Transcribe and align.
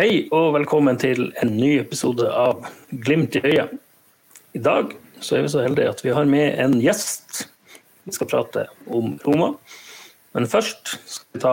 Hei 0.00 0.30
og 0.32 0.54
velkommen 0.54 0.96
til 0.96 1.26
en 1.42 1.50
ny 1.60 1.74
episode 1.76 2.24
av 2.32 2.62
Glimt 3.04 3.34
i 3.36 3.42
øyet. 3.44 3.74
I 4.56 4.60
dag 4.64 4.94
så 5.20 5.36
er 5.36 5.42
vi 5.44 5.50
så 5.52 5.60
heldige 5.60 5.90
at 5.92 6.00
vi 6.00 6.14
har 6.16 6.30
med 6.30 6.56
en 6.62 6.78
gjest. 6.80 7.42
Vi 8.08 8.14
skal 8.16 8.30
prate 8.30 8.62
om 8.88 9.18
Roma. 9.26 9.50
Men 10.32 10.48
først 10.48 10.94
skal 11.04 11.36
vi 11.36 11.42
ta 11.42 11.52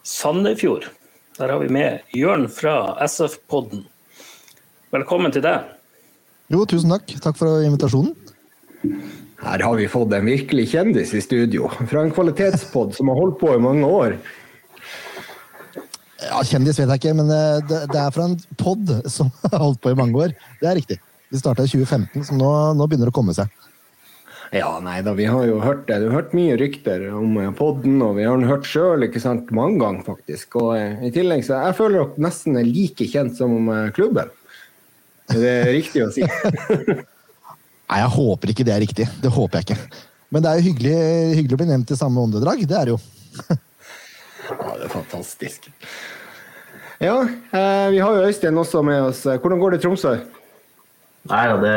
Sandefjord. 0.00 0.88
Der 1.36 1.52
har 1.52 1.60
vi 1.60 1.68
med 1.68 2.16
Jørn 2.16 2.48
fra 2.48 2.94
SF-podden. 3.04 3.84
Velkommen 4.96 5.36
til 5.36 5.44
deg. 5.44 5.68
Jo, 6.48 6.64
tusen 6.64 6.96
takk. 6.96 7.12
Takk 7.20 7.36
for 7.44 7.60
invitasjonen. 7.60 8.16
Her 9.44 9.68
har 9.68 9.76
vi 9.76 9.92
fått 9.98 10.16
en 10.16 10.32
virkelig 10.32 10.70
kjendis 10.72 11.12
i 11.12 11.20
studio. 11.28 11.68
Fra 11.92 12.08
en 12.08 12.16
kvalitetspod 12.16 12.96
som 12.96 13.12
har 13.12 13.20
holdt 13.20 13.42
på 13.44 13.52
i 13.52 13.60
mange 13.68 13.84
år. 13.84 14.16
Ja, 16.20 16.42
Kjendis 16.44 16.78
vet 16.80 16.90
jeg 16.90 17.00
ikke, 17.00 17.16
men 17.16 17.30
eh, 17.32 17.62
det, 17.64 17.84
det 17.92 18.00
er 18.00 18.12
fra 18.12 18.26
en 18.28 18.36
pod 18.60 18.92
som 19.10 19.30
har 19.48 19.62
holdt 19.62 19.80
på 19.84 19.92
i 19.92 19.98
mange 19.98 20.18
år. 20.20 20.36
Det 20.60 20.68
er 20.68 20.78
riktig. 20.80 21.00
Vi 21.30 21.40
starta 21.40 21.64
i 21.64 21.70
2015, 21.70 22.26
så 22.26 22.36
nå, 22.36 22.50
nå, 22.76 22.86
begynner 22.90 23.08
det 23.08 23.14
å 23.14 23.18
komme 23.20 23.34
seg. 23.36 23.52
Ja, 24.50 24.72
nei 24.82 24.96
da, 25.06 25.12
vi 25.14 25.28
har 25.30 25.44
jo 25.46 25.60
hørt 25.62 25.84
det. 25.86 26.00
Du 26.02 26.08
har 26.08 26.24
hørt 26.24 26.32
mye 26.34 26.56
rykter 26.58 27.04
om 27.14 27.38
podden, 27.54 28.00
og 28.02 28.16
vi 28.18 28.26
har 28.26 28.34
den 28.34 28.50
hørt 28.50 28.66
sjøl 28.66 29.06
mange 29.54 29.78
ganger, 29.78 30.02
faktisk. 30.08 30.58
Og 30.58 30.74
eh, 30.74 31.06
i 31.06 31.12
tillegg 31.14 31.46
så 31.46 31.62
jeg 31.68 31.78
føler 31.78 32.02
dere 32.02 32.26
nesten 32.26 32.58
er 32.58 32.66
like 32.66 33.06
kjent 33.12 33.38
som 33.38 33.70
eh, 33.70 33.88
klubben. 33.94 34.34
Er 35.30 35.70
riktig 35.70 36.02
å 36.02 36.10
si? 36.10 36.26
nei, 37.90 37.98
jeg 38.02 38.12
håper 38.16 38.50
ikke 38.50 38.66
det 38.66 38.74
er 38.74 38.82
riktig. 38.82 39.06
Det 39.22 39.30
håper 39.30 39.60
jeg 39.60 39.70
ikke. 39.70 40.04
Men 40.34 40.42
det 40.42 40.50
er 40.50 40.58
jo 40.58 40.66
hyggelig, 40.66 40.98
hyggelig 41.38 41.54
å 41.54 41.62
bli 41.62 41.70
nevnt 41.70 41.94
i 41.94 41.98
samme 41.98 42.26
åndedrag. 42.26 42.66
Det 42.66 42.78
er 42.78 42.90
det 42.90 42.98
jo. 42.98 43.02
ja, 44.58 44.74
det 44.78 44.88
er 44.88 44.92
fantastisk. 44.92 45.70
Ja, 47.00 47.22
eh, 47.24 47.86
vi 47.94 47.98
har 47.98 48.16
jo 48.16 48.26
Øystein 48.28 48.58
også 48.60 48.82
med 48.84 49.02
oss. 49.02 49.22
Hvordan 49.24 49.60
går 49.60 49.70
det 49.72 49.80
i 49.80 49.82
Tromsø? 49.86 50.18
Nei 51.30 51.40
da, 51.48 51.56
det, 51.60 51.72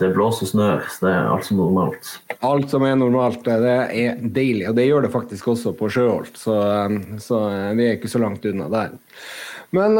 det, 0.00 0.10
blåser 0.12 0.44
og 0.44 0.50
snør. 0.50 0.84
Så 0.92 1.06
det 1.06 1.12
er 1.12 1.30
alt 1.32 1.46
som 1.46 1.56
er 1.56 1.62
normalt. 1.62 2.10
Alt 2.44 2.72
som 2.72 2.84
er 2.84 2.98
normalt, 3.00 3.44
det 3.44 3.72
er 3.72 4.20
deilig. 4.20 4.66
Og 4.68 4.76
det 4.76 4.86
gjør 4.88 5.06
det 5.06 5.12
faktisk 5.12 5.48
også 5.52 5.74
på 5.76 5.88
Sjøholt, 5.92 6.36
så, 6.40 6.56
så 7.20 7.42
vi 7.76 7.86
er 7.86 7.98
ikke 7.98 8.12
så 8.12 8.20
langt 8.20 8.44
unna 8.48 8.70
der. 8.72 8.96
Men 9.76 9.96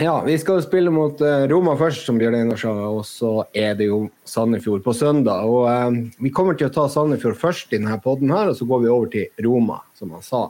ja, 0.00 0.14
vi 0.24 0.38
skal 0.40 0.62
spille 0.64 0.92
mot 0.92 1.20
Roma 1.52 1.74
først, 1.80 2.06
som 2.08 2.20
Bjørn 2.20 2.38
Einar 2.38 2.60
sa, 2.60 2.72
og 2.88 3.04
så 3.08 3.34
er 3.52 3.76
det 3.76 3.88
jo 3.88 4.06
Sandefjord 4.28 4.84
på 4.84 4.96
søndag. 4.96 5.44
Og 5.44 6.00
vi 6.24 6.32
kommer 6.32 6.56
til 6.56 6.68
å 6.68 6.74
ta 6.76 6.88
Sandefjord 6.92 7.40
først 7.40 7.72
i 7.72 7.80
denne 7.80 8.00
poden 8.04 8.32
her, 8.32 8.52
og 8.52 8.56
så 8.56 8.68
går 8.68 8.84
vi 8.84 8.92
over 8.92 9.12
til 9.12 9.48
Roma, 9.48 9.82
som 9.96 10.12
han 10.16 10.24
sa. 10.24 10.46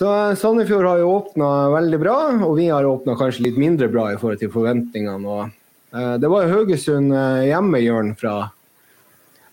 Så 0.00 0.10
Sandefjord 0.40 0.86
har 0.88 1.00
jo 1.02 1.10
åpna 1.12 1.46
veldig 1.74 1.98
bra, 2.00 2.18
og 2.46 2.54
vi 2.56 2.70
har 2.72 2.88
åpna 2.88 3.18
kanskje 3.20 3.50
litt 3.50 3.58
mindre 3.60 3.90
bra 3.92 4.06
i 4.14 4.20
forhold 4.20 4.40
til 4.40 4.52
forventningene. 4.54 5.28
og 5.28 5.50
Eh, 5.92 6.14
det 6.22 6.30
var 6.30 6.48
Haugesund 6.50 7.14
eh, 7.14 7.46
hjemme, 7.50 7.80
Jørn, 7.82 8.12
fra 8.18 8.34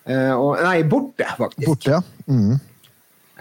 eh, 0.06 0.34
og, 0.34 0.60
Nei, 0.62 0.82
borte, 0.90 1.26
faktisk. 1.40 1.66
Borte, 1.66 1.98
ja. 1.98 2.02
Mm. 2.30 2.60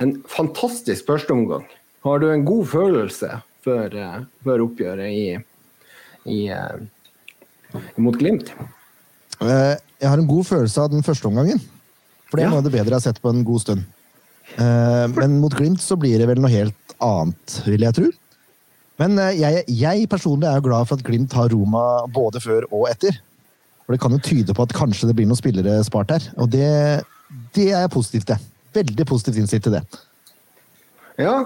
En 0.01 0.15
fantastisk 0.31 1.09
førsteomgang. 1.09 1.67
Har 2.07 2.23
du 2.23 2.31
en 2.31 2.45
god 2.47 2.65
følelse 2.71 3.41
før, 3.65 3.97
før 4.45 4.65
oppgjøret 4.67 5.11
i, 5.11 5.37
i, 6.31 6.41
mot 7.99 8.17
Glimt? 8.21 8.53
Jeg 9.41 10.07
har 10.07 10.21
en 10.21 10.29
god 10.29 10.47
følelse 10.47 10.85
av 10.85 10.93
den 10.93 11.05
første 11.05 11.29
omgangen. 11.29 11.59
For 12.31 12.39
det 12.39 12.47
er 12.47 12.53
noe 12.53 12.61
av 12.63 12.69
det 12.69 12.75
bedre 12.77 12.93
jeg 12.93 12.99
har 13.01 13.07
sett 13.09 13.23
på 13.25 13.33
en 13.33 13.43
god 13.47 13.65
stund. 13.65 13.89
Men 15.17 15.41
mot 15.43 15.57
Glimt 15.57 15.83
så 15.83 15.99
blir 15.99 16.21
det 16.21 16.29
vel 16.31 16.39
noe 16.45 16.53
helt 16.53 16.86
annet, 17.05 17.59
vil 17.67 17.85
jeg 17.87 17.97
tro. 17.99 18.11
Men 19.01 19.19
eh, 19.21 19.37
jeg, 19.41 19.65
jeg, 19.69 20.09
personlig 20.13 20.49
er 20.49 20.61
jo 20.61 20.69
glad 20.71 20.89
for 20.89 20.99
at 20.99 21.05
Glimt 21.07 21.35
har 21.37 21.53
Roma 21.53 21.85
både 22.13 22.43
før 22.43 22.67
og 22.71 22.89
etter. 22.91 23.19
For 23.85 23.95
Det 23.95 24.03
kan 24.03 24.17
jo 24.17 24.23
tyde 24.25 24.57
på 24.57 24.67
at 24.67 24.75
kanskje 24.75 25.11
det 25.11 25.17
blir 25.19 25.29
noen 25.29 25.39
spillere 25.39 25.79
spart 25.87 26.15
her. 26.15 26.27
Og 26.43 26.51
det, 26.53 26.67
det 27.55 27.71
er 27.71 27.85
jeg 27.85 27.95
positiv 27.95 28.27
til. 28.29 28.49
Veldig 28.77 29.07
positivt 29.09 29.41
innstilt 29.41 29.69
til 29.69 29.77
det. 29.77 29.85
Ja, 31.21 31.37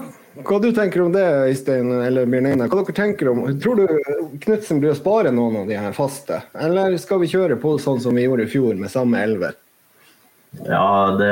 hva 0.47 0.57
du 0.63 0.69
tenker 0.75 1.03
om 1.03 1.13
det, 1.13 1.23
Øystein 1.51 1.91
eller 2.01 2.27
Bjørn 2.27 2.49
Einar? 2.49 2.71
Hva 2.71 2.81
dere 2.81 2.95
tenker 2.95 3.29
om? 3.31 3.43
Tror 3.61 3.79
du 3.79 4.39
Knutsen 4.43 4.81
blir 4.81 4.91
å 4.91 4.97
spare 4.97 5.31
noen 5.35 5.61
av 5.61 5.69
de 5.69 5.77
her 5.79 5.95
faste? 5.95 6.41
Eller 6.59 6.95
skal 6.99 7.21
vi 7.21 7.29
kjøre 7.31 7.59
på 7.61 7.77
sånn 7.83 8.01
som 8.03 8.17
vi 8.17 8.25
gjorde 8.25 8.47
i 8.47 8.51
fjor, 8.51 8.73
med 8.79 8.91
samme 8.91 9.21
elver? 9.23 9.55
Ja, 10.65 11.13
det, 11.19 11.31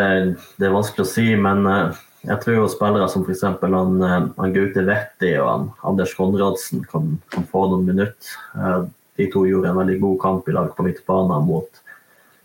det 0.60 0.70
er 0.70 0.76
vanskelig 0.76 1.08
å 1.08 1.12
si, 1.12 1.26
men 1.40 1.68
uh 1.68 1.98
jeg 2.28 2.42
tror 2.44 2.58
jo 2.58 2.70
spillere 2.72 3.08
som 3.12 3.24
f.eks. 3.24 3.46
Han, 3.62 4.02
eh, 4.04 4.16
han 4.36 4.56
Gaute 4.56 4.84
Vetti 4.88 5.34
og 5.40 5.50
han, 5.50 5.68
Anders 5.88 6.16
Konradsen 6.18 6.84
kan, 6.90 7.14
kan, 7.32 7.46
få 7.48 7.68
noen 7.72 7.86
minutter. 7.88 8.34
Eh, 8.56 8.82
de 9.20 9.28
to 9.32 9.46
gjorde 9.48 9.72
en 9.72 9.80
veldig 9.80 10.00
god 10.02 10.18
kamp 10.24 10.50
i 10.50 10.56
lag 10.56 10.74
på 10.76 10.84
midtbanen 10.88 11.48
mot, 11.48 11.84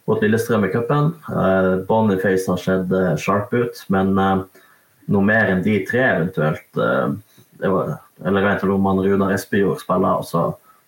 mot 0.07 0.23
Lillestrøm 0.23 0.69
i 0.69 0.71
cupen. 0.71 1.11
Eh, 1.27 1.73
Boniface 1.89 2.47
har 2.51 2.63
sett 2.63 2.95
sharp 3.23 3.55
ut, 3.55 3.83
men 3.95 4.15
noe 4.15 5.27
mer 5.27 5.51
enn 5.51 5.65
de 5.67 5.81
tre 5.89 6.05
eventuelt 6.15 6.69
det 6.75 7.71
var, 7.71 7.99
Eller 8.25 8.45
vet 8.47 8.63
om 8.65 8.87
han 8.87 9.03
Runar 9.03 9.35
Espejord 9.35 9.81
spiller 9.83 10.21
og 10.21 10.25
så 10.27 10.45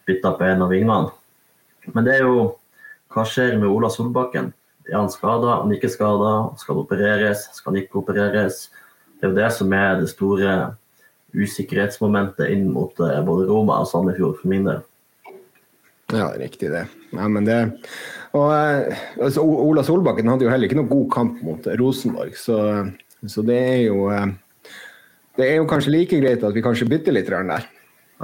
bytter 0.07 0.39
på 0.39 0.47
en 0.47 0.63
av 0.63 0.71
vingene. 0.71 1.11
Men 1.93 2.07
det 2.07 2.17
er 2.17 2.27
jo 2.27 2.55
Hva 3.15 3.25
skjer 3.27 3.55
med 3.59 3.71
Ola 3.71 3.89
Solbakken? 3.91 4.51
Er 4.91 4.99
han 4.99 5.11
skada? 5.11 5.61
Han 5.63 5.73
ikke 5.75 5.89
skada? 5.91 6.33
Skal 6.61 6.77
det 6.77 6.83
opereres? 6.83 7.47
Skal 7.57 7.73
han 7.73 7.83
ikke 7.83 8.03
opereres? 8.03 8.67
Det 9.17 9.25
er 9.25 9.33
jo 9.33 9.39
det 9.39 9.53
som 9.57 9.73
er 9.73 10.01
det 10.01 10.11
store 10.13 10.57
usikkerhetsmomentet 11.37 12.51
inn 12.53 12.69
mot 12.73 13.01
eh, 13.03 13.21
både 13.25 13.49
Roma 13.49 13.81
og 13.83 13.89
Sandefjord, 13.91 14.39
for 14.41 14.53
min 14.53 14.67
del. 14.69 14.83
Ja, 16.15 16.29
riktig 16.39 16.71
det. 16.71 16.85
Ja, 17.11 17.29
det 17.49 17.61
og, 18.37 18.51
eh, 18.53 18.99
altså, 19.19 19.43
Ola 19.43 19.85
Solbakken 19.87 20.29
hadde 20.31 20.47
jo 20.47 20.53
heller 20.53 20.69
ikke 20.69 20.79
noen 20.79 20.93
god 20.93 21.09
kamp 21.15 21.41
mot 21.47 21.71
Rosenborg, 21.81 22.37
så, 22.39 22.59
så 23.27 23.45
det 23.47 23.57
er 23.57 23.81
jo 23.89 24.11
eh, 24.13 24.29
Det 25.37 25.49
er 25.51 25.59
jo 25.59 25.69
kanskje 25.69 25.93
like 25.93 26.21
greit 26.21 26.45
at 26.45 26.55
vi 26.57 26.65
kanskje 26.65 26.89
bytter 26.89 27.13
litt 27.13 27.29
der. 27.29 27.67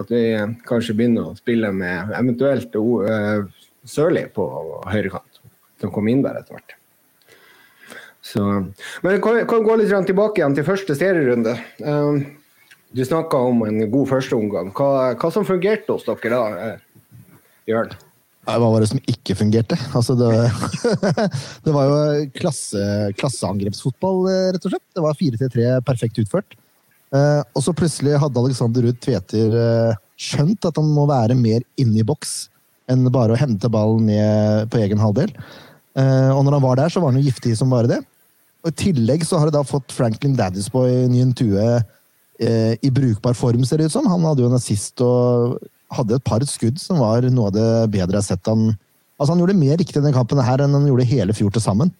At 0.01 0.09
vi 0.09 0.23
kanskje 0.65 0.95
begynner 0.97 1.29
å 1.29 1.37
spille 1.37 1.69
med 1.77 2.15
eventuelt 2.17 2.73
Sørli 3.85 4.23
på 4.33 4.47
høyrekant, 4.89 5.43
som 5.83 5.93
kom 5.93 6.09
inn 6.09 6.23
der 6.25 6.39
etter 6.41 6.57
hvert. 6.57 6.73
Så, 8.23 8.43
men 9.03 9.19
kan, 9.23 9.41
kan 9.51 9.65
gå 9.67 9.77
litt 9.81 9.91
tilbake 10.07 10.41
igjen 10.41 10.55
til 10.55 10.67
første 10.67 10.95
serierunde. 10.95 11.57
Um, 11.83 12.23
du 12.93 13.03
snakka 13.05 13.41
om 13.49 13.65
en 13.67 13.83
god 13.91 14.09
førsteomgang. 14.11 14.71
Hva, 14.77 15.13
hva 15.19 15.31
som 15.33 15.47
fungerte 15.49 15.95
hos 15.95 16.05
dere 16.07 16.31
da, 16.37 16.41
eh, 16.61 17.13
Jørn? 17.71 17.95
Hva 18.45 18.59
var 18.61 18.83
det 18.83 18.91
som 18.91 19.01
ikke 19.09 19.37
fungerte? 19.39 19.79
Altså 19.97 20.17
det, 20.19 20.29
det, 21.65 21.73
var 21.73 21.89
jo 21.89 22.27
klasse, 22.37 22.85
klasseangrepsfotball, 23.17 24.23
eh, 24.29 24.49
rett 24.55 24.69
og 24.69 24.75
slett. 24.75 24.87
Det 24.93 25.07
var 25.07 25.19
4-3 25.19 25.73
perfekt 25.89 26.21
utført. 26.23 26.59
Uh, 27.13 27.41
og 27.53 27.61
så 27.65 27.75
plutselig 27.77 28.17
hadde 28.17 28.41
Alexander 28.41 28.87
Ruud 28.87 28.97
Tveter 29.05 29.53
uh, 29.53 29.99
skjønt 30.17 30.65
at 30.65 30.79
han 30.81 30.95
må 30.97 31.05
være 31.11 31.37
mer 31.37 31.61
inne 31.81 32.01
i 32.01 32.07
boks 32.09 32.47
enn 32.89 33.05
bare 33.13 33.35
å 33.35 33.41
hente 33.41 33.69
ballen 33.73 34.09
ned 34.09 34.71
på 34.73 34.81
egen 34.81 35.01
halvdel. 35.01 35.31
Og 35.95 36.41
når 36.45 36.57
han 36.57 36.65
var 36.65 36.79
der, 36.81 36.91
så 36.93 37.01
var 37.01 37.13
han 37.13 37.21
jo 37.21 37.29
giftig 37.29 37.53
som 37.57 37.71
bare 37.73 37.89
det. 37.89 37.99
Og 38.63 38.71
I 38.71 38.79
tillegg 38.79 39.25
så 39.27 39.41
har 39.41 39.51
de 39.51 39.57
da 39.57 39.65
fått 39.67 39.95
Franklin 39.95 40.37
Daddisboy 40.39 41.09
Nyentue 41.11 41.67
eh, 42.39 42.75
i 42.79 42.91
brukbar 42.95 43.35
form, 43.39 43.65
ser 43.67 43.83
det 43.83 43.91
ut 43.91 43.97
som. 43.97 44.07
Han 44.11 44.23
hadde 44.29 44.45
jo 44.45 44.51
en 44.51 44.59
assist 44.59 45.03
og 45.03 45.59
hadde 45.93 46.17
et 46.17 46.25
par 46.25 46.45
skudd 46.49 46.79
som 46.81 47.03
var 47.03 47.27
noe 47.29 47.51
av 47.51 47.57
det 47.57 47.69
bedre 47.93 48.17
jeg 48.17 48.23
har 48.23 48.31
sett 48.33 48.51
han 48.51 48.73
Altså 49.21 49.37
Han 49.37 49.43
gjorde 49.43 49.55
mer 49.55 49.77
riktig 49.79 49.95
i 49.95 50.01
denne 50.01 50.17
kampen 50.17 50.41
her 50.43 50.59
enn 50.65 50.73
han 50.75 50.87
gjorde 50.89 51.05
hele 51.07 51.35
fjor 51.37 51.53
til 51.55 51.63
sammen. 51.63 51.93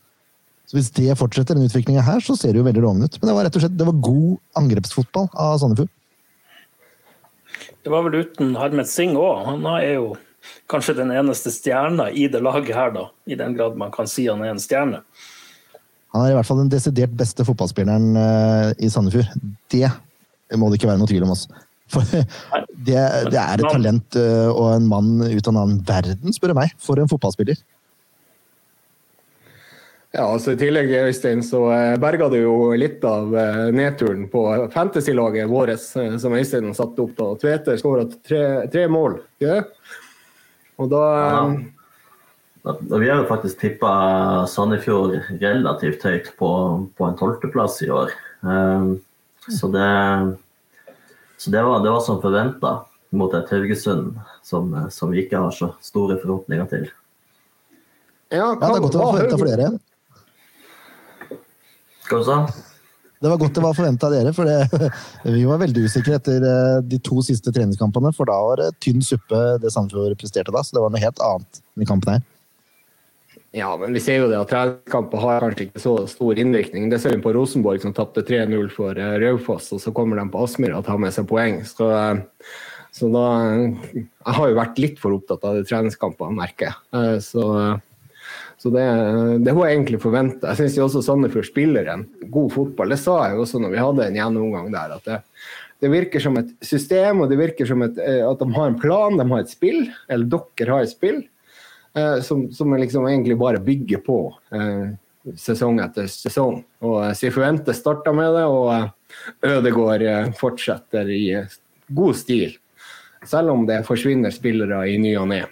Så 0.67 0.75
Hvis 0.75 0.89
det 0.97 1.15
fortsetter, 1.21 1.55
den 1.55 1.69
utviklinga 1.69 2.03
her, 2.03 2.19
så 2.25 2.35
ser 2.35 2.51
det 2.51 2.59
jo 2.59 2.67
veldig 2.67 2.83
lovende 2.83 3.07
ut. 3.07 3.19
Men 3.21 3.29
det 3.29 3.35
var 3.37 3.47
rett 3.47 3.59
og 3.59 3.63
slett 3.63 3.77
det 3.79 3.87
var 3.87 4.01
god 4.09 4.33
angrepsfotball 4.59 5.29
av 5.31 5.53
Sandefjord. 5.63 5.93
Det 7.87 7.93
var 7.93 8.03
vel 8.09 8.25
uten 8.25 8.57
Harmet 8.59 8.91
Singh 8.91 9.21
òg. 9.21 9.45
Han 9.53 9.69
er 9.71 10.01
jo 10.01 10.09
kanskje 10.73 10.97
den 10.99 11.13
eneste 11.15 11.53
stjerna 11.55 12.09
i 12.11 12.27
det 12.33 12.43
laget 12.43 12.75
her, 12.75 12.91
da. 12.95 13.07
I 13.31 13.39
den 13.39 13.55
grad 13.55 13.79
man 13.79 13.95
kan 13.95 14.11
si 14.11 14.27
han 14.27 14.43
er 14.43 14.57
en 14.57 14.63
stjerne. 14.63 15.05
Han 16.13 16.27
er 16.27 16.33
i 16.33 16.37
hvert 16.37 16.49
fall 16.49 16.61
den 16.61 16.73
desidert 16.73 17.13
beste 17.17 17.45
fotballspilleren 17.49 18.17
uh, 18.19 18.71
i 18.77 18.91
Sandefjord. 18.93 19.33
Det 19.73 19.87
må 20.61 20.69
det 20.69 20.81
ikke 20.81 20.91
være 20.91 21.01
noe 21.01 21.09
tvil 21.09 21.25
om. 21.25 21.33
Også. 21.33 21.63
For 21.93 22.05
det, 22.89 22.99
det 23.33 23.41
er 23.41 23.63
et 23.63 23.69
talent 23.69 24.19
uh, 24.21 24.51
og 24.53 24.67
en 24.75 24.91
mann 24.91 25.15
ut 25.25 25.47
av 25.47 25.55
en 25.55 25.63
annen 25.63 25.79
verden, 25.89 26.37
spør 26.37 26.53
du 26.53 26.59
meg, 26.61 26.75
for 26.83 27.01
en 27.01 27.09
fotballspiller. 27.09 27.63
Ja, 30.13 30.27
altså 30.27 30.53
I 30.53 30.59
tillegg 30.61 30.91
Øystein, 30.93 31.41
så 31.41 31.63
eh, 31.73 31.95
berga 31.97 32.27
det 32.29 32.43
jo 32.43 32.75
litt 32.77 33.01
av 33.09 33.31
nedturen 33.73 34.27
på 34.29 34.43
fantasy-laget 34.75 35.49
vårt, 35.49 35.81
som 35.81 36.35
Øystein 36.37 36.69
satte 36.77 37.01
opp. 37.01 37.15
da. 37.17 37.31
Tveter 37.41 37.79
skåra 37.81 38.05
tre, 38.13 38.43
tre, 38.69 38.83
mål. 38.93 39.23
Ja? 39.41 39.63
Og 40.77 40.93
da 40.93 41.07
ja. 41.09 41.39
Vi 42.63 43.09
har 43.09 43.23
jo 43.23 43.27
faktisk 43.27 43.59
tippa 43.59 43.93
Sandefjord 44.47 45.17
relativt 45.41 46.05
høyt 46.07 46.31
på, 46.39 46.51
på 46.95 47.09
en 47.09 47.19
tolvteplass 47.19 47.81
i 47.83 47.91
år. 47.91 48.15
Um, 48.47 49.01
så 49.51 49.67
det, 49.73 49.89
så 51.43 51.51
det 51.51 51.63
var, 51.67 51.83
det 51.83 51.91
var 51.91 52.03
som 52.07 52.23
forventa. 52.23 52.83
mot 53.13 53.35
et 53.37 53.51
Haugesund 53.53 54.15
som, 54.43 54.71
som 54.89 55.11
vi 55.13 55.27
ikke 55.27 55.37
har 55.37 55.51
så 55.53 55.75
store 55.85 56.17
forhåpninger 56.23 56.69
til. 56.71 56.87
Ja, 58.33 58.47
Ja, 58.55 58.55
det 58.57 58.69
er 58.71 58.81
godt 58.81 58.95
det 58.95 59.01
var 59.03 59.13
forventa 59.13 59.41
for 59.41 59.51
dere. 59.51 59.67
Hva 62.09 62.21
du 62.21 62.25
sa 62.25 62.37
Det 63.23 63.31
var 63.31 63.39
godt 63.43 63.55
det 63.55 63.63
var 63.63 63.77
forventa 63.77 64.09
av 64.09 64.15
dere, 64.17 64.33
for 64.33 64.49
det, 64.49 64.89
vi 65.37 65.45
var 65.47 65.61
veldig 65.61 65.85
usikre 65.85 66.17
etter 66.17 66.47
eh, 66.49 66.79
de 66.89 66.99
to 67.05 67.21
siste 67.23 67.53
treningskampene. 67.53 68.15
For 68.17 68.31
da 68.31 68.39
var 68.49 68.63
det 68.63 68.73
tynn 68.83 69.05
suppe 69.05 69.43
det 69.63 69.75
Sandefjord 69.75 70.17
presterte 70.19 70.55
da, 70.55 70.65
så 70.65 70.79
det 70.79 70.87
var 70.87 70.95
noe 70.95 71.05
helt 71.05 71.21
annet 71.23 71.61
enn 71.61 71.85
i 71.85 71.91
kampen 71.93 72.17
her. 72.17 72.25
Ja, 73.53 73.75
men 73.77 73.93
vi 73.93 74.01
ser 74.01 74.23
jo 74.23 74.29
det 74.31 74.39
at 74.41 74.49
treningskamper 74.49 75.21
har 75.21 75.43
kanskje 75.45 75.67
ikke 75.67 75.81
så 75.83 75.93
stor 76.09 76.39
innvirkning. 76.41 76.87
Det 76.89 76.99
ser 77.03 77.13
vi 77.19 77.25
på 77.25 77.35
Rosenborg, 77.37 77.83
som 77.83 77.93
tapte 77.93 78.25
3-0 78.25 78.71
for 78.73 78.97
eh, 78.97 79.17
Raufoss, 79.21 79.67
og 79.77 79.83
så 79.83 79.93
kommer 79.93 80.17
de 80.17 80.25
på 80.33 80.41
Aspmyra 80.41 80.79
og 80.81 80.87
tar 80.87 81.01
med 81.03 81.13
seg 81.13 81.27
poeng. 81.29 81.59
Så, 81.69 81.91
eh, 81.93 82.47
så 82.97 83.11
da 83.13 83.25
Jeg 83.53 84.37
har 84.39 84.49
jo 84.49 84.57
vært 84.57 84.81
litt 84.81 85.03
for 85.03 85.19
opptatt 85.19 85.45
av 85.45 85.59
de 85.59 85.67
treningskampene, 85.69 86.39
merker 86.39 86.71
jeg. 86.71 86.79
Eh, 86.97 87.19
Så, 87.27 87.45
så 88.63 88.73
det, 88.73 88.87
det 89.45 89.53
var 89.59 89.69
egentlig 89.69 90.01
forventa. 90.01 90.55
Jeg 90.55 90.71
syns 90.71 90.79
også 90.87 91.03
Sandefjord 91.05 91.51
spiller 91.51 91.93
en 91.93 92.07
god 92.33 92.55
fotball. 92.55 92.95
Det 92.95 93.01
sa 93.03 93.19
jeg 93.27 93.37
jo 93.37 93.45
også 93.45 93.61
når 93.61 93.75
vi 93.75 93.83
hadde 93.83 94.07
en 94.07 94.17
gjennomgang 94.17 94.73
der. 94.73 94.97
at 94.97 95.11
det, 95.11 95.19
det 95.83 95.93
virker 95.93 96.25
som 96.25 96.41
et 96.41 96.55
system, 96.65 97.21
og 97.21 97.29
det 97.29 97.41
virker 97.41 97.69
som 97.69 97.85
et, 97.85 98.01
at 98.01 98.41
de 98.41 98.49
har 98.57 98.71
en 98.71 98.81
plan, 98.81 99.19
de 99.19 99.29
har 99.29 99.45
et 99.45 99.53
spill. 99.53 99.83
Eller 100.09 100.31
dere 100.31 100.79
har 100.79 100.87
et 100.87 100.95
spill 100.95 101.21
eh, 101.21 101.29
som, 102.25 102.47
som 102.53 102.73
liksom 102.79 103.05
egentlig 103.09 103.37
bare 103.37 103.61
bygger 103.61 104.01
på 104.07 104.19
eh, 104.55 104.95
sesong 105.39 105.81
etter 105.83 106.09
sesong. 106.11 106.61
Og 106.85 106.99
eh, 107.07 107.15
Sifuente 107.19 107.75
starta 107.77 108.13
med 108.17 108.35
det, 108.37 108.47
og 108.47 108.73
Ødegård 109.45 110.03
Ødegaard 110.03 110.07
eh, 110.09 110.33
fortsetter 110.39 111.11
i 111.13 111.23
eh, 111.39 111.59
god 111.93 112.19
stil. 112.19 112.57
Selv 113.29 113.55
om 113.55 113.67
det 113.69 113.83
forsvinner 113.87 114.35
spillere 114.35 114.83
i 114.91 114.99
ny 114.99 115.15
og 115.21 115.29
ne. 115.31 115.45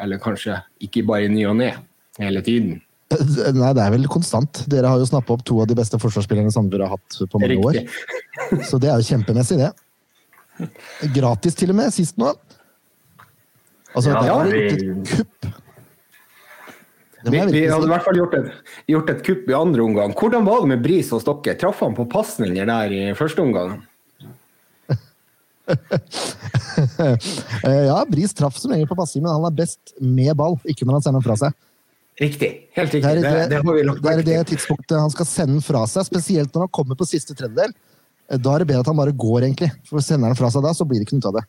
Eller 0.00 0.22
kanskje 0.22 0.56
ikke 0.82 1.04
bare 1.08 1.28
i 1.28 1.32
ny 1.32 1.44
og 1.50 1.58
ne, 1.60 1.74
hele 2.22 2.42
tiden. 2.44 2.80
Nei, 3.12 3.72
det 3.76 3.82
er 3.84 3.92
vel 3.92 4.08
konstant. 4.08 4.62
Dere 4.72 4.88
har 4.88 5.02
jo 5.02 5.08
snappa 5.08 5.34
opp 5.34 5.42
to 5.44 5.58
av 5.60 5.68
de 5.68 5.76
beste 5.76 5.98
forsvarsspillerne 6.00 6.52
Sandefjord 6.54 6.86
har 6.86 6.94
hatt 6.94 7.18
på 7.28 7.40
mange 7.42 7.58
år. 7.60 7.82
Så 8.70 8.80
det 8.80 8.88
er 8.88 9.02
jo 9.02 9.10
kjempemessig, 9.10 9.58
det. 9.60 10.70
Gratis 11.12 11.58
til 11.58 11.74
og 11.74 11.76
med, 11.76 11.92
sist 11.92 12.16
nå. 12.20 12.32
Altså, 13.92 14.14
Ja, 14.14 14.22
det 14.24 14.32
er 14.32 14.80
jo 14.80 14.88
jo 14.88 15.02
et 15.02 15.12
kupp. 15.12 15.52
Det 17.22 17.30
Vi, 17.30 17.38
vi 17.54 17.66
hadde 17.70 17.86
i 17.86 17.90
hvert 17.92 18.04
fall 18.04 18.16
gjort 18.18 18.34
et, 18.34 18.48
gjort 18.90 19.10
et 19.12 19.20
kupp 19.26 19.48
i 19.48 19.54
andre 19.54 19.82
omgang. 19.84 20.12
Hvordan 20.18 20.44
var 20.48 20.60
det 20.64 20.68
med 20.72 20.82
Bris 20.82 21.10
hos 21.14 21.24
dere? 21.28 21.54
Traff 21.60 21.80
han 21.84 21.94
på 21.94 22.06
pasninger 22.10 22.66
der 22.66 22.90
i 22.96 23.02
første 23.18 23.42
omgang? 23.44 23.80
Eh, 27.62 27.84
Ja, 27.86 28.04
Bris 28.08 28.32
traff 28.34 28.56
som 28.58 28.72
regel 28.72 28.88
på 28.90 28.96
passing, 28.98 29.22
men 29.22 29.32
han 29.32 29.44
er 29.46 29.54
best 29.54 29.92
med 30.00 30.34
ball, 30.36 30.56
ikke 30.68 30.86
når 30.88 30.98
han 30.98 31.04
sender 31.04 31.20
den 31.20 31.26
fra 31.28 31.36
seg. 31.38 31.54
Riktig. 32.20 32.48
Helt 32.76 32.92
Det 32.92 32.98
riktig. 33.00 33.10
er 33.10 33.14
Det, 33.14 33.22
det, 33.22 33.48
det 33.52 33.58
har 33.62 33.76
vi 33.76 33.82
lagt 33.86 34.02
det, 34.02 34.12
er 34.12 34.22
det 34.26 34.38
tidspunktet 34.52 34.98
han 35.00 35.12
skal 35.14 35.28
sende 35.28 35.54
den 35.58 35.64
fra 35.64 35.84
seg, 35.88 36.06
spesielt 36.08 36.52
når 36.54 36.66
han 36.66 36.72
kommer 36.80 36.98
på 36.98 37.06
siste 37.08 37.36
tredjedel. 37.38 37.72
Eh, 38.30 38.38
Da 38.42 38.54
er 38.56 38.64
det 38.64 38.68
bedre 38.72 38.80
at 38.84 38.90
han 38.90 38.98
bare 38.98 39.12
går, 39.14 39.46
egentlig. 39.46 39.70
For 39.88 40.02
sender 40.04 40.32
han 40.32 40.36
fra 40.38 40.50
seg 40.52 40.64
da, 40.66 40.72
så 40.76 40.84
blir 40.88 40.98
det 41.02 41.06
ikke 41.08 41.20
noe 41.20 41.30
av 41.30 41.38
det. 41.38 41.44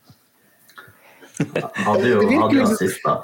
Hadde 1.83 2.07
jo, 2.11 2.19
Det 2.21 2.37
hadde 2.37 2.53
jo 2.53 2.61
liksom- 2.61 2.73
assist, 2.77 3.01
da. 3.03 3.15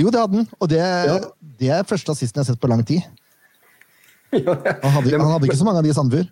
Jo, 0.00 0.10
det 0.10 0.20
hadde 0.20 0.36
han, 0.40 0.48
og 0.58 0.68
det, 0.70 0.78
Ja. 0.80 1.18
det 1.60 1.68
er 1.70 1.82
første 1.86 2.10
assisten 2.12 2.40
jeg 2.40 2.44
har 2.46 2.52
sett 2.54 2.60
på 2.62 2.70
lang 2.70 2.82
tid. 2.86 3.02
Han 4.34 4.90
hadde, 4.90 5.12
han 5.14 5.28
hadde 5.30 5.46
ikke 5.46 5.56
så 5.60 5.64
mange 5.68 5.78
av 5.78 5.84
de 5.86 5.90
i 5.92 5.94
Sandefjord. 5.94 6.30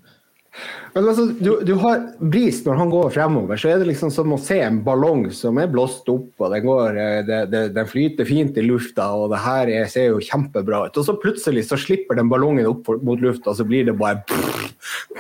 Men 0.92 1.06
altså, 1.08 1.24
du, 1.32 1.50
du 1.64 1.72
har 1.80 2.02
Bris 2.20 2.58
når 2.66 2.76
han 2.76 2.90
går 2.92 3.12
fremover, 3.14 3.56
så 3.56 3.70
er 3.72 3.80
det 3.80 3.88
liksom 3.88 4.10
som 4.12 4.34
å 4.34 4.40
se 4.40 4.58
en 4.60 4.82
ballong 4.84 5.24
som 5.32 5.56
er 5.60 5.70
blåst 5.72 6.08
opp, 6.12 6.28
og 6.36 6.52
den, 6.52 6.66
går, 6.66 6.98
eh, 7.00 7.20
det, 7.28 7.38
det, 7.52 7.62
den 7.76 7.88
flyter 7.88 8.28
fint 8.28 8.58
i 8.60 8.64
lufta, 8.66 9.06
og 9.16 9.32
det 9.32 9.40
her 9.40 9.72
er, 9.72 9.86
ser 9.92 10.10
jo 10.10 10.20
kjempebra 10.22 10.84
ut. 10.86 10.98
Og 11.00 11.06
så 11.06 11.16
plutselig 11.22 11.64
så 11.70 11.78
slipper 11.80 12.20
den 12.20 12.28
ballongen 12.32 12.68
opp 12.68 12.90
mot 13.00 13.22
lufta, 13.24 13.54
og 13.54 13.60
så 13.62 13.66
blir 13.68 13.88
det 13.88 13.96
bare 14.00 14.20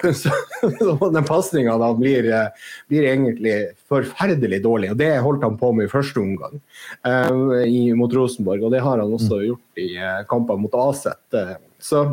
så, 0.20 0.32
Den 1.12 1.24
pasninga 1.28 1.78
da 1.80 1.88
blir, 1.96 2.28
eh, 2.28 2.74
blir 2.92 3.08
egentlig 3.08 3.56
forferdelig 3.88 4.60
dårlig, 4.66 4.92
og 4.92 5.00
det 5.00 5.14
holdt 5.24 5.46
han 5.48 5.56
på 5.60 5.72
med 5.78 5.88
i 5.88 5.92
første 5.92 6.20
omgang 6.20 6.60
uh, 7.08 7.62
i, 7.64 7.88
mot 7.96 8.12
Rosenborg, 8.12 8.66
og 8.66 8.74
det 8.74 8.82
har 8.84 9.00
han 9.00 9.16
også 9.16 9.40
gjort 9.46 9.80
i 9.80 9.88
uh, 9.96 10.20
kamper 10.28 10.60
mot 10.60 10.76
Aset. 10.84 11.22
Uh, 11.32 11.56
så 11.82 12.04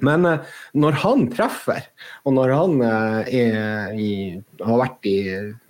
men 0.00 0.24
eh, 0.24 0.52
når 0.78 0.96
han 1.02 1.26
treffer, 1.32 1.84
og 2.24 2.36
når 2.38 2.52
han 2.56 2.84
eh, 2.86 3.98
i, 4.00 4.12
har 4.62 4.80
vært 4.80 5.08
i 5.08 5.16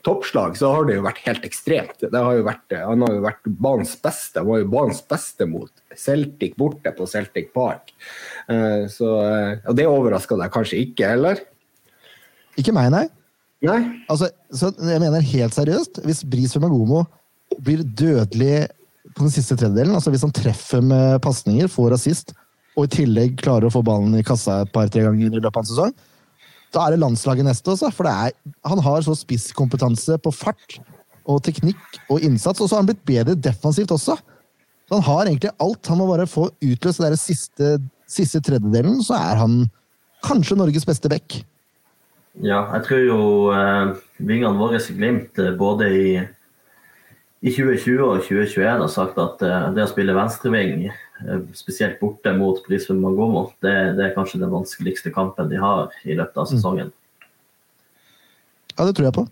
toppslag, 0.06 0.54
så 0.58 0.70
har 0.72 0.86
det 0.86 0.98
jo 0.98 1.06
vært 1.06 1.22
helt 1.26 1.46
ekstremt. 1.48 1.96
Det 2.00 2.22
har 2.22 2.44
vært, 2.46 2.64
eh, 2.72 2.84
han 2.86 3.02
har 3.04 3.16
jo 3.16 3.24
vært 3.24 3.50
banens 3.66 3.94
beste. 4.02 4.38
Han 4.40 4.50
var 4.52 4.62
jo 4.62 4.68
banens 4.72 5.02
beste 5.10 5.48
mot 5.50 5.98
Celtic 5.98 6.54
borte 6.60 6.94
på 6.96 7.08
Celtic 7.10 7.50
Park. 7.56 7.90
Eh, 8.48 8.86
så, 8.92 9.10
og 9.66 9.74
det 9.78 9.88
overraska 9.90 10.38
deg 10.40 10.54
kanskje 10.54 10.84
ikke, 10.86 11.10
eller? 11.18 11.42
Ikke 12.60 12.74
meg, 12.76 12.92
nei. 12.94 13.06
Nei? 13.62 13.80
Altså, 14.10 14.30
så 14.50 14.72
jeg 14.74 15.02
mener 15.02 15.22
helt 15.22 15.54
seriøst, 15.54 16.02
hvis 16.06 16.24
Bris 16.26 16.54
Magomo 16.58 17.04
blir 17.62 17.84
dødelig 17.84 18.66
på 19.12 19.26
den 19.26 19.34
siste 19.34 19.54
tredjedelen, 19.58 19.94
altså 19.94 20.10
hvis 20.14 20.24
han 20.24 20.34
treffer 20.34 20.82
med 20.82 21.20
pasninger, 21.22 21.68
får 21.70 21.94
assist, 21.98 22.32
og 22.76 22.86
i 22.86 22.92
tillegg 22.96 23.36
klarer 23.42 23.68
å 23.68 23.74
få 23.74 23.82
ballen 23.84 24.16
i 24.16 24.24
kassa 24.26 24.62
et 24.62 24.72
par-tre 24.72 25.04
ganger 25.04 25.28
i 25.28 25.40
løpet 25.42 25.58
av 25.58 25.62
en 25.64 25.70
sesong, 25.70 25.94
da 26.72 26.86
er 26.86 26.94
det 26.94 27.02
landslaget 27.02 27.46
neste 27.46 27.74
også. 27.74 27.90
For 27.92 28.08
er, 28.08 28.32
han 28.64 28.80
har 28.84 29.04
så 29.04 29.14
spisskompetanse 29.18 30.16
på 30.24 30.32
fart 30.32 30.78
og 31.28 31.42
teknikk 31.46 32.00
og 32.10 32.24
innsats, 32.24 32.60
og 32.60 32.68
så 32.68 32.76
har 32.76 32.82
han 32.82 32.90
blitt 32.90 33.04
bedre 33.08 33.36
defensivt 33.36 33.92
også. 33.94 34.16
Så 34.88 34.96
han 34.96 35.04
har 35.06 35.28
egentlig 35.28 35.52
alt. 35.62 35.88
Han 35.92 36.00
må 36.00 36.08
bare 36.08 36.28
få 36.28 36.48
utløst 36.64 37.04
den 37.04 37.18
siste, 37.20 37.76
siste 38.10 38.40
tredjedelen, 38.44 39.02
så 39.04 39.20
er 39.20 39.40
han 39.42 39.62
kanskje 40.24 40.58
Norges 40.58 40.88
beste 40.88 41.10
back. 41.12 41.42
Ja, 42.40 42.62
jeg 42.78 42.84
tror 42.86 43.02
jo 43.04 43.18
eh, 43.52 43.90
vingene 44.24 44.56
våre 44.56 44.80
i 44.80 44.94
Glimt 44.96 45.36
eh, 45.42 45.52
både 45.58 45.88
i, 45.92 46.12
i 47.44 47.52
2020 47.52 48.00
og 48.06 48.22
2021 48.24 48.70
har 48.70 48.92
sagt 48.92 49.20
at 49.20 49.44
eh, 49.44 49.66
det 49.76 49.84
å 49.84 49.90
spille 49.90 50.16
venstreving, 50.16 50.86
spesielt 51.56 52.00
borte 52.00 52.32
mot 52.36 52.60
Brisbane 52.66 53.02
Mangomo, 53.02 53.48
det, 53.64 53.74
det 53.98 54.08
er 54.08 54.16
kanskje 54.16 54.40
den 54.42 54.52
vanskeligste 54.52 55.12
kampen 55.14 55.50
de 55.50 55.60
har 55.60 55.94
i 56.04 56.16
løpet 56.18 56.42
av 56.42 56.48
sesongen. 56.50 56.92
Ja, 58.76 58.86
det 58.86 58.94
tror 58.96 59.08
jeg 59.08 59.16
på. 59.16 59.26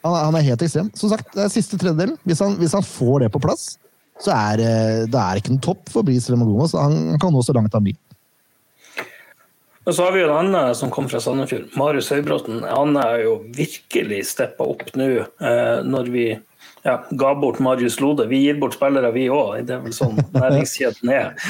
Han 0.00 0.14
er, 0.14 0.24
han 0.24 0.36
er 0.38 0.46
helt 0.46 0.64
ekstrem. 0.64 0.90
Som 0.96 1.12
sagt, 1.12 1.32
det 1.34 1.44
er 1.44 1.52
siste 1.52 1.78
tredjedel. 1.80 2.14
Hvis 2.28 2.40
han, 2.44 2.56
hvis 2.60 2.76
han 2.76 2.86
får 2.86 3.24
det 3.24 3.32
på 3.34 3.42
plass, 3.42 3.74
så 4.20 4.32
er 4.36 4.62
eh, 4.64 5.02
det 5.08 5.20
er 5.20 5.40
ikke 5.40 5.54
noen 5.54 5.64
topp 5.64 5.90
for 5.92 6.06
Brisbane 6.06 6.40
Mangomo. 6.42 6.68
Så 6.70 6.80
han, 6.80 7.18
kan 7.20 7.34
nå 7.34 7.42
så 7.44 7.56
langt 7.56 7.76
han 7.76 7.86
vil. 7.88 7.98
Og 9.88 9.96
så 9.96 10.04
har 10.04 10.12
vi 10.14 10.20
jo 10.20 10.28
en 10.28 10.36
annen 10.36 10.76
som 10.76 10.92
kom 10.92 11.08
fra 11.08 11.22
Sandefjord, 11.24 11.72
Marius 11.80 12.10
Høybråten. 12.12 12.60
Han 12.68 12.98
er 13.00 13.24
jo 13.24 13.38
virkelig 13.56 14.20
steppa 14.28 14.66
opp 14.68 14.92
nå 14.98 15.08
eh, 15.24 15.78
når 15.88 16.10
vi 16.12 16.26
ja, 16.82 16.96
ga 17.10 17.34
bort 17.34 17.58
Marius 17.58 18.00
Lode. 18.00 18.26
Vi 18.30 18.42
gir 18.44 18.58
bort 18.60 18.74
spillere, 18.76 19.12
vi 19.12 19.26
òg. 19.32 19.66
Det 19.68 19.76
er 19.76 19.82
vel 19.84 19.94
sånn 19.96 20.20
næringskjeden 20.36 21.14
er. 21.14 21.32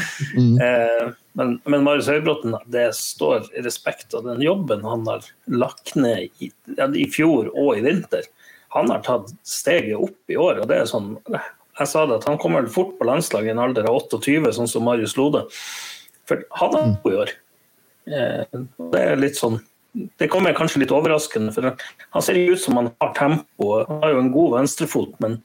Eh, 0.61 1.11
men, 1.39 1.55
men 1.71 1.85
Marius 1.87 2.09
Høybråten, 2.11 2.57
det 2.73 2.89
står 2.97 3.47
respekt 3.65 4.15
av 4.19 4.27
den 4.27 4.43
jobben 4.43 4.83
han 4.85 5.07
har 5.09 5.25
lagt 5.47 5.95
ned 5.97 6.27
i, 6.43 6.51
i 6.51 7.07
fjor 7.13 7.53
og 7.55 7.79
i 7.79 7.85
vinter. 7.85 8.27
Han 8.75 8.91
har 8.93 9.05
tatt 9.07 9.31
steget 9.47 9.99
opp 9.99 10.33
i 10.33 10.39
år, 10.39 10.63
og 10.63 10.69
det 10.71 10.81
er 10.83 10.91
sånn 10.91 11.15
Jeg 11.31 11.89
sa 11.91 12.05
det 12.07 12.21
at 12.21 12.27
han 12.29 12.39
kommer 12.39 12.67
fort 12.71 12.93
på 12.99 13.07
landslaget 13.09 13.53
i 13.53 13.55
en 13.55 13.63
alder 13.63 13.89
av 13.89 14.03
28, 14.03 14.53
sånn 14.59 14.69
som 14.71 14.85
Marius 14.87 15.17
Lode. 15.19 15.47
For 16.29 16.43
han 16.61 16.77
har 16.77 16.91
jo 16.91 17.15
i 17.15 17.21
år. 17.25 17.33
Eh, 18.11 18.61
Det 18.93 19.01
er 19.01 19.19
litt 19.23 19.39
sånn 19.39 19.61
Det 19.93 20.29
kommer 20.31 20.55
kanskje 20.55 20.85
litt 20.85 20.95
overraskende, 20.95 21.53
for 21.55 21.73
han 21.75 22.25
ser 22.25 22.39
ut 22.39 22.61
som 22.63 22.79
han 22.79 22.91
har 23.03 23.15
tempo. 23.17 23.71
Han 23.89 24.03
har 24.05 24.15
jo 24.15 24.23
en 24.23 24.33
god 24.35 24.57
venstrefot, 24.59 25.17
men, 25.23 25.39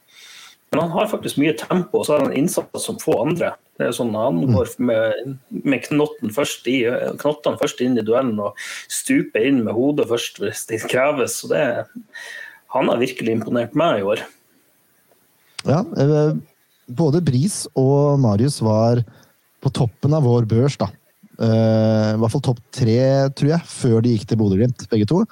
men 0.71 0.81
han 0.83 0.93
har 0.93 1.09
faktisk 1.09 1.39
mye 1.41 1.55
tempo, 1.57 2.01
og 2.01 2.07
så 2.07 2.15
har 2.15 2.27
han 2.27 2.35
innsats 2.37 2.85
som 2.85 2.99
få 3.01 3.17
andre. 3.23 3.55
Det 3.75 3.89
er 3.89 3.95
sånn 3.95 4.13
Han 4.15 4.37
går 4.53 4.69
med, 4.87 5.33
med 5.51 5.83
knotten 5.89 6.31
først 6.31 6.67
i, 6.71 6.77
knottene 7.19 7.59
først 7.59 7.81
inn 7.83 7.97
i 7.99 8.05
duellen 8.07 8.37
og 8.39 8.61
stuper 8.87 9.43
inn 9.49 9.65
med 9.65 9.75
hodet 9.75 10.07
først 10.07 10.39
hvis 10.39 10.63
det 10.69 10.85
kreves. 10.87 11.41
Så 11.41 11.51
det, 11.51 11.63
han 12.75 12.91
har 12.91 13.01
virkelig 13.01 13.35
imponert 13.35 13.75
meg 13.75 13.99
i 13.99 14.07
år. 14.13 14.23
Ja, 15.65 15.81
eh, 15.81 16.37
både 16.87 17.23
Bris 17.25 17.65
og 17.73 18.21
Marius 18.21 18.61
var 18.63 19.01
på 19.65 19.71
toppen 19.73 20.13
av 20.15 20.23
vår 20.27 20.47
børs, 20.47 20.77
da. 20.79 20.91
Eh, 21.35 22.11
I 22.13 22.19
hvert 22.21 22.33
fall 22.33 22.45
topp 22.45 22.61
tre, 22.75 22.99
tror 23.35 23.51
jeg, 23.55 23.67
før 23.67 23.99
de 24.05 24.13
gikk 24.15 24.29
til 24.29 24.39
Bodø-Glimt, 24.39 24.87
begge 24.91 25.09
to. 25.09 25.23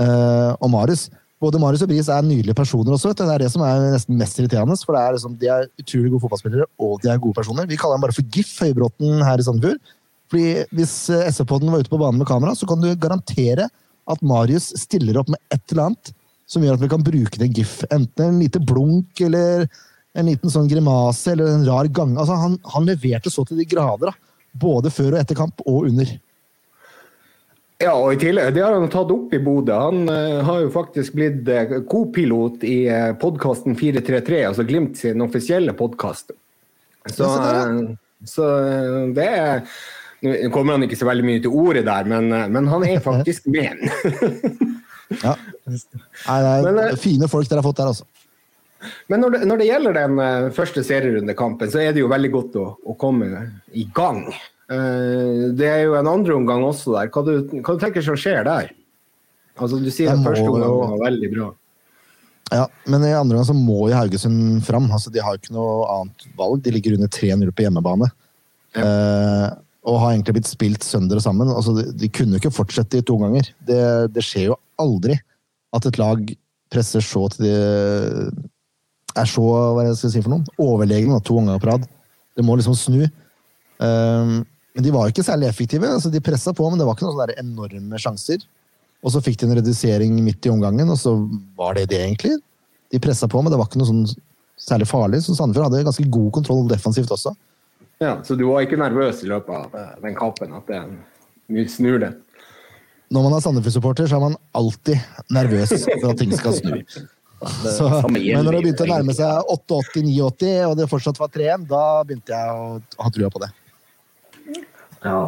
Eh, 0.00 0.50
og 0.58 0.72
Marius 0.72 1.08
både 1.44 1.60
Marius 1.60 1.82
og 1.84 1.90
Bris 1.90 2.08
er 2.08 2.24
nydelige 2.24 2.56
personer 2.56 2.94
også. 2.94 3.12
Det 3.16 3.26
er 3.28 3.42
det 3.42 3.50
som 3.52 3.64
er 3.66 3.82
nesten 3.92 4.16
mest 4.20 4.38
irriterende. 4.40 4.76
For 4.80 4.96
er 4.96 5.16
liksom, 5.16 5.36
De 5.40 5.50
er 5.50 5.68
utrolig 5.80 6.12
gode 6.12 6.24
fotballspillere, 6.24 6.66
og 6.80 7.02
de 7.02 7.10
er 7.12 7.20
gode 7.20 7.36
personer. 7.36 7.68
Vi 7.68 7.78
kaller 7.80 7.98
dem 7.98 8.06
bare 8.06 8.16
for 8.16 8.34
GIF, 8.36 8.52
Høybråten 8.64 9.24
her 9.26 9.40
i 9.40 9.46
Sandefjord. 9.46 9.94
Fordi 10.32 10.64
Hvis 10.72 10.94
SF-podden 11.36 11.72
var 11.72 11.84
ute 11.84 11.92
på 11.92 12.00
banen 12.00 12.22
med 12.22 12.30
kamera, 12.30 12.54
så 12.56 12.68
kan 12.68 12.80
du 12.80 12.88
garantere 12.96 13.68
at 14.04 14.22
Marius 14.22 14.72
stiller 14.80 15.18
opp 15.20 15.28
med 15.32 15.40
et 15.52 15.62
eller 15.72 15.90
annet 15.90 16.14
som 16.48 16.64
gjør 16.64 16.76
at 16.76 16.84
vi 16.84 16.92
kan 16.92 17.04
bruke 17.04 17.40
det 17.40 17.52
GIF. 17.56 17.82
Enten 17.92 18.24
en 18.24 18.40
lite 18.40 18.60
blunk 18.60 19.20
eller 19.24 19.66
en 20.14 20.28
liten 20.28 20.52
sånn 20.52 20.68
grimase 20.70 21.32
eller 21.32 21.54
en 21.54 21.64
rar 21.66 21.88
gang. 21.88 22.12
Altså, 22.20 22.36
han, 22.38 22.58
han 22.74 22.88
leverte 22.88 23.32
så 23.32 23.46
til 23.48 23.60
de 23.60 23.68
grader, 23.68 24.12
da. 24.12 24.33
Både 24.54 24.92
før 24.94 25.14
og 25.14 25.20
etter 25.22 25.38
kamp, 25.38 25.62
og 25.66 25.90
under. 25.90 26.14
Ja, 27.82 27.92
og 27.98 28.14
i 28.14 28.20
tillegg, 28.20 28.52
det 28.54 28.62
har 28.62 28.76
han 28.76 28.86
tatt 28.92 29.10
opp 29.10 29.32
i 29.34 29.40
Bodø. 29.42 29.74
Han 29.74 30.06
uh, 30.06 30.44
har 30.46 30.62
jo 30.62 30.70
faktisk 30.72 31.16
blitt 31.18 31.48
uh, 31.50 31.80
co-pilot 31.90 32.62
i 32.68 32.78
uh, 32.86 33.10
podkasten 33.20 33.74
433, 33.76 34.40
altså 34.48 34.66
Glimt 34.68 35.00
sin 35.00 35.24
offisielle 35.24 35.74
podkast. 35.76 36.32
Så, 37.10 37.28
så 38.24 38.46
det 39.12 39.26
er 39.28 39.66
Nå 40.24 40.48
kommer 40.54 40.78
han 40.78 40.86
ikke 40.86 40.96
så 40.96 41.04
veldig 41.04 41.24
mye 41.28 41.40
til 41.44 41.52
ordet 41.52 41.82
der, 41.84 42.06
men, 42.08 42.30
men 42.32 42.68
han 42.72 42.86
er 42.86 43.02
faktisk 43.04 43.44
med. 43.52 43.82
ja. 45.26 45.34
Nei, 45.68 46.38
det 46.40 46.54
er 46.54 46.68
men, 46.70 46.78
fine 46.96 47.28
folk 47.28 47.50
dere 47.50 47.60
har 47.60 47.66
fått 47.66 47.82
der, 47.82 47.90
altså. 47.92 48.06
Men 49.12 49.24
når 49.24 49.36
det, 49.36 49.40
når 49.50 49.60
det 49.60 49.68
gjelder 49.68 49.98
den 49.98 50.22
første 50.56 50.84
serierundekampen, 50.86 51.70
så 51.72 51.82
er 51.82 51.94
det 51.94 52.02
jo 52.02 52.10
veldig 52.12 52.30
godt 52.34 52.58
å, 52.60 52.66
å 52.84 52.96
komme 53.00 53.46
i 53.72 53.86
gang. 53.96 54.24
Eh, 54.72 55.50
det 55.56 55.68
er 55.68 55.82
jo 55.84 55.98
en 55.98 56.08
andre 56.08 56.38
omgang 56.38 56.64
også 56.64 56.96
der. 56.96 57.10
Hva 57.12 57.24
du, 57.26 57.34
hva 57.60 57.76
du 57.76 57.82
tenker 57.82 58.04
som 58.04 58.16
skjer 58.18 58.44
der? 58.46 58.72
Altså, 59.54 59.78
du 59.78 59.90
sier 59.92 60.14
at 60.14 60.24
første 60.24 60.46
omgang 60.48 60.78
var 60.80 60.96
veldig 61.04 61.30
bra. 61.34 61.50
Ja, 62.52 62.64
men 62.90 63.04
i 63.06 63.12
andre 63.14 63.38
omgang 63.38 63.48
så 63.48 63.56
må 63.56 63.88
jo 63.88 63.96
Haugesund 63.96 64.64
fram. 64.66 64.88
Altså, 64.92 65.12
de 65.12 65.22
har 65.22 65.34
jo 65.34 65.42
ikke 65.42 65.56
noe 65.56 65.84
annet 65.94 66.26
valg. 66.38 66.62
De 66.64 66.72
ligger 66.74 66.96
under 66.98 67.10
3-0 67.12 67.52
på 67.54 67.66
hjemmebane. 67.66 68.10
Ja. 68.74 68.86
Eh, 68.86 69.46
og 69.84 70.00
har 70.00 70.14
egentlig 70.14 70.38
blitt 70.38 70.48
spilt 70.48 70.86
sønder 70.86 71.20
og 71.20 71.24
sammen. 71.26 71.50
Altså, 71.52 71.74
de, 71.76 71.90
de 72.00 72.08
kunne 72.12 72.36
jo 72.36 72.42
ikke 72.42 72.56
fortsette 72.56 73.00
i 73.00 73.04
to 73.06 73.18
ganger. 73.20 73.50
Det, 73.68 73.82
det, 74.14 74.24
skjer 74.24 74.48
jo 74.50 74.58
aldri 74.80 75.18
at 75.76 75.88
et 75.88 76.00
lag 76.00 76.22
presser 76.72 77.04
så 77.04 77.26
til 77.34 77.44
de 77.44 77.54
er 79.20 79.28
så 79.30 79.44
hva 79.44 79.84
jeg 79.86 79.98
skal 80.00 80.12
si 80.14 80.22
for 80.24 80.34
noe, 80.34 80.56
overlegne 80.62 81.20
to 81.24 81.36
ganger 81.38 81.62
på 81.62 81.70
rad. 81.70 81.86
Det 82.34 82.44
må 82.46 82.56
liksom 82.58 82.76
snu. 82.78 83.04
Um, 83.78 84.42
men 84.74 84.86
de 84.86 84.92
var 84.94 85.10
ikke 85.10 85.24
særlig 85.26 85.48
effektive. 85.48 85.86
altså 85.86 86.10
De 86.10 86.22
pressa 86.24 86.54
på, 86.56 86.66
men 86.70 86.80
det 86.80 86.86
var 86.88 86.96
ikke 86.96 87.06
noen 87.06 87.34
enorme 87.38 88.00
sjanser. 88.02 88.42
Og 89.04 89.12
så 89.14 89.20
fikk 89.22 89.38
de 89.40 89.48
en 89.48 89.58
redusering 89.60 90.16
midt 90.24 90.46
i 90.48 90.52
omgangen, 90.52 90.88
og 90.90 90.98
så 90.98 91.12
var 91.58 91.76
det 91.78 91.90
det, 91.92 92.00
egentlig. 92.00 92.38
De 92.90 93.00
pressa 93.02 93.28
på, 93.30 93.42
men 93.42 93.52
det 93.52 93.60
var 93.60 93.68
ikke 93.68 93.82
noe 93.82 93.90
sånn 93.90 94.06
særlig 94.60 94.88
farlig. 94.88 95.20
Så 95.22 95.36
Sandefjord 95.36 95.68
hadde 95.68 95.84
ganske 95.86 96.06
god 96.16 96.30
kontroll 96.38 96.64
defensivt 96.70 97.12
også. 97.14 97.34
Ja, 98.02 98.16
Så 98.24 98.34
du 98.34 98.46
var 98.48 98.64
ikke 98.64 98.80
nervøs 98.80 99.22
i 99.22 99.30
løpet 99.30 99.54
av 99.54 99.76
eh, 99.78 99.90
den 100.02 100.16
kampen? 100.18 100.54
At 100.56 100.66
det 100.66 101.68
snur 101.70 102.00
det? 102.02 102.14
Når 103.14 103.26
man 103.28 103.36
er 103.36 103.44
Sandefjord-supporter, 103.44 104.08
så 104.08 104.16
er 104.16 104.24
man 104.24 104.38
alltid 104.56 104.98
nervøs 105.30 105.74
for 106.00 106.10
at 106.10 106.18
ting 106.18 106.32
skal 106.34 106.56
snu. 106.56 106.80
Så, 107.46 107.88
men 108.08 108.44
når 108.44 108.56
det 108.56 108.62
begynte 108.64 108.86
å 108.86 108.90
nærme 108.90 109.14
seg 109.16 109.52
88-89, 109.54 110.52
og 110.68 110.76
det 110.78 110.88
fortsatt 110.90 111.20
var 111.20 111.32
3-1, 111.34 111.66
da 111.70 111.84
begynte 112.06 112.36
jeg 112.36 112.58
å 112.58 113.04
ha 113.04 113.12
trua 113.14 113.30
på 113.34 113.42
det. 113.44 113.50
Ja. 115.04 115.18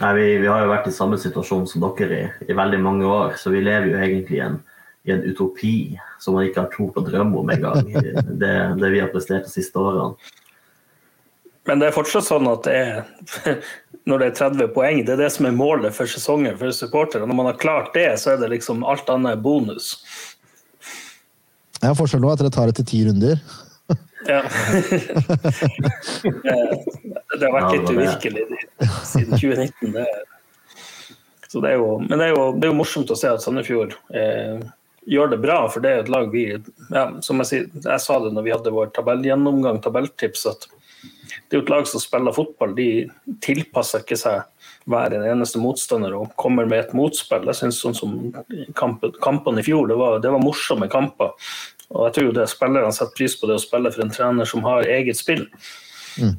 Nei, 0.00 0.10
vi, 0.16 0.26
vi, 0.40 0.48
har 0.48 0.64
jo 0.64 0.70
vært 0.70 0.88
i 0.88 0.94
samme 0.94 1.18
situasjon 1.20 1.66
som 1.68 1.82
dere 1.98 2.18
i, 2.18 2.50
i 2.50 2.56
veldig 2.56 2.78
mange 2.82 3.08
år, 3.08 3.34
så 3.40 3.52
vi 3.52 3.62
lever 3.64 3.90
jo 3.90 3.98
egentlig 3.98 4.38
i 4.38 4.44
en, 4.44 4.60
i 5.08 5.14
en 5.14 5.24
utopi 5.26 5.74
som 6.22 6.36
man 6.36 6.46
ikke 6.46 6.64
har 6.64 6.70
tort 6.74 7.00
å 7.00 7.06
drømme 7.06 7.42
om 7.42 7.50
engang. 7.52 7.90
Det, 8.40 8.54
det 8.80 8.92
vi 8.94 9.02
har 9.02 9.10
prestert 9.12 9.48
de 9.48 9.52
siste 9.52 9.80
årene. 9.80 10.14
Men 11.68 11.80
det 11.80 11.90
er 11.90 11.94
fortsatt 11.94 12.24
sånn 12.24 12.48
at 12.48 12.64
det 12.66 12.76
er, 12.78 13.58
når 14.08 14.22
det 14.22 14.28
er 14.30 14.38
30 14.38 14.70
poeng, 14.74 15.02
det 15.04 15.14
er 15.14 15.24
det 15.26 15.30
som 15.34 15.46
er 15.46 15.56
målet 15.56 15.94
for 15.94 16.08
sesongen 16.08 16.56
for 16.58 16.72
supportere. 16.74 17.28
Når 17.28 17.36
man 17.36 17.50
har 17.50 17.60
klart 17.60 17.92
det, 17.94 18.08
så 18.22 18.32
er 18.32 18.40
det 18.40 18.52
liksom 18.54 18.86
alt 18.88 19.10
annet 19.12 19.42
bonus. 19.44 19.98
Jeg 21.80 21.88
har 21.88 21.96
forskjell 21.98 22.22
nå 22.22 22.30
at 22.32 22.40
dere 22.42 22.52
tar 22.54 22.70
det 22.70 22.76
til 22.80 22.88
ti 22.90 22.98
runder. 23.08 23.40
Ja. 24.28 24.42
det 26.22 27.46
har 27.46 27.54
vært 27.54 27.72
litt 27.72 27.88
uvirkelig 27.88 28.44
siden 29.08 29.32
2019. 29.32 29.94
Det, 29.94 30.04
så 31.48 31.62
det 31.64 31.72
er 31.72 31.80
jo, 31.80 31.88
men 32.04 32.20
det 32.20 32.28
er, 32.28 32.34
jo, 32.36 32.42
det 32.54 32.68
er 32.68 32.70
jo 32.70 32.78
morsomt 32.78 33.10
å 33.10 33.16
se 33.18 33.30
at 33.32 33.42
Sandefjord 33.42 33.96
eh, 34.14 34.60
gjør 35.10 35.32
det 35.32 35.40
bra, 35.42 35.56
for 35.72 35.82
det 35.82 35.90
er 35.90 36.04
et 36.04 36.12
lag 36.12 36.28
vi 36.30 36.44
ja, 36.52 37.06
som 37.24 37.40
jeg, 37.42 37.48
sier, 37.48 37.64
jeg 37.80 38.04
sa 38.04 38.18
det 38.22 38.34
når 38.36 38.46
vi 38.46 38.54
hadde 38.54 38.74
vår 38.76 38.92
tabellgjennomgang, 38.94 39.80
tabelltips, 39.82 40.44
at 40.52 40.68
det 40.70 41.56
er 41.56 41.58
jo 41.58 41.64
et 41.64 41.72
lag 41.72 41.88
som 41.88 42.02
spiller 42.02 42.34
fotball. 42.36 42.76
De 42.76 42.90
tilpasser 43.42 44.04
ikke 44.04 44.18
seg 44.20 44.44
hver 44.90 45.14
eneste 45.16 45.60
motstander 45.62 46.14
og 46.18 46.34
kommer 46.40 46.68
med 46.68 46.84
et 46.84 46.94
motspill. 46.96 47.46
Jeg 47.50 47.58
synes 47.60 47.80
sånn 47.82 47.96
som 47.96 48.16
kampen, 48.78 49.14
Kampene 49.22 49.62
i 49.62 49.66
fjor, 49.66 49.88
det 49.90 49.98
var, 50.00 50.18
det 50.22 50.32
var 50.34 50.42
morsomme 50.42 50.88
kamper. 50.90 51.34
Og 51.90 52.06
jeg 52.06 52.16
tror 52.16 52.28
jo 52.28 52.36
det 52.36 52.46
spillerne 52.50 52.92
setter 52.94 53.16
pris 53.18 53.34
på 53.38 53.50
det 53.50 53.58
å 53.58 53.62
spille 53.62 53.90
for 53.94 54.04
en 54.04 54.14
trener 54.14 54.48
som 54.48 54.62
har 54.66 54.86
eget 54.86 55.18
spill. 55.18 55.44
Mm. 56.20 56.36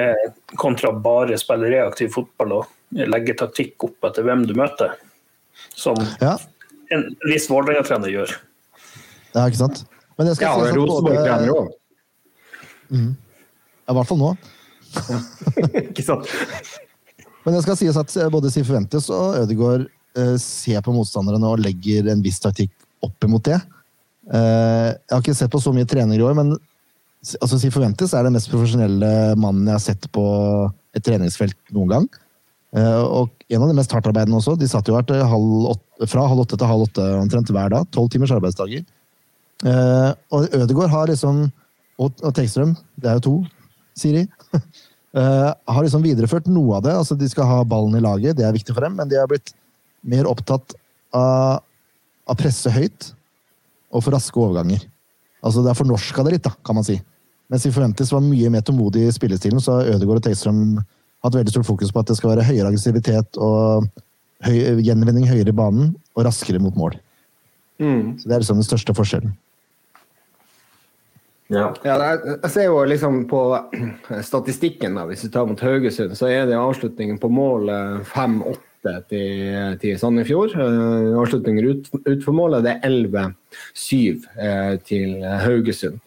Eh, 0.00 0.26
kontra 0.58 0.92
bare 0.92 1.38
spille 1.38 1.70
reaktiv 1.70 2.12
fotball 2.14 2.60
og 2.60 3.00
legge 3.10 3.36
taktikk 3.38 3.86
opp 3.86 4.10
etter 4.10 4.26
hvem 4.26 4.44
du 4.48 4.54
møter. 4.58 4.96
Som 5.78 5.98
ja. 6.22 6.36
en 6.94 7.06
viss 7.28 7.48
Vålerenga-trener 7.50 8.10
gjør. 8.12 8.34
Ja, 9.34 9.46
ikke 9.46 9.60
sant? 9.62 9.84
Men 10.18 10.30
jeg 10.30 10.40
skal 10.40 10.62
ja, 10.62 10.70
si 10.70 10.78
Rosenborg-trener 10.78 11.52
òg. 11.54 11.74
Mm. 12.90 13.10
Ja, 13.14 13.92
i 13.94 13.98
hvert 13.98 14.10
fall 14.10 14.20
nå. 14.20 14.30
ikke 15.90 16.06
sant? 16.06 16.30
Men 17.44 17.56
det 17.56 17.64
skal 17.64 17.78
sies 17.80 17.96
at 17.96 18.14
både 18.32 18.50
Siv 18.52 18.66
Forventes 18.68 19.08
og 19.14 19.38
Ødegaard 19.40 19.86
eh, 20.18 20.36
ser 20.40 20.82
på 20.84 20.94
motstanderne 20.94 21.48
og 21.48 21.62
legger 21.64 22.10
en 22.12 22.24
viss 22.24 22.40
taktikk 22.42 22.72
opp 23.04 23.24
imot 23.24 23.46
det. 23.48 23.60
Eh, 24.30 24.88
jeg 24.92 25.14
har 25.14 25.22
ikke 25.22 25.36
sett 25.36 25.52
på 25.52 25.62
så 25.62 25.72
mye 25.74 25.88
trening 25.88 26.20
i 26.20 26.24
år, 26.24 26.36
men 26.38 26.52
altså, 27.40 27.58
Sifuentes 27.58 28.14
er 28.14 28.26
den 28.26 28.36
mest 28.36 28.50
profesjonelle 28.52 29.12
mannen 29.40 29.68
jeg 29.68 29.76
har 29.76 29.84
sett 29.84 30.10
på 30.14 30.24
et 30.96 31.06
treningsfelt 31.06 31.58
noen 31.74 31.94
gang. 31.94 32.08
Eh, 32.76 33.02
og 33.02 33.32
en 33.50 33.64
av 33.64 33.70
de 33.70 33.78
mest 33.78 33.92
hardtarbeidende 33.94 34.38
også. 34.38 34.56
De 34.58 34.68
satt 34.70 34.86
jo 34.86 34.98
her 34.98 35.26
halv 35.32 35.72
åtte, 35.72 36.10
fra 36.10 36.26
halv 36.30 36.44
åtte 36.44 36.58
til 36.58 36.70
halv 36.70 36.86
åtte 36.86 37.06
omtrent 37.18 37.50
hver 37.54 37.72
dag. 37.72 37.88
Tolv 37.94 38.10
timers 38.12 38.34
arbeidsdager. 38.34 38.84
Eh, 39.66 40.10
og 40.32 40.54
Ødegaard 40.56 40.94
har 40.94 41.10
liksom 41.10 41.50
Og, 42.00 42.14
Tekstrøm, 42.32 42.70
det 42.96 43.10
er 43.10 43.18
jo 43.18 43.20
to, 43.26 43.32
sier 43.92 44.22
de. 45.14 45.22
har 45.74 45.82
liksom 45.82 46.04
videreført 46.04 46.46
noe 46.46 46.76
av 46.78 46.84
det. 46.86 46.94
altså 46.94 47.16
De 47.18 47.28
skal 47.28 47.48
ha 47.48 47.64
ballen 47.64 47.96
i 47.98 48.04
laget, 48.04 48.36
det 48.38 48.46
er 48.46 48.54
viktig 48.54 48.74
for 48.74 48.86
dem, 48.86 48.96
men 48.98 49.10
de 49.10 49.18
har 49.18 49.28
blitt 49.30 49.54
mer 50.06 50.28
opptatt 50.30 50.76
av 51.16 51.64
å 52.30 52.36
presse 52.38 52.70
høyt 52.70 53.10
og 53.90 54.04
for 54.04 54.14
raske 54.14 54.38
overganger. 54.38 54.84
Altså 55.42 55.64
Det 55.64 55.72
er 55.72 55.80
fornorska 55.80 56.24
det 56.24 56.36
litt, 56.36 56.46
da, 56.46 56.52
kan 56.64 56.78
man 56.78 56.86
si. 56.86 57.00
Mens 57.50 57.66
vi 57.66 57.74
forventes 57.74 58.12
var 58.14 58.22
mye 58.22 58.50
mer 58.52 58.62
tålmodig 58.62 59.08
i 59.08 59.14
spillestilen, 59.14 59.60
så 59.62 59.80
har 59.80 59.96
Ødegaard 59.96 60.20
og 60.20 60.26
Tegstrøm 60.28 60.62
hatt 61.24 61.36
veldig 61.36 61.52
stort 61.52 61.68
fokus 61.68 61.90
på 61.92 62.00
at 62.00 62.10
det 62.10 62.16
skal 62.20 62.34
være 62.34 62.46
høyere 62.46 62.70
aggressivitet 62.70 63.40
og 63.42 63.88
høy, 64.46 64.80
gjenvinning 64.86 65.26
høyere 65.28 65.52
i 65.52 65.56
banen 65.56 65.94
og 66.14 66.24
raskere 66.28 66.62
mot 66.62 66.76
mål. 66.78 66.94
Mm. 67.80 68.20
Så 68.20 68.28
Det 68.28 68.34
er 68.34 68.44
liksom 68.44 68.60
den 68.60 68.68
største 68.68 68.94
forskjellen. 68.94 69.34
Ja. 71.50 71.68
ja 71.82 71.94
jeg 72.14 72.50
ser 72.54 72.68
jo 72.68 72.82
liksom 72.86 73.24
på 73.30 73.42
statistikken, 74.30 74.98
da, 74.98 75.06
hvis 75.08 75.24
vi 75.26 75.32
tar 75.34 75.48
mot 75.50 75.62
Haugesund, 75.64 76.14
så 76.18 76.30
er 76.30 76.46
det 76.48 76.58
avslutningen 76.58 77.18
på 77.22 77.30
mål 77.32 77.72
5-8 78.06 78.94
til, 79.10 79.32
til 79.82 79.98
Sandefjord. 80.00 80.54
Uh, 80.54 81.18
avslutninger 81.20 81.66
ut, 81.72 81.90
utfor 82.04 82.36
målet 82.36 82.64
det 82.66 82.76
er 82.78 82.86
11-7 82.86 83.18
uh, 83.18 83.34
eh, 84.46 84.76
til 84.86 85.18
Haugesund. 85.42 85.98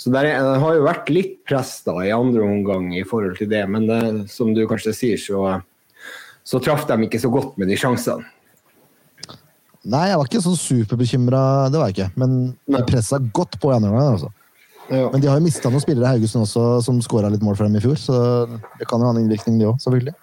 Så 0.00 0.10
det 0.14 0.32
har 0.32 0.74
jo 0.74 0.84
vært 0.86 1.10
litt 1.12 1.34
press 1.44 1.74
da 1.84 1.98
i 2.00 2.12
andre 2.14 2.40
omgang 2.40 2.88
i 2.96 3.04
forhold 3.04 3.36
til 3.36 3.50
det, 3.50 3.66
men 3.68 3.84
det, 3.84 4.02
som 4.32 4.54
du 4.56 4.62
kanskje 4.68 4.94
sier, 4.96 5.20
så, 5.20 5.58
så 6.40 6.60
traff 6.64 6.86
de 6.88 6.96
ikke 7.04 7.20
så 7.20 7.28
godt 7.32 7.58
med 7.60 7.68
de 7.68 7.76
sjansene. 7.76 8.24
Nei, 9.80 10.06
jeg 10.10 10.16
var 10.20 10.28
ikke 10.28 10.42
sånn 10.44 10.58
superbekymra, 10.60 11.42
det 11.72 11.80
var 11.80 11.88
jeg 11.88 11.96
ikke. 11.96 12.08
Men 12.20 12.34
de 12.68 12.80
pressa 12.88 13.20
godt 13.32 13.56
på 13.60 13.70
i 13.70 13.76
andre 13.76 13.92
omgang. 13.92 14.16
Altså. 14.16 14.32
Ja. 14.90 15.06
Men 15.12 15.22
de 15.22 15.28
har 15.30 15.38
jo 15.38 15.44
mista 15.44 15.70
noen 15.70 15.82
spillere 15.82 16.10
Haugesund 16.10 16.44
også 16.44 16.64
som 16.82 16.98
skåra 17.04 17.30
litt 17.30 17.44
mål 17.46 17.56
for 17.58 17.68
dem 17.68 17.78
i 17.78 17.82
fjor, 17.84 17.98
så 18.00 18.16
det 18.80 18.88
kan 18.90 19.02
jo 19.02 19.06
ha 19.06 19.14
en 19.14 19.20
innvirkning, 19.22 19.60
de 19.60 19.68
òg, 19.70 19.78
selvfølgelig. 19.84 20.16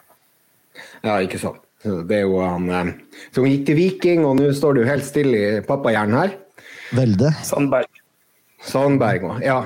Ja, 1.06 1.18
ikke 1.24 1.40
sant. 1.42 1.62
Det 1.86 2.18
er 2.18 2.26
jo 2.26 2.42
han 2.42 2.68
eh, 2.74 2.90
som 3.36 3.46
gikk 3.48 3.68
til 3.68 3.78
Viking, 3.78 4.26
og 4.28 4.40
nå 4.40 4.50
står 4.56 4.80
du 4.80 4.88
helt 4.88 5.06
stille 5.08 5.38
i 5.40 5.62
pappahjernen 5.66 6.20
her. 6.20 6.36
Velde. 6.98 7.32
Sandberg. 7.46 8.02
Sandberg 8.66 9.28
òg, 9.30 9.40
ja. 9.46 9.62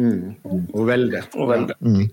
Mm. 0.00 0.34
Og 0.72 0.86
Velde. 0.88 1.22
Og 1.36 1.52
Velde. 1.52 1.76
Mm. 1.84 2.08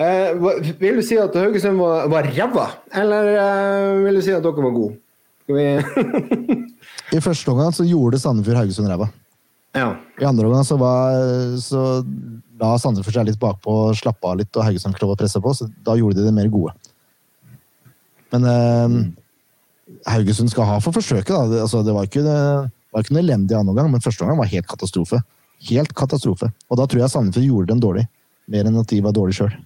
Eh, 0.00 0.74
vil 0.80 0.98
du 0.98 1.04
si 1.04 1.18
at 1.20 1.34
Haugesund 1.36 1.78
var, 1.78 2.08
var 2.10 2.28
ræva, 2.32 2.66
eller 3.02 3.30
eh, 3.36 4.02
vil 4.06 4.18
du 4.18 4.24
si 4.24 4.34
at 4.34 4.44
dere 4.46 4.66
var 4.66 4.76
gode? 4.76 4.96
I 7.16 7.18
første 7.18 7.50
omgang 7.50 7.72
så 7.74 7.84
gjorde 7.84 8.20
Sandefjord 8.22 8.62
Haugesund 8.62 8.88
ræva. 8.90 9.10
Ja. 9.76 9.94
I 10.18 10.26
andre 10.26 10.48
omgang 10.48 10.66
så, 10.66 10.76
så 11.62 11.82
la 12.60 12.74
Sandefjord 12.80 13.20
seg 13.20 13.28
litt 13.28 13.40
bakpå, 13.40 13.74
slappe 13.98 14.26
av 14.26 14.40
litt, 14.40 14.50
og 14.56 14.66
Haugesund 14.66 14.96
klarte 14.98 15.14
å 15.14 15.20
presse 15.20 15.42
på, 15.42 15.54
så 15.56 15.68
da 15.86 15.96
gjorde 15.98 16.18
de 16.18 16.26
det 16.26 16.34
mer 16.36 16.50
gode. 16.52 16.74
Men 18.34 18.46
eh, 18.50 18.98
Haugesund 20.10 20.52
skal 20.52 20.68
ha 20.68 20.78
for 20.82 20.94
forsøket. 20.96 21.32
Da. 21.32 21.46
Det, 21.50 21.62
altså, 21.64 21.84
det 21.86 21.94
var 21.96 22.08
ikke, 22.08 22.24
det 22.26 22.36
var 22.94 23.04
ikke 23.04 23.14
en 23.16 23.22
elendig 23.22 23.56
annen 23.56 23.72
omgang, 23.72 23.90
men 23.92 24.04
første 24.04 24.26
omgang 24.26 24.42
var 24.42 24.50
helt 24.52 24.70
katastrofe. 24.70 25.22
Helt 25.70 25.94
katastrofe. 25.96 26.50
Og 26.70 26.80
da 26.80 26.86
tror 26.88 27.04
jeg 27.04 27.14
Sandefjord 27.14 27.48
gjorde 27.48 27.74
dem 27.74 27.82
dårlig. 27.82 28.06
Mer 28.50 28.66
enn 28.66 28.80
at 28.80 28.90
de 28.90 29.02
var 29.04 29.14
dårlige 29.14 29.42
sjøl. 29.42 29.58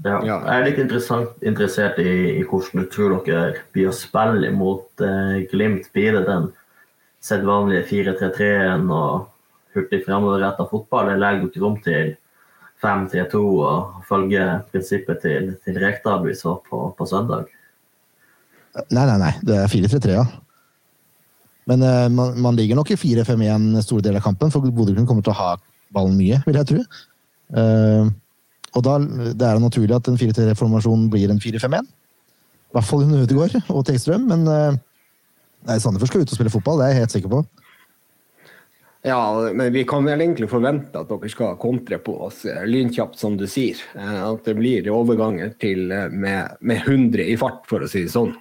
Ja. 0.00 0.16
Ja. 0.24 0.38
Jeg 0.46 0.54
er 0.54 0.64
litt 0.64 0.78
interessert 0.80 1.98
i, 2.00 2.12
i 2.40 2.44
hvordan 2.48 2.82
du 2.82 2.88
tror 2.92 3.18
dere 3.26 3.60
blir 3.74 3.90
å 3.90 3.96
spille 3.96 4.52
mot 4.56 5.04
eh, 5.04 5.42
Glimt. 5.50 5.90
Blir 5.94 6.16
det 6.16 6.24
den 6.28 6.48
sedvanlige 7.24 7.86
4-3-3-en 7.90 8.88
og 8.94 9.28
hurtig 9.74 10.02
framoverretta 10.06 10.66
fotball, 10.70 11.12
eller 11.12 11.22
legger 11.22 11.48
ikke 11.50 11.62
rom 11.62 11.78
til 11.84 12.14
5-3-2 12.82 13.40
og 13.40 14.04
følger 14.08 14.62
prinsippet 14.72 15.20
til, 15.24 15.50
til 15.64 15.80
Rekdal 15.82 16.24
vi 16.24 16.36
så 16.38 16.56
på, 16.66 16.86
på 16.96 17.08
søndag? 17.08 17.50
Nei, 18.90 19.04
nei, 19.04 19.18
nei. 19.20 19.34
Det 19.44 19.58
er 19.58 19.70
4-3-3, 19.70 20.16
ja. 20.16 20.24
Men 21.70 21.84
uh, 21.84 22.08
man, 22.10 22.34
man 22.40 22.56
ligger 22.56 22.78
nok 22.78 22.90
i 22.94 22.98
4-5-1 22.98 23.84
store 23.84 24.06
deler 24.06 24.22
av 24.22 24.26
kampen, 24.26 24.50
for 24.50 24.64
Bodø-Glimt 24.64 25.08
kommer 25.10 25.26
til 25.26 25.34
å 25.34 25.38
ha 25.38 25.52
ballen 25.94 26.16
mye, 26.18 26.40
vil 26.46 26.58
jeg 26.58 26.70
tro. 26.72 26.82
Uh, 27.50 28.10
og 28.78 28.84
da 28.86 28.96
det 29.02 29.46
er 29.46 29.58
det 29.58 29.64
naturlig 29.64 29.96
at 29.96 30.08
en 30.10 30.18
4-3-formasjon 30.18 31.08
blir 31.12 31.32
en 31.32 31.42
4-5-1. 31.42 31.88
I 32.70 32.76
hvert 32.76 32.86
fall 32.86 33.02
under 33.02 33.24
Ødegaard 33.24 33.56
og 33.74 33.82
Tegstrøm, 33.88 34.28
men 34.30 34.44
eh, 34.46 34.76
nei, 35.68 35.78
Sandefjord 35.82 36.12
skal 36.12 36.24
ut 36.24 36.32
og 36.32 36.38
spille 36.38 36.52
fotball, 36.52 36.80
det 36.80 36.86
er 36.86 36.94
jeg 36.94 37.04
helt 37.04 37.16
sikker 37.16 37.32
på. 37.32 37.42
Ja, 39.02 39.50
men 39.56 39.72
vi 39.72 39.86
kan 39.88 40.04
vel 40.04 40.20
egentlig 40.20 40.50
forvente 40.52 41.00
at 41.00 41.08
dere 41.08 41.30
skal 41.32 41.56
kontre 41.60 41.96
på 42.04 42.18
oss 42.26 42.42
eh, 42.44 42.66
lynkjapt, 42.68 43.16
som 43.16 43.38
du 43.40 43.46
sier. 43.48 43.80
Eh, 43.96 44.18
At 44.26 44.44
det 44.44 44.58
blir 44.58 44.90
overganger 44.92 45.54
til 45.62 45.88
eh, 45.88 46.10
med, 46.12 46.58
med 46.60 46.82
100 46.84 47.24
i 47.32 47.36
fart, 47.40 47.62
for 47.70 47.80
å 47.80 47.88
si 47.88 48.04
det 48.04 48.12
sånn. 48.12 48.34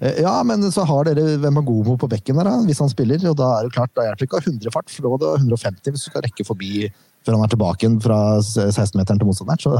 Ja, 0.00 0.32
men 0.48 0.64
så 0.72 0.82
har 0.88 1.04
dere 1.04 1.36
Vemagomo 1.42 1.92
på 2.00 2.08
bekken 2.08 2.38
der, 2.40 2.48
hvis 2.64 2.80
han 2.80 2.90
spiller. 2.90 3.20
Og 3.30 3.36
da 3.38 3.50
er 3.58 3.68
det 3.68 3.74
klart, 3.76 3.92
da 3.94 4.08
hjelper 4.08 4.24
det 4.24 4.26
ikke 4.30 4.38
å 4.38 4.40
ha 4.40 4.48
100 4.48 4.74
fart, 4.74 4.90
for 4.90 5.06
da 5.06 5.12
må 5.12 5.18
du 5.20 5.26
ha 5.28 5.36
150 5.36 5.92
hvis 5.92 6.06
du 6.06 6.08
skal 6.08 6.24
rekke 6.24 6.46
forbi 6.48 6.88
før 7.20 7.36
han 7.36 7.44
er 7.44 7.52
tilbake 7.52 7.90
fra 8.00 8.20
16-meteren 8.40 9.20
til 9.20 9.28
motstanderen. 9.28 9.60
Så 9.60 9.74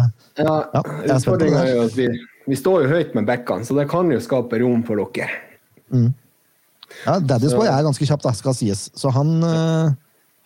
Ja, 0.45 0.57
Ja, 0.77 0.83
jeg 1.01 1.15
er 1.17 1.23
spent 1.25 1.41
på 1.41 1.41
det. 1.41 1.49
Utfordringa 1.49 1.63
jo 1.73 1.87
at 1.89 1.97
vi, 1.97 2.09
vi 2.53 2.59
står 2.61 2.85
jo 2.85 2.93
høyt 2.93 3.17
med 3.17 3.31
bekkene, 3.33 3.65
så 3.65 3.79
det 3.81 3.89
kan 3.91 4.13
jo 4.13 4.21
skape 4.21 4.61
rom 4.61 4.85
for 4.87 5.01
dere. 5.01 5.50
Ja, 5.91 7.17
Daddy's 7.23 7.55
Boy 7.57 7.69
er 7.71 7.87
ganske 7.87 8.07
kjapp, 8.07 8.23
da, 8.25 8.33
skal 8.37 8.57
sies. 8.57 8.89
Så 8.99 9.13
han, 9.15 9.39
eh, 9.47 9.93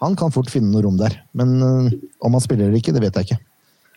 han 0.04 0.16
kan 0.18 0.32
fort 0.34 0.52
finne 0.52 0.72
noe 0.72 0.84
rom 0.86 0.98
der. 1.00 1.16
Men 1.36 1.56
eh, 1.62 1.98
om 2.24 2.36
han 2.36 2.44
spiller 2.44 2.68
eller 2.68 2.80
ikke, 2.80 2.94
det 2.96 3.04
vet 3.04 3.20
jeg 3.20 3.28
ikke. 3.28 3.40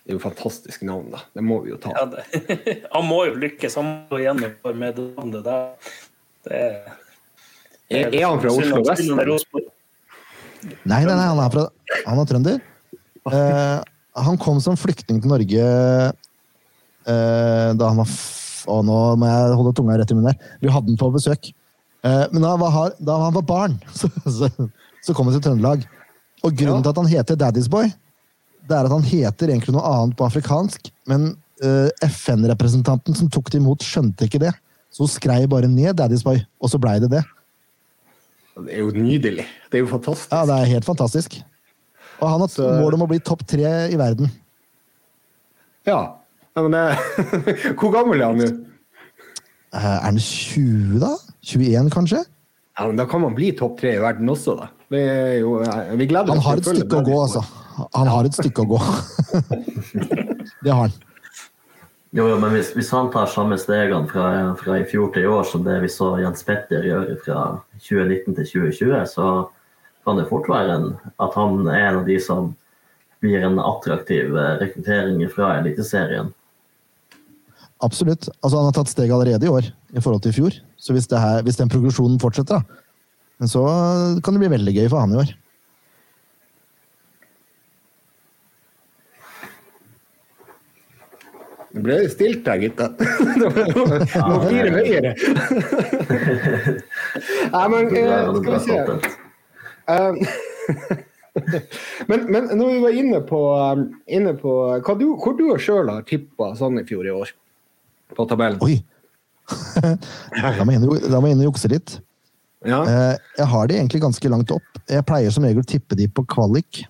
Det 0.08 0.14
er 0.14 0.16
jo 0.16 0.24
fantastisk 0.24 0.86
navn, 0.88 1.10
da. 1.12 1.20
Det 1.36 1.44
må 1.44 1.60
vi 1.66 1.74
jo 1.74 1.78
ta. 1.84 1.92
Ja, 1.92 2.06
det. 2.08 2.24
Han 2.96 3.04
må 3.10 3.26
jo 3.28 3.34
lykkes. 3.36 3.74
Han 3.76 3.90
må 4.08 4.22
gjennom 4.22 4.54
med 4.80 4.96
det 4.96 5.08
navnet 5.18 5.44
der. 5.44 5.90
Det 6.48 6.62
er, 6.64 6.78
Er, 7.92 8.08
er 8.16 8.24
han 8.24 8.40
fra 8.40 8.52
Oslo 8.52 8.80
vest? 8.88 9.04
Nei, 10.88 11.02
nei, 11.04 11.12
nei 11.12 11.28
han 11.28 11.40
er, 11.40 11.52
fra, 11.52 11.66
han 12.06 12.20
er 12.20 12.28
trønder. 12.28 12.64
Eh, 13.28 13.78
han 14.24 14.40
kom 14.40 14.60
som 14.64 14.80
flyktning 14.80 15.20
til 15.24 15.32
Norge 15.32 15.68
eh, 17.08 17.70
da 17.76 17.92
han 17.92 18.00
var 18.00 18.10
Å, 18.68 18.82
nå 18.84 18.98
må 19.20 19.30
jeg 19.30 19.56
holde 19.60 19.74
tunga 19.78 19.96
rett 20.00 20.12
i 20.12 20.18
munnen 20.18 20.34
her. 20.34 20.58
Vi 20.62 20.72
hadde 20.74 20.92
den 20.92 21.00
på 21.00 21.08
besøk. 21.14 21.50
Eh, 22.04 22.26
men 22.34 22.44
da 22.44 22.54
han 22.54 22.60
var, 22.62 22.92
da 23.00 23.16
han 23.24 23.36
var 23.38 23.46
barn, 23.48 23.78
så, 24.00 24.10
så, 24.28 24.50
så 25.04 25.16
kom 25.16 25.30
han 25.30 25.38
til 25.38 25.46
Trøndelag. 25.48 25.86
Og 26.46 26.54
grunnen 26.54 26.84
til 26.86 26.92
at 26.94 27.00
han 27.02 27.10
heter 27.10 27.40
Daddy's 27.40 27.70
Boy, 27.72 27.90
det 28.68 28.76
er 28.76 28.86
at 28.90 28.92
han 28.94 29.06
heter 29.08 29.50
egentlig 29.54 29.74
noe 29.74 29.88
annet 29.88 30.18
på 30.20 30.26
afrikansk, 30.28 30.90
men 31.10 31.30
eh, 31.64 31.88
FN-representanten 32.10 33.16
som 33.18 33.30
tok 33.32 33.50
det 33.54 33.62
imot, 33.62 33.86
skjønte 33.88 34.28
ikke 34.28 34.44
det. 34.44 34.52
Så 34.92 35.06
hun 35.06 35.12
skrev 35.12 35.48
bare 35.52 35.70
ned 35.72 35.96
Daddy's 36.00 36.24
Boy, 36.28 36.44
og 36.60 36.72
så 36.72 36.80
blei 36.82 36.98
det 37.04 37.10
det. 37.16 37.24
Det 38.58 38.74
er 38.74 38.82
jo 38.84 38.92
nydelig. 38.92 39.46
Det 39.72 39.80
er 39.80 39.84
jo 39.86 39.90
fantastisk. 39.92 40.32
Ja, 40.34 40.44
det 40.50 40.56
er 40.60 40.72
helt 40.76 40.88
fantastisk. 40.88 41.40
Og 42.18 42.30
han 42.32 42.42
har 42.42 42.50
Så- 42.50 42.70
mål 42.82 42.96
om 42.98 43.04
å 43.06 43.10
bli 43.12 43.20
topp 43.22 43.44
tre 43.48 43.70
i 43.94 43.98
verden. 44.00 44.32
Ja. 45.86 46.00
Ja 46.58 46.64
men 46.66 46.74
det, 46.74 46.86
Hvor 47.80 47.94
gammel 47.94 48.24
er 48.24 48.32
han 48.32 48.42
nå? 48.42 48.48
Eh, 49.78 49.86
Er 49.86 50.02
han 50.08 50.18
20, 50.18 50.98
da? 51.04 51.14
21, 51.46 51.92
kanskje? 51.94 52.24
Ja, 52.78 52.88
men 52.88 52.98
Da 52.98 53.06
kan 53.10 53.22
man 53.22 53.38
bli 53.38 53.52
topp 53.58 53.80
tre 53.82 53.96
i 53.98 54.02
verden 54.02 54.30
også, 54.34 54.58
da. 54.58 54.72
Vi, 54.90 55.02
er 55.02 55.40
jo, 55.44 55.58
vi 56.00 56.08
gleder 56.10 56.34
Han 56.34 56.44
har 56.46 56.62
et 56.62 56.70
stykke 56.70 57.02
å 57.02 57.06
gå, 57.06 57.18
altså. 57.28 57.44
Han 57.94 58.10
har 58.10 58.26
et 58.26 58.38
stykke 58.38 58.64
å 58.64 58.72
gå. 58.72 58.80
Det 60.64 60.74
har 60.74 60.88
han. 60.88 60.96
Jo, 62.16 62.24
jo, 62.32 62.38
men 62.40 62.54
hvis, 62.56 62.72
hvis 62.74 62.90
han 62.96 63.12
tar 63.14 63.28
samme 63.30 63.58
stegene 63.60 64.08
fra, 64.10 64.28
fra 64.58 64.78
i 64.80 64.86
fjor 64.88 65.12
til 65.14 65.28
i 65.28 65.30
år 65.30 65.44
som 65.46 65.66
det 65.66 65.76
vi 65.84 65.90
så 65.92 66.14
Jens 66.22 66.46
Petter 66.48 66.86
gjøre 66.88 67.18
fra 67.22 67.42
2019 67.84 68.38
til 68.40 68.48
2020, 68.72 69.04
så 69.12 69.28
kan 70.08 70.18
det 70.18 70.30
fort 70.30 70.48
være 70.50 70.78
en, 70.80 70.88
at 71.22 71.36
han 71.36 71.68
er 71.68 71.84
en 71.90 72.00
av 72.00 72.08
de 72.08 72.16
som 72.24 72.54
blir 73.22 73.44
en 73.44 73.60
attraktiv 73.60 74.32
eh, 74.38 74.54
rekruttering 74.64 75.20
fra 75.34 75.58
Eliteserien. 75.60 76.32
Absolutt. 77.86 78.26
Altså, 78.42 78.58
han 78.58 78.68
har 78.70 78.76
tatt 78.78 78.92
steg 78.92 79.12
allerede 79.14 79.46
i 79.46 79.54
år 79.54 79.66
i 79.94 80.02
forhold 80.02 80.22
til 80.24 80.34
i 80.34 80.38
fjor. 80.40 80.54
Så 80.82 80.90
hvis, 80.96 81.10
det 81.10 81.20
her, 81.22 81.44
hvis 81.46 81.60
den 81.60 81.70
progresjonen 81.70 82.20
fortsetter, 82.22 82.62
da, 82.62 82.66
men 83.38 83.48
så 83.52 83.62
kan 84.24 84.34
det 84.34 84.42
bli 84.42 84.56
veldig 84.56 84.74
gøy 84.74 84.88
for 84.90 85.00
han 85.04 85.14
i 85.14 85.20
år. 85.22 85.30
Det 91.78 91.84
ble 91.86 91.96
stilt 92.10 92.42
der, 92.48 92.58
gutta. 92.64 92.86
Det 93.38 93.46
må 94.26 94.36
fire 94.48 94.72
høyere. 94.74 95.12
Nei, 97.54 97.66
men 97.74 97.84
eh, 97.94 98.34
skal 98.40 98.54
vi 98.56 98.60
se. 98.66 98.78
Eh, 99.94 100.12
men, 102.10 102.20
men 102.34 102.44
når 102.58 102.68
vi 102.72 102.80
var 102.82 102.94
inne 103.04 103.20
på, 103.30 103.40
um, 103.54 103.94
inne 104.10 104.34
på 104.40 104.52
hva 104.82 104.94
du, 104.98 105.06
hvor 105.22 105.34
du 105.38 105.46
sjøl 105.62 105.86
har 105.94 106.02
tippa 106.10 106.58
fjor 106.58 107.06
i 107.06 107.14
år, 107.14 107.30
på 108.16 108.26
tabellen. 108.30 108.60
Oi! 108.64 108.84
Da 110.38 110.64
må 110.66 110.74
jeg 110.74 110.82
inn 110.82 111.40
og- 111.42 111.48
jukse 111.54 111.70
litt. 111.72 112.00
Ja, 112.66 112.82
Eh, 112.84 113.18
Jeg 113.38 113.48
har 113.48 113.68
de 113.68 113.76
egentlig 113.76 114.02
ganske 114.02 114.30
langt 114.30 114.52
opp. 114.52 114.64
Jeg 114.90 115.06
pleier 115.06 115.32
som 115.32 115.44
regel 115.44 115.62
å 115.62 115.66
tippe 115.68 115.96
de 115.96 116.08
på 116.08 116.26
kvalik. 116.26 116.86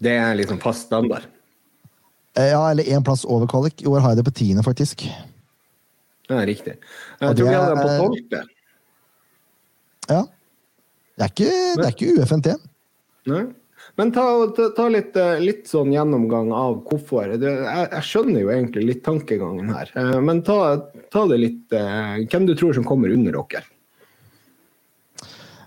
det 0.00 0.12
er 0.18 0.34
liksom 0.34 0.58
fast 0.60 0.86
standard. 0.86 1.24
Eh, 2.36 2.50
Ja, 2.50 2.68
eller 2.70 2.82
én 2.84 3.02
plass 3.04 3.24
over 3.24 3.46
kvalik. 3.46 3.80
I 3.82 3.86
år 3.86 4.00
har 4.00 4.10
jeg 4.10 4.24
det 4.24 4.24
på 4.26 4.34
tiende, 4.34 4.62
faktisk. 4.62 5.06
Er 6.28 6.46
riktig. 6.46 6.76
Og 7.20 7.28
Jeg 7.28 7.36
tror 7.36 7.48
vi 7.48 7.54
hadde 7.54 7.74
den 7.74 7.78
på 7.78 7.88
tolvte. 7.98 8.42
Ja. 10.10 10.22
Det 11.16 11.22
er 11.22 11.28
ikke, 11.28 11.50
det 11.76 11.84
er 11.84 11.92
ikke 11.94 12.22
UFNT. 12.22 12.46
Nei. 13.26 13.44
Men 13.96 14.10
ta, 14.10 14.24
ta, 14.56 14.64
ta 14.74 14.88
litt, 14.90 15.14
eh, 15.16 15.38
litt 15.38 15.68
sånn 15.70 15.92
gjennomgang 15.94 16.48
av 16.56 16.80
hvorfor. 16.88 17.30
Jeg, 17.36 17.66
jeg 17.92 18.06
skjønner 18.08 18.42
jo 18.42 18.50
egentlig 18.50 18.86
litt 18.88 19.04
tankegangen 19.06 19.70
her. 19.70 19.92
Eh, 19.94 20.18
Men 20.24 20.42
ta, 20.46 20.56
ta 21.14 21.22
det 21.30 21.38
litt 21.38 21.76
eh, 21.78 22.24
Hvem 22.26 22.48
du 22.48 22.56
tror 22.58 22.74
som 22.74 22.86
kommer 22.88 23.14
under 23.14 23.38
dere? 23.38 23.62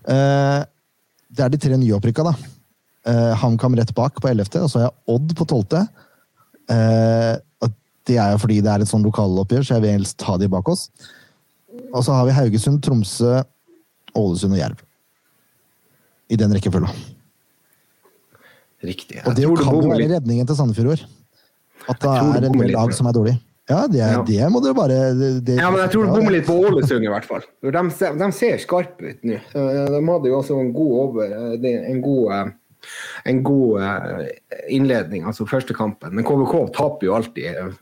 Det 0.07 1.43
er 1.43 1.51
de 1.51 1.59
tre 1.59 1.75
nyopprykka, 1.79 2.23
da. 2.27 2.35
Eh, 3.07 3.33
HamKam 3.41 3.75
rett 3.79 3.93
bak 3.95 4.19
på 4.23 4.29
11., 4.29 4.61
og 4.63 4.69
så 4.71 4.79
har 4.79 4.85
jeg 4.89 5.15
Odd 5.15 5.35
på 5.39 5.47
12. 5.47 5.81
Eh, 6.71 7.35
Det 8.07 8.15
er 8.15 8.31
jo 8.31 8.39
fordi 8.39 8.61
det 8.63 8.71
er 8.71 8.83
et 8.83 8.87
sånn 8.87 9.03
lokaloppgjør, 9.03 9.65
så 9.67 9.75
jeg 9.75 9.83
vil 9.83 9.97
helst 9.97 10.15
ta 10.23 10.37
de 10.39 10.47
bak 10.47 10.69
oss. 10.71 10.85
Og 11.91 11.99
så 12.07 12.15
har 12.15 12.23
vi 12.27 12.35
Haugesund, 12.37 12.79
Tromsø, 12.83 13.41
Ålesund 14.15 14.55
og 14.55 14.61
Jerv. 14.61 14.79
I 16.31 16.39
den 16.39 16.55
rekkefølga. 16.55 16.87
Riktig. 18.83 19.21
Og 19.25 19.33
det 19.35 19.43
tror 19.47 19.57
kan 19.63 19.73
jo 19.81 19.89
være 19.89 20.09
redningen 20.17 20.47
til 20.49 20.55
Sandefjord 20.59 20.87
i 20.87 20.95
år. 20.97 21.05
At 21.87 21.99
det 22.03 22.09
Jeg 22.11 22.21
du 22.21 22.37
er 22.37 22.45
en 22.51 22.57
del 22.61 22.71
lag 22.75 22.93
som 22.93 23.07
er 23.09 23.15
dårlig. 23.15 23.35
Ja, 23.67 23.81
det, 23.87 23.99
Ja. 23.99 24.21
det 24.23 24.45
må 24.51 24.61
dere 24.63 24.73
bare 24.77 24.97
det, 25.17 25.43
det, 25.43 25.57
Ja, 25.59 25.69
men 25.71 25.81
jeg 25.81 25.91
tror 25.91 26.05
du 26.05 26.11
bommer 26.13 26.31
litt 26.31 26.45
på 26.47 26.55
Ålesund, 26.55 27.03
i 27.03 27.09
hvert 27.11 27.25
fall. 27.27 27.41
De, 27.61 27.81
ser- 27.91 28.15
de 28.15 28.31
ser 28.31 28.57
skarpe 28.63 29.09
ut 29.09 29.23
nå. 29.27 29.39
De 29.51 30.01
hadde 30.07 30.29
jo 30.31 30.37
også 30.39 30.59
en 30.61 30.71
god, 30.71 30.93
over, 31.01 31.33
eh, 31.57 31.91
en 31.91 31.99
god, 32.01 32.31
eh, 32.31 32.53
en 33.25 33.41
god 33.43 33.81
eh, 33.81 34.29
innledning, 34.69 35.25
altså 35.27 35.47
første 35.49 35.73
kampen. 35.75 36.13
Men 36.15 36.23
KVK 36.23 36.71
taper 36.77 37.07
jo 37.09 37.15
alltid 37.17 37.75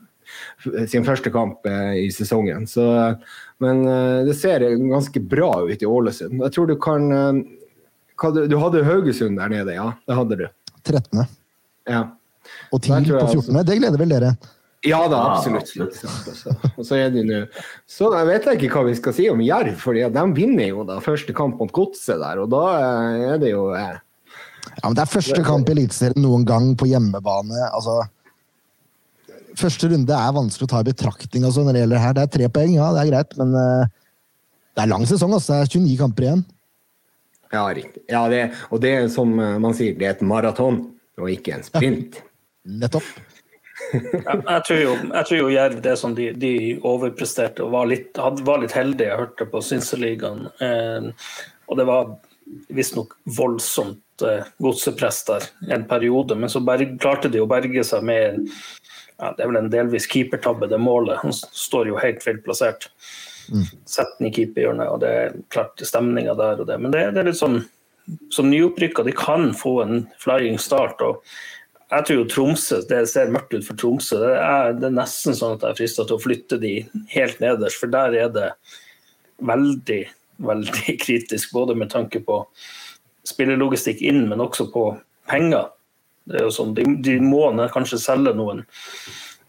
sin 0.90 1.04
første 1.06 1.30
kamp 1.30 1.66
i 1.70 2.08
sesongen. 2.10 2.66
Så, 2.66 2.82
men 3.62 3.84
det 4.26 4.34
ser 4.40 4.64
ganske 4.90 5.20
bra 5.22 5.52
ut 5.68 5.82
i 5.82 5.86
Ålesund. 5.86 6.40
Jeg 6.42 6.52
tror 6.56 6.66
du 6.66 6.74
kan 6.82 7.06
du, 8.34 8.46
du 8.48 8.56
hadde 8.58 8.82
Haugesund 8.82 9.38
der 9.38 9.52
nede, 9.52 9.74
ja? 9.76 9.92
Det 10.08 10.16
hadde 10.18 10.36
du. 10.40 10.46
13. 10.86 11.24
Ja. 11.90 12.02
Og 12.70 12.82
Der 12.82 13.00
10 13.02 13.08
tror 13.08 13.18
jeg 13.18 13.26
på 13.26 13.42
14. 13.42 13.58
Det 13.66 13.78
gleder 13.80 14.02
vel 14.02 14.14
dere? 14.14 14.36
Ja 14.86 15.00
da, 15.10 15.18
Ja, 15.18 15.36
absolutt. 15.36 15.70
absolutt. 15.82 16.36
Så, 16.36 16.54
og 16.76 16.84
så 16.86 16.98
er 17.00 17.10
de 17.10 17.22
nå 17.26 17.38
Så 17.90 18.10
jeg 18.12 18.26
vet 18.28 18.44
jeg 18.46 18.58
ikke 18.60 18.74
hva 18.76 18.84
vi 18.86 18.96
skal 18.98 19.14
si 19.16 19.28
om 19.32 19.40
Jerv, 19.42 19.78
for 19.82 19.96
de 19.96 20.24
vinner 20.36 20.68
jo 20.68 20.84
da 20.86 21.00
første 21.02 21.34
kamp 21.34 21.58
mot 21.58 21.72
Godset 21.74 22.20
der, 22.20 22.42
og 22.44 22.50
da 22.52 22.64
eh, 22.76 23.24
er 23.32 23.40
det 23.42 23.50
jo 23.54 23.70
eh, 23.74 23.96
Ja, 24.76 24.84
men 24.84 24.98
Det 24.98 25.02
er 25.02 25.14
første 25.14 25.42
kamp 25.46 25.68
i 25.68 25.74
Eliteserien 25.74 26.22
noen 26.22 26.44
gang 26.46 26.74
på 26.78 26.86
hjemmebane. 26.90 27.70
altså 27.72 28.04
første 29.56 29.88
runde 29.88 30.12
er 30.12 30.34
vanskelig 30.36 30.68
å 30.68 30.72
ta 30.74 30.82
i 30.82 30.90
betraktning 30.90 31.46
altså, 31.48 31.64
når 31.64 31.76
det 31.76 31.82
gjelder 31.84 32.02
her. 32.02 32.16
Det 32.16 32.24
er 32.26 32.32
tre 32.34 32.48
poeng, 32.52 32.74
ja, 32.76 32.90
det 32.92 33.02
er 33.02 33.08
greit, 33.08 33.36
men 33.40 33.54
uh, 33.56 33.86
det 34.76 34.84
er 34.84 34.90
lang 34.90 35.06
sesong. 35.08 35.32
Altså. 35.32 35.54
Det 35.54 35.64
er 35.64 35.70
29 35.80 35.96
kamper 36.02 36.26
igjen. 36.26 36.42
Ja, 37.52 37.64
riktig. 37.74 38.02
Ja, 38.10 38.26
det, 38.32 38.42
og 38.70 38.82
det 38.82 38.92
er 38.96 39.08
som 39.12 39.36
eh, 39.38 39.56
man 39.62 39.76
sier, 39.76 39.96
det 39.98 40.08
er 40.08 40.16
et 40.16 40.26
maraton 40.26 40.82
og 41.20 41.32
ikke 41.32 41.58
en 41.58 41.66
sprint. 41.66 42.20
Ja, 42.66 42.78
nettopp. 42.82 43.06
jeg, 43.92 44.22
jeg, 44.24 44.62
tror 44.66 44.78
jo, 44.80 44.94
jeg 44.98 45.26
tror 45.28 45.38
jo 45.38 45.50
Jerv 45.52 45.82
det 45.84 45.92
som 46.00 46.16
de, 46.16 46.32
de 46.34 46.54
overpresterte 46.82 47.62
og 47.62 47.76
var 47.76 47.86
litt, 47.86 48.18
var 48.18 48.58
litt 48.58 48.74
heldige. 48.74 49.12
Jeg 49.12 49.20
hørte 49.20 49.46
på 49.52 49.60
Synseligaen. 49.62 50.48
Eh, 50.58 51.06
og 51.70 51.78
det 51.78 51.86
var 51.86 52.16
visstnok 52.74 53.14
voldsomt 53.38 54.26
eh, 54.26 54.50
godsepress 54.58 55.24
der 55.24 55.46
en 55.76 55.86
periode, 55.88 56.34
men 56.34 56.50
så 56.50 56.62
berg, 56.64 56.96
klarte 57.02 57.30
de 57.32 57.42
å 57.42 57.48
berge 57.50 57.84
seg 57.86 58.04
med 58.06 58.42
ja, 59.16 59.30
Det 59.32 59.44
er 59.44 59.48
vel 59.48 59.62
en 59.62 59.70
delvis 59.72 60.04
keepertabbe, 60.12 60.68
det 60.68 60.76
målet. 60.82 61.22
Han 61.22 61.32
står 61.32 61.88
jo 61.88 62.00
helt 62.02 62.20
feil 62.20 62.42
plassert. 62.44 62.90
Mm. 63.52 63.66
Setter 63.86 64.16
den 64.18 64.30
i 64.30 64.32
keeperhjørnet, 64.36 64.92
og 64.92 65.02
det 65.02 65.12
er 65.12 65.36
klart 65.54 65.82
stemninga 65.84 66.36
der 66.38 66.62
og 66.62 66.70
det. 66.70 66.78
Men 66.82 66.94
det, 66.94 67.04
det 67.14 67.22
er 67.22 67.30
litt 67.30 67.40
sånn 67.40 67.60
som 68.30 68.50
nyopprykka, 68.50 69.02
de 69.02 69.14
kan 69.16 69.50
få 69.58 69.80
en 69.82 70.04
flying 70.22 70.60
start. 70.62 71.02
og 71.02 71.24
jeg 71.90 72.06
tror 72.06 72.20
jo 72.20 72.26
Tromsø, 72.30 72.80
Det 72.88 73.04
ser 73.10 73.30
mørkt 73.34 73.54
ut 73.54 73.66
for 73.66 73.78
Tromsø. 73.78 74.18
Det 74.22 74.34
er, 74.34 74.76
det 74.78 74.88
er 74.88 74.98
nesten 74.98 75.34
sånn 75.38 75.56
at 75.56 75.64
jeg 75.64 75.74
er 75.74 75.80
frista 75.80 76.06
til 76.06 76.18
å 76.18 76.22
flytte 76.22 76.58
de 76.62 76.76
helt 77.14 77.42
nederst, 77.42 77.78
for 77.78 77.90
der 77.90 78.14
er 78.14 78.30
det 78.34 78.52
veldig 79.38 80.04
veldig 80.36 80.98
kritisk, 81.04 81.52
både 81.52 81.74
med 81.74 81.90
tanke 81.90 82.20
på 82.20 82.42
spillelogistikk 83.26 84.02
inn, 84.06 84.28
men 84.28 84.42
også 84.42 84.68
på 84.72 84.88
penger. 85.30 85.70
Det 86.26 86.40
er 86.40 86.46
jo 86.46 86.54
sånn, 86.54 86.74
de, 86.74 86.84
de 87.02 87.18
må 87.22 87.48
kanskje 87.74 88.00
selge 88.02 88.34
noen. 88.36 88.64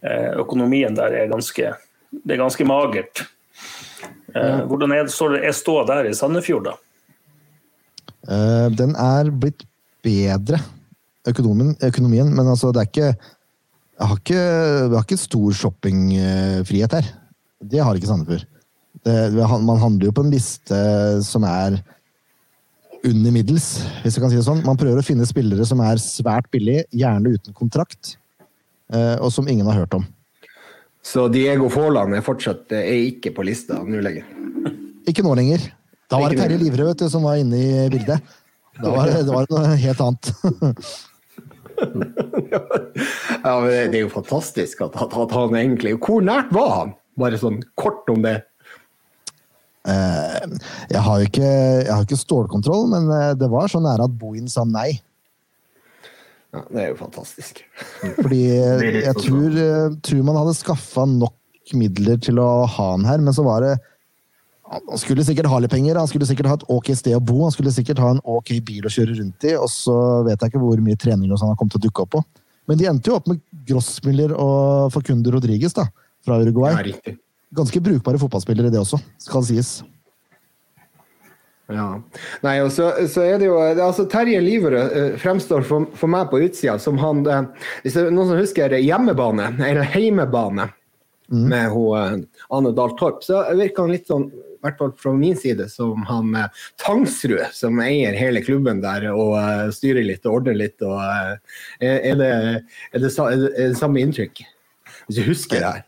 Eh, 0.06 0.34
økonomien 0.38 0.96
der 0.98 1.14
er 1.24 1.32
ganske, 1.32 1.74
det 2.14 2.36
er 2.36 2.42
ganske 2.42 2.66
magert. 2.70 3.26
Eh, 4.04 4.60
hvordan 4.70 4.94
er, 4.94 5.08
det 5.08 5.54
stå 5.58 5.80
der 5.90 6.10
i 6.10 6.16
Sandefjord, 6.18 6.70
da? 6.70 6.76
Eh, 8.28 8.68
den 8.76 8.96
er 9.00 9.32
blitt 9.32 9.66
bedre, 10.06 10.60
økonomien, 11.28 11.74
økonomien 11.84 12.30
men 12.32 12.48
altså, 12.48 12.72
det 12.72 12.84
er 12.84 12.92
ikke 12.92 13.10
jeg 13.98 14.10
har 14.12 14.20
ikke, 14.20 14.42
vi 14.92 14.94
har 14.94 15.06
ikke 15.08 15.18
stor 15.18 15.54
shoppingfrihet 15.58 16.92
her. 16.94 17.08
Det 17.66 17.80
har 17.82 17.98
ikke 17.98 18.10
Sandefjord. 18.12 18.44
Det, 19.02 19.14
man 19.66 19.80
handler 19.82 20.10
jo 20.10 20.14
på 20.14 20.22
en 20.26 20.34
liste 20.34 20.82
som 21.26 21.46
er 21.50 21.80
under 23.08 23.34
middels, 23.34 23.68
hvis 24.04 24.18
jeg 24.18 24.24
kan 24.24 24.30
si 24.30 24.38
det 24.38 24.46
sånn. 24.46 24.62
Man 24.68 24.78
prøver 24.78 25.02
å 25.02 25.06
finne 25.06 25.26
spillere 25.26 25.66
som 25.66 25.82
er 25.86 26.02
svært 26.02 26.50
billige, 26.54 26.86
gjerne 26.94 27.34
uten 27.38 27.58
kontrakt, 27.58 28.16
eh, 28.94 29.16
og 29.18 29.32
som 29.34 29.50
ingen 29.50 29.66
har 29.70 29.82
hørt 29.82 29.98
om. 29.98 30.06
Så 31.08 31.28
Diego 31.32 31.70
Faaland 31.72 32.18
er 32.18 32.26
fortsatt 32.26 32.74
er 32.76 32.90
ikke 33.08 33.32
på 33.36 33.46
lista 33.48 33.80
nå 33.84 34.02
lenger? 34.04 34.28
Ikke 35.08 35.24
nå 35.24 35.32
lenger. 35.40 35.62
Da 36.12 36.18
var 36.20 36.34
det 36.34 36.42
Terje 36.42 36.58
Livrød 36.60 37.04
som 37.08 37.24
var 37.24 37.40
inne 37.40 37.60
i 37.60 37.86
bildet. 37.92 38.20
Da 38.82 38.92
var 38.92 39.08
det, 39.08 39.22
det 39.24 39.32
var 39.32 39.48
noe 39.52 39.78
helt 39.80 40.02
annet. 40.04 40.32
ja, 43.46 43.54
men 43.64 43.92
Det 43.94 44.02
er 44.02 44.04
jo 44.04 44.12
fantastisk 44.12 44.84
at, 44.84 44.98
at, 44.98 45.34
han 45.36 45.56
egentlig 45.56 45.94
Hvor 46.02 46.24
nært 46.26 46.52
var 46.56 46.72
han? 46.74 46.94
Bare 47.18 47.40
sånn 47.40 47.62
kort 47.80 48.10
om 48.12 48.22
det. 48.26 48.36
Eh, 49.88 50.58
jeg 50.92 51.02
har 51.08 51.22
jo 51.22 51.30
ikke, 51.32 51.52
ikke 52.04 52.20
stålkontroll, 52.20 52.90
men 52.92 53.08
eh, 53.16 53.32
det 53.40 53.50
var 53.50 53.72
så 53.72 53.80
nære 53.82 54.06
at 54.06 54.18
Bohin 54.20 54.52
sa 54.52 54.68
nei. 54.68 55.00
Ja, 56.56 56.64
Det 56.72 56.80
er 56.82 56.88
jo 56.94 56.98
fantastisk. 57.02 57.62
Fordi 58.22 58.42
jeg 58.48 59.16
tror, 59.20 59.60
eh, 59.64 59.98
tror 60.06 60.24
man 60.26 60.40
hadde 60.40 60.56
skaffa 60.58 61.06
nok 61.10 61.36
midler 61.76 62.20
til 62.24 62.40
å 62.40 62.50
ha 62.64 62.90
han 62.94 63.06
her, 63.08 63.20
men 63.20 63.36
så 63.36 63.44
var 63.44 63.66
det 63.66 63.76
Han 64.68 65.00
skulle 65.00 65.24
sikkert 65.24 65.48
ha 65.48 65.62
litt 65.64 65.72
penger, 65.72 65.96
han 65.96 66.10
skulle 66.12 66.28
sikkert 66.28 66.50
ha 66.52 66.56
et 66.58 66.66
ok 66.68 66.90
sted 67.00 67.16
å 67.16 67.22
bo, 67.24 67.38
han 67.46 67.54
skulle 67.56 67.72
sikkert 67.72 68.02
ha 68.04 68.10
en 68.12 68.20
ok 68.28 68.50
bil 68.68 68.84
å 68.84 68.92
kjøre 68.92 69.16
rundt 69.16 69.46
i, 69.48 69.54
og 69.56 69.70
så 69.72 69.96
vet 70.28 70.42
jeg 70.44 70.52
ikke 70.52 70.60
hvor 70.60 70.82
mye 70.84 71.00
trening 71.00 71.32
han 71.32 71.54
har 71.54 71.56
kommet 71.56 71.72
til 71.72 71.80
å 71.80 71.86
dukke 71.86 72.04
opp 72.04 72.18
på. 72.18 72.22
Men 72.68 72.82
de 72.82 72.90
endte 72.92 73.08
jo 73.08 73.16
opp 73.16 73.30
med 73.32 73.40
Grossmiller 73.70 74.34
og 74.36 74.92
Facundo 74.92 75.32
Rodriguez 75.32 75.72
da, 75.72 75.86
fra 76.20 76.42
Uruguay. 76.44 76.76
Ja, 76.84 77.16
ganske 77.56 77.80
brukbare 77.80 78.20
fotballspillere, 78.20 78.68
det 78.74 78.82
også, 78.82 79.00
skal 79.24 79.48
sies. 79.48 79.72
Ja. 81.68 82.02
Nei, 82.46 82.56
og 82.64 82.72
så, 82.72 82.94
så, 83.12 83.26
er 83.28 83.42
det 83.42 83.50
jo 83.50 83.58
altså 83.60 84.06
Terje 84.08 84.40
Liverød 84.40 84.94
uh, 84.94 85.16
fremstår 85.20 85.66
for, 85.68 85.88
for, 86.00 86.12
meg 86.12 86.30
på 86.32 86.40
utsida 86.46 86.78
som 86.80 87.00
han 87.02 87.26
uh, 87.28 87.42
Hvis 87.84 87.98
det 87.98 88.06
er 88.06 88.14
noen 88.16 88.30
som 88.32 88.40
husker 88.40 88.76
hjemmebane, 88.80 89.50
eller 89.68 89.88
heimebane, 89.92 90.70
mm. 91.28 91.42
med 91.52 91.74
hun, 91.74 92.24
uh, 92.24 92.46
Anne 92.56 92.72
Dahl 92.78 92.96
Torp, 93.00 93.20
så 93.26 93.44
virker 93.52 93.84
han 93.84 93.96
litt 93.98 94.08
sånn 94.08 94.30
i 94.32 94.62
hvert 94.66 94.80
fall 94.80 94.94
fra 94.98 95.12
min 95.14 95.36
side, 95.38 95.68
som 95.70 96.02
han 96.10 96.32
Tangsrud, 96.82 97.52
som 97.54 97.78
eier 97.84 98.16
hele 98.18 98.42
klubben 98.42 98.80
der 98.82 99.06
og 99.12 99.36
styrer 99.76 100.02
litt 100.08 100.26
og 100.26 100.40
ordner 100.40 100.58
litt. 100.58 100.82
Og, 100.82 100.98
er, 100.98 101.38
det, 101.78 101.92
er, 101.94 102.18
det, 102.18 102.32
er, 102.34 103.04
det, 103.06 103.12
er 103.54 103.70
det 103.70 103.78
samme 103.78 104.02
inntrykk? 104.02 104.42
Hvis 105.06 105.20
du 105.20 105.28
husker 105.30 105.62
det 105.62 105.70
her? 105.76 105.86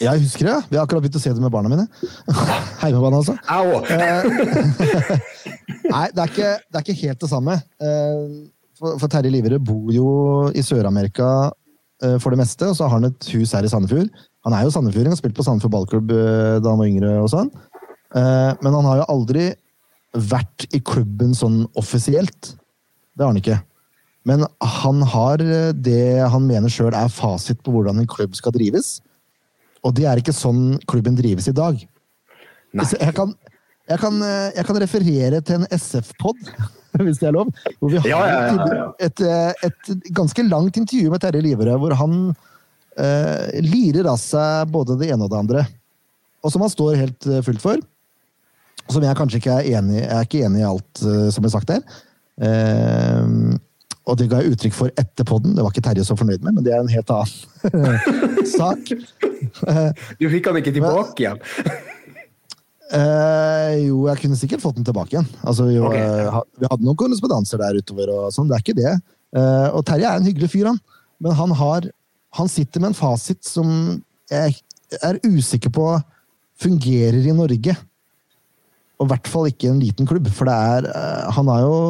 Jeg 0.00 0.20
husker 0.20 0.48
det. 0.48 0.56
Vi 0.68 0.76
har 0.76 0.84
akkurat 0.84 1.04
begynt 1.04 1.16
å 1.16 1.22
se 1.22 1.32
det 1.32 1.40
med 1.40 1.52
barna 1.52 1.70
mine. 1.72 1.86
Heimebane, 2.82 3.20
altså. 3.22 3.36
Au! 3.48 3.80
Eh, 3.88 4.26
nei, 5.94 6.04
det 6.12 6.20
er, 6.20 6.32
ikke, 6.32 6.50
det 6.60 6.80
er, 6.80 6.82
ikke, 6.82 6.98
helt 7.00 7.22
det 7.22 7.30
samme. 7.30 7.56
Eh, 7.80 8.24
for, 8.76 8.98
for 9.00 9.12
Terje 9.12 9.32
Liverød 9.32 9.64
bor 9.64 9.92
jo 9.94 10.10
i 10.52 10.64
Sør-Amerika 10.66 11.30
eh, 12.04 12.18
for 12.20 12.34
det 12.34 12.42
meste, 12.42 12.68
og 12.68 12.76
så 12.76 12.90
har 12.90 12.98
han 12.98 13.08
et 13.08 13.30
hus 13.32 13.54
her 13.56 13.64
i 13.64 13.72
Sandefjord. 13.72 14.10
Han 14.46 14.54
er 14.54 14.66
jo 14.66 14.74
sandefjording 14.74 15.14
og 15.14 15.16
har 15.16 15.22
spilt 15.22 15.38
på 15.38 15.46
Sandefjord 15.46 15.72
ballklubb 15.74 16.12
da 16.12 16.68
han 16.68 16.78
var 16.78 16.90
yngre. 16.90 17.14
og 17.18 17.32
sånn. 17.32 17.48
Men 18.14 18.76
han 18.76 18.86
har 18.86 19.00
jo 19.00 19.06
aldri 19.10 19.48
vært 20.14 20.68
i 20.76 20.78
klubben 20.86 21.34
sånn 21.34 21.64
offisielt. 21.74 22.52
Det 23.16 23.24
har 23.24 23.32
han 23.32 23.40
ikke. 23.40 23.58
Men 24.28 24.44
han 24.82 25.02
har 25.02 25.42
det 25.74 26.28
han 26.30 26.46
mener 26.46 26.70
sjøl 26.70 26.94
er 26.94 27.10
fasit 27.10 27.58
på 27.66 27.74
hvordan 27.74 27.98
en 27.98 28.08
klubb 28.10 28.38
skal 28.38 28.54
drives. 28.54 29.00
Og 29.86 29.94
det 29.94 30.06
er 30.08 30.20
ikke 30.20 30.34
sånn 30.34 30.76
klubben 30.88 31.16
drives 31.18 31.46
i 31.50 31.54
dag. 31.56 31.78
Jeg 32.76 33.14
kan, 33.16 33.32
jeg, 33.88 34.00
kan, 34.02 34.18
jeg 34.52 34.66
kan, 34.66 34.80
referere 34.82 35.40
til 35.46 35.60
en 35.60 35.68
SF-pod, 35.72 36.50
hvis 37.06 37.22
det 37.22 37.30
er 37.30 37.36
lov. 37.38 37.52
Hvor 37.78 37.92
vi 37.92 38.02
har 38.02 38.10
ja, 38.10 38.20
ja, 38.26 38.40
ja, 38.50 38.86
et, 39.06 39.22
et, 39.22 39.90
et, 39.92 40.10
ganske 40.16 40.44
langt 40.48 40.78
intervju 40.80 41.12
med 41.12 41.22
Terje 41.22 41.44
Liverød, 41.46 41.78
hvor 41.82 41.96
han 42.02 42.16
uh, 42.32 43.44
lirer 43.64 44.10
av 44.10 44.18
seg 44.20 44.72
både 44.74 44.98
det 45.00 45.12
ene 45.12 45.28
og 45.28 45.32
det 45.32 45.42
andre. 45.44 45.66
Og 46.44 46.52
som 46.52 46.64
han 46.66 46.72
står 46.72 46.98
helt 47.00 47.30
uh, 47.30 47.42
fullt 47.46 47.62
for. 47.62 47.84
Som 48.92 49.02
jeg 49.02 49.18
kanskje 49.18 49.40
ikke 49.40 49.54
er 49.58 49.80
enig 49.80 49.96
Jeg 49.98 50.12
er 50.14 50.26
ikke 50.28 50.44
enig 50.46 50.60
i 50.60 50.66
alt 50.68 51.00
uh, 51.02 51.28
som 51.34 51.46
blir 51.46 51.54
sagt 51.54 51.70
der. 51.72 51.86
Uh, 52.36 53.56
og 54.06 54.18
det 54.20 54.28
ga 54.30 54.38
jeg 54.40 54.54
uttrykk 54.54 54.76
for 54.76 55.02
etter 55.02 55.26
poden. 55.26 55.56
Det 55.56 55.64
var 55.64 55.74
ikke 55.74 55.82
Terje 55.88 56.04
så 56.06 56.14
fornøyd 56.18 56.44
med, 56.44 56.54
men 56.54 56.66
det 56.66 56.74
er 56.74 56.82
en 56.82 56.92
helt 56.92 57.10
annen 57.10 58.46
sak. 58.58 58.92
du 60.20 60.26
fikk 60.30 60.50
han 60.50 60.60
ikke 60.60 60.74
tilbake 60.76 61.24
igjen? 61.24 61.40
Eh, 62.94 63.72
jo, 63.88 64.04
jeg 64.06 64.20
kunne 64.22 64.38
sikkert 64.38 64.62
fått 64.62 64.78
den 64.78 64.86
tilbake 64.86 65.16
igjen. 65.16 65.26
Altså, 65.42 65.66
vi, 65.66 65.80
okay. 65.82 66.28
vi, 66.54 66.68
hadde 66.70 66.86
noen 66.86 66.98
korrespondanser 67.00 67.62
der 67.64 67.80
utover, 67.82 68.12
og 68.14 68.34
sånn. 68.34 68.46
Det 68.50 68.58
er 68.58 68.62
ikke 68.62 68.78
det. 68.78 68.94
Eh, 69.34 69.68
og 69.72 69.82
Terje 69.88 70.06
er 70.06 70.20
en 70.20 70.28
hyggelig 70.28 70.52
fyr, 70.54 70.70
han. 70.70 70.78
Men 71.22 71.34
han, 71.38 71.54
har, 71.58 71.90
han 72.38 72.52
sitter 72.52 72.82
med 72.82 72.92
en 72.92 72.98
fasit 72.98 73.42
som 73.48 73.68
jeg 74.30 74.60
er 75.02 75.18
usikker 75.26 75.72
på 75.74 75.88
fungerer 76.62 77.26
i 77.26 77.34
Norge. 77.34 77.74
Og 78.96 79.08
i 79.08 79.10
hvert 79.10 79.28
fall 79.28 79.50
ikke 79.50 79.66
i 79.66 79.72
en 79.74 79.82
liten 79.82 80.08
klubb, 80.08 80.30
for 80.32 80.48
det 80.48 80.54
er 80.54 80.86
eh, 80.88 81.32
Han 81.36 81.50
har 81.52 81.66
jo 81.66 81.80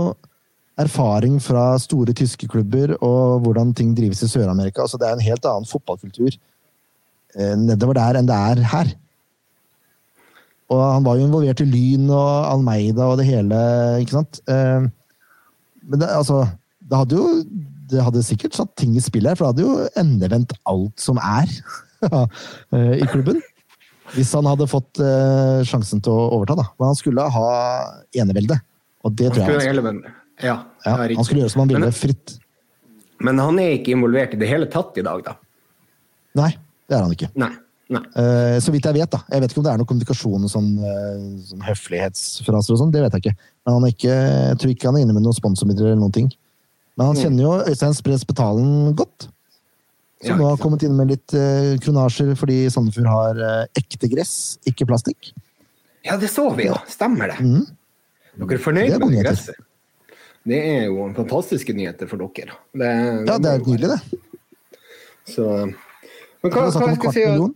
erfaring 0.81 1.39
fra 1.41 1.71
store 1.81 2.13
tyske 2.17 2.49
klubber 2.53 2.93
og 2.99 3.45
hvordan 3.45 3.73
ting 3.77 3.95
drives 3.97 4.21
i 4.25 4.29
Sør-Amerika. 4.29 4.85
Altså, 4.85 5.01
det 5.01 5.09
er 5.09 5.17
en 5.17 5.25
helt 5.25 5.49
annen 5.49 5.69
fotballkultur 5.69 6.29
eh, 6.35 7.55
nedover 7.61 7.97
der 7.97 8.21
enn 8.21 8.29
det 8.29 8.37
er 8.37 8.63
her. 8.75 8.93
Og 10.73 10.83
han 10.83 11.07
var 11.07 11.17
jo 11.17 11.29
involvert 11.29 11.63
i 11.63 11.69
Lyn 11.71 12.11
og 12.11 12.51
Almeida 12.51 13.07
og 13.07 13.21
det 13.21 13.29
hele, 13.29 13.61
ikke 14.03 14.19
sant. 14.19 14.43
Eh, 14.51 14.85
men 15.87 16.03
det, 16.03 16.11
altså, 16.11 16.45
det 16.85 17.01
hadde 17.01 17.23
jo 17.23 17.33
det 17.87 18.03
hadde 18.03 18.25
sikkert 18.27 18.57
satt 18.59 18.73
ting 18.75 18.97
i 18.99 19.01
spill 19.01 19.29
her, 19.31 19.37
for 19.39 19.47
det 19.47 19.63
hadde 19.63 19.63
jo 19.63 19.91
endevendt 20.03 20.57
alt 20.67 20.99
som 21.01 21.21
er 21.23 21.47
eh, 22.11 22.97
i 22.99 23.07
klubben. 23.09 23.39
Hvis 24.13 24.33
han 24.35 24.47
hadde 24.47 24.69
fått 24.71 25.01
sjansen 25.67 25.99
til 26.03 26.15
å 26.15 26.29
overta, 26.37 26.55
da. 26.59 26.67
Men 26.79 26.93
han 26.93 26.99
skulle 26.99 27.25
ha 27.35 27.49
enevelde. 28.15 28.59
Og 29.03 29.15
det 29.19 29.33
tror 29.33 29.49
jeg 29.51 29.57
han 29.57 29.81
skulle. 29.83 30.15
Ja, 30.43 30.57
ja 30.85 30.97
Han 30.97 31.25
skulle 31.25 31.45
gjøre 31.45 31.53
som 31.55 31.65
han 31.65 31.71
ville, 31.73 31.93
fritt. 31.97 32.37
Men 33.25 33.39
han 33.41 33.61
er 33.63 33.79
ikke 33.79 33.95
involvert 33.97 34.35
i 34.37 34.41
det 34.41 34.49
hele 34.51 34.69
tatt 34.73 34.99
i 35.01 35.05
dag, 35.07 35.23
da? 35.25 35.37
Nei, 36.37 36.51
det 36.89 36.99
er 36.99 37.07
han 37.07 37.15
ikke. 37.15 37.31
Nei. 37.41 37.53
Nei. 37.87 38.03
Uh, 38.19 38.57
så 38.59 38.73
vidt 38.75 38.89
jeg 38.89 38.99
vet, 38.99 39.13
da. 39.13 39.21
Jeg 39.31 39.45
vet 39.45 39.53
ikke 39.53 39.61
om 39.63 39.67
det 39.69 39.73
er 39.73 39.79
noen 39.81 39.89
kommunikasjon 39.89 40.49
og 40.49 40.51
sånn, 40.51 40.73
uh, 40.83 41.45
sånn 41.47 41.63
høflighetsfraser 41.69 42.75
og 42.75 42.81
sånn, 42.83 42.91
det 42.93 43.05
vet 43.05 43.15
jeg 43.15 43.25
ikke. 43.25 43.49
Men 43.63 43.77
han 43.79 43.87
er 43.87 43.95
ikke, 43.95 44.17
jeg 44.17 44.59
tror 44.61 44.73
ikke 44.75 44.91
han 44.91 44.99
er 44.99 45.07
inne 45.07 45.17
med 45.17 45.25
noen 45.25 45.39
sponsormidler 45.39 45.93
eller 45.93 46.03
noen 46.03 46.17
ting. 46.17 46.29
Men 46.97 47.11
han 47.11 47.17
mm. 47.17 47.23
kjenner 47.23 47.45
jo 47.45 47.55
Øystein 47.71 47.97
Spres 47.97 48.25
Betalen 48.27 48.93
godt. 48.99 49.29
Som 50.25 50.33
Ja, 50.33 50.37
nå 50.41 50.49
har 50.49 50.61
kommet 50.61 50.85
inn 50.87 50.95
med 50.97 51.11
litt 51.13 51.35
eh, 51.37 51.75
kronasjer 51.85 52.33
fordi 52.41 52.63
Sandefjord 52.73 53.09
har 53.13 53.41
eh, 53.45 53.65
ekte 53.77 54.09
gress, 54.09 54.57
ikke 54.65 54.87
plastikk. 54.89 55.29
Ja, 56.07 56.17
det 56.17 56.31
så 56.33 56.47
vi, 56.57 56.71
jo. 56.71 56.79
Stemmer 56.89 57.35
det. 57.35 57.37
Mm. 57.45 57.67
Dere 58.37 58.47
er 58.47 58.55
Det 58.55 58.63
fornøyd 58.65 58.95
er 58.97 59.03
med 59.03 59.13
det 59.13 59.27
gresset? 59.27 59.61
Det 60.47 60.59
er 60.63 60.85
jo 60.87 61.09
fantastiske 61.17 61.75
nyheter 61.75 62.09
for 62.11 62.23
dere. 62.23 62.55
Det, 62.71 62.91
Ja, 63.27 63.39
det 63.43 63.53
er 63.53 63.65
nydelig, 63.67 63.97
det. 63.97 64.21
Så, 65.27 65.47
men 65.67 66.53
hva, 66.53 66.69
hva 66.69 66.71
skal 66.71 66.93
jeg 66.93 67.01
kvart 67.03 67.17
si? 67.17 67.25
million. 67.27 67.55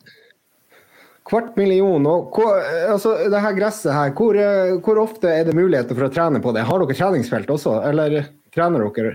Kvart 1.30 1.52
million. 1.60 2.08
Og 2.10 2.34
hvor, 2.34 2.56
altså, 2.90 3.12
det 3.30 3.42
her 3.44 3.54
gresset 3.54 3.92
her, 3.94 4.10
hvor, 4.18 4.34
eh, 4.34 4.72
hvor 4.82 4.98
ofte 5.04 5.30
er 5.30 5.46
det 5.46 5.54
muligheter 5.54 5.94
for 5.94 6.08
å 6.08 6.14
trene 6.14 6.42
på 6.42 6.54
det? 6.56 6.64
Har 6.66 6.82
dere 6.82 6.98
treningsfelt 6.98 7.52
også, 7.54 7.76
eller 7.92 8.24
trener 8.54 8.82
dere? 8.96 9.14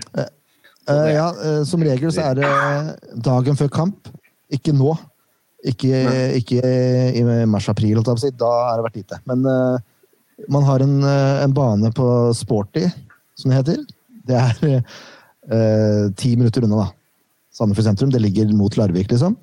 Eh, 0.88 1.10
ja, 1.12 1.26
eh, 1.44 1.60
som 1.68 1.84
regel 1.84 2.14
så 2.14 2.30
er 2.30 2.40
det 2.40 3.20
dagen 3.26 3.58
før 3.58 3.68
kamp, 3.82 4.08
ikke 4.52 4.72
nå. 4.76 4.94
Ikke, 5.66 5.98
ikke 6.38 6.60
i 7.18 7.22
mars-april. 7.48 7.98
Da 8.06 8.50
er 8.70 8.78
det 8.78 8.84
vært 8.84 8.98
lite. 9.00 9.16
Men 9.26 9.42
eh, 9.50 9.78
man 10.52 10.66
har 10.68 10.84
en, 10.84 11.00
eh, 11.02 11.42
en 11.42 11.54
bane 11.56 11.90
på 11.96 12.06
Sporty, 12.38 12.84
som 13.36 13.52
det 13.52 13.60
heter. 13.60 13.82
Det 14.26 14.38
er 14.40 14.70
eh, 14.76 16.04
ti 16.18 16.34
minutter 16.38 16.66
unna, 16.66 16.86
da. 16.86 16.88
Sandefjord 17.56 17.88
sentrum. 17.88 18.12
Det 18.12 18.20
ligger 18.20 18.50
mot 18.56 18.76
Larvik, 18.76 19.10
liksom. 19.12 19.36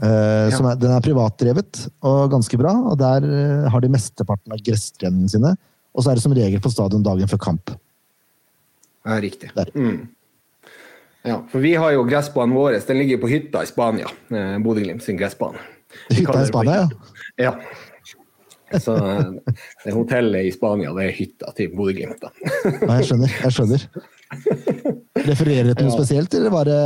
Eh, 0.00 0.48
som 0.54 0.68
er, 0.70 0.78
den 0.80 0.92
er 0.94 1.02
privatdrevet 1.04 1.82
og 2.06 2.30
ganske 2.32 2.56
bra, 2.60 2.72
og 2.92 2.94
der 3.00 3.26
eh, 3.26 3.66
har 3.68 3.82
de 3.82 3.90
mesteparten 3.92 4.54
av 4.54 4.62
gresstrenene 4.64 5.28
sine. 5.28 5.56
Og 5.90 6.04
så 6.04 6.12
er 6.12 6.18
det 6.18 6.24
som 6.24 6.34
regel 6.36 6.62
på 6.62 6.72
stadion 6.72 7.04
dagen 7.04 7.30
før 7.30 7.42
kamp. 7.50 7.74
Ja, 9.04 9.18
riktig. 9.20 9.50
Mm. 9.74 10.08
Ja, 11.26 11.40
for 11.50 11.60
vi 11.60 11.74
har 11.76 11.92
jo 11.92 12.06
gressbanen 12.08 12.56
vår. 12.56 12.78
Den 12.86 13.00
ligger 13.02 13.20
på 13.20 13.28
hytta 13.32 13.64
i 13.64 13.68
Spania. 13.68 14.08
Eh, 14.32 14.56
Bodø-Glimt 14.64 15.04
sin 15.04 15.18
gressbane. 15.20 15.60
Hytta 16.12 16.38
i 16.44 16.48
Spania, 16.48 16.84
ja. 16.84 16.88
Ja. 17.40 17.54
Så 18.78 18.94
eh, 18.94 19.56
det 19.84 19.94
hotellet 19.96 20.46
i 20.46 20.52
Spania, 20.54 20.92
det 20.94 21.08
er 21.08 21.16
hytta 21.16 21.50
til 21.58 21.72
Bodø-Glimt. 21.74 22.20
da. 22.22 22.30
Ja, 22.84 23.00
jeg 23.00 23.08
skjønner. 23.10 23.34
jeg 23.42 23.56
skjønner. 23.56 23.88
Refererer 25.26 25.66
det 25.70 25.76
til 25.80 25.88
noe 25.88 25.96
Ja. 25.96 25.98
spesielt, 25.98 26.34
eller 26.38 26.54
bare 26.54 26.78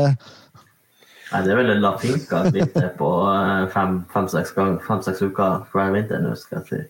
Nei, 1.34 1.40
det 1.42 1.50
er 1.50 1.56
vel 1.58 1.70
en 1.72 1.80
La 1.82 1.90
Finca 1.98 2.44
litt 2.54 2.74
det 2.76 2.92
på 2.98 3.08
eh, 3.26 3.64
fem- 3.72 4.04
fem-seks 4.12 4.52
fem-seks 4.54 5.22
uker 5.26 5.64
hver 5.72 5.90
vinter 5.96 6.20
nå, 6.22 6.34
skal 6.38 6.60
jeg 6.60 6.68
si. 6.68 6.82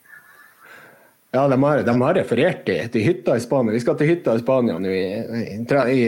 Ja, 1.35 1.47
de 1.51 1.57
har, 1.59 1.81
de 1.83 1.95
har 1.99 2.15
referert 2.15 2.61
til, 2.67 2.83
til 2.95 3.03
hytta 3.09 3.35
i 3.35 3.43
Spania. 3.43 3.73
Vi 3.75 3.81
skal 3.83 3.97
til 3.99 4.07
hytta 4.13 4.37
i 4.37 4.43
Spania 4.43 4.77
nå 4.79 4.91
i, 4.93 5.01
i, 5.41 5.57
i, 5.91 6.03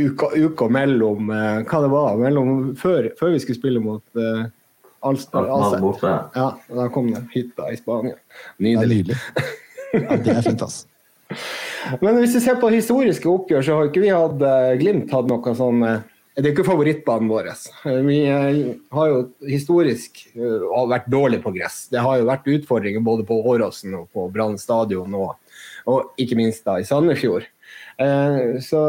i 0.00 0.06
uka, 0.08 0.32
uka 0.34 0.66
mellom 0.74 1.28
eh, 1.30 1.60
Hva 1.68 1.82
det 1.84 1.90
var? 1.92 2.16
Mellom, 2.24 2.54
før, 2.80 3.10
før 3.20 3.36
vi 3.36 3.42
skulle 3.44 3.60
spille 3.60 3.82
mot 3.84 4.02
uh, 4.18 4.48
Alster. 5.00 5.46
Alster. 5.46 5.80
borte. 5.80 6.12
Ja, 6.34 6.50
da 6.74 6.88
kom 6.92 7.10
det 7.14 7.24
hytta 7.34 7.70
i 7.72 7.78
Spania. 7.78 8.16
Det 8.58 8.72
er 8.74 8.86
Nydelig. 8.88 9.18
Ja, 9.94 10.16
det 10.16 10.34
er 10.34 10.42
fint, 10.42 10.62
altså. 10.62 10.86
Men 12.02 12.18
hvis 12.18 12.34
vi 12.36 12.40
ser 12.44 12.56
på 12.60 12.70
historiske 12.72 13.28
oppgjør, 13.28 13.64
så 13.64 13.76
har 13.76 13.90
ikke 13.90 14.02
vi 14.04 14.12
hatt 14.12 14.40
eh, 14.44 14.76
Glimt 14.80 15.12
hatt 15.12 15.28
noe 15.28 15.52
sånn 15.56 15.82
eh, 15.84 16.00
Det 16.38 16.42
er 16.46 16.54
ikke 16.54 16.66
favorittbanen 16.66 17.28
vår. 17.28 17.50
Vi 18.06 18.18
eh, 18.28 18.60
har 18.96 19.10
jo 19.12 19.18
historisk 19.48 20.22
vært 20.34 21.08
dårlig 21.12 21.42
på 21.44 21.52
gress. 21.56 21.82
Det 21.92 22.00
har 22.04 22.20
jo 22.20 22.28
vært 22.30 22.48
utfordringer 22.48 23.04
både 23.04 23.26
på 23.28 23.40
Åråsen 23.52 23.96
og 24.00 24.08
på 24.16 24.26
Brann 24.32 24.56
stadion, 24.60 25.14
og, 25.18 25.36
og 25.88 26.20
ikke 26.20 26.38
minst 26.40 26.64
da 26.68 26.78
i 26.80 26.88
Sandefjord. 26.88 27.48
Eh, 28.00 28.58
Så 28.64 28.80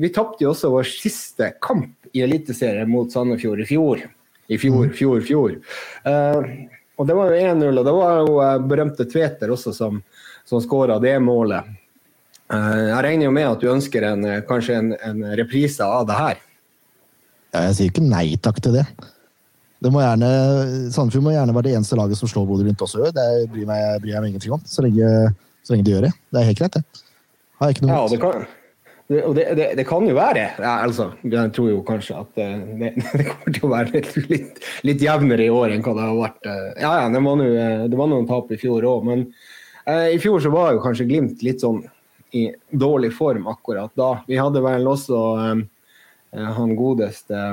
vi 0.00 0.10
tapte 0.14 0.44
jo 0.46 0.52
også 0.54 0.72
vår 0.72 0.88
siste 0.90 1.52
kamp 1.62 1.92
i 2.16 2.22
Eliteserien 2.24 2.88
mot 2.90 3.12
Sandefjord 3.12 3.60
i 3.62 3.68
fjor. 3.68 4.06
I 4.48 4.58
fjor, 4.62 4.88
fjor, 4.94 5.20
fjor. 5.26 5.56
Uh, 6.06 6.70
Og 6.96 7.04
det 7.04 7.12
var 7.12 7.28
jo 7.28 7.40
1-0, 7.44 7.76
og 7.76 7.84
det 7.84 7.92
var 7.92 8.12
jo 8.22 8.36
eh, 8.40 8.62
berømte 8.64 9.04
Tveter 9.04 9.50
også 9.52 9.68
som, 9.76 9.98
som 10.48 10.62
skåra 10.64 10.94
det 11.02 11.12
målet. 11.20 11.66
Uh, 12.48 12.86
Jeg 12.88 13.02
regner 13.04 13.26
jo 13.26 13.34
med 13.36 13.48
at 13.50 13.60
du 13.60 13.66
ønsker 13.68 14.06
en, 14.08 14.24
kanskje 14.48 14.78
en, 14.78 14.94
en 15.04 15.20
reprise 15.36 15.84
av 15.84 16.06
det 16.08 16.16
her. 16.16 16.40
Ja, 17.52 17.66
jeg 17.66 17.74
sier 17.76 17.92
ikke 17.92 18.06
nei 18.06 18.38
takk 18.40 18.62
til 18.64 18.78
det. 18.78 18.86
det 19.84 19.92
må 19.92 20.00
gjerne, 20.00 20.30
Sandefjord 20.94 21.26
må 21.26 21.34
gjerne 21.36 21.52
være 21.56 21.68
det 21.68 21.74
eneste 21.76 21.98
laget 22.00 22.16
som 22.16 22.32
slår 22.32 22.48
Bodø 22.48 22.64
Glimt 22.64 22.86
også. 22.86 23.10
Det 23.12 23.26
bryr, 23.52 23.68
meg, 23.68 24.00
bryr 24.00 24.14
jeg 24.14 24.24
meg 24.24 24.32
ingenting 24.32 24.56
om, 24.56 24.64
så 24.64 24.86
lenge, 24.86 25.12
så 25.68 25.74
lenge 25.74 25.84
de 25.84 25.94
gjør 25.98 26.08
det. 26.08 26.14
Det 26.32 26.40
er 26.40 26.48
helt 26.48 26.62
greit, 26.62 26.78
det. 26.80 27.04
Har 27.60 27.68
jeg 27.68 27.76
ikke 27.76 27.86
noe 27.86 27.98
Ja, 27.98 28.08
det 28.14 28.22
kan, 28.24 28.48
og 29.06 29.36
det, 29.38 29.44
det, 29.54 29.66
det 29.78 29.84
kan 29.86 30.02
jo 30.08 30.16
være 30.16 30.40
ja, 30.58 30.70
altså, 30.82 31.12
Jeg 31.22 31.52
tror 31.54 31.68
jo 31.70 31.82
kanskje 31.86 32.16
at 32.18 32.40
eh, 32.42 32.56
det, 32.80 32.88
det 33.20 33.26
kommer 33.28 33.54
til 33.54 33.66
å 33.68 33.70
være 33.70 33.92
litt, 33.94 34.16
litt, 34.32 34.64
litt 34.88 35.04
jevnere 35.04 35.46
i 35.46 35.52
år 35.52 35.74
enn 35.76 35.84
hva 35.86 35.94
det 35.94 36.06
har 36.08 36.16
vært. 36.18 36.40
eh. 36.50 36.64
Ja, 36.82 36.90
ja, 37.02 37.04
det 37.14 37.20
var 37.22 37.38
nå 37.38 37.46
eh, 37.52 37.84
det 37.92 38.00
var 38.00 38.10
noen 38.10 38.26
tap 38.26 38.50
i 38.50 38.58
fjor 38.58 38.86
òg, 38.90 39.06
men 39.06 39.22
eh, 39.86 40.08
i 40.16 40.18
fjor 40.22 40.42
så 40.42 40.50
var 40.54 40.72
jo 40.74 40.82
kanskje 40.82 41.06
Glimt 41.06 41.44
litt 41.46 41.62
sånn 41.62 41.84
i 42.34 42.48
dårlig 42.74 43.12
form 43.14 43.46
akkurat 43.48 43.94
da. 43.96 44.10
Vi 44.26 44.40
hadde 44.42 44.64
vel 44.64 44.90
også 44.90 45.20
eh, 45.44 45.62
han 46.58 46.74
godeste 46.76 47.44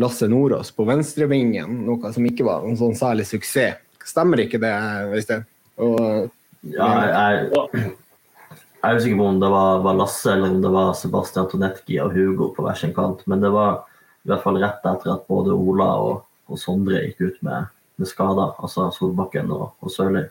Lasse 0.00 0.26
Nordås 0.28 0.72
på 0.76 0.84
venstrevingen, 0.88 1.82
noe 1.86 2.10
som 2.12 2.24
ikke 2.28 2.44
var 2.48 2.64
en 2.66 2.80
sånn 2.80 2.96
særlig 2.98 3.28
suksess. 3.28 3.76
Stemmer 4.06 4.40
ikke 4.44 4.58
det, 4.62 4.72
Øystein? 5.12 5.44
Og, 5.82 6.32
Ja, 6.72 6.88
jeg, 7.04 7.46
jeg, 7.52 7.90
jeg 8.82 8.92
er 8.92 9.00
usikker 9.00 9.18
på 9.18 9.28
om 9.32 9.38
det 9.42 9.48
var, 9.50 9.80
var 9.82 9.96
Lasse 9.98 10.32
eller 10.32 10.52
om 10.52 10.60
det 10.62 10.70
var 10.70 10.92
Sebastian 10.98 11.48
Tonetki 11.50 11.98
og 12.02 12.14
Hugo 12.14 12.50
på 12.54 12.66
hver 12.66 12.78
sin 12.78 12.94
kant, 12.94 13.24
men 13.26 13.42
det 13.42 13.50
var 13.54 13.82
i 14.26 14.30
hvert 14.30 14.44
fall 14.44 14.60
rett 14.62 14.86
etter 14.86 15.12
at 15.14 15.26
både 15.30 15.54
Ola 15.54 15.88
og, 16.02 16.22
og 16.50 16.60
Sondre 16.60 17.02
gikk 17.04 17.22
ut 17.22 17.42
med, 17.46 17.72
med 17.96 18.10
skader, 18.10 18.54
altså 18.62 18.90
Solbakken 18.94 19.50
og, 19.54 19.68
og 19.80 19.92
Sørli. 19.92 20.26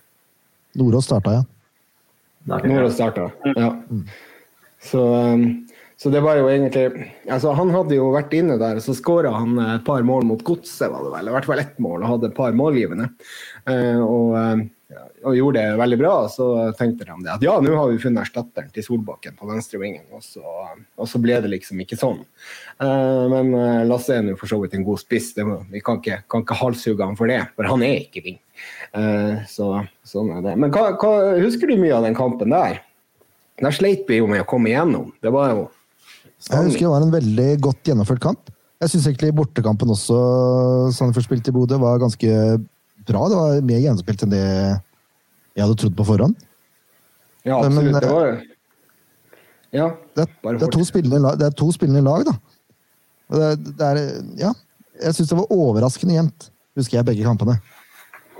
Nordås 0.75 1.07
starta, 1.07 1.39
ja. 1.39 1.45
Nordås 2.45 2.97
starta. 2.97 3.29
Ja. 3.55 3.71
Så, 4.83 5.01
um, 5.01 5.45
så 5.97 6.11
det 6.13 6.21
var 6.21 6.37
jo 6.37 6.49
egentlig 6.51 7.07
altså 7.31 7.53
Han 7.55 7.71
hadde 7.73 7.95
jo 7.95 8.11
vært 8.13 8.33
inne 8.35 8.59
der, 8.61 8.81
så 8.83 8.93
skåra 8.93 9.31
han 9.33 9.55
et 9.63 9.85
par 9.87 10.03
mål 10.05 10.27
mot 10.29 10.43
Godset, 10.45 10.91
var 10.91 11.07
det 11.07 11.13
vel. 11.15 11.31
I 11.31 11.35
hvert 11.37 11.47
fall 11.49 11.63
ett 11.63 11.79
mål, 11.81 12.03
og 12.03 12.11
hadde 12.11 12.29
et 12.29 12.37
par 12.37 12.55
målgivende. 12.57 13.07
Eh, 13.71 14.01
og, 14.03 14.35
um, 14.35 14.67
og 15.25 15.33
gjorde 15.33 15.61
det 15.61 15.79
veldig 15.79 15.97
bra. 15.97 16.13
Så 16.29 16.45
tenkte 16.77 17.07
de 17.07 17.15
det 17.25 17.31
at 17.33 17.43
ja, 17.45 17.55
nå 17.63 17.73
har 17.73 17.89
vi 17.89 17.99
funnet 18.01 18.25
erstatteren 18.25 18.71
til 18.73 18.85
Solbakken 18.85 19.37
på 19.39 19.47
venstrevingen. 19.49 20.05
Og, 20.13 20.21
så- 20.23 20.45
og 20.45 21.09
så 21.09 21.21
ble 21.21 21.39
det 21.41 21.51
liksom 21.51 21.81
ikke 21.81 21.97
sånn. 21.99 22.21
Uh, 22.81 23.25
men 23.31 23.53
eh, 23.57 23.85
Lasse 23.89 24.13
er 24.13 24.25
nå 24.25 24.35
for 24.37 24.51
så 24.51 24.59
vidt 24.61 24.75
en 24.77 24.85
god 24.85 25.01
spiss. 25.01 25.33
Det 25.37 25.45
må, 25.47 25.57
vi 25.71 25.81
kan 25.85 26.01
ikke, 26.01 26.21
kan 26.29 26.45
ikke 26.45 26.59
halshugge 26.61 27.07
han 27.07 27.17
for 27.17 27.31
det, 27.31 27.41
for 27.55 27.69
han 27.71 27.85
er 27.85 28.03
ikke 28.03 28.25
ving. 28.25 28.39
Uh, 28.95 29.41
så 29.49 29.71
sånn 30.07 30.33
er 30.37 30.43
det. 30.45 30.57
Men 30.61 30.73
hva, 30.75 30.91
hva, 31.01 31.13
husker 31.41 31.71
du 31.71 31.79
mye 31.81 31.95
av 31.95 32.05
den 32.05 32.17
kampen 32.17 32.53
der? 32.53 32.83
Der 33.61 33.73
sleit 33.73 34.05
vi 34.09 34.19
jo 34.19 34.27
med 34.27 34.43
å 34.43 34.49
komme 34.49 34.69
igjennom. 34.69 35.13
Det 35.23 35.31
var 35.31 35.53
jo 35.53 35.65
Jeg 36.45 36.67
husker 36.67 36.85
det 36.85 36.91
var 36.91 37.05
en 37.07 37.15
veldig 37.15 37.49
godt 37.63 37.89
gjennomført 37.89 38.21
kamp. 38.21 38.51
Jeg 38.83 38.91
syns 38.91 39.05
egentlig 39.07 39.31
bortekampen 39.37 39.89
også, 39.93 40.15
Sandefjord 40.93 41.25
spilte 41.29 41.49
i 41.49 41.55
Bodø, 41.55 41.77
var 41.79 42.01
ganske 42.03 42.27
bra. 43.07 43.27
Det 43.31 43.39
var 43.39 43.63
mer 43.69 43.81
gjennomspilt 43.83 44.25
enn 44.25 44.33
det 44.33 44.43
jeg 44.45 45.63
hadde 45.63 45.77
trodd 45.79 45.95
på 45.97 46.07
forhånd. 46.07 46.35
Ja, 47.45 47.61
Men, 47.61 47.77
absolutt. 47.77 48.01
Det 48.01 48.09
eh, 48.09 48.17
var 48.17 48.27
Ja. 49.75 49.87
Det, 50.15 50.25
er, 50.25 50.57
det, 50.57 50.65
er, 50.65 50.73
to 50.73 50.85
spillende 50.87 51.35
det 51.39 51.47
er 51.49 51.55
to 51.59 51.69
spillende 51.75 52.03
lag, 52.05 52.25
da. 52.27 52.35
Det, 53.35 53.49
det 53.79 53.87
er, 53.87 54.01
ja, 54.39 54.51
jeg 55.01 55.17
syns 55.17 55.31
det 55.31 55.39
var 55.39 55.53
overraskende 55.53 56.15
jevnt, 56.15 56.49
husker 56.77 56.99
jeg 56.99 57.07
begge 57.09 57.25
kampene. 57.25 57.57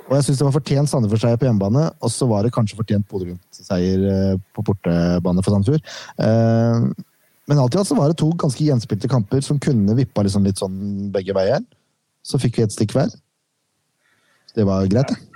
Og 0.06 0.13
jeg 0.19 0.28
syns 0.28 0.39
det 0.39 0.45
var 0.45 0.54
fortjent 0.54 0.91
Sandefjord-seier 0.91 1.39
på 1.41 1.47
hjemmebane, 1.47 1.88
og 1.97 2.12
så 2.13 2.28
var 2.30 2.45
det 2.45 2.54
kanskje 2.54 2.78
fortjent 2.78 3.08
Bodø-Glimt-seier 3.10 4.06
eh, 4.12 4.36
på 4.54 4.63
bortebane 4.67 5.41
for 5.41 5.56
Sandefjord. 5.56 5.93
Eh, 6.21 7.06
Men 7.45 7.62
alt 7.62 7.75
i 7.75 7.78
alt 7.78 7.89
så 7.89 7.97
var 7.97 8.10
det 8.10 8.17
to 8.17 8.32
ganske 8.41 8.63
gjenspilte 8.65 9.10
kamper 9.10 9.41
som 9.45 9.60
kunne 9.62 9.93
vippa 9.97 10.23
liksom 10.25 10.45
litt 10.45 10.62
sånn 10.62 11.12
begge 11.13 11.34
veier. 11.38 11.62
Så 12.25 12.39
fikk 12.41 12.58
vi 12.58 12.65
et 12.65 12.73
stikk 12.73 12.95
hver. 12.97 13.12
Det 14.56 14.63
var 14.68 14.86
greit, 14.91 15.08
det. 15.08 15.36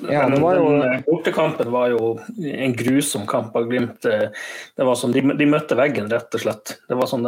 Ja, 0.00 0.28
det 0.28 0.40
var 0.40 0.54
jo 0.54 0.66
Den 0.70 0.82
eh, 0.92 1.00
bortekampen 1.06 1.70
var 1.74 1.88
jo 1.90 2.18
en 2.38 2.74
grusom 2.76 3.26
kamp 3.26 3.56
av 3.56 3.66
Glimt. 3.66 4.04
Eh, 4.04 4.28
Det 4.76 4.84
var 4.84 4.94
som, 4.94 5.12
de, 5.12 5.22
de 5.34 5.46
møtte 5.46 5.74
veggen, 5.78 6.10
rett 6.10 6.34
og 6.34 6.44
slett. 6.44 6.76
Det 6.88 6.98
var 6.98 7.10
sånn, 7.10 7.26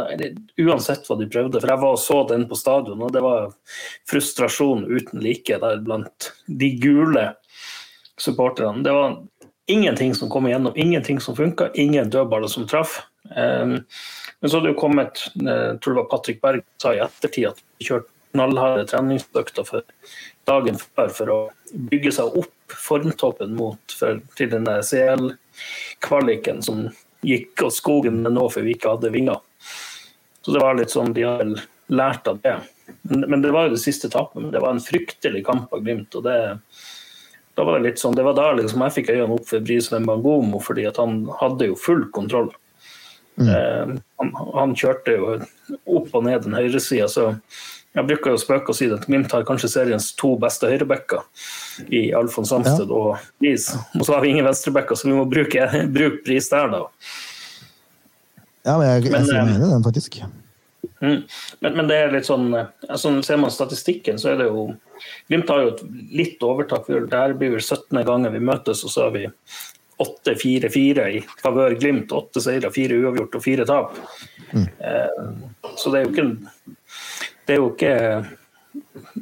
uansett 0.61 1.09
hva 1.09 1.17
de 1.19 1.27
prøvde. 1.31 1.59
For 1.59 1.73
jeg 1.73 1.83
var 1.83 1.97
og 1.97 2.03
så 2.03 2.21
den 2.31 2.47
på 2.51 2.59
stadion, 2.59 3.03
og 3.03 3.13
det 3.17 3.25
var 3.25 3.51
frustrasjon 4.11 4.87
uten 4.87 5.25
like 5.25 5.59
der 5.63 5.83
blant 5.83 6.31
de 6.47 6.71
gule 6.83 7.27
supporterne. 8.21 8.85
Det 8.87 8.95
var 8.95 9.19
ingenting 9.71 10.15
som 10.15 10.31
kom 10.31 10.47
igjennom, 10.47 10.77
ingenting 10.77 11.21
som 11.21 11.37
funka, 11.37 11.73
ingen 11.75 12.11
dødballer 12.11 12.51
som 12.51 12.67
traff. 12.71 13.01
Um, 13.31 13.81
men 14.41 14.51
så 14.51 14.57
hadde 14.57 14.71
det 14.71 14.75
jo 14.75 14.81
kommet, 14.81 15.27
eh, 15.43 15.67
jeg 15.73 15.81
tror 15.83 15.95
det 15.95 16.01
var 16.01 16.09
Patrick 16.11 16.41
Berg 16.43 16.65
sa 16.81 16.95
i 16.95 17.03
ettertid 17.05 17.51
at 17.51 17.61
vi 17.61 17.91
kjørte 17.91 18.09
knallharde 18.33 18.87
treningsøkter 18.91 19.67
for 19.67 19.87
dagen 20.49 20.79
før 20.81 21.13
for 21.15 21.33
å 21.35 21.39
bygge 21.91 22.13
seg 22.17 22.39
opp 22.41 22.75
formtoppen 22.75 23.55
mot 23.59 23.97
for, 23.99 24.21
til 24.39 24.53
den 24.53 24.67
CL-kvaliken 24.67 26.63
som 26.67 26.89
gikk 27.27 27.67
av 27.67 27.75
skogen 27.75 28.23
med 28.25 28.35
nå 28.37 28.47
for 28.53 28.67
vi 28.67 28.77
ikke 28.77 28.95
hadde 28.95 29.13
vinger. 29.15 29.43
Så 30.41 30.55
det 30.55 30.63
var 30.63 30.79
litt 30.79 30.95
sånn 30.95 31.13
de 31.17 31.27
har 31.27 31.43
vel 31.43 31.59
lært 31.91 32.29
av 32.31 32.41
det. 32.45 32.57
Men, 33.03 33.27
men 33.27 33.43
det 33.45 33.53
var 33.55 33.69
jo 33.69 33.75
det 33.75 33.83
siste 33.83 34.09
tapet. 34.13 34.41
Men 34.41 34.55
det 34.55 34.63
var 34.63 34.73
en 34.75 34.83
fryktelig 34.83 35.45
kamp 35.47 35.73
av 35.75 35.85
Glimt. 35.85 36.15
og 36.15 36.25
det 36.27 36.39
da 37.59 37.65
var 37.67 37.81
Det 37.81 37.91
litt 37.91 38.01
sånn, 38.01 38.15
det 38.17 38.25
var 38.25 38.37
da 38.39 38.53
liksom 38.57 38.81
jeg 38.87 38.95
fikk 38.95 39.11
øynene 39.13 39.37
opp 39.37 39.49
for 39.51 39.65
Brisveen 39.65 40.07
Bangomo, 40.09 40.63
fordi 40.65 40.87
at 40.89 40.97
han 41.03 41.27
hadde 41.43 41.67
jo 41.69 41.77
full 41.77 42.07
kontroll. 42.15 42.49
Mm. 43.37 43.49
Eh, 43.49 43.91
han, 44.23 44.31
han, 44.55 44.73
kjørte 44.79 45.17
jo 45.17 45.35
opp 45.99 46.15
og 46.17 46.25
ned 46.25 46.47
den 46.47 46.57
høyresida, 46.57 47.09
så 47.11 47.35
jeg 47.91 48.07
bruker 48.07 48.35
jo 48.35 48.39
spøke 48.39 48.71
og 48.71 48.77
si 48.79 48.87
at 48.93 49.07
Glimt 49.09 49.33
har 49.35 49.47
kanskje 49.47 49.73
seriens 49.73 50.13
to 50.19 50.37
beste 50.41 50.69
høyrebacker 50.71 51.25
i 51.91 52.11
Alfons 52.15 52.53
Samsted 52.53 52.87
ja. 52.87 52.99
og 53.01 53.41
Bris. 53.43 53.67
Og 53.99 54.05
så 54.07 54.15
har 54.15 54.23
vi 54.23 54.31
ingen 54.31 54.47
venstrebacker, 54.47 54.99
så 54.99 55.09
vi 55.09 55.17
må 55.17 55.25
bruke, 55.31 55.67
bruke 55.97 56.23
Bris 56.27 56.51
der, 56.53 56.71
da. 56.71 56.85
Ja, 58.69 58.77
men 58.77 58.87
jeg, 58.87 59.09
jeg, 59.09 59.25
jeg 59.27 59.41
enig 59.41 59.57
i 59.57 59.73
den, 59.73 59.83
faktisk. 59.83 60.21
Mm. 61.01 61.23
Men, 61.65 61.75
men, 61.75 61.87
det 61.89 61.97
er 61.97 62.11
litt 62.13 62.27
sånn 62.29 62.51
altså, 62.53 63.11
Ser 63.25 63.39
man 63.41 63.53
statistikken, 63.53 64.19
så 64.21 64.35
er 64.35 64.41
det 64.41 64.51
jo 64.51 64.67
Glimt 65.31 65.49
har 65.49 65.63
jo 65.65 65.71
et 65.73 65.83
litt 66.13 66.43
overtak. 66.45 66.89
Det 66.91 67.17
her 67.17 67.33
blir 67.41 67.55
vel 67.55 67.63
17. 67.65 68.03
gangen 68.05 68.35
vi 68.35 68.43
møtes, 68.45 68.83
og 68.85 68.93
så 68.93 69.07
har 69.07 69.15
vi 69.15 69.25
8-4-4 70.01 71.07
i 71.17 71.23
favør 71.41 71.75
Glimt. 71.81 72.13
Åtte 72.13 72.43
seire, 72.45 72.71
fire 72.75 72.99
uavgjort 73.01 73.39
og 73.39 73.45
fire 73.45 73.65
tap. 73.69 73.97
Mm. 74.53 74.67
Eh, 74.67 75.73
så 75.81 75.93
det 75.93 76.03
er 76.03 76.05
jo 76.05 76.13
ikke 76.13 76.77
Det 77.51 77.57
er 77.57 77.65
jo 77.65 77.71
ikke 77.73 77.95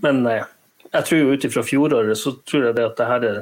Men 0.04 0.20
eh, 0.28 0.44
jeg 0.92 1.04
tror 1.08 1.18
jo 1.20 1.32
ut 1.32 1.44
ifra 1.48 1.62
fjoråret 1.64 2.20
så 2.20 2.34
tror 2.48 2.68
jeg 2.68 2.76
det 2.76 2.84
at 2.84 3.00
det 3.00 3.06
her 3.08 3.26
er 3.28 3.38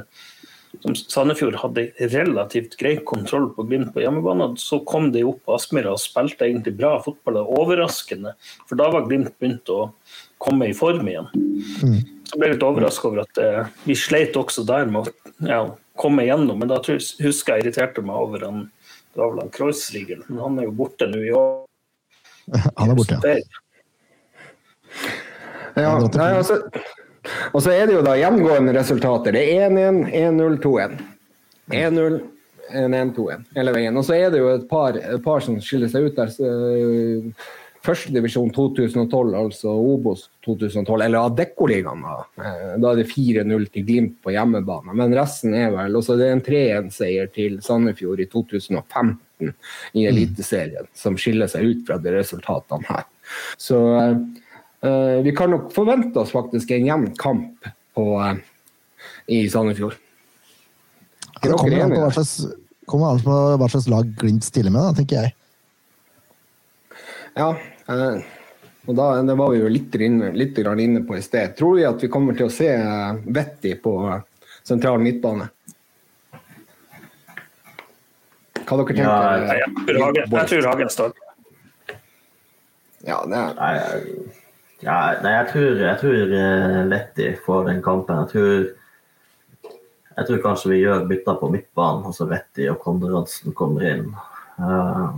som 0.82 0.92
Sandefjord 0.98 1.56
hadde 1.62 1.86
relativt 2.12 2.74
grei 2.76 2.96
kontroll 3.08 3.46
på 3.56 3.64
Glimt 3.64 3.94
på 3.94 4.02
hjemmebane. 4.02 4.50
Så 4.60 4.82
kom 4.84 5.06
de 5.14 5.22
opp 5.24 5.38
på 5.46 5.54
Aspmyra 5.56 5.94
og 5.94 6.02
spilte 6.02 6.44
egentlig 6.44 6.74
bra 6.76 6.98
fotball. 7.00 7.38
Overraskende, 7.40 8.34
for 8.68 8.76
da 8.76 8.90
var 8.92 9.06
Glimt 9.06 9.32
begynt 9.40 9.72
å 9.72 9.86
komme 10.42 10.68
i 10.68 10.76
form 10.76 11.08
igjen. 11.08 11.30
Mm. 11.32 11.96
Så 12.28 12.36
ble 12.36 12.50
jeg 12.50 12.58
litt 12.58 12.68
overraska 12.68 13.08
over 13.08 13.22
at 13.24 13.40
eh, 13.40 13.72
vi 13.86 13.96
sleit 13.96 14.36
også 14.36 14.66
der 14.68 14.90
med 14.90 15.06
å 15.08 15.48
ja, 15.48 15.62
komme 15.96 16.26
igjennom. 16.26 16.60
Men 16.60 16.74
da 16.74 16.82
husker 16.84 17.56
jeg 17.56 17.64
irriterte 17.64 18.04
meg 18.04 18.26
over 18.28 18.44
han 18.50 18.66
det 19.16 19.22
var 19.22 19.32
vel 19.32 19.46
han 19.46 19.54
Kreuzrigel, 19.54 20.26
men 20.28 20.42
han 20.44 20.58
er 20.60 20.66
jo 20.68 20.76
borte 20.76 21.08
nå 21.08 21.22
i 21.24 21.32
år. 21.32 21.62
Han 22.76 22.92
er 22.92 22.98
borte, 22.98 23.16
ja. 23.24 23.62
Ja, 25.76 25.92
nei, 26.00 26.30
altså, 26.32 26.62
og 27.52 27.60
så 27.62 27.74
er 27.74 27.88
det 27.88 27.98
jo 27.98 28.04
da 28.06 28.16
gjengående 28.18 28.74
resultater. 28.76 29.36
Det 29.36 29.44
er 29.56 29.68
1-1, 29.68 30.00
1-0, 30.14 30.56
2-1. 30.64 30.96
1-0, 31.74 32.18
1-1, 32.70 33.12
2-1 33.18 33.46
hele 33.58 33.76
veien. 33.76 33.98
Og 33.98 34.06
så 34.06 34.16
er 34.16 34.32
det 34.32 34.42
jo 34.42 34.50
et 34.54 34.66
par, 34.70 34.96
et 34.96 35.22
par 35.24 35.44
som 35.44 35.58
skiller 35.62 35.90
seg 35.92 36.08
ut 36.08 36.18
der. 36.18 36.34
Eh, 36.40 37.46
Førstedivisjon 37.86 38.48
2012, 38.50 39.34
altså 39.38 39.70
Obos 39.78 40.24
2012, 40.42 41.04
eller 41.04 41.28
Adeccoligaen. 41.28 42.00
Da. 42.02 42.14
Eh, 42.42 42.72
da 42.82 42.90
er 42.90 43.02
det 43.02 43.10
4-0 43.12 43.68
til 43.74 43.86
Glimt 43.86 44.16
på 44.24 44.34
hjemmebane. 44.34 44.96
Men 44.98 45.14
resten 45.14 45.54
er 45.54 45.70
vel 45.74 45.98
også 45.98 46.16
det 46.18 46.30
er 46.30 46.34
en 46.34 46.42
3-1-seier 46.46 47.30
til 47.34 47.60
Sandefjord 47.62 48.24
i 48.24 48.28
2015 48.32 49.14
i 49.46 49.52
mm. 49.52 50.08
Eliteserien, 50.08 50.90
som 50.96 51.18
skiller 51.20 51.50
seg 51.52 51.68
ut 51.68 51.86
fra 51.86 52.00
de 52.02 52.16
resultatene 52.16 52.90
her. 52.90 53.06
Så 53.60 53.84
Uh, 53.96 54.18
vi 55.24 55.32
kan 55.36 55.50
nok 55.52 55.70
forvente 55.74 56.20
oss 56.20 56.32
faktisk 56.34 56.70
en 56.76 56.86
jevn 56.86 57.08
kamp 57.18 57.68
på, 57.96 58.04
uh, 58.20 58.34
i 59.26 59.44
Sandefjord. 59.50 59.96
Ja, 61.42 61.48
det 61.48 61.58
kommer 61.58 61.82
an 61.84 61.94
på 61.94 62.00
hva 62.04 62.12
slags, 62.16 62.34
kommer 62.88 63.14
an 63.14 63.22
på 63.24 63.36
hva 63.60 63.68
slags 63.72 63.88
lag 63.92 64.14
Glimt 64.20 64.46
stiller 64.46 64.72
med, 64.74 64.82
da, 64.82 64.94
tenker 64.96 65.24
jeg. 65.24 65.34
Ja, 67.36 67.50
uh, 67.90 68.32
og 68.86 68.94
da, 68.94 69.10
det 69.26 69.34
var 69.34 69.50
vi 69.52 69.60
jo 69.60 69.68
litt, 69.72 69.94
inne, 69.98 70.30
litt 70.36 70.58
inne 70.58 71.02
på 71.06 71.16
i 71.18 71.22
sted. 71.24 71.56
Tror 71.58 71.76
vi 71.76 71.86
at 71.88 72.02
vi 72.02 72.10
kommer 72.12 72.38
til 72.38 72.46
å 72.46 72.54
se 72.54 72.70
Vetti 73.34 73.74
på 73.82 73.98
sentral 74.66 75.02
midtbane? 75.02 75.48
Hva 78.66 78.78
dere 78.78 78.86
tenker 78.88 79.04
ja, 79.04 79.16
jeg, 79.38 79.66
jeg, 79.94 80.46
tror 80.50 80.68
Hagen 80.70 80.90
står. 80.90 81.14
Ja, 83.06 83.20
det 83.30 83.42
er... 83.42 84.02
Ja, 84.84 84.96
nei, 85.24 85.32
jeg 85.32 85.46
tror, 85.52 85.78
jeg 85.80 85.98
tror 86.02 86.32
Vetti 86.90 87.30
eh, 87.30 87.38
får 87.46 87.62
den 87.70 87.78
kampen. 87.84 88.18
Jeg 88.24 88.32
tror, 88.34 89.78
jeg 90.16 90.28
tror 90.28 90.42
kanskje 90.44 90.72
vi 90.74 90.82
gjør 90.82 91.06
bytter 91.08 91.38
på 91.40 91.48
midtbanen. 91.54 92.04
Altså 92.10 92.28
Vetti 92.28 92.68
og 92.72 92.82
Konradsen 92.84 93.56
kommer 93.56 93.86
inn. 93.88 94.10
Uh, 94.60 95.16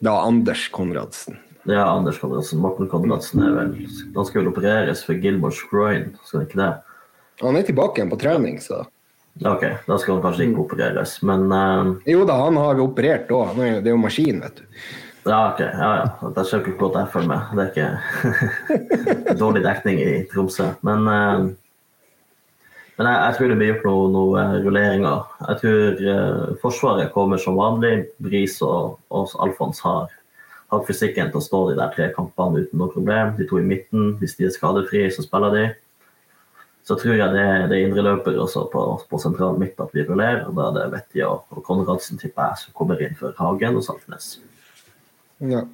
da 0.00 0.16
Anders 0.24 0.66
Konradsen. 0.72 1.36
Ja, 1.68 1.84
Anders 1.92 2.20
Konradsen. 2.20 2.62
Morten 2.64 2.88
Konradsen 2.88 3.42
er 3.44 3.52
vel 3.56 3.74
Han 4.14 4.28
skal 4.28 4.42
vel 4.42 4.52
opereres 4.52 5.04
for 5.04 5.20
Gilmore 5.20 5.68
Groin, 5.68 6.14
skal 6.24 6.40
han 6.40 6.48
ikke 6.48 6.60
det? 6.62 6.70
Han 7.44 7.56
er 7.56 7.68
tilbake 7.68 8.00
igjen 8.00 8.12
på 8.12 8.20
trening, 8.20 8.58
så 8.64 8.86
Ok, 9.46 9.62
da 9.86 9.96
skal 10.00 10.16
han 10.16 10.24
kanskje 10.24 10.48
ikke 10.48 10.64
opereres, 10.64 11.18
men 11.24 11.46
uh, 11.52 11.92
Jo 12.08 12.24
da, 12.28 12.40
han 12.46 12.56
har 12.60 12.80
operert 12.82 13.28
òg. 13.32 13.60
Det 13.60 13.84
er 13.84 13.92
jo 13.92 14.00
maskin, 14.00 14.40
vet 14.40 14.64
du. 14.64 14.80
Ja, 15.24 15.52
ok. 15.52 15.60
Ja, 15.60 15.88
ja. 15.96 16.28
Det 16.34 16.42
er 16.42 16.60
ikke 16.60 16.78
godt 16.80 16.96
jeg 16.96 17.08
følger 17.12 17.28
med. 17.28 17.40
Det 17.56 17.64
er 17.64 17.70
ikke 17.70 19.38
dårlig 19.42 19.64
dekning 19.64 20.00
i 20.00 20.12
Tromsø. 20.30 20.70
Men, 20.86 21.04
uh, 21.08 21.50
men 22.96 23.08
jeg, 23.08 23.18
jeg, 23.18 23.34
tror 23.36 23.52
det 23.52 23.58
blir 23.60 23.70
gjort 23.72 23.84
noen 23.88 24.16
noe 24.16 24.40
eh, 24.40 24.56
rulleringer. 24.64 25.28
Jeg 25.48 25.60
tror 25.60 26.00
uh, 26.06 26.56
Forsvaret 26.62 27.12
kommer 27.12 27.42
som 27.42 27.60
vanlig. 27.60 28.08
Bris 28.24 28.56
og, 28.64 28.96
og 29.12 29.36
Alfons 29.44 29.84
har, 29.84 30.08
har 30.72 30.88
fysikken 30.88 31.28
til 31.28 31.42
å 31.42 31.44
stå 31.44 31.62
de 31.68 31.78
der 31.82 31.94
tre 31.96 32.08
kampene 32.16 32.64
uten 32.64 32.80
noe 32.80 32.92
problem. 32.92 33.36
De 33.36 33.48
to 33.48 33.60
i 33.60 33.68
midten, 33.68 34.14
hvis 34.22 34.38
de 34.40 34.48
er 34.48 34.56
skadefrie, 34.56 35.12
så 35.12 35.26
spiller 35.26 35.56
de. 35.56 35.64
Så 36.88 36.96
tror 36.96 37.18
jeg 37.18 37.36
det, 37.36 37.48
det 37.68 37.76
er 37.76 37.90
indreløpere 37.90 38.40
også 38.40 38.70
på, 38.72 38.86
på 39.10 39.20
sentral 39.20 39.60
midt 39.60 39.80
at 39.84 39.92
vi 39.92 40.08
rullerer. 40.08 40.48
Da 40.48 40.70
er 40.70 40.78
det 40.80 40.92
Vetti 40.96 41.26
og, 41.28 41.44
og 41.52 41.60
Konradsen 41.66 42.18
tipper 42.18 42.54
jeg 42.54 42.64
som 42.64 42.78
kommer 42.80 43.04
inn 43.04 43.20
for 43.20 43.36
Hagen 43.36 43.76
og 43.76 43.84
Saltnes. 43.84 44.38
Ja. 45.40 45.64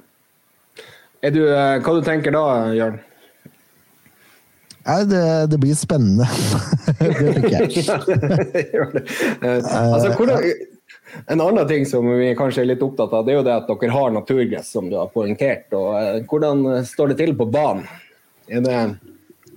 Du, 1.26 1.42
eh, 1.42 1.76
hva 1.82 1.94
du 1.96 2.04
tenker 2.06 2.34
da, 2.34 2.46
Jørn? 2.76 3.00
Nei, 4.86 5.00
det, 5.10 5.22
det, 5.50 5.58
blir 5.58 5.74
spennende. 5.74 6.28
det 7.00 7.14
tenker 7.18 7.54
jeg. 7.56 7.82
altså, 9.42 10.12
hvordan, 10.14 10.44
en 11.26 11.42
annen 11.42 11.66
ting 11.66 11.88
som 11.90 12.06
vi 12.06 12.30
kanskje 12.38 12.62
er 12.62 12.70
litt 12.70 12.84
opptatt 12.86 13.10
av, 13.10 13.26
det 13.26 13.34
er 13.34 13.40
jo 13.40 13.46
det 13.48 13.56
at 13.56 13.72
dere 13.72 13.96
har 13.96 14.14
naturgress, 14.14 14.70
som 14.76 14.86
du 14.90 14.94
har 15.00 15.10
poengtert. 15.10 15.66
og 15.74 16.22
hvordan 16.30 16.84
står 16.86 17.12
det 17.12 17.18
til 17.24 17.34
på 17.34 17.48
banen? 17.50 17.82
Er 18.46 18.62
det 18.62 18.78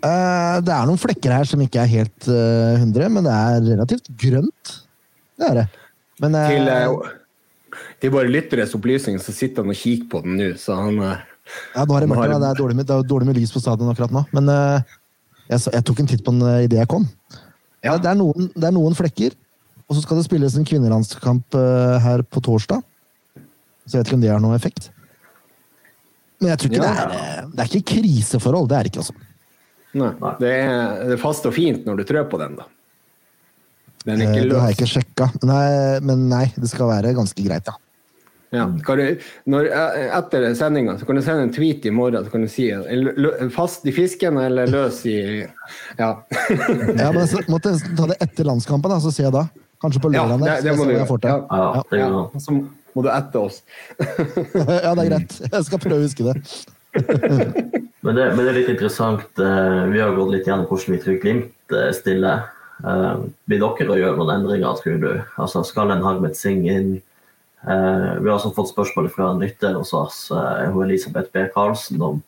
Det 0.02 0.74
er 0.74 0.89
noen 0.89 0.98
flekker 0.98 1.36
her 1.36 1.45
som 1.45 1.62
ikke 1.62 1.84
er 1.84 1.93
helt 1.93 2.30
uh, 2.32 2.82
100, 2.82 3.13
men 3.13 3.30
det 3.30 3.36
er 3.36 3.69
relativt 3.76 4.10
grønt. 4.17 4.76
Det 5.38 5.52
er 5.52 5.62
det. 5.62 5.67
Men, 6.24 6.41
til, 6.50 6.74
til 7.99 8.13
våre 8.13 8.31
lytteres 8.31 8.75
opplysning 8.77 9.19
så 9.21 9.33
sitter 9.35 9.65
han 9.65 9.73
og 9.73 9.79
kikker 9.79 10.07
på 10.12 10.23
den 10.25 10.39
nå, 10.39 10.49
så 10.59 10.77
han 10.79 11.01
eh, 11.03 11.25
Ja, 11.75 11.83
nå 11.83 11.97
er 11.97 12.05
det, 12.05 12.09
mørkt, 12.12 12.29
det, 12.29 12.49
er 12.51 12.59
dårlig 12.59 12.77
med, 12.77 12.88
det 12.88 12.95
er 12.95 13.09
dårlig 13.09 13.29
med 13.29 13.39
lys 13.39 13.53
på 13.53 13.62
stadion 13.63 13.89
akkurat 13.91 14.13
nå, 14.13 14.21
men 14.38 14.51
uh, 14.53 14.97
jeg, 15.49 15.63
jeg, 15.65 15.85
tok 15.88 16.01
en 16.03 16.09
titt 16.12 16.21
på 16.25 16.33
den 16.35 16.45
uh, 16.45 16.59
idet 16.62 16.83
jeg 16.83 16.91
kom. 16.91 17.07
Ja. 17.81 17.95
Det, 17.97 18.12
er 18.12 18.19
noen, 18.19 18.51
det, 18.53 18.67
er 18.67 18.75
noen, 18.75 18.93
flekker, 18.97 19.33
og 19.88 19.97
så 19.97 20.03
skal 20.03 20.19
det 20.19 20.27
spilles 20.27 20.57
en 20.59 20.67
kvinnelandskamp 20.67 21.57
her 22.03 22.21
på 22.27 22.43
torsdag. 22.45 22.83
Så 23.88 23.97
jeg 23.97 24.03
vet 24.03 24.12
ikke 24.12 24.19
om 24.19 24.25
det 24.27 24.29
har 24.29 24.43
noen 24.43 24.53
effekt. 24.53 24.91
Men 26.38 26.51
jeg 26.51 26.62
tror 26.62 26.69
ikke 26.69 26.83
ja. 26.83 26.91
det, 26.91 27.23
er, 27.23 27.47
det 27.49 27.63
er 27.63 27.71
ikke 27.71 27.95
kriseforhold. 27.95 28.69
Det 28.69 28.77
er 28.77 28.85
det 28.85 28.91
ikke, 28.93 29.05
altså. 29.07 29.15
Nei, 29.97 30.12
det 30.43 30.51
er, 30.53 30.75
det 31.09 31.15
er 31.15 31.23
fast 31.23 31.47
og 31.49 31.55
fint 31.55 31.88
når 31.89 32.03
du 32.03 32.05
trør 32.12 32.29
på 32.29 32.38
den, 32.43 32.60
da. 32.60 32.69
Den 34.06 34.21
er 34.21 34.29
ikke 34.29 34.45
løs. 34.45 34.52
Det 34.54 34.62
har 34.62 34.69
jeg 34.69 34.77
ikke 34.77 34.91
sjekka, 34.93 35.29
men 36.06 36.27
nei, 36.29 36.45
det 36.56 36.69
skal 36.71 36.91
være 36.91 37.17
ganske 37.17 37.45
greit, 37.50 37.67
ja. 37.67 37.88
Ja, 38.50 38.65
du, 38.65 39.04
når, 39.45 39.67
eh, 39.69 40.08
etter 40.17 40.47
sendinga 40.58 40.95
kan 41.06 41.19
du 41.19 41.21
sende 41.21 41.45
en 41.45 41.52
tweet 41.54 41.85
i 41.85 41.91
morgen 41.93 42.25
så 42.25 42.33
kan 42.33 42.41
du 42.41 42.50
si 42.50 42.65
fast 43.54 43.85
i 43.85 43.93
fisken 43.93 44.39
eller 44.41 44.71
løs 44.71 45.04
i 45.06 45.19
Ja. 46.00 46.10
ja 46.97 47.12
men 47.13 47.27
jeg 47.27 47.45
måtte 47.52 47.75
ta 47.97 48.08
det 48.10 48.17
etter 48.25 48.50
landskampen, 48.50 48.89
da, 48.89 48.97
så 49.04 49.13
ser 49.13 49.27
jeg 49.27 49.35
da. 49.37 49.45
Kanskje 49.79 50.02
på 50.02 50.12
lørdag. 50.12 50.41
Ja, 50.43 50.56
det, 50.58 50.65
det 50.65 50.75
må 50.75 50.87
du 50.89 50.95
gjøre. 50.95 51.19
Ja, 51.23 51.37
ja, 51.93 52.00
ja, 52.02 52.39
så 52.41 52.56
må 52.58 53.04
du 53.06 53.10
etter 53.13 53.45
oss. 53.45 53.62
ja, 54.02 54.95
det 54.97 55.06
er 55.06 55.12
greit. 55.13 55.35
Jeg 55.45 55.67
skal 55.69 55.81
prøve 55.85 56.02
å 56.02 56.08
huske 56.08 56.25
det. 56.25 56.35
men, 58.04 58.17
det 58.17 58.25
men 58.33 58.41
det 58.41 58.50
er 58.50 58.58
litt 58.58 58.71
interessant. 58.73 59.29
Eh, 59.37 59.83
vi 59.93 60.02
har 60.02 60.17
gått 60.17 60.33
litt 60.33 60.50
gjennom 60.50 60.65
hvordan 60.67 60.97
vi 60.97 61.04
tror 61.06 61.21
Glimt 61.21 61.77
eh, 61.77 61.91
stiller. 61.95 62.50
Blir 62.79 63.62
dere 63.62 63.93
å 63.93 64.00
gjøre 64.00 64.17
noen 64.19 64.33
endringer, 64.39 64.81
tror 64.81 65.00
du? 65.00 65.10
Altså, 65.39 65.63
skal 65.67 65.93
en 65.93 66.04
Harmet 66.04 66.37
Singh 66.39 66.67
inn? 66.71 66.91
Eh, 67.67 68.12
vi 68.21 68.29
har 68.29 68.37
også 68.37 68.53
fått 68.55 68.71
spørsmål 68.71 69.10
fra 69.12 69.33
en 69.33 69.41
lytter 69.43 69.75
hos 69.75 69.91
oss, 69.97 70.19
eh, 70.31 70.77
Elisabeth 70.85 71.31
B. 71.33 71.43
Karlsen, 71.53 71.99
om, 72.01 72.21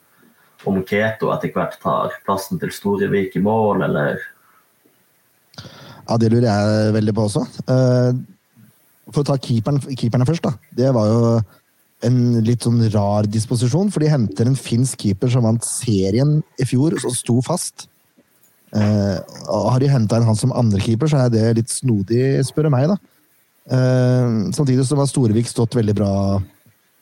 om 0.68 0.82
Keto 0.84 1.32
etter 1.32 1.54
hvert 1.56 1.78
tar 1.82 2.18
plassen 2.26 2.60
til 2.60 2.74
Storevik 2.76 3.38
i 3.40 3.44
mål, 3.44 3.86
eller? 3.88 4.20
Ja, 5.62 6.18
det 6.20 6.34
lurer 6.34 6.50
jeg 6.50 6.94
veldig 6.98 7.16
på 7.16 7.30
også. 7.30 7.46
Eh, 7.72 8.12
for 9.12 9.24
å 9.24 9.30
ta 9.32 9.40
keeperen, 9.40 9.80
keeperne 9.96 10.28
først, 10.28 10.44
da. 10.44 10.56
Det 10.76 10.92
var 10.96 11.08
jo 11.08 11.24
en 12.08 12.20
litt 12.44 12.66
sånn 12.66 12.82
rar 12.92 13.30
disposisjon, 13.30 13.92
for 13.94 14.04
de 14.04 14.12
henter 14.12 14.50
en 14.50 14.60
finsk 14.60 15.06
keeper 15.06 15.32
som 15.32 15.46
vant 15.48 15.64
serien 15.64 16.40
i 16.60 16.68
fjor, 16.68 16.98
og 16.98 17.16
sto 17.16 17.38
fast. 17.46 17.88
Eh, 18.76 19.18
har 19.48 19.80
de 19.80 19.90
henta 19.92 20.20
en 20.20 20.28
han 20.28 20.40
som 20.40 20.52
andrekeeper, 20.56 21.08
så 21.08 21.26
er 21.26 21.34
det 21.34 21.48
litt 21.62 21.72
snodig, 21.72 22.42
spør 22.48 22.68
du 22.68 22.76
meg. 22.76 22.92
da. 22.92 23.00
Eh, 23.72 24.52
samtidig 24.52 24.86
så 24.88 24.98
har 25.00 25.08
Storevik 25.08 25.48
stått 25.48 25.78
veldig 25.78 25.96
bra 25.96 26.14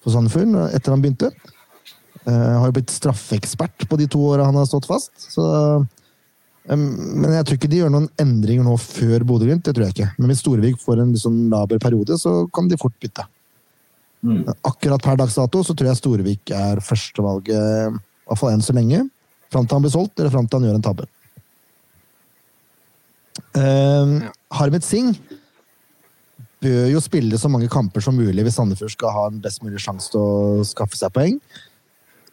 for 0.04 0.14
Sandefjord 0.14 0.76
etter 0.76 0.94
han 0.94 1.02
begynte. 1.02 1.32
Eh, 2.30 2.52
har 2.60 2.68
jo 2.68 2.76
blitt 2.76 2.94
straffeekspert 2.94 3.88
på 3.90 3.98
de 3.98 4.06
to 4.12 4.22
åra 4.30 4.46
han 4.46 4.58
har 4.60 4.68
stått 4.70 4.86
fast. 4.90 5.12
Så, 5.18 5.44
um, 6.70 6.86
men 7.24 7.34
jeg 7.34 7.48
tror 7.48 7.58
ikke 7.58 7.72
de 7.72 7.82
gjør 7.82 7.94
noen 7.96 8.10
endringer 8.22 8.68
nå 8.68 8.76
før 8.84 9.26
Bodø-Glimt. 9.26 9.66
Det 9.66 9.74
tror 9.74 9.88
jeg 9.88 9.98
ikke. 9.98 10.12
Men 10.20 10.32
hvis 10.32 10.44
Storevik 10.44 10.82
får 10.84 11.02
en 11.02 11.14
liksom 11.16 11.42
laber 11.54 11.82
periode, 11.82 12.20
så 12.22 12.44
kan 12.54 12.70
de 12.70 12.78
fort 12.78 12.98
bytte. 13.02 13.26
Mm. 14.22 14.44
Akkurat 14.68 15.02
per 15.02 15.18
dags 15.18 15.40
dato 15.40 15.64
så 15.64 15.74
tror 15.74 15.90
jeg 15.90 16.02
Storevik 16.02 16.54
er 16.54 16.84
førstevalget, 16.84 17.96
i 17.96 18.30
hvert 18.30 18.42
fall 18.44 18.54
enn 18.54 18.66
så 18.66 18.76
lenge. 18.78 19.08
Fram 19.50 19.66
til 19.66 19.80
han 19.80 19.88
blir 19.88 19.96
solgt, 19.96 20.20
eller 20.20 20.34
fram 20.34 20.46
til 20.46 20.60
han 20.60 20.70
gjør 20.70 20.78
en 20.78 20.86
tabbe. 20.86 21.10
Uh, 23.58 24.30
Harmet 24.54 24.86
Singh 24.86 25.16
bør 26.64 26.90
jo 26.92 27.02
spille 27.04 27.40
så 27.40 27.50
mange 27.52 27.70
kamper 27.72 28.04
som 28.04 28.18
mulig 28.18 28.44
hvis 28.46 28.58
Sandefjord 28.60 28.94
skal 28.94 29.16
ha 29.16 29.26
en 29.30 29.42
best 29.44 29.64
mulig 29.64 29.82
sjanse 29.84 30.12
til 30.12 30.20
å 30.22 30.66
skaffe 30.68 31.00
seg 31.00 31.14
poeng. 31.16 31.40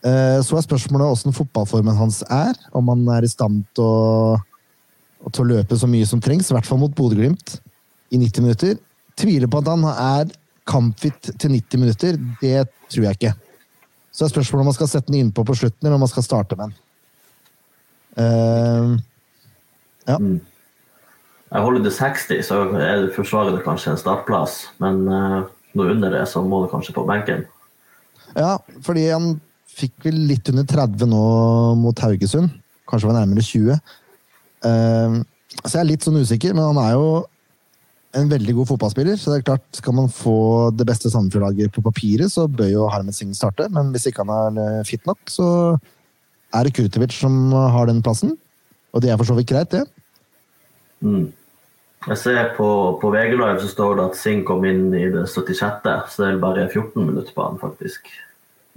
Uh, 0.07 0.39
så 0.45 0.59
er 0.59 0.67
spørsmålet 0.67 1.15
åssen 1.15 1.35
fotballformen 1.35 1.99
hans 1.99 2.21
er. 2.31 2.59
Om 2.77 2.93
han 2.93 3.07
er 3.17 3.27
i 3.27 3.31
stand 3.31 3.65
til 3.77 3.87
å, 3.87 4.37
til 5.31 5.47
å 5.47 5.51
løpe 5.55 5.79
så 5.79 5.89
mye 5.91 6.07
som 6.09 6.23
trengs, 6.23 6.51
i 6.51 6.57
hvert 6.57 6.69
fall 6.69 6.81
mot 6.83 6.95
Bodø-Glimt 6.95 7.59
i 8.15 8.21
90 8.21 8.47
minutter. 8.47 8.77
Tviler 9.19 9.51
på 9.51 9.63
at 9.63 9.71
han 9.73 9.87
er 9.93 10.35
kampfit 10.67 11.33
til 11.39 11.55
90 11.55 11.83
minutter, 11.83 12.19
det 12.43 12.67
tror 12.91 13.09
jeg 13.09 13.19
ikke. 13.19 13.33
Så 14.15 14.27
er 14.27 14.33
spørsmålet 14.33 14.65
om 14.65 14.71
man 14.71 14.77
skal 14.77 14.91
sette 14.91 15.11
den 15.11 15.21
innpå 15.21 15.45
på 15.47 15.57
slutten, 15.59 15.87
eller 15.87 15.99
om 15.99 16.05
man 16.05 16.11
skal 16.11 16.27
starte 16.27 16.59
med 16.59 16.67
den. 16.67 16.83
Uh, 18.17 18.93
ja. 20.07 20.19
Mm. 20.19 20.39
Jeg 21.47 21.63
holder 21.63 21.85
det 21.85 21.93
60, 21.95 22.41
så 22.43 22.63
er 22.75 23.05
forsvarer 23.15 23.55
det 23.55 23.63
kanskje 23.67 23.93
en 23.93 24.01
startplass. 24.01 24.65
Men 24.83 25.05
uh, 25.07 25.45
noe 25.79 25.93
under 25.95 26.11
det, 26.17 26.25
så 26.31 26.43
må 26.43 26.65
du 26.65 26.71
kanskje 26.73 26.95
på 26.97 27.07
benken. 27.07 27.45
Ja, 28.35 28.57
fordi 28.85 29.07
han 29.13 29.37
fikk 29.77 30.09
vel 30.09 30.19
litt 30.31 30.49
under 30.51 30.67
30 30.67 31.09
nå 31.13 31.23
mot 31.79 32.03
Haugesund. 32.03 32.51
Kanskje 32.91 33.11
var 33.11 33.21
nærmere 33.21 33.45
20. 33.47 33.79
Uh, 34.67 35.23
så 35.63 35.73
jeg 35.77 35.83
er 35.85 35.91
litt 35.93 36.07
sånn 36.07 36.19
usikker, 36.19 36.57
men 36.57 36.67
han 36.67 36.83
er 36.83 36.97
jo 36.97 37.09
en 38.17 38.31
veldig 38.31 38.55
god 38.59 38.71
fotballspiller. 38.73 39.19
så 39.21 39.31
det 39.31 39.39
er 39.39 39.49
klart, 39.51 39.67
Skal 39.77 39.95
man 39.95 40.09
få 40.09 40.71
det 40.75 40.87
beste 40.89 41.11
Sandefjord-laget 41.13 41.73
på 41.73 41.85
papiret, 41.85 42.33
så 42.33 42.49
bør 42.49 42.71
jo 42.73 42.89
Harmet 42.89 43.15
Singh 43.15 43.37
starte. 43.37 43.69
Men 43.71 43.93
hvis 43.93 44.09
ikke 44.09 44.25
han 44.25 44.59
er 44.59 44.85
fit 44.89 45.05
nok, 45.07 45.19
så 45.29 45.79
er 46.55 46.65
det 46.65 46.75
Kurtovic 46.75 47.13
som 47.13 47.53
har 47.53 47.87
den 47.87 48.03
plassen. 48.03 48.37
Og 48.95 49.03
det 49.03 49.11
er 49.13 49.19
for 49.21 49.29
så 49.29 49.37
vidt 49.37 49.51
greit, 49.53 49.71
det. 49.71 49.85
Mm. 51.05 51.31
Jeg 52.07 52.19
ser 52.21 52.53
på, 52.55 52.69
på 53.01 53.11
VG 53.11 53.33
Live 53.35 53.63
så 53.63 53.71
står 53.71 53.97
det 53.99 54.05
at 54.11 54.19
Singh 54.21 54.45
kom 54.47 54.65
inn 54.69 54.93
i 54.95 55.07
det 55.11 55.25
76., 55.27 55.89
så 56.13 56.23
det 56.23 56.29
er 56.29 56.43
bare 56.43 56.69
14 56.69 56.93
minutter 57.03 57.35
på 57.35 57.49
han, 57.49 57.59
faktisk. 57.59 58.13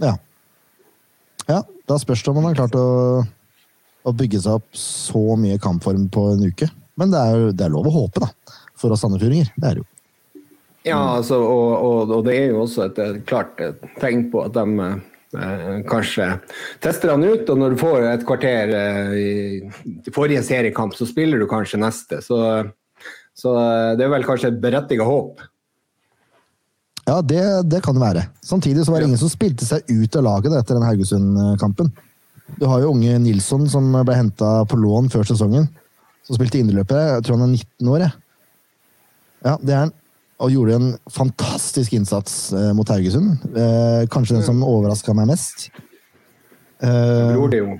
Ja. 0.02 0.16
ja 1.50 1.60
da 1.90 2.00
spørs 2.02 2.24
det 2.26 2.32
om 2.32 2.40
han 2.42 2.50
har 2.50 2.58
klart 2.64 2.80
å, 2.80 2.88
å 4.08 4.16
bygge 4.16 4.42
seg 4.46 4.62
opp 4.62 4.72
så 4.78 5.38
mye 5.38 5.62
kampform 5.62 6.08
på 6.10 6.32
en 6.34 6.48
uke. 6.50 6.72
Men 7.00 7.14
det 7.14 7.22
er, 7.22 7.46
det 7.54 7.68
er 7.68 7.76
lov 7.76 7.92
å 7.92 7.96
håpe, 8.02 8.26
da 8.26 8.58
for 8.80 8.96
oss 8.96 9.04
sandefjordinger. 9.04 9.52
Det 9.56 9.70
er 9.70 9.78
det 9.78 9.84
jo. 9.84 9.88
Ja, 10.88 11.00
altså, 11.18 11.42
og, 11.44 11.72
og, 11.76 12.12
og, 12.16 12.22
det 12.26 12.38
er 12.40 12.54
jo 12.54 12.64
også 12.64 12.86
et, 12.88 13.00
et 13.04 13.24
klart 13.28 13.60
tegn 14.00 14.30
på 14.32 14.46
at 14.46 14.56
de 14.56 14.86
eh, 14.86 15.02
kanskje 15.90 16.40
tester 16.82 17.14
han 17.14 17.24
ut. 17.24 17.50
Og 17.50 17.58
når 17.60 17.76
du 17.76 17.80
får 17.82 18.08
et 18.14 18.26
kvarter 18.28 18.74
eh, 18.76 19.14
i 19.20 20.14
forrige 20.16 20.44
seriekamp, 20.46 20.96
så 20.98 21.08
spiller 21.10 21.40
du 21.40 21.48
kanskje 21.50 21.82
neste. 21.82 22.22
Så, 22.26 22.40
så 23.38 23.56
eh, 23.60 23.96
det 24.00 24.08
er 24.08 24.14
vel 24.14 24.28
kanskje 24.28 24.54
et 24.54 24.62
berettiget 24.62 25.08
håp. 25.08 25.42
Ja, 27.10 27.22
det, 27.26 27.42
det 27.72 27.82
kan 27.82 27.98
det 27.98 28.04
være. 28.04 28.28
Samtidig 28.46 28.86
så 28.86 28.94
var 28.94 29.02
det 29.02 29.10
ingen 29.10 29.22
som 29.22 29.32
spilte 29.32 29.66
seg 29.66 29.86
ut 29.90 30.16
av 30.20 30.26
laget 30.28 30.54
etter 30.54 30.78
den 30.78 30.86
Haugesund-kampen. 30.86 31.90
Du 32.60 32.66
har 32.70 32.82
jo 32.84 32.94
unge 32.94 33.18
Nilsson 33.22 33.66
som 33.70 33.94
ble 33.94 34.18
henta 34.18 34.60
på 34.70 34.78
lån 34.78 35.10
før 35.14 35.26
sesongen. 35.26 35.70
Som 36.26 36.38
spilte 36.38 36.60
indreløper. 36.62 37.16
Jeg 37.16 37.26
tror 37.26 37.40
han 37.40 37.48
er 37.48 37.56
19 37.58 37.90
år. 37.94 38.04
jeg. 38.06 38.14
Ja, 39.46 39.56
det 39.64 39.74
er 39.74 39.82
han. 39.86 39.94
Og 40.40 40.54
gjorde 40.54 40.78
en 40.78 40.90
fantastisk 41.12 41.94
innsats 41.98 42.54
eh, 42.56 42.72
mot 42.76 42.88
Haugesund. 42.88 43.44
Eh, 43.52 44.08
kanskje 44.12 44.38
den 44.38 44.46
som 44.48 44.64
overraska 44.64 45.16
meg 45.18 45.28
mest. 45.34 45.68
Eh, 46.80 47.34
gror 47.36 47.52
det 47.52 47.60
jo. 47.60 47.76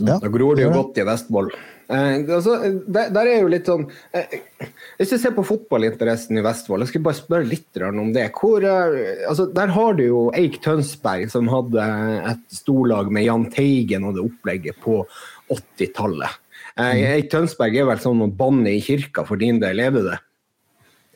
Ja, 0.00 0.16
da 0.20 0.28
gror 0.32 0.56
det 0.56 0.66
jo 0.66 0.74
godt 0.74 1.00
i 1.00 1.06
Vestfold. 1.08 1.54
Eh, 1.90 2.18
altså, 2.36 2.58
der, 2.84 3.08
der, 3.16 3.30
er 3.30 3.40
jo 3.42 3.48
litt 3.50 3.66
sånn 3.66 3.82
Hvis 5.00 5.10
du 5.10 5.16
ser 5.18 5.32
på 5.34 5.42
fotballinteressen 5.48 6.38
i 6.38 6.44
Vestfold, 6.44 6.84
jeg 6.84 6.92
skal 6.92 7.04
bare 7.08 7.18
spørre 7.18 7.48
litt 7.48 7.80
om 7.88 8.12
det. 8.12 8.28
Hvor, 8.36 8.68
altså, 8.68 9.48
der 9.56 9.72
har 9.72 9.96
du 9.96 10.04
jo 10.04 10.22
Eik 10.36 10.60
Tønsberg, 10.64 11.32
som 11.32 11.48
hadde 11.52 11.88
et 12.34 12.44
storlag 12.60 13.08
med 13.08 13.24
Jahn 13.24 13.48
Teigen 13.56 14.04
og 14.04 14.20
det 14.20 14.28
opplegget 14.28 14.84
på 14.84 15.00
80-tallet. 15.48 16.40
Eh, 16.80 16.96
mm. 16.96 17.06
Eik 17.14 17.30
Tønsberg 17.32 17.76
er 17.76 17.88
vel 17.88 18.02
sånn 18.02 18.24
å 18.24 18.30
banne 18.32 18.72
i 18.72 18.82
kirka 18.84 19.24
for 19.28 19.40
din 19.40 19.60
del, 19.62 19.82
er 19.82 19.94
det 19.94 20.04
det? 20.06 20.18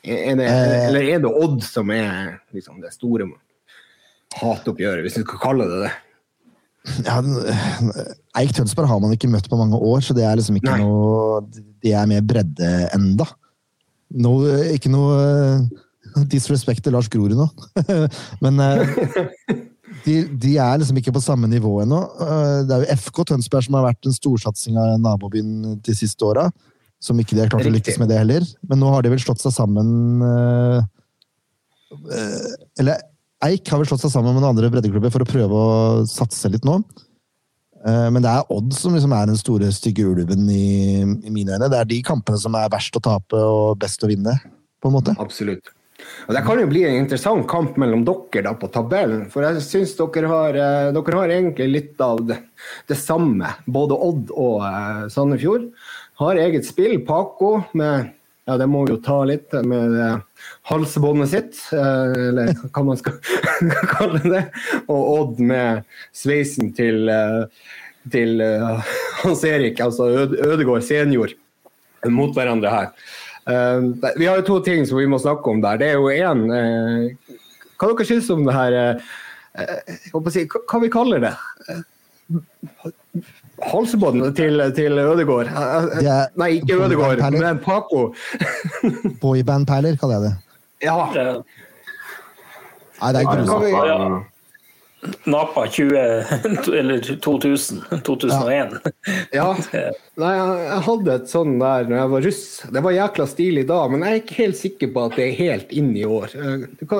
Er 0.05 0.37
det 0.37 0.47
eh. 0.47 0.87
eller 0.91 1.07
er 1.15 1.21
det 1.23 1.31
Odd 1.31 1.63
som 1.65 1.89
er 1.93 2.35
liksom, 2.53 2.77
det 2.83 2.93
store 2.93 3.25
hatoppgjøret, 4.37 5.01
hvis 5.05 5.17
du 5.17 5.23
skal 5.23 5.41
kalle 5.41 5.69
det 5.71 5.79
det? 5.85 5.93
Ja, 7.07 7.17
Eik 8.37 8.53
Tønsberg 8.53 8.91
har 8.91 8.99
man 9.01 9.15
ikke 9.15 9.31
møtt 9.31 9.49
på 9.49 9.57
mange 9.57 9.79
år, 9.79 10.03
så 10.05 10.13
det 10.13 10.27
er 10.27 10.37
liksom 10.37 10.59
ikke 10.59 10.75
Nei. 10.75 10.83
noe 10.83 11.39
Det 11.81 11.95
er 11.97 12.05
mer 12.11 12.21
bredde 12.21 12.69
enda. 12.93 13.25
No, 14.13 14.37
ikke 14.69 14.91
noe 14.93 15.15
disrespekt 16.15 16.31
disrespect 16.31 16.83
til 16.85 16.93
Lars 16.95 17.09
Grorud 17.11 17.33
nå, 17.35 17.47
men 18.45 18.61
de, 20.05 20.15
de, 20.33 20.53
er 20.57 20.79
liksom 20.81 20.97
ikke 20.99 21.13
på 21.15 21.23
samme 21.23 21.49
nivå 21.49 21.71
ennå. 21.83 21.99
Eh, 22.25 22.59
det 22.65 22.75
er 22.75 22.83
jo 22.83 22.97
FK 23.05 23.21
Tønsberg 23.31 23.67
som 23.67 23.77
har 23.77 23.87
vært 23.87 24.07
en 24.07 24.15
storsatsing 24.15 24.79
av 24.81 24.95
nabobyen 25.01 25.77
de 25.85 25.97
siste 25.97 26.25
åra. 26.25 26.47
Som 27.03 27.19
ikke 27.21 27.35
de 27.35 27.43
har 27.43 27.51
klart 27.51 27.65
Riktig. 27.65 27.73
å 27.73 27.77
lykkes 27.77 27.99
med 28.01 28.09
det 28.09 28.21
heller. 28.21 28.45
Men 28.69 28.81
nå 28.81 28.89
har 28.89 29.05
de 29.05 29.11
vel 29.13 29.21
slått 29.21 29.43
seg 29.43 29.53
sammen 29.53 30.23
uh, 30.25 30.79
uh, 31.93 32.53
Eller 32.81 33.03
Eik 33.45 33.67
har 33.69 33.81
vel 33.81 33.89
slått 33.89 34.01
seg 34.01 34.13
sammen 34.13 34.33
med 34.33 34.41
noen 34.41 34.55
andre 34.55 34.71
breddeklubber 34.73 35.11
for 35.13 35.21
å 35.21 35.27
prøve 35.29 35.59
å 35.59 36.05
satse 36.09 36.49
litt 36.49 36.65
nå. 36.65 36.79
Men 37.85 38.23
det 38.23 38.31
er 38.31 38.47
Odd 38.49 38.71
som 38.73 38.95
liksom 38.95 39.11
er 39.13 39.27
den 39.29 39.37
store, 39.37 39.67
stygge 39.75 40.07
ulven 40.09 40.47
i, 40.49 41.03
i 41.03 41.29
mine 41.29 41.53
øyne. 41.53 41.67
Det 41.69 41.77
er 41.77 41.89
de 41.91 41.99
kampene 42.07 42.39
som 42.41 42.55
er 42.57 42.71
verst 42.73 42.95
å 42.97 43.03
tape 43.03 43.37
og 43.37 43.75
best 43.77 44.01
å 44.01 44.09
vinne, 44.09 44.33
på 44.81 44.89
en 44.89 44.95
måte. 44.95 45.13
Absolutt. 45.21 45.74
Og 46.27 46.33
Det 46.33 46.41
kan 46.45 46.59
jo 46.59 46.69
bli 46.69 46.83
en 46.87 46.97
interessant 47.03 47.45
kamp 47.49 47.77
mellom 47.81 48.05
dere 48.07 48.45
da 48.47 48.53
på 48.57 48.69
tabellen. 48.73 49.27
For 49.33 49.45
jeg 49.45 49.63
syns 49.65 49.95
dere, 49.99 50.29
har, 50.31 50.57
dere, 50.95 51.17
har 51.19 51.33
egentlig 51.33 51.69
litt 51.69 52.01
av 52.01 52.23
det, 52.29 52.39
det 52.89 52.97
samme. 52.99 53.51
Både 53.65 53.97
Odd 54.07 54.33
og 54.33 54.65
uh, 54.65 55.05
Sandefjord 55.11 55.69
har 56.21 56.41
eget 56.41 56.67
spill. 56.67 56.97
Paco 57.05 57.59
med 57.77 58.11
ja, 58.45 58.59
det 58.61 58.67
må 58.69 58.83
vi 58.85 58.93
jo 58.93 59.01
ta 59.01 59.19
litt 59.25 59.53
med 59.65 59.95
uh, 59.97 60.49
halsbåndet 60.69 61.31
sitt, 61.31 61.61
eller 61.73 62.51
hva 62.69 62.83
man 62.85 62.99
skal 62.99 63.17
kalle 63.95 64.21
det. 64.21 64.43
Og 64.85 65.01
Odd 65.01 65.41
med 65.41 65.85
sveisen 66.13 66.69
til, 66.77 67.09
til 68.13 68.45
Hans 69.23 69.41
Erik, 69.49 69.81
altså 69.81 70.11
Ødegård 70.29 70.85
senior, 70.85 71.33
mot 72.05 72.37
hverandre 72.37 72.69
her. 72.69 72.93
Uh, 73.45 73.93
vi 74.17 74.25
har 74.25 74.39
jo 74.39 74.47
to 74.47 74.59
ting 74.65 74.87
som 74.89 74.97
vi 74.97 75.07
må 75.09 75.19
snakke 75.21 75.51
om 75.51 75.61
der. 75.61 75.77
Det 75.77 75.91
er 75.91 75.99
jo 75.99 76.09
én 76.09 76.45
uh, 76.49 77.35
Hva 77.77 77.91
dere 77.91 78.07
synes 78.07 78.29
om 78.33 78.45
det 78.47 78.55
her 78.55 78.77
uh, 78.97 80.29
si, 80.33 80.47
Hva 80.49 80.81
vi 80.81 80.89
kaller 80.93 81.21
det? 81.27 81.33
Halsbånd 83.61 84.25
til, 84.35 84.63
til 84.75 84.99
Ødegård. 84.99 85.51
Nei, 86.35 86.49
ikke 86.57 86.79
Ødegård, 86.81 87.21
men 87.37 87.61
Paco. 87.63 88.07
Boybandperler 89.21 89.99
kaller 90.01 90.17
jeg 90.17 90.25
det. 90.25 90.33
Ja. 90.83 90.97
Nei, 93.01 93.11
det 93.13 93.21
er 93.21 93.29
grusomt. 93.29 94.31
Napa 95.29 95.65
20, 95.67 95.97
eller 96.79 97.01
2000, 97.23 97.83
2001. 98.05 98.77
Ja. 99.33 99.49
ja. 99.73 99.91
Nei, 100.21 100.31
jeg 100.37 100.79
hadde 100.87 101.17
et 101.19 101.29
sånn 101.31 101.57
der 101.59 101.89
når 101.89 101.97
jeg 101.99 102.11
var 102.13 102.25
russ. 102.29 102.45
Det 102.71 102.83
var 102.85 102.95
jækla 102.95 103.27
stilig 103.29 103.67
da, 103.69 103.81
men 103.91 104.05
jeg 104.05 104.11
er 104.11 104.23
ikke 104.23 104.39
helt 104.39 104.59
sikker 104.59 104.91
på 104.95 105.05
at 105.09 105.19
det 105.19 105.27
er 105.27 105.37
helt 105.39 105.75
inn 105.75 105.93
i 105.97 106.05
år. 106.07 106.35
Hva, 106.89 106.99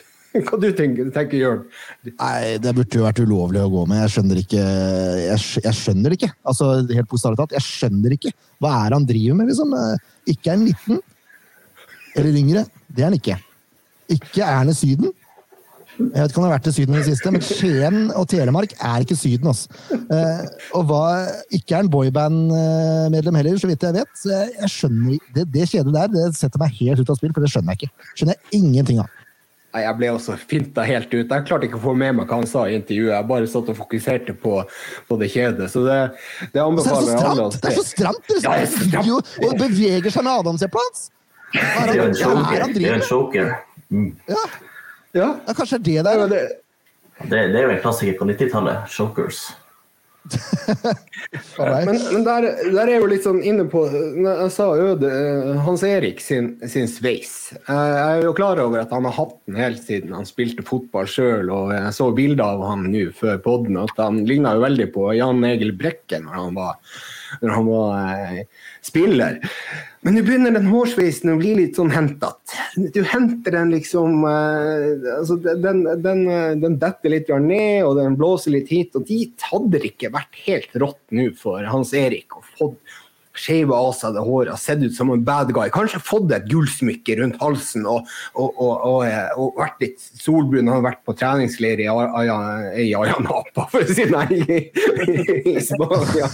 hva 0.46 0.60
du 0.62 0.68
tenker, 0.76 1.12
tenker 1.14 1.40
Jørn? 1.40 1.62
Nei, 2.10 2.56
Det 2.62 2.74
burde 2.76 3.00
jo 3.00 3.06
vært 3.06 3.22
ulovlig 3.24 3.62
å 3.64 3.70
gå 3.72 3.86
med. 3.90 4.02
Jeg 4.04 4.14
skjønner 4.16 4.42
ikke 4.42 4.64
Jeg, 4.64 5.46
jeg 5.66 5.78
skjønner 5.82 6.16
ikke. 6.18 6.32
Altså, 6.42 6.72
helt 6.90 7.12
bokstavelig 7.12 7.42
talt, 7.42 7.56
jeg 7.58 7.68
skjønner 7.68 8.18
ikke. 8.18 8.34
Hva 8.60 8.74
er 8.80 8.90
det 8.90 9.00
han 9.00 9.08
driver 9.08 9.40
med, 9.40 9.52
liksom? 9.52 9.78
Ikke 10.30 10.52
er 10.52 10.58
han 10.58 10.68
19 10.68 11.00
eller 12.18 12.36
yngre. 12.42 12.66
Det 12.90 13.02
er 13.02 13.10
han 13.10 13.18
ikke. 13.18 13.36
Ikke 14.10 14.42
er 14.42 14.56
han 14.58 14.70
i 14.72 14.76
Syden. 14.76 15.12
Jeg 16.00 16.22
vet 16.22 16.32
ikke 16.32 16.40
om 16.40 16.44
det 16.46 16.50
har 16.50 16.56
vært 16.58 16.68
i 16.70 16.72
Syden 16.74 16.94
i 16.94 16.98
det 17.00 17.06
siste, 17.10 17.30
men 17.34 17.42
Skien 17.44 17.98
og 18.16 18.26
Telemark 18.32 18.72
er 18.80 19.04
ikke 19.04 19.16
Syden. 19.20 19.50
Altså. 19.52 19.68
Eh, 19.92 20.42
og 20.78 20.86
hva, 20.88 21.00
ikke 21.52 21.76
er 21.76 21.84
en 21.84 21.90
boyband-medlem 21.92 23.38
heller, 23.40 23.58
så 23.60 23.68
vidt 23.70 23.84
jeg 23.86 23.96
vet. 24.00 24.12
Så 24.18 24.32
jeg, 24.34 24.70
skjønner, 24.72 25.18
det, 25.36 25.44
det 25.54 25.66
kjedet 25.70 25.92
der 25.94 26.12
det 26.14 26.26
setter 26.38 26.62
meg 26.62 26.72
helt 26.80 27.02
ut 27.04 27.10
av 27.12 27.18
spill, 27.20 27.34
for 27.36 27.44
det 27.44 27.50
skjønner 27.52 27.74
jeg 27.76 27.82
ikke. 27.90 28.08
Skjønner 28.16 28.38
jeg 28.38 28.60
ingenting 28.62 29.02
av. 29.04 29.10
Nei, 29.70 29.84
Jeg 29.84 29.94
ble 30.00 30.08
også 30.16 30.34
finta 30.50 30.82
helt 30.82 31.12
ut. 31.14 31.30
Jeg 31.30 31.44
klarte 31.46 31.68
ikke 31.68 31.78
å 31.78 31.84
få 31.84 31.92
med 31.94 32.16
meg 32.18 32.26
hva 32.26 32.40
han 32.40 32.48
sa 32.50 32.64
i 32.66 32.74
intervjuet. 32.80 33.12
Jeg 33.14 33.28
bare 33.30 33.46
satt 33.52 33.68
og 33.70 33.76
fokuserte 33.78 34.34
på, 34.42 34.56
på 35.06 35.18
det 35.20 35.28
kjedet. 35.30 35.68
Så 35.70 35.84
det, 35.86 35.98
det 36.50 36.58
er 36.58 36.64
anbefaler 36.66 37.12
jeg 37.12 37.28
alle 37.28 37.44
å! 37.46 37.52
Det 37.54 37.70
er 37.70 37.76
så 37.78 37.84
stramt! 37.86 38.24
Det 38.26 38.40
er 38.40 38.66
så 38.66 38.88
stramt. 38.88 39.06
jo, 39.12 39.20
og 39.46 39.54
beveger 39.60 40.10
seg 40.16 40.26
med 40.26 40.40
adamseplet 40.42 40.88
hans! 40.88 41.06
Det 41.54 41.60
er 41.62 41.70
en 41.70 42.00
han- 42.00 42.10
er 42.10 42.18
choker. 42.18 42.34
han 42.34 42.42
Det 42.50 42.58
er 42.58 42.66
jo 42.66 42.74
driver 42.80 42.92
en 42.94 42.98
med? 42.98 43.08
choker. 43.12 43.54
Mm. 43.90 44.10
Ja, 44.30 44.42
Ja, 45.16 45.32
ja, 45.46 45.54
kanskje 45.56 45.78
det 45.82 45.96
er 45.98 46.04
Ja, 46.04 46.10
det 46.10 46.28
der. 46.28 46.28
det. 46.36 47.30
Det, 47.30 47.38
er 47.38 47.66
jo 47.66 47.72
en 47.74 47.82
klassiker 47.82 48.16
på 48.18 48.28
90-tallet. 48.30 48.86
Chokers. 48.88 49.50
Men, 51.58 51.96
men 52.12 52.24
der, 52.26 52.44
der 52.74 52.80
er 52.82 52.90
jeg 52.92 53.00
jo 53.00 53.06
litt 53.08 53.24
sånn 53.24 53.38
inne 53.46 53.64
på 53.72 53.86
Jeg 53.88 54.50
sa 54.52 54.66
jo 54.76 54.90
det, 55.00 55.10
Hans 55.64 55.80
Erik 55.86 56.20
sin, 56.20 56.50
sin 56.68 56.88
sveis. 56.92 57.54
Eh, 57.62 57.72
Jeg 57.72 58.18
er 58.18 58.26
jo 58.26 58.34
klar 58.36 58.60
over 58.60 58.82
at 58.82 58.92
han 58.92 59.08
har 59.08 59.16
hatt 59.16 59.32
den 59.48 59.56
helt 59.60 59.80
siden 59.82 60.12
han 60.16 60.28
spilte 60.28 60.64
fotball 60.68 61.08
sjøl. 61.08 61.48
Og 61.48 61.72
jeg 61.72 61.94
så 61.96 62.10
bilder 62.16 62.44
av 62.44 62.66
han 62.68 62.84
nå 62.92 63.06
før 63.16 63.40
podden, 63.44 63.80
at 63.80 63.96
han 64.00 64.20
ligna 64.28 64.52
jo 64.58 64.64
veldig 64.66 64.88
på 64.94 65.08
Jan 65.16 65.40
Egil 65.48 65.72
Brekke 65.80 66.20
når 66.22 66.36
han 66.36 66.58
var, 66.58 67.00
når 67.40 67.56
han 67.56 67.70
var 67.72 68.12
eh, 68.12 68.42
spiller. 68.84 69.40
Men 70.00 70.14
nå 70.16 70.22
begynner 70.24 70.54
den 70.56 70.70
hårsveisen 70.70 71.34
å 71.34 71.36
bli 71.36 71.50
litt 71.58 71.76
sånn 71.76 71.90
hentete. 71.92 72.56
Du 72.94 73.02
henter 73.04 73.52
den 73.52 73.72
liksom 73.74 74.22
eh, 74.24 74.94
altså 75.18 75.36
den, 75.44 75.82
den, 76.00 76.22
eh, 76.24 76.54
den 76.62 76.78
detter 76.80 77.12
litt 77.12 77.28
ned, 77.44 77.84
og 77.84 77.98
den 77.98 78.16
blåser 78.16 78.54
litt 78.54 78.72
hit 78.72 78.96
og 78.96 79.04
dit. 79.10 79.36
Hadde 79.50 79.76
det 79.76 79.92
ikke 79.92 80.12
vært 80.14 80.40
helt 80.46 80.78
rått 80.80 81.02
nå 81.12 81.28
for 81.36 81.68
Hans 81.68 81.92
Erik 81.92 82.38
å 82.38 82.40
få 82.56 82.70
skjeva 83.40 83.78
av 83.88 83.92
seg 83.96 84.14
det 84.16 84.22
håret, 84.26 84.60
sett 84.60 84.82
ut 84.84 84.94
som 84.96 85.10
en 85.14 85.22
bad 85.26 85.52
guy, 85.56 85.68
kanskje 85.72 86.00
fått 86.04 86.32
et 86.36 86.46
gullsmykke 86.50 87.16
rundt 87.20 87.38
halsen 87.40 87.86
og, 87.88 88.08
og, 88.34 88.50
og, 88.60 88.74
og, 88.90 88.98
eh, 89.08 89.40
vært 89.58 89.84
litt 89.84 90.06
solbrun. 90.20 90.68
Han 90.68 90.76
har 90.80 90.86
vært 90.90 91.02
på 91.08 91.16
treningsleir 91.20 91.82
i 91.84 91.88
Aya- 91.90 92.12
Aya- 92.20 93.00
Ayanapa, 93.00 93.66
for 93.72 93.80
å 93.80 93.88
si 93.88 94.06
nei, 94.10 94.26
i, 94.44 94.60
i 95.54 95.56
Spania. 95.64 96.28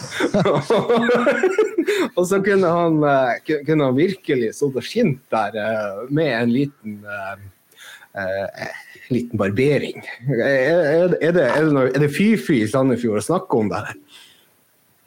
og 2.17 2.23
så 2.29 2.41
kunne 2.45 2.71
han, 2.79 3.01
eh, 3.07 3.59
kunne 3.67 3.91
han 3.91 3.99
virkelig 3.99 4.53
stått 4.59 4.79
og 4.81 4.87
skint 4.87 5.23
der 5.33 5.57
eh, 5.63 6.07
med 6.11 6.33
en 6.43 6.55
liten 6.55 6.99
liten 9.13 9.37
barbering. 9.37 10.01
Er, 10.41 11.11
det, 11.13 11.43
er, 11.45 11.67
er 11.69 12.01
det 12.01 12.09
fy-fy 12.15 12.63
i 12.63 12.69
Sandefjord 12.71 13.21
å 13.21 13.27
snakke 13.27 13.59
om 13.61 13.69
det 13.69 13.83
her? 13.85 13.99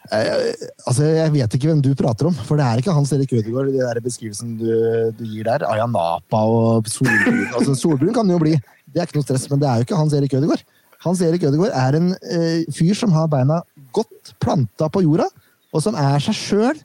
Eh, 0.10 0.66
altså, 0.88 1.06
Jeg 1.06 1.34
vet 1.34 1.56
ikke 1.56 1.70
hvem 1.70 1.82
du 1.86 1.92
prater 1.98 2.30
om, 2.30 2.34
for 2.34 2.58
det 2.58 2.66
er 2.66 2.82
ikke 2.82 2.96
Hans 2.96 3.12
Erik 3.14 3.34
Ødegaard 3.36 3.70
i 3.70 3.78
der 3.78 4.02
beskrivelsen 4.02 4.56
du, 4.58 4.70
du 5.14 5.24
gir 5.28 5.46
der. 5.46 5.66
Ayanapa 5.70 6.42
og 6.50 6.90
solbrun. 6.90 7.46
Altså, 7.54 7.76
solbrun 7.78 8.16
kan 8.16 8.30
jo 8.30 8.40
bli, 8.42 8.56
det 8.90 9.02
er 9.02 9.08
ikke 9.10 9.20
noe 9.20 9.28
stress, 9.28 9.50
men 9.52 9.62
det 9.62 9.70
er 9.70 9.82
jo 9.82 9.88
ikke 9.88 10.00
Hans 10.00 10.16
Erik 10.18 10.34
Ødegaard. 10.40 10.66
Hans 11.06 11.22
Erik 11.24 11.46
Ødegaard 11.48 11.76
er 11.78 12.00
en 12.00 12.10
eh, 12.34 12.66
fyr 12.76 12.98
som 12.98 13.14
har 13.16 13.30
beina 13.32 13.62
godt 13.96 14.34
planta 14.42 14.90
på 14.92 15.04
jorda, 15.06 15.30
og 15.70 15.86
som 15.86 15.98
er 16.00 16.18
seg 16.24 16.38
sjøl 16.38 16.82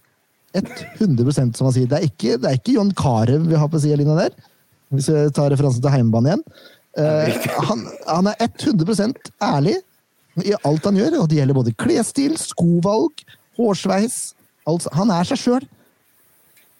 100% 0.55 1.57
som 1.57 1.67
han 1.67 1.75
sier. 1.75 1.89
Det 1.91 1.99
er 1.99 2.07
ikke, 2.07 2.37
det 2.39 2.51
er 2.51 2.61
ikke 2.61 2.77
John 2.77 2.93
Carew 2.95 3.49
vi 3.49 3.59
har 3.59 3.71
på 3.73 3.81
sidelinja 3.83 4.15
der, 4.21 4.37
hvis 4.95 5.09
vi 5.11 5.25
tar 5.35 5.51
referansen 5.51 5.83
til 5.83 5.91
heimebane 5.91 6.31
igjen. 6.31 6.45
Eh, 7.01 7.49
han, 7.67 7.83
han 8.07 8.31
er 8.31 8.47
100% 8.53 9.33
ærlig 9.43 9.81
i 10.43 10.57
alt 10.67 10.89
han 10.89 10.99
gjør, 10.99 11.21
og 11.23 11.31
det 11.31 11.39
gjelder 11.39 11.57
både 11.61 11.77
klesstil, 11.79 12.35
skovalg, 12.41 13.23
hårsveis. 13.59 14.35
Altså, 14.67 14.91
han 14.97 15.13
er 15.15 15.29
seg 15.29 15.41
sjøl. 15.41 15.67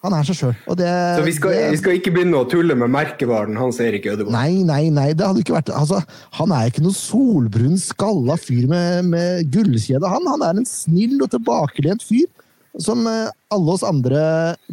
Han 0.05 0.13
er 0.13 0.27
seg 0.29 0.37
sjøl. 0.37 0.57
Så 0.67 1.25
vi 1.25 1.33
skal, 1.33 1.55
det 1.55 1.69
vi 1.73 1.81
skal 1.81 1.97
ikke 1.97 2.13
begynne 2.13 2.43
å 2.43 2.49
tulle 2.49 2.77
med 2.77 2.93
merkevaren 2.93 3.57
Hans 3.57 3.79
Erik 3.81 4.05
Ødegaard? 4.11 4.35
Nei, 4.35 4.61
nei, 4.67 4.91
nei, 4.93 5.13
det 5.17 5.25
hadde 5.25 5.41
ikke 5.41 5.57
vært 5.57 5.73
altså, 5.73 6.03
Han 6.37 6.53
er 6.53 6.69
ikke 6.69 6.85
noen 6.85 6.97
solbrun, 6.99 7.79
skalla 7.81 8.37
fyr 8.41 8.67
med, 8.69 9.09
med 9.15 9.49
gullkjede. 9.55 10.11
Han, 10.13 10.29
han 10.29 10.45
er 10.45 10.61
en 10.61 10.69
snill 10.69 11.17
og 11.25 11.31
tilbakelent 11.33 12.05
fyr 12.05 12.29
som 12.83 13.07
eh, 13.07 13.31
alle 13.55 13.75
oss 13.75 13.85
andre 13.87 14.21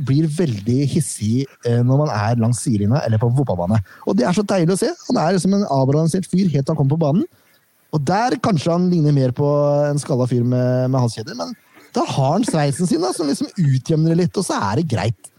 blir 0.07 0.25
veldig 0.33 0.79
hissig 0.89 1.45
eh, 1.67 1.81
når 1.85 2.05
man 2.05 2.13
er 2.15 2.39
langs 2.41 2.63
sidelinja 2.65 3.03
eller 3.05 3.21
på 3.21 3.29
fotballbane. 3.37 3.77
Og 4.09 4.17
det 4.17 4.25
er 4.27 4.35
så 4.35 4.45
deilig 4.47 4.75
å 4.75 4.81
se. 4.81 4.89
Han 5.09 5.21
er 5.21 5.37
som 5.41 5.53
en 5.55 5.67
avbalansert 5.69 6.27
fyr 6.29 6.49
helt 6.49 6.65
til 6.65 6.73
han 6.73 6.79
kommer 6.79 6.95
på 6.95 7.03
banen. 7.05 7.27
Og 7.91 8.03
der 8.07 8.37
kanskje 8.43 8.71
han 8.71 8.89
ligner 8.91 9.15
mer 9.15 9.33
på 9.35 9.47
en 9.89 9.99
skalla 9.99 10.27
fyr 10.29 10.45
med, 10.47 10.89
med 10.91 10.99
halskjeder, 11.03 11.35
men 11.37 11.53
da 11.91 12.05
har 12.07 12.37
han 12.37 12.47
sveisen 12.47 12.87
sin 12.87 13.03
da, 13.03 13.11
som 13.15 13.27
liksom 13.27 13.51
utjevner 13.59 14.13
det 14.13 14.21
litt, 14.23 14.37
og 14.39 14.47
så 14.47 14.59
er 14.71 14.79
det 14.79 14.91
greit. 14.93 15.31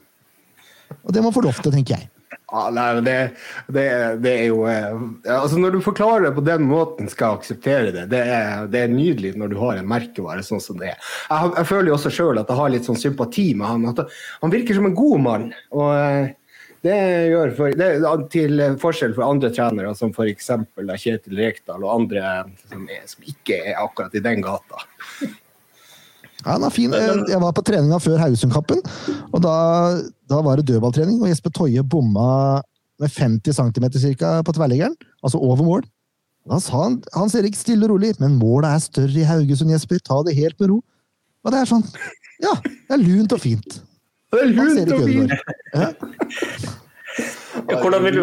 Og 1.00 1.14
det 1.16 1.22
må 1.24 1.32
få 1.32 1.44
lov 1.46 1.56
til, 1.62 1.72
tenker 1.72 1.96
jeg. 1.96 2.10
Ja, 2.52 2.66
nei, 2.68 2.84
det, 3.00 3.14
det, 3.72 3.84
det 4.20 4.32
er 4.42 4.50
jo 4.50 4.66
eh, 4.68 4.90
altså 5.32 5.56
Når 5.60 5.72
du 5.72 5.78
forklarer 5.84 6.26
det 6.26 6.34
på 6.36 6.44
den 6.44 6.66
måten, 6.68 7.08
skal 7.08 7.30
jeg 7.30 7.40
akseptere 7.40 7.94
det. 7.94 8.02
Det 8.12 8.20
er, 8.20 8.66
det 8.68 8.82
er 8.82 8.92
nydelig 8.92 9.32
når 9.40 9.54
du 9.54 9.56
har 9.62 9.80
en 9.80 9.88
merkevare 9.88 10.44
sånn 10.44 10.60
som 10.60 10.76
det 10.80 10.90
er. 10.90 10.98
Jeg, 11.30 11.54
jeg 11.56 11.70
føler 11.70 11.88
jo 11.88 11.96
også 11.96 12.12
sjøl 12.12 12.42
at 12.42 12.52
jeg 12.52 12.60
har 12.60 12.74
litt 12.74 12.88
sånn 12.88 13.00
sympati 13.00 13.46
med 13.56 13.70
han. 13.70 13.88
At 13.94 14.04
han 14.44 14.52
virker 14.52 14.76
som 14.76 14.90
en 14.90 14.98
god 14.98 15.24
mann. 15.24 15.48
og 15.72 15.94
eh, 15.96 16.34
det 16.82 16.96
gjør 17.30 17.52
for, 17.56 17.76
det, 17.78 17.90
Til 18.32 18.62
forskjell 18.82 19.14
for 19.14 19.28
andre 19.28 19.52
trenere, 19.54 19.92
som 19.98 20.10
f.eks. 20.10 20.50
Kjetil 21.02 21.38
Rekdal 21.38 21.84
og 21.84 21.94
andre 21.94 22.32
som, 22.66 22.88
er, 22.90 23.04
som 23.06 23.28
ikke 23.28 23.60
er 23.70 23.78
akkurat 23.82 24.14
i 24.18 24.22
den 24.24 24.42
gata. 24.44 24.82
Ja, 26.42 26.56
den 26.56 26.66
er 26.66 26.74
fin. 26.74 26.94
Eh, 26.96 27.22
Jeg 27.30 27.40
var 27.42 27.54
på 27.54 27.62
treninga 27.66 28.00
før 28.02 28.18
Haugesund-kampen, 28.24 28.82
og 29.30 29.44
da, 29.44 29.54
da 30.30 30.40
var 30.42 30.58
det 30.58 30.66
dødballtrening. 30.72 31.20
Og 31.22 31.30
Jesper 31.30 31.54
Toje 31.54 31.84
bomma 31.86 32.60
med 33.02 33.14
50 33.14 33.54
cm 33.58 33.86
cirka 34.02 34.40
på 34.46 34.54
tverrleggeren, 34.56 34.96
altså 35.22 35.38
over 35.38 35.62
mål. 35.66 35.86
Da 36.50 36.58
sa 36.58 36.88
han 36.88 36.98
Hans 37.14 37.36
Erik 37.38 37.54
stille 37.54 37.86
og 37.86 37.94
rolig, 37.94 38.16
men 38.18 38.34
målet 38.40 38.72
er 38.72 38.82
større 38.82 39.22
i 39.22 39.26
Haugesund, 39.28 39.70
Jesper. 39.70 40.02
Ta 40.02 40.18
det 40.26 40.34
helt 40.34 40.58
med 40.58 40.72
ro. 40.72 40.80
Og 41.46 41.54
det 41.54 41.62
er 41.62 41.70
sånn 41.70 41.86
Ja, 42.42 42.56
det 42.66 42.96
er 42.96 43.02
lunt 43.02 43.34
og 43.34 43.42
fint. 43.42 43.78
Det 44.32 44.40
er 44.40 44.54
lunt 44.56 44.94
og 44.96 45.04
fint! 45.08 45.32
Ja, 47.68 47.76
hvordan 47.82 48.02
vil 48.04 48.14
du, 48.16 48.22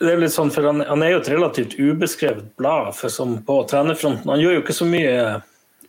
det 0.00 0.10
er 0.12 0.18
litt 0.20 0.34
sånn, 0.34 0.50
for 0.52 0.66
han, 0.68 0.82
han 0.84 1.02
er 1.02 1.14
jo 1.14 1.20
et 1.22 1.30
relativt 1.32 1.76
ubeskrevet 1.78 2.50
blad 2.60 2.92
for 2.96 3.12
som 3.12 3.38
på 3.46 3.56
trenerfronten. 3.70 4.28
Han 4.28 4.42
gjør 4.42 4.58
jo 4.58 4.62
ikke 4.62 4.76
så 4.76 4.88
mye 4.88 5.14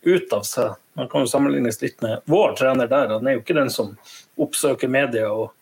ut 0.08 0.32
av 0.32 0.46
seg. 0.48 0.78
Han 0.98 1.10
kan 1.12 1.24
jo 1.24 1.30
sammenlignes 1.30 1.80
litt 1.82 2.00
med 2.02 2.24
vår 2.30 2.56
trener 2.58 2.88
der. 2.90 3.12
Han 3.12 3.28
er 3.28 3.36
jo 3.36 3.42
ikke 3.42 3.58
den 3.58 3.70
som 3.72 3.92
oppsøker 4.40 4.90
media, 4.90 5.28
og 5.30 5.52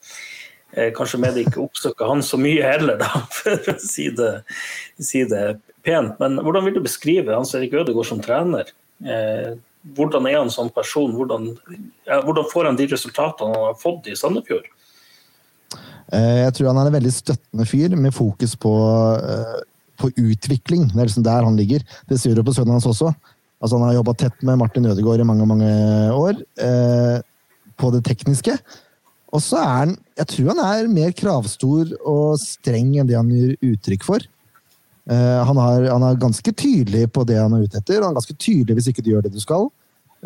eh, 0.72 0.92
kanskje 0.96 1.20
media 1.26 1.44
ikke 1.44 1.64
oppsøker 1.66 2.12
han 2.12 2.22
så 2.24 2.40
mye 2.40 2.64
heller, 2.64 3.00
da, 3.02 3.24
for 3.40 3.72
å 3.74 3.78
si 3.82 4.08
det, 4.16 4.32
si 5.02 5.26
det 5.28 5.44
pent. 5.86 6.16
Men 6.22 6.38
hvordan 6.40 6.68
vil 6.68 6.78
du 6.78 6.84
beskrive 6.86 7.34
Hans 7.34 7.54
Erik 7.58 7.74
Ødegaard 7.76 8.08
som 8.08 8.22
trener? 8.24 8.70
Eh, 9.04 9.56
hvordan 9.94 10.26
er 10.26 10.40
han 10.40 10.50
som 10.50 10.70
person? 10.72 11.12
Hvordan, 11.14 11.52
ja, 12.08 12.20
hvordan 12.24 12.48
får 12.50 12.70
han 12.70 12.78
de 12.78 12.88
resultatene 12.90 13.54
han 13.54 13.68
har 13.68 13.78
fått 13.78 14.08
i 14.10 14.16
Sandefjord? 14.18 14.66
Eh, 16.12 16.42
Jeg 16.44 16.54
tror 16.56 16.72
han 16.72 16.82
er 16.82 16.90
en 16.90 16.98
veldig 16.98 17.14
støttende 17.14 17.66
fyr 17.68 17.94
med 17.98 18.14
fokus 18.14 18.56
på, 18.56 18.74
eh, 19.20 19.60
på 20.00 20.10
utvikling. 20.16 20.88
Det 20.90 21.00
er 21.00 21.08
liksom 21.08 21.26
der 21.26 21.44
han 21.44 21.56
ligger. 21.56 21.84
Det 22.08 22.18
ser 22.20 22.34
du 22.34 22.42
på 22.42 22.54
sønnen 22.54 22.78
hans 22.78 22.86
også. 22.86 23.14
Altså, 23.62 23.78
han 23.78 23.88
har 23.88 23.98
jobba 24.00 24.14
tett 24.14 24.42
med 24.42 24.58
Martin 24.58 24.86
Ødegaard 24.86 25.20
i 25.20 25.28
mange 25.28 25.46
mange 25.46 25.70
år 26.12 26.42
eh, 26.60 27.20
på 27.76 27.92
det 27.92 28.04
tekniske. 28.04 28.58
Og 29.32 29.42
så 29.42 29.58
er 29.58 29.72
han 29.72 29.96
Jeg 30.16 30.26
tror 30.32 30.54
han 30.54 30.62
er 30.64 30.88
mer 30.88 31.12
kravstor 31.12 31.90
og 32.06 32.38
streng 32.40 32.94
enn 32.96 33.08
det 33.08 33.16
han 33.16 33.28
gir 33.28 33.56
uttrykk 33.60 34.04
for. 34.06 34.20
Eh, 35.06 35.40
han, 35.46 35.58
har, 35.62 35.84
han 35.86 36.02
er 36.02 36.18
ganske 36.18 36.52
tydelig 36.52 37.06
på 37.14 37.22
det 37.28 37.38
han 37.38 37.52
er 37.54 37.66
ute 37.66 37.78
etter, 37.78 38.00
han 38.02 38.10
er 38.10 38.18
ganske 38.18 38.34
tydelig 38.42 38.80
hvis 38.80 38.88
ikke 38.90 39.04
du 39.06 39.12
gjør 39.12 39.26
det 39.26 39.34
du 39.36 39.42
skal. 39.42 39.68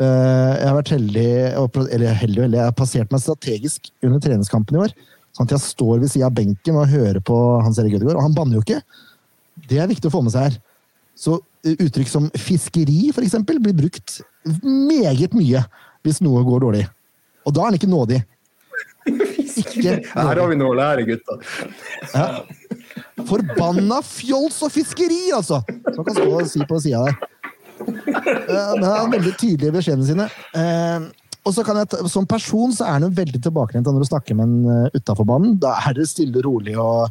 Eh, 0.00 0.52
jeg 0.56 0.68
har 0.70 0.76
vært 0.78 0.92
heldig, 0.94 1.26
eller 1.58 2.16
heldig, 2.16 2.42
heldig, 2.46 2.56
jeg 2.56 2.68
har 2.70 2.76
passert 2.78 3.12
meg 3.12 3.20
strategisk 3.20 3.90
under 4.06 4.22
treningskampen 4.24 4.78
i 4.78 4.82
år. 4.86 4.94
Sånn 5.36 5.46
at 5.46 5.54
jeg 5.54 5.66
står 5.66 6.00
ved 6.02 6.12
sida 6.12 6.30
av 6.30 6.34
benken 6.38 6.78
og 6.80 6.88
hører 6.90 7.20
på 7.22 7.36
Hans 7.62 7.78
Erik 7.82 7.98
Ødegaard, 7.98 8.18
og 8.18 8.24
han 8.24 8.36
banner 8.36 8.58
jo 8.58 8.64
ikke. 8.64 8.80
Det 9.68 9.78
er 9.82 9.90
viktig 9.90 10.08
å 10.08 10.14
få 10.14 10.24
med 10.24 10.34
seg 10.34 10.48
her. 10.48 10.56
Så 11.20 11.36
eh, 11.66 11.76
uttrykk 11.76 12.10
som 12.10 12.30
fiskeri, 12.40 13.10
for 13.12 13.26
eksempel, 13.26 13.60
blir 13.62 13.76
brukt 13.76 14.22
meget 14.64 15.36
mye 15.36 15.60
hvis 16.06 16.22
noe 16.24 16.40
går 16.46 16.64
dårlig. 16.64 16.86
Og 17.44 17.52
da 17.52 17.66
er 17.66 17.70
han 17.70 17.76
ikke 17.80 17.90
nådig. 17.90 18.22
Ikke 19.60 19.94
Her 20.12 20.38
har 20.38 20.48
vi 20.48 20.56
noe 20.60 20.72
å 20.72 20.76
lære, 20.76 21.04
gutta. 21.08 21.36
ja. 22.14 22.26
Forbanna 23.28 24.00
fjols 24.06 24.60
og 24.66 24.72
fiskeri, 24.74 25.30
altså! 25.36 25.60
Som 25.94 26.04
kan 26.06 26.16
stå 26.16 26.26
og 26.30 26.46
si 26.50 26.62
på 26.68 26.80
sida 26.82 27.04
der. 27.06 27.18
Eh, 27.80 28.74
Men 28.76 28.84
han 28.84 28.92
har 28.92 29.10
veldig 29.14 29.34
tydelig 29.40 29.70
i 29.70 29.74
beskjedene 29.78 30.06
sine. 30.08 30.26
Eh, 30.54 31.08
Og 31.48 31.54
så 31.56 31.64
kan 31.64 31.78
jeg, 31.80 31.88
Som 32.12 32.26
person 32.28 32.72
så 32.76 32.84
er 32.84 32.98
han 32.98 33.06
jo 33.06 33.14
veldig 33.16 33.40
tilbakelent 33.40 33.86
når 33.88 34.02
du 34.02 34.08
snakker 34.10 34.36
med 34.36 34.44
en 34.44 34.90
utafor 34.92 35.24
banen. 35.24 35.54
Da 35.62 35.78
er 35.88 35.94
det 35.96 36.08
stille 36.10 36.42
rolig 36.44 36.76
og 36.76 37.08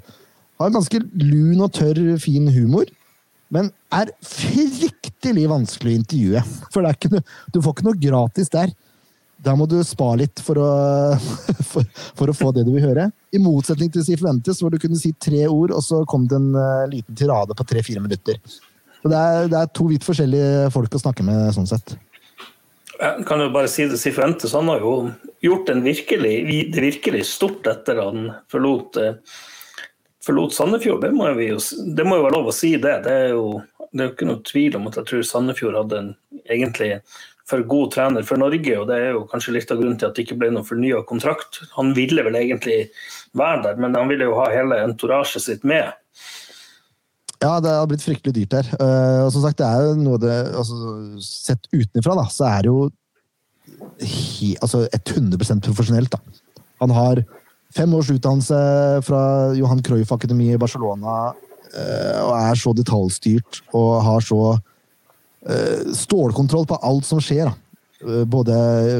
Har 0.60 0.70
ganske 0.76 1.00
lun 1.16 1.62
og 1.64 1.72
tørr, 1.74 2.20
fin 2.20 2.46
humor. 2.52 2.86
Men 3.50 3.72
er 3.96 4.12
fryktelig 4.22 5.48
vanskelig 5.50 5.94
å 5.94 6.00
intervjue. 6.02 6.42
For 6.70 6.84
det 6.84 6.90
er 6.92 6.98
ikke 7.00 7.12
noe, 7.16 7.24
du 7.56 7.62
får 7.64 7.74
ikke 7.74 7.86
noe 7.88 8.02
gratis 8.04 8.52
der. 8.54 8.74
Da 9.40 9.54
må 9.56 9.66
du 9.72 9.78
spa 9.88 10.12
litt 10.20 10.42
for 10.44 10.60
å, 10.60 10.72
for, 11.72 11.86
for 12.20 12.32
å 12.32 12.36
få 12.36 12.52
det 12.56 12.66
du 12.68 12.74
vil 12.76 12.90
høre. 12.90 13.08
I 13.32 13.40
motsetning 13.42 13.92
til 13.94 14.04
Si 14.04 14.18
forventes, 14.20 14.60
hvor 14.60 14.74
du 14.74 14.80
kunne 14.82 15.00
si 15.00 15.14
tre 15.16 15.46
ord, 15.48 15.72
og 15.76 15.84
så 15.86 16.04
kom 16.10 16.28
det 16.28 16.40
en 16.40 16.52
uh, 16.58 16.90
liten 16.92 17.16
tirade 17.16 17.56
på 17.56 17.68
tre-fire 17.68 18.04
minutter. 18.04 18.42
Så 19.00 19.12
det 19.12 19.16
er, 19.16 19.48
det 19.52 19.60
er 19.62 19.72
to 19.72 19.88
vidt 19.88 20.04
forskjellige 20.04 20.70
folk 20.76 20.96
å 20.96 21.02
snakke 21.02 21.24
med, 21.24 21.54
sånn 21.56 21.70
sett. 21.70 21.96
Jeg 23.00 23.24
kan 23.30 23.40
jo 23.40 23.52
bare 23.54 23.70
si 23.72 23.86
det, 23.88 23.98
Sifuentes 24.02 24.52
han 24.58 24.68
har 24.68 24.84
jo 24.84 24.94
gjort 25.40 25.70
en 25.72 25.86
virkelig, 25.86 26.34
virkelig 26.76 27.24
stort 27.30 27.68
etter 27.72 28.02
han 28.04 28.28
forlot, 28.52 29.00
eh, 29.00 29.14
forlot 30.26 30.52
Sandefjord. 30.52 31.06
Det 31.06 31.14
må, 31.16 31.30
jo, 31.40 31.62
det 31.96 32.04
må, 32.04 32.18
jo, 32.20 32.26
være 32.26 32.36
lov 32.36 32.52
å 32.52 32.56
si 32.56 32.74
det. 32.76 32.98
Det 33.08 33.16
er 33.24 33.32
jo, 33.38 33.46
det 33.94 34.04
er 34.04 34.10
jo 34.10 34.16
ikke 34.18 34.28
noe 34.28 34.44
tvil 34.52 34.76
om 34.82 34.90
at 34.92 35.00
jeg 35.00 35.12
tror 35.14 35.24
Sandefjord 35.30 35.80
hadde 35.80 36.02
en 36.04 36.12
egentlig 36.52 36.92
for 37.50 37.64
god 37.66 37.94
trener 37.96 38.26
for 38.28 38.42
Norge, 38.42 38.76
og 38.78 38.90
det 38.90 38.98
er 39.00 39.16
jo 39.16 39.26
kanskje 39.30 39.56
litt 39.56 39.72
av 39.74 39.80
grunnen 39.82 39.98
til 40.00 40.10
at 40.10 40.18
det 40.18 40.28
ikke 40.28 40.38
ble 40.42 40.52
noen 40.54 40.68
fornya 40.68 41.02
kontrakt. 41.10 41.64
Han 41.76 41.96
ville 41.98 42.24
vel 42.26 42.38
egentlig 42.38 42.78
være 43.38 43.64
der, 43.66 43.82
men 43.82 43.98
han 43.98 44.12
ville 44.12 44.30
jo 44.30 44.38
ha 44.38 44.52
hele 44.54 44.78
entorasjet 44.86 45.46
sitt 45.46 45.66
med. 45.68 45.90
Ja, 47.40 47.56
det 47.64 47.72
har 47.72 47.88
blitt 47.88 48.04
fryktelig 48.04 48.36
dyrt 48.36 48.58
her. 48.58 48.72
Uh, 48.76 49.26
og 49.26 49.34
som 49.34 49.46
sagt, 49.46 49.62
det 49.62 49.68
er 49.68 49.88
jo 49.88 49.98
noe 50.02 50.20
det 50.20 50.38
altså, 50.60 50.96
Sett 51.24 51.70
utenfra, 51.72 52.18
da, 52.20 52.26
så 52.32 52.50
er 52.50 52.66
det 52.66 52.74
jo 52.74 52.90
he, 54.04 54.56
altså 54.60 54.86
100 54.92 55.40
profesjonelt. 55.64 56.12
da. 56.12 56.66
Han 56.84 56.92
har 56.96 57.24
fem 57.76 57.94
års 57.96 58.10
utdannelse 58.12 58.60
fra 59.08 59.22
Johan 59.56 59.84
Cruyff 59.86 60.12
Akademi 60.12 60.50
i 60.52 60.60
Barcelona 60.60 61.32
uh, 61.32 62.20
og 62.26 62.34
er 62.36 62.60
så 62.60 62.74
detaljstyrt 62.76 63.62
og 63.78 64.02
har 64.04 64.26
så 64.26 64.42
stålkontroll 65.96 66.66
på 66.68 66.78
alt 66.84 67.08
som 67.08 67.22
skjer. 67.24 67.50
da. 67.50 68.24
Både 68.28 68.56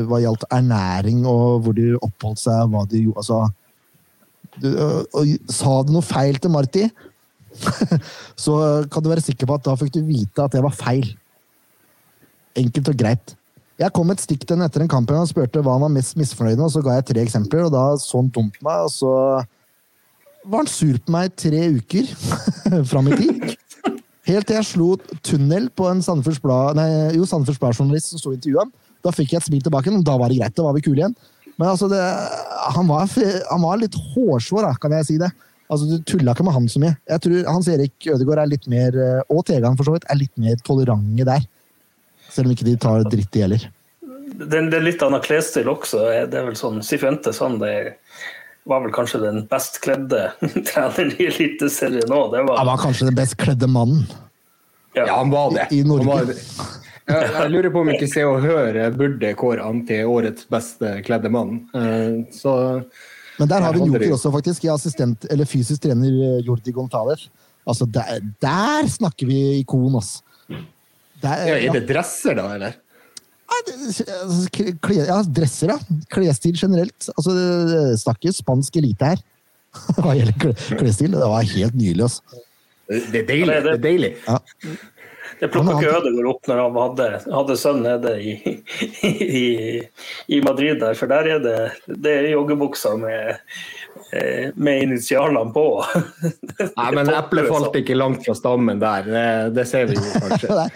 hva 0.08 0.20
gjaldt 0.24 0.46
ernæring 0.52 1.24
og 1.28 1.64
hvor 1.64 1.76
de 1.76 1.94
oppholdt 2.00 2.42
seg, 2.42 2.68
hva 2.72 2.84
de 2.90 3.06
gjorde 3.06 3.24
altså, 3.24 3.40
du, 4.60 4.68
og, 4.76 5.34
Sa 5.52 5.78
du 5.86 5.94
noe 5.96 6.04
feil 6.04 6.40
til 6.42 6.52
Marti? 6.52 6.86
så 8.44 8.56
kan 8.92 9.04
du 9.04 9.10
være 9.12 9.24
sikker 9.26 9.48
på 9.50 9.58
at 9.58 9.66
da 9.66 9.76
fikk 9.80 9.94
du 9.96 10.02
vite 10.08 10.44
at 10.44 10.56
det 10.56 10.64
var 10.64 10.76
feil. 10.76 11.08
Enkelt 12.60 12.92
og 12.92 13.00
greit. 13.00 13.36
Jeg 13.80 13.96
kom 13.96 14.12
et 14.12 14.20
stikk 14.20 14.44
til 14.44 14.58
henne 14.58 14.68
etter 14.68 14.84
en 14.84 14.92
kamp 14.92 15.12
og 15.16 15.30
spurte 15.30 15.62
hva 15.64 15.78
han 15.78 15.86
var 15.86 15.94
mest 15.94 16.18
misfornøyd 16.20 16.58
med, 16.58 16.66
og 16.68 16.74
så 16.74 16.84
ga 16.84 16.98
jeg 16.98 17.08
tre 17.08 17.24
eksempler, 17.24 17.70
og 17.70 17.72
da 17.72 17.86
så 18.02 18.20
han 18.20 18.32
dumt 18.36 18.58
meg, 18.66 18.84
og 18.84 18.92
så 18.92 19.14
var 20.44 20.64
han 20.64 20.72
sur 20.72 20.98
på 21.00 21.14
meg 21.16 21.32
tre 21.40 21.62
uker 21.78 22.10
fram 22.92 23.08
i 23.08 23.20
tid. 23.22 23.46
Helt 24.30 24.46
til 24.46 24.60
jeg 24.60 24.68
slo 24.68 24.92
tunnel 25.26 25.72
på 25.74 25.88
en 25.90 26.04
Sandefjords 26.06 26.42
Blad-journalist 26.44 28.12
som 28.12 28.22
sto 28.22 28.34
i 28.34 28.38
intervjuet. 28.38 28.72
Da 29.02 29.14
fikk 29.16 29.34
jeg 29.34 29.42
et 29.42 29.48
smil 29.48 29.64
tilbake, 29.66 29.90
og 29.90 30.06
da 30.06 30.18
var 30.20 30.30
det 30.30 30.38
greit. 30.38 30.56
Da 30.58 30.66
var 30.68 30.76
vi 30.76 30.84
kule 30.86 31.02
igjen. 31.02 31.16
Men 31.60 31.72
altså, 31.72 31.90
det, 31.92 32.00
han, 32.76 32.86
var, 32.88 33.08
han, 33.10 33.64
var, 33.64 33.80
litt 33.82 33.98
hårsår, 34.14 34.68
kan 34.82 34.94
jeg 35.00 35.08
si 35.08 35.18
det. 35.22 35.32
Altså, 35.70 35.88
Du 35.90 36.06
tulla 36.06 36.36
ikke 36.36 36.46
med 36.46 36.56
han 36.56 36.70
så 36.70 36.82
mye. 36.84 36.94
Jeg 37.10 37.24
tror 37.26 37.50
Hans 37.50 37.72
Erik 37.74 38.08
Ødegaard 38.14 38.44
er 38.44 38.54
litt 38.54 38.70
mer, 38.70 38.96
eh, 38.96 39.34
og 39.34 39.44
Tegan 39.48 39.80
for 39.80 39.90
så 39.90 39.98
vidt, 39.98 40.06
er 40.06 40.22
litt 40.22 40.36
mer 40.42 40.62
tolerante 40.68 41.26
der. 41.28 41.50
Selv 42.30 42.50
om 42.50 42.54
ikke 42.54 42.70
de 42.70 42.78
tar 42.80 43.06
dritt, 43.10 43.32
de 43.34 43.44
heller. 43.48 43.66
Det, 44.40 44.62
er 44.62 44.86
litt 44.86 45.02
annen 45.04 45.24
klesstil 45.26 45.68
også. 45.72 46.06
Det 46.30 46.38
er 46.38 46.46
vel 46.48 46.60
sånn, 46.60 46.84
Sifuentes 46.86 47.42
han 47.42 47.58
det 47.62 47.74
var 48.68 48.84
vel 48.84 48.94
kanskje 48.94 49.22
den 49.24 49.44
best 49.50 49.80
kledde 49.84 50.32
treneren 50.70 51.14
i 51.18 51.30
Eliteserien 51.30 52.10
nå. 52.12 52.26
Var... 52.34 52.58
Han 52.58 52.72
var 52.72 52.82
kanskje 52.82 53.10
den 53.10 53.18
best 53.18 53.38
kledde 53.40 53.70
mannen. 53.72 54.04
Ja, 54.94 55.06
ja 55.06 55.16
han 55.18 55.32
var 55.34 55.54
det. 55.56 55.70
I, 55.72 55.80
i 55.80 55.88
Norge. 55.88 56.08
Var 56.10 56.30
det. 56.32 56.40
Jeg, 57.10 57.30
jeg, 57.34 57.50
lurer 57.50 57.72
på 57.74 57.82
om 57.82 57.90
ikke 57.90 58.08
Se 58.10 58.24
og 58.28 58.44
Hør 58.44 58.78
burde 58.94 59.32
kåre 59.38 59.64
han 59.66 59.80
til 59.88 60.10
årets 60.10 60.46
beste 60.52 61.00
kledde 61.08 61.32
mann. 61.34 61.64
Eh, 61.74 62.20
så 62.36 62.54
men 63.40 63.48
der 63.48 63.64
har 63.64 63.74
vi 63.74 63.80
en 63.86 63.94
joker 63.94 64.14
også, 64.18 64.32
faktisk. 64.36 64.66
I 64.68 64.74
assistent, 64.74 65.26
eller 65.32 65.48
fysisk 65.48 65.86
trener 65.86 66.12
eh, 66.12 66.42
Jordi 66.44 66.74
Gonzales. 66.76 67.30
Altså, 67.64 67.88
der, 67.88 68.20
der, 68.44 68.88
snakker 68.92 69.30
vi 69.30 69.38
ikon, 69.62 69.96
altså. 69.96 70.20
Der, 71.24 71.46
ja, 71.48 71.56
er 71.56 71.76
det 71.76 71.86
dresser, 71.88 72.36
da, 72.36 72.50
eller? 72.56 72.76
Ja, 73.50 75.22
dresser, 75.24 75.74
ja. 75.74 75.80
Klesstil 76.14 76.58
generelt. 76.60 77.10
Altså, 77.16 77.34
det 77.34 77.82
snakker 78.04 78.36
spansk 78.36 78.80
elite 78.82 79.14
her 79.14 79.26
hva 80.02 80.16
gjelder 80.18 80.54
klesstil. 80.80 81.18
Det 81.18 81.34
var 81.34 81.50
helt 81.56 81.76
nydelig. 81.78 82.08
Altså. 82.10 82.46
Det 82.90 83.22
er 83.24 83.28
deilig. 83.28 83.60
Det 83.66 83.76
er 83.76 83.84
deilig. 83.84 84.14
Ja. 84.26 84.40
Det 85.40 85.48
plukka 85.54 85.78
ikke 85.78 85.92
Ødegaard 86.02 86.30
opp 86.34 86.50
når 86.50 86.58
han 86.60 86.78
hadde, 86.84 87.06
hadde 87.32 87.56
sønn 87.60 87.84
nede 87.86 88.14
i, 88.20 88.34
i, 89.08 89.44
i, 90.28 90.40
Madrid 90.44 90.82
der, 90.82 90.98
for 91.00 91.12
der 91.12 91.30
er 91.36 91.44
det, 91.44 91.56
det 91.88 92.16
er 92.16 92.32
joggebukser 92.34 92.98
med, 93.00 93.40
med 94.56 94.84
initialene 94.84 95.54
på. 95.54 95.64
Nei, 96.80 96.90
men 96.98 97.12
eplet 97.14 97.50
falt 97.50 97.76
ikke 97.78 97.98
langt 97.98 98.26
fra 98.26 98.36
stammen 98.38 98.82
der, 98.82 99.06
det, 99.06 99.26
det 99.58 99.66
ser 99.70 99.90
vi 99.90 99.98
jo 100.00 100.06
kanskje. 100.24 100.68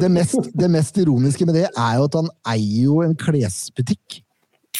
det, 0.00 0.10
mest, 0.12 0.50
det 0.56 0.70
mest 0.72 1.00
ironiske 1.02 1.48
med 1.48 1.60
det 1.60 1.66
er 1.68 1.96
jo 1.98 2.06
at 2.08 2.20
han 2.20 2.30
eier 2.54 2.86
jo 2.86 3.00
en 3.04 3.16
klesbutikk 3.18 4.22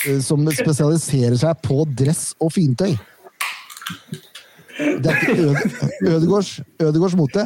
eh, 0.07 0.21
som 0.25 0.47
spesialiserer 0.49 1.37
seg 1.45 1.65
på 1.67 1.83
dress 1.99 2.31
og 2.41 2.55
fintøy. 2.57 2.95
Det 4.73 5.13
er 5.13 5.21
ikke 5.21 6.15
Ødegårds, 6.15 6.61
Ødegårds 6.81 7.17
mote. 7.19 7.45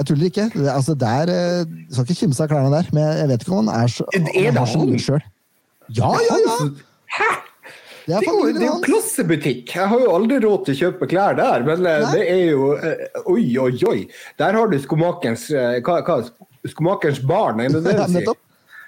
Jeg 0.00 0.06
tuller 0.06 0.24
ikke. 0.24 0.50
Det, 0.54 0.68
altså, 0.72 0.94
der, 0.94 1.30
eh, 1.30 1.66
skal 1.92 2.06
ikke 2.08 2.20
kimse 2.24 2.42
av 2.42 2.48
klærne 2.48 2.72
der, 2.72 2.88
men 2.92 3.04
jeg 3.04 3.28
vet 3.28 3.42
ikke 3.44 3.52
om 3.52 3.68
han 3.68 3.82
er 3.82 3.90
så 3.92 4.06
Er 4.16 4.54
det 4.56 4.68
han? 4.74 4.98
Sjøl. 4.98 5.20
Ja, 5.96 6.10
ja, 6.26 6.38
ja! 6.46 6.56
Det 8.10 8.18
er, 8.18 8.26
jo, 8.26 8.50
det 8.50 8.64
er 8.64 8.68
jo 8.68 8.82
klassebutikk. 8.84 9.72
Jeg 9.76 9.88
har 9.92 10.02
jo 10.02 10.12
aldri 10.16 10.40
råd 10.42 10.66
til 10.66 10.74
å 10.74 10.80
kjøpe 10.80 11.08
klær 11.10 11.38
der, 11.38 11.64
men 11.66 11.86
eh, 11.86 12.02
Nei. 12.02 12.12
det 12.16 12.26
er 12.32 12.44
jo 12.50 12.68
eh, 12.76 13.22
Oi, 13.30 13.44
oi, 13.62 13.72
oi! 13.86 13.98
Der 14.40 14.58
har 14.58 14.70
du 14.70 14.78
skomakerens 14.82 15.46
hva, 15.86 16.00
hva, 16.06 16.20
Skomakerens 16.68 17.22
barn, 17.24 17.62
er 17.64 17.72
det 17.72 17.84
det 17.86 17.96
du 17.96 18.04
sier? 18.16 18.38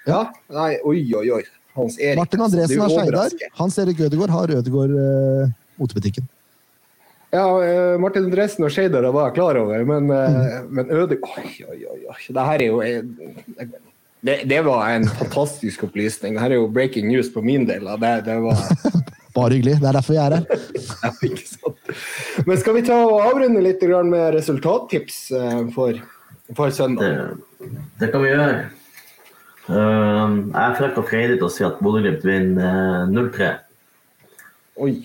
Ja. 0.09 0.25
Nei, 0.51 0.71
oi, 0.83 0.99
oi, 1.15 1.27
oi. 1.39 1.43
Hans 1.73 1.97
Erik. 1.97 2.19
Martin 2.19 2.43
Andresen 2.45 2.83
har 2.83 2.91
Skeidar. 2.91 3.37
Hans 3.57 3.79
Erik 3.81 4.01
Ødegaard 4.05 4.33
har 4.35 4.51
Ødegaard 4.59 4.91
uh, 4.93 5.53
motebutikken. 5.81 6.27
Ja, 7.33 7.47
eh, 7.65 7.95
Martin 7.97 8.27
Andresen 8.27 8.67
og 8.67 8.69
Skeidar 8.69 9.07
var 9.09 9.31
jeg 9.31 9.39
klar 9.39 9.57
over, 9.57 9.79
men, 9.89 10.05
mm. 10.05 10.67
men 10.69 10.91
Øde 10.93 11.17
Oi, 11.17 11.47
oi, 11.65 11.79
oi. 11.95 12.01
oi. 12.11 12.19
Det 12.29 12.43
her 12.45 12.61
er 12.61 12.69
jo 12.69 12.83
det, 14.23 14.35
det, 14.45 14.59
var 14.61 14.85
en 14.89 15.07
fantastisk 15.07 15.83
opplysning. 15.83 16.37
Det 16.37 16.43
her 16.43 16.53
er 16.53 16.61
jo 16.61 16.67
breaking 16.71 17.09
news 17.09 17.31
på 17.33 17.41
min 17.41 17.65
del. 17.67 17.89
Det, 17.99 18.11
det 18.27 18.37
var 18.45 18.61
Bare 19.33 19.57
hyggelig. 19.57 19.79
Det 19.81 19.89
er 19.89 19.97
derfor 19.97 20.13
vi 20.13 20.19
er 20.21 20.35
her. 20.37 20.45
ja, 21.03 21.11
ikke 21.29 21.47
sant. 21.47 21.95
Men 22.47 22.61
skal 22.61 22.77
vi 22.77 22.85
ta 22.85 22.99
og 23.07 23.23
avrunde 23.23 23.63
litt 23.65 23.81
med 24.09 24.37
resultattips 24.37 25.19
eh, 25.39 25.59
for, 25.73 25.97
for 26.53 26.73
søndag? 26.75 27.33
Det, 27.59 27.73
det, 27.99 28.11
kan 28.13 28.21
vi 28.21 28.29
gjøre. 28.29 28.69
jeg 29.71 30.63
er 30.67 30.77
frekk 30.77 31.01
og 31.01 31.09
freidig 31.09 31.39
til 31.39 31.49
å 31.49 31.53
si 31.53 31.65
at 31.65 31.81
Bodø-Glimt 31.81 32.25
vinner 32.27 33.09
0-3. 33.09 33.51
Oi. 34.83 34.95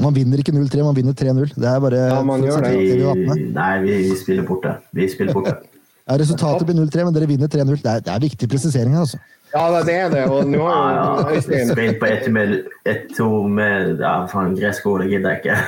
Man 0.00 0.14
vinner 0.16 0.40
ikke 0.42 0.54
0-3, 0.54 0.82
man 0.82 0.96
vinner 0.96 1.14
3-0. 1.14 1.54
Det 1.54 1.68
er 1.70 1.78
bare 1.82 2.00
ja, 2.00 2.18
man 2.26 2.42
gjør 2.42 2.64
det. 2.64 2.72
Vi, 2.74 3.46
nei, 3.54 3.72
vi, 3.84 3.98
vi 4.08 4.16
spiller 4.18 4.46
borte. 4.48 4.74
Vi 4.96 5.06
spiller 5.12 5.36
borte. 5.36 5.54
ja, 6.08 6.16
resultatet 6.18 6.66
blir 6.66 6.78
0-3, 6.80 7.06
men 7.06 7.16
dere 7.16 7.28
vinner 7.30 7.50
3-0. 7.52 7.78
Det, 7.78 7.94
det, 8.08 8.14
er 8.14 8.24
viktig 8.24 8.48
presisering 8.50 8.96
her, 8.96 9.04
altså. 9.04 9.20
Ja, 9.54 9.82
det 9.86 9.94
er 9.94 10.08
det. 10.10 10.22
Og 10.34 10.48
nå 10.50 10.62
har 10.66 10.96
ja, 10.96 11.34
ja. 11.36 11.42
Spilt 11.70 12.00
på 12.00 12.08
ett 12.10 12.26
med 12.34 12.54
ett-to 12.90 13.44
med 13.46 14.00
ja, 14.02 14.14
faen, 14.30 14.56
gresk 14.58 14.86
ord, 14.90 15.04
gidder 15.06 15.36
jeg 15.36 15.44
ikke. 15.44 15.58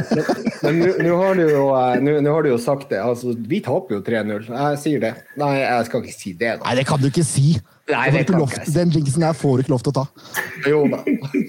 men 0.62 0.82
nå 1.02 1.16
har, 1.18 1.40
eh, 1.42 2.20
har, 2.30 2.46
du 2.46 2.52
jo 2.52 2.58
sagt 2.62 2.92
det. 2.94 3.00
Altså, 3.02 3.34
vi 3.50 3.58
taper 3.66 3.98
jo 3.98 4.04
3-0. 4.06 4.46
Jeg 4.52 4.82
sier 4.84 5.02
det. 5.02 5.16
Nei, 5.42 5.56
jeg 5.58 5.88
skal 5.88 6.06
ikke 6.06 6.20
si 6.20 6.36
det. 6.38 6.52
Da. 6.60 6.68
Nei, 6.68 6.76
det 6.78 6.86
kan 6.86 7.02
du 7.02 7.10
ikke 7.10 7.26
si. 7.26 7.56
Nei, 7.86 8.06
det 8.10 8.24
kan 8.26 8.40
lov, 8.40 8.54
Den 8.74 8.90
jinxen 8.94 9.22
her 9.22 9.34
får 9.38 9.58
du 9.58 9.62
ikke 9.62 9.72
lov 9.74 9.82
til 9.86 9.92
å 9.92 9.96
ta. 10.00 10.06
Jo 10.66 10.80
da. 10.90 11.02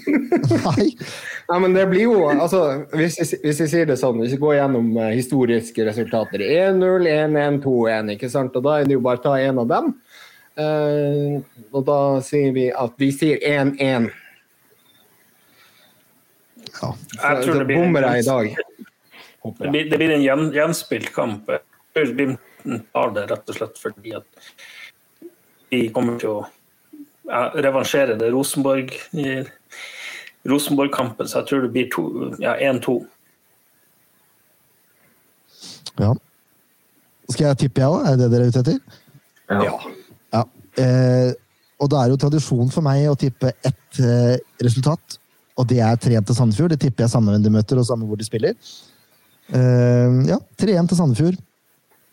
Nei. 0.68 0.90
Nei, 1.48 1.60
men 1.64 1.74
det 1.78 1.86
blir 1.90 2.04
jo 2.04 2.28
altså, 2.30 2.64
hvis, 2.94 3.18
jeg, 3.22 3.40
hvis 3.46 3.62
jeg 3.64 3.72
sier 3.72 3.90
det 3.90 3.98
sånn, 3.98 4.20
hvis 4.22 4.36
vi 4.36 4.42
går 4.42 4.60
gjennom 4.60 4.92
uh, 5.00 5.08
historiske 5.16 5.86
resultater 5.88 6.44
1-0, 6.46 7.10
1-1, 7.10 7.62
2-1, 7.64 8.14
ikke 8.18 8.30
sant? 8.34 8.58
Og 8.58 8.66
da 8.66 8.78
er 8.78 8.90
det 8.90 8.98
jo 8.98 9.06
bare 9.06 9.22
å 9.22 9.26
ta 9.30 9.34
en 9.42 9.64
av 9.64 9.72
dem. 9.72 9.96
Uh, 10.58 11.44
og 11.70 11.84
da 11.86 12.00
sier 12.26 12.54
vi 12.56 12.68
at 12.74 12.96
vi 12.98 13.12
sier 13.14 13.42
1-1. 13.46 14.10
Ja. 16.82 16.90
Jeg 16.94 17.44
tror 17.46 17.62
det 17.62 17.68
blir, 17.70 17.86
jeg 17.86 18.24
i 18.24 18.28
dag. 18.28 18.58
Det 19.58 19.72
blir, 19.72 19.90
det 19.90 20.00
blir 20.02 20.14
en 20.16 20.26
jevn, 20.26 20.52
jevnspilt 20.56 21.14
kamp. 21.16 21.50
Glimt 21.98 22.42
tar 22.94 23.14
det 23.16 23.28
rett 23.32 23.50
og 23.50 23.58
slett 23.58 23.80
fordi 23.80 24.14
at 24.18 24.50
vi 25.72 25.88
kommer 25.94 26.20
til 26.22 26.42
å 26.42 26.46
revansjere 27.58 28.16
det 28.20 28.30
Rosenborg 28.32 28.94
Rosenborg-kampen, 30.48 31.28
så 31.28 31.42
jeg 31.42 31.50
tror 31.50 31.66
det 31.66 31.72
blir 31.76 31.88
1-2. 32.40 32.98
Ja. 36.00 36.14
Skal 37.28 37.50
jeg 37.50 37.60
tippe, 37.66 37.84
jeg 37.84 37.92
òg? 37.92 38.06
Er 38.08 38.16
det 38.16 38.28
det 38.28 38.32
dere 38.32 38.46
er 38.46 38.54
ute 38.54 38.64
etter? 38.64 39.02
Ja. 39.68 39.97
Eh, 40.78 41.32
og 41.82 41.90
da 41.94 42.04
er 42.04 42.10
jo 42.14 42.18
tradisjon 42.22 42.70
for 42.74 42.82
meg 42.86 43.06
å 43.10 43.16
tippe 43.20 43.52
ett 43.66 44.00
eh, 44.02 44.38
resultat. 44.66 45.18
Og 45.58 45.66
det 45.70 45.80
er 45.82 45.98
3-1 45.98 46.26
til 46.30 46.36
Sandefjord. 46.38 46.74
Det 46.74 46.80
tipper 46.86 47.06
jeg 47.06 47.14
samme 47.14 47.34
hvem 47.34 47.44
de 47.46 47.52
møter, 47.54 47.78
og 47.82 47.86
samme 47.90 48.06
hvor 48.10 48.18
de 48.20 48.26
spiller. 48.28 48.54
Eh, 49.54 50.18
ja, 50.30 50.38
3-1 50.62 50.90
til 50.92 50.98
Sandefjord. 51.00 51.38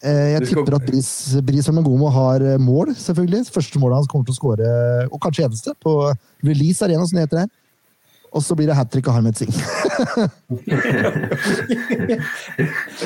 Eh, 0.05 0.35
jeg 0.35 0.47
skal- 0.47 0.59
tipper 0.65 0.77
at 0.77 0.85
Bris, 0.89 1.11
Bris 1.49 1.69
Mengomo 1.73 2.09
har 2.12 2.41
eh, 2.45 2.59
mål, 2.61 2.93
selvfølgelig. 3.01 3.47
Første 3.53 3.81
målet 3.81 3.97
hans 4.03 4.09
kommer 4.12 4.25
til 4.29 4.37
å 4.37 4.41
skåre, 4.41 4.71
og 5.11 5.21
kanskje 5.25 5.47
eneste, 5.49 5.73
på 5.81 5.95
Release 6.45 6.85
Arena, 6.85 7.07
som 7.09 7.17
det 7.21 7.25
heter 7.29 7.45
her. 7.45 7.53
Og 8.35 8.43
så 8.43 8.57
blir 8.59 8.67
det 8.67 8.75
hat 8.77 8.91
trick 8.91 9.07
av 9.09 9.15
Harmet 9.15 9.39
Singh. 9.39 9.55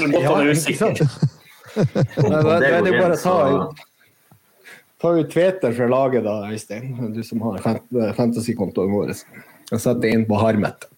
Ja, 0.08 0.32
er 0.38 0.48
ikke 0.48 0.54
usikker. 0.56 0.88
det, 0.98 1.84
Da 2.16 2.28
da- 2.30 2.42
da 2.42 2.66
er 2.66 2.86
jo 2.86 2.94
bare 2.96 3.14
å 3.14 3.20
ta 3.22 3.34
Ta 4.98 5.12
ut 5.14 5.28
Tveter 5.30 5.72
fra 5.76 5.86
laget, 5.90 6.24
da, 6.26 6.40
Øystein. 6.50 6.96
Du 7.14 7.22
som 7.22 7.40
har 7.46 7.58
fant- 7.62 8.14
fantasykontoen 8.18 8.90
vår. 8.90 9.12
Og 9.72 9.80
sette 9.82 10.10
inn 10.10 10.24
på 10.26 10.38
Harmet. 10.40 10.88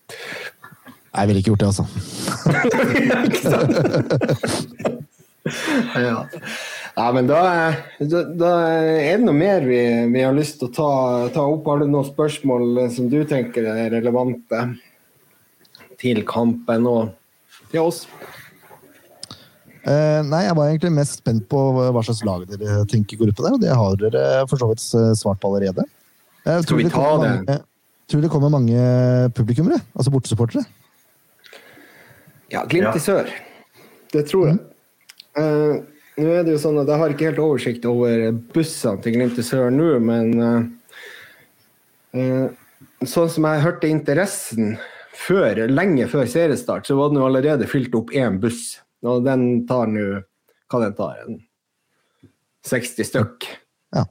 Jeg 1.11 1.27
ville 1.29 1.41
ikke 1.43 1.51
gjort 1.53 1.65
det, 1.65 1.71
altså. 1.73 1.85
Ja. 5.95 6.27
ja, 6.97 7.07
men 7.17 7.27
da, 7.27 7.39
da, 7.99 8.21
da 8.39 8.51
er 9.01 9.17
det 9.19 9.25
noe 9.25 9.35
mer 9.35 9.65
vi, 9.67 9.79
vi 10.13 10.21
har 10.23 10.35
lyst 10.37 10.59
til 10.61 10.69
å 10.69 10.75
ta, 10.77 10.89
ta 11.35 11.45
opp. 11.49 11.65
Har 11.67 11.81
du 11.81 11.87
noen 11.91 12.07
spørsmål 12.07 12.83
som 12.95 13.09
du 13.11 13.23
tenker 13.29 13.65
er 13.73 13.89
relevante 13.97 14.61
til 16.01 16.21
kampen 16.29 16.87
og 16.91 17.15
til 17.73 17.81
oss? 17.89 18.05
Eh, 19.81 20.21
nei, 20.29 20.43
jeg 20.45 20.57
var 20.59 20.69
egentlig 20.69 20.93
mest 20.93 21.23
spent 21.23 21.47
på 21.49 21.61
hva 21.79 22.03
slags 22.05 22.21
lag 22.29 22.43
dere 22.51 22.83
tenker 22.91 23.17
går 23.17 23.31
ut 23.33 23.39
på 23.39 23.47
der, 23.47 23.57
og 23.57 23.63
det 23.63 23.73
har 23.73 23.97
dere 24.01 24.25
for 24.51 24.61
så 24.61 24.69
vidt 24.69 24.85
eh, 24.99 25.13
svart 25.17 25.41
på 25.41 25.49
allerede. 25.49 25.87
Jeg 26.45 26.67
tror 26.69 26.81
vi 26.81 26.85
det 26.85 26.93
kommer 26.93 27.09
ta 27.09 27.23
det? 27.23 27.31
Mange, 27.39 27.57
tror 28.11 28.25
det 28.25 28.33
kommer 28.33 28.53
mange 28.53 28.83
publikummere, 29.37 29.81
altså 29.95 30.13
bortesupportere. 30.13 30.67
Ja, 32.51 32.67
Glimt 32.67 32.91
Ja. 32.91 32.95
i 32.97 33.01
sør. 33.01 33.31
Det 34.13 34.27
tror 34.29 34.51
jeg. 34.51 34.59
Eh, 35.39 35.81
nå 36.21 36.29
er 36.35 36.45
det 36.45 36.53
jo 36.57 36.61
sånn 36.61 36.81
at 36.83 36.89
Jeg 36.91 36.99
har 36.99 37.13
ikke 37.15 37.29
helt 37.31 37.39
oversikt 37.39 37.85
over 37.87 38.33
bussene 38.53 39.01
til 39.01 39.15
Glimt 39.15 39.39
i 39.39 39.43
sør 39.47 39.71
nå, 39.71 39.99
men 40.03 40.41
uh, 40.43 40.65
eh, 42.13 42.49
sånn 43.07 43.31
som 43.31 43.47
jeg 43.47 43.63
hørte 43.65 43.89
interessen 43.89 44.75
før, 45.15 45.67
lenge 45.71 46.09
før 46.11 46.27
seriestart, 46.27 46.87
så 46.87 46.99
var 46.99 47.09
det 47.11 47.21
jo 47.21 47.29
allerede 47.29 47.71
fylt 47.71 47.95
opp 47.95 48.11
én 48.11 48.41
buss. 48.43 48.81
Og 49.07 49.25
den 49.25 49.65
tar 49.69 49.91
nå 49.91 50.07
Hva 50.71 50.85
den 50.85 50.97
tar? 50.99 51.25
En 51.25 51.41
60 52.67 53.07
stykk. 53.09 53.47
Ja. 53.97 54.05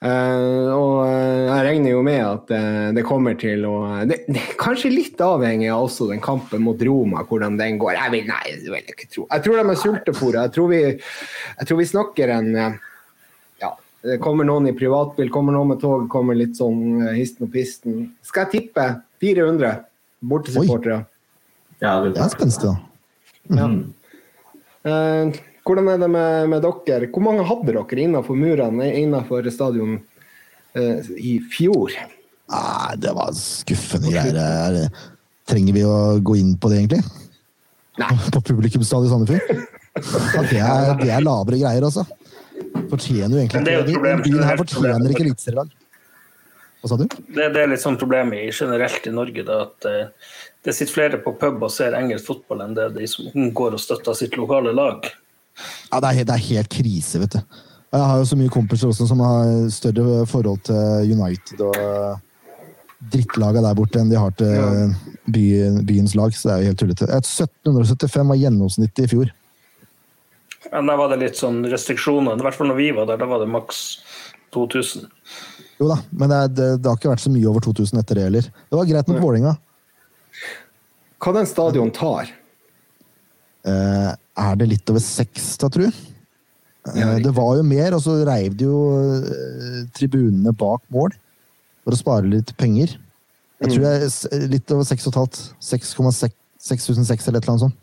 Uh, 0.00 0.70
og 0.72 0.92
eh, 1.04 1.40
jeg 1.44 1.64
regner 1.66 1.90
jo 1.92 2.04
med 2.06 2.20
at 2.24 2.46
det, 2.48 2.60
det 2.96 3.02
kommer 3.04 3.34
til 3.36 3.66
å 3.68 3.74
det, 4.08 4.22
det 4.30 4.38
er 4.40 4.54
Kanskje 4.60 4.92
litt 4.94 5.20
avhengig 5.20 5.68
av 5.68 5.84
også 5.88 6.06
den 6.08 6.22
kampen 6.24 6.62
mot 6.64 6.80
Roma, 6.86 7.24
hvordan 7.28 7.58
den 7.60 7.76
går. 7.82 7.98
Jeg 7.98 8.14
vil, 8.14 8.30
nei, 8.30 8.54
det 8.54 8.70
vil 8.70 8.78
jeg 8.78 8.94
ikke 8.94 9.10
tro. 9.10 9.26
Jeg 9.26 9.44
tror 9.44 9.60
de 9.60 9.66
er 9.66 9.82
sultefòra. 9.82 10.46
Jeg, 10.46 10.96
jeg 11.58 11.68
tror 11.68 11.80
vi 11.82 11.88
snakker 11.90 12.34
en 12.38 12.50
eh, 12.54 12.78
Ja, 13.60 13.74
det 14.06 14.20
kommer 14.24 14.48
noen 14.48 14.70
i 14.70 14.76
privatbil, 14.78 15.28
kommer 15.34 15.58
noen 15.58 15.74
med 15.74 15.82
tog, 15.82 16.06
kommer 16.12 16.38
litt 16.38 16.56
sånn 16.56 17.02
eh, 17.02 17.16
histen 17.18 17.50
og 17.50 17.52
pisten. 17.58 18.04
Skal 18.24 18.46
jeg 18.46 18.54
tippe 18.54 18.86
400 19.20 19.74
bortesupportere? 20.32 21.02
Ja, 21.82 21.98
Det 22.06 22.14
er 22.16 22.32
spenstig, 22.32 22.70
da. 22.70 22.89
Ja. 23.50 23.66
Mm. 23.66 23.80
Eh, 24.86 25.40
hvordan 25.66 25.90
er 25.92 26.00
det 26.00 26.08
med, 26.10 26.48
med 26.50 26.64
dere? 26.64 27.10
Hvor 27.12 27.24
mange 27.24 27.46
hadde 27.46 27.74
dere 27.74 28.04
innenfor 28.04 28.38
murene 28.38 28.88
innenfor 29.02 29.48
stadion 29.52 29.98
eh, 30.78 31.10
i 31.18 31.36
fjor? 31.52 31.94
Nei, 32.50 32.94
det 32.98 33.12
var 33.14 33.34
skuffende 33.38 34.12
greier. 34.12 34.38
Er 34.40 34.88
Trenger 35.50 35.74
vi 35.74 35.82
å 35.82 35.98
gå 36.22 36.36
inn 36.38 36.54
på 36.62 36.70
det, 36.70 36.84
egentlig? 36.84 37.02
Nei. 38.00 38.14
På 38.34 38.42
publikumsstadion 38.46 39.08
i 39.08 39.12
Sandefjord? 39.12 39.68
Ja, 40.00 40.42
det, 40.46 40.60
er, 40.62 40.92
det 41.00 41.10
er 41.10 41.24
lavere 41.26 41.58
greier, 41.58 41.86
altså. 41.88 42.04
Fortjener 42.90 43.34
jo 43.34 43.40
egentlig 43.42 43.60
ikke 43.60 43.86
det. 43.90 44.12
Byen 44.24 44.44
her 44.46 44.54
er 44.54 44.60
fortjener 44.60 45.12
ikke 45.12 45.24
eliteserielag. 45.26 45.72
Hva 46.80 46.88
sa 46.88 46.96
du? 47.00 47.06
Det, 47.28 47.48
det 47.52 47.60
er 47.60 47.68
litt 47.68 47.82
sånn 47.82 47.98
problemet 48.00 48.54
generelt 48.56 49.06
i 49.06 49.12
Norge, 49.12 49.44
da, 49.44 49.62
at 49.66 49.88
eh, 49.88 50.30
det 50.64 50.74
sitter 50.76 50.94
flere 50.94 51.20
på 51.24 51.34
pub 51.40 51.60
og 51.66 51.72
ser 51.72 51.96
engelsk 51.98 52.28
fotball 52.30 52.64
enn 52.64 52.76
det 52.76 52.90
de 52.96 53.08
som 53.08 53.50
går 53.56 53.76
og 53.76 53.82
støtter 53.82 54.16
sitt 54.16 54.38
lokale 54.40 54.72
lag. 54.76 55.04
Ja, 55.90 56.00
det 56.00 56.14
er, 56.14 56.24
det 56.24 56.36
er 56.38 56.46
helt 56.46 56.72
krise, 56.72 57.20
vet 57.20 57.36
du. 57.36 57.60
Jeg 57.90 58.06
har 58.06 58.20
jo 58.20 58.26
så 58.30 58.36
mye 58.38 58.52
kompiser 58.54 58.88
også 58.92 59.08
som 59.10 59.20
har 59.24 59.48
større 59.74 60.22
forhold 60.30 60.60
til 60.68 61.10
United 61.10 61.60
og 61.66 62.20
drittlaga 63.10 63.62
der 63.64 63.74
borte 63.74 63.98
enn 63.98 64.12
de 64.12 64.18
har 64.20 64.30
til 64.38 64.52
Ja. 64.54 64.68
byen, 65.26 65.80
byens 65.88 66.14
lag, 66.14 66.32
så 66.36 66.48
det 66.48 66.54
er 66.54 66.62
jo 66.62 66.70
helt 66.70 66.80
tullete. 66.80 67.08
1775 67.10 68.28
var 68.28 68.38
gjennomsnittet 68.40 69.04
i 69.04 69.10
fjor. 69.10 69.32
Men 70.70 70.86
da 70.86 70.96
var 71.00 71.10
det 71.10 71.18
litt 71.22 71.36
sånn 71.40 71.64
restriksjoner. 71.66 72.38
I 72.38 72.44
hvert 72.46 72.54
fall 72.54 72.68
når 72.70 72.78
vi 72.78 72.90
var 72.94 73.08
der, 73.08 73.18
da 73.20 73.26
var 73.26 73.40
det 73.42 73.48
maks 73.50 73.80
2000. 74.54 75.08
Jo 75.80 75.88
da, 75.88 75.96
men 76.12 76.28
det, 76.28 76.36
er, 76.44 76.48
det, 76.52 76.68
det 76.84 76.90
har 76.90 76.98
ikke 76.98 77.10
vært 77.14 77.22
så 77.24 77.32
mye 77.32 77.48
over 77.48 77.64
2000 77.64 78.00
etter 78.02 78.18
det 78.20 78.24
heller. 78.28 78.48
Det 78.68 78.76
var 78.78 78.88
greit 78.90 79.08
mot. 79.08 79.20
Vålinga. 79.22 79.54
Hva 81.20 81.32
den 81.38 81.48
stadion 81.48 81.90
tar? 81.96 82.28
Eh, 83.68 84.10
er 84.44 84.58
det 84.60 84.68
litt 84.70 84.92
over 84.92 85.02
seks, 85.04 85.54
da, 85.60 85.70
tru? 85.72 85.86
Eh, 85.88 87.14
det 87.24 87.32
var 87.36 87.56
jo 87.58 87.64
mer, 87.66 87.96
og 87.96 88.04
så 88.04 88.18
reiv 88.28 88.54
de 88.60 88.68
jo 88.68 88.78
eh, 89.20 89.80
tribunene 89.96 90.52
bak 90.56 90.84
mål 90.92 91.16
for 91.84 91.96
å 91.96 92.00
spare 92.00 92.28
litt 92.28 92.52
penger. 92.60 92.96
Jeg 93.60 93.68
Mm. 93.68 93.72
tror 93.74 93.82
det 93.84 93.92
er 94.40 94.46
litt 94.48 94.72
over 94.72 94.84
6,5. 94.88 95.50
6,6 95.60 97.28
eller 97.28 97.40
et 97.40 97.44
eller 97.44 97.52
annet 97.52 97.64
sånt. 97.66 97.79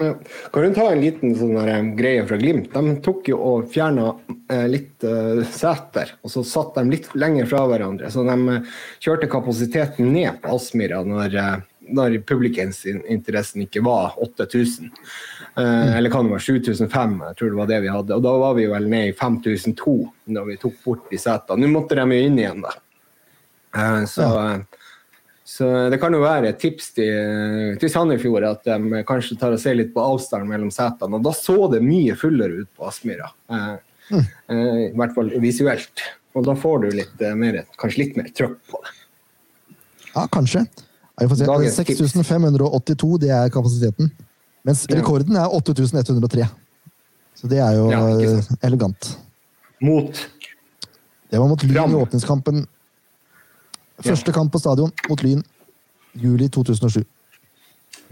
Ja. 0.00 0.14
Kan 0.52 0.62
du 0.62 0.74
ta 0.74 0.86
en 0.90 1.02
liten 1.02 1.34
sånn 1.36 1.90
greie 1.98 2.22
fra 2.24 2.38
Glimt? 2.40 2.70
De 2.72 2.94
tok 3.04 3.28
jo 3.28 3.36
og 3.50 3.66
fjerna 3.72 4.14
eh, 4.48 4.64
litt 4.72 5.04
eh, 5.04 5.42
seter, 5.52 6.14
og 6.24 6.32
så 6.32 6.44
satt 6.46 6.78
de 6.78 6.86
litt 6.88 7.10
lenger 7.20 7.50
fra 7.50 7.66
hverandre. 7.68 8.08
Så 8.12 8.24
de 8.24 8.36
eh, 8.54 8.70
kjørte 9.04 9.28
kapasiteten 9.30 10.08
ned 10.14 10.40
på 10.40 10.56
Aspmyra 10.56 11.02
når, 11.04 11.36
når 11.92 12.16
publikumsinteressen 12.30 13.66
ikke 13.66 13.84
var 13.84 14.16
8000. 14.24 14.88
Eh, 15.58 15.96
eller 15.98 16.10
kan 16.10 16.24
det 16.24 16.38
være 16.38 16.46
7005, 16.48 17.16
jeg 17.26 17.36
tror 17.36 17.52
det 17.52 17.60
var 17.60 17.70
det 17.74 17.80
vi 17.84 17.94
hadde. 17.98 18.16
Og 18.16 18.24
da 18.24 18.36
var 18.46 18.56
vi 18.56 18.68
vel 18.70 18.88
ned 18.88 19.12
i 19.12 19.16
5002 19.20 19.96
når 20.36 20.48
vi 20.48 20.60
tok 20.64 20.84
bort 20.86 21.10
de 21.12 21.20
setene. 21.20 21.60
Nå 21.66 21.74
måtte 21.74 21.98
de 21.98 22.08
jo 22.08 22.30
inn 22.30 22.40
igjen, 22.40 22.64
da. 22.64 22.72
Eh, 23.76 24.04
så, 24.08 24.32
eh, 24.46 24.79
så 25.50 25.66
det 25.90 25.98
kan 25.98 26.14
jo 26.14 26.20
være 26.22 26.52
et 26.52 26.60
tips 26.62 26.92
til, 26.94 27.74
til 27.82 27.90
Sandefjord 27.90 28.44
at 28.46 28.68
de 28.68 29.00
kanskje 29.08 29.34
tar 29.40 29.56
og 29.56 29.58
ser 29.58 29.74
litt 29.74 29.90
på 29.96 30.04
avstanden 30.04 30.46
mellom 30.52 30.70
setene. 30.70 31.18
Og 31.18 31.24
da 31.26 31.32
så 31.34 31.56
det 31.72 31.80
mye 31.82 32.14
fullere 32.18 32.62
ut 32.62 32.70
på 32.78 32.86
Aspmyra. 32.86 33.26
Eh, 33.50 33.72
eh, 34.14 34.78
I 34.84 34.94
hvert 34.94 35.16
fall 35.16 35.32
visuelt. 35.42 36.04
Og 36.38 36.46
da 36.46 36.54
får 36.54 36.84
du 36.84 36.88
litt 37.00 37.26
eh, 37.26 37.34
mer, 37.34 37.64
kanskje 37.82 38.04
litt 38.04 38.20
mer 38.20 38.30
trøkk 38.30 38.60
på 38.70 38.82
det. 38.84 38.94
Ja, 40.12 40.28
kanskje. 40.30 40.62
Ja, 41.18 41.26
får 41.32 41.42
se. 41.42 41.98
6582 41.98 43.12
det 43.26 43.34
er 43.34 43.50
kapasiteten. 43.50 44.14
Mens 44.70 44.86
rekorden 44.92 45.34
er 45.40 45.50
8103. 45.50 46.46
Så 47.40 47.50
det 47.50 47.58
er 47.64 47.74
jo 47.74 47.90
Ja, 47.90 48.04
eh, 48.22 48.54
elegant. 48.70 49.16
Mot 49.82 50.28
Det 51.30 51.38
var 51.38 51.48
mot 51.48 51.62
Lyn 51.62 51.90
i 51.90 52.04
åpningskampen. 52.04 52.68
Første 54.04 54.32
kamp 54.32 54.52
på 54.52 54.58
stadion 54.62 54.92
mot 55.08 55.22
Lyn. 55.24 55.42
Juli 56.18 56.48
2007. 56.50 57.04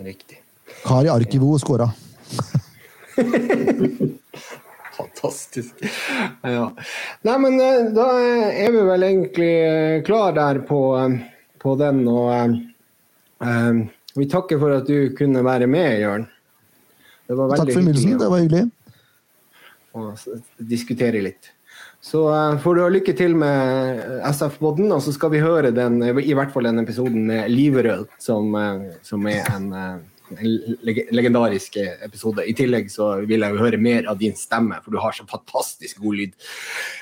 Riktig. 0.04 0.42
Kari 0.84 1.08
Arkivo 1.10 1.58
skåra. 1.58 1.88
Fantastisk. 4.98 5.74
Ja. 6.42 6.72
Nei, 7.26 7.36
men 7.42 7.60
eh, 7.62 7.90
da 7.94 8.06
er 8.50 8.72
vi 8.74 8.82
vel 8.88 9.06
egentlig 9.06 9.52
eh, 9.66 9.98
klar 10.06 10.34
der 10.36 10.60
på, 10.66 10.80
eh, 10.98 11.18
på 11.62 11.74
den, 11.80 12.02
og 12.10 12.32
eh, 12.34 13.82
vi 14.18 14.26
takker 14.30 14.58
for 14.60 14.74
at 14.80 14.90
du 14.90 15.14
kunne 15.18 15.44
være 15.46 15.66
med, 15.70 16.00
Jørn. 16.02 16.26
Det 17.28 17.36
var 17.36 17.54
Takk 17.54 17.70
for 17.70 17.80
innbydelsen, 17.82 18.18
det 18.18 18.30
var 18.32 18.42
hyggelig. 18.42 18.64
å 19.98 20.12
diskutere 20.70 21.22
litt. 21.22 21.52
Så 22.08 22.22
eh, 22.32 22.58
får 22.62 22.76
du 22.76 22.82
ha 22.84 22.90
lykke 22.92 23.12
til 23.16 23.34
med 23.36 23.98
SF-podden, 24.30 24.88
og 24.94 25.02
så 25.04 25.12
skal 25.12 25.32
vi 25.34 25.42
høre 25.44 25.72
den, 25.76 26.00
i 26.22 26.36
hvert 26.36 26.54
fall 26.54 26.68
den 26.68 26.80
episoden 26.80 27.26
med 27.28 27.50
Liverød, 27.52 28.06
som, 28.22 28.54
eh, 28.56 28.94
som 29.04 29.26
er 29.28 29.42
en, 29.52 29.66
eh, 29.76 30.38
en 30.38 30.54
leg 30.86 31.02
legendarisk 31.12 31.76
episode. 32.06 32.46
I 32.48 32.54
tillegg 32.56 32.88
så 32.92 33.10
vil 33.28 33.44
jeg 33.44 33.52
jo 33.52 33.60
høre 33.60 33.80
mer 33.80 34.08
av 34.08 34.20
din 34.20 34.36
stemme, 34.36 34.78
for 34.84 34.94
du 34.94 35.00
har 35.02 35.16
så 35.16 35.26
fantastisk 35.28 36.00
god 36.04 36.18
lyd. 36.22 36.32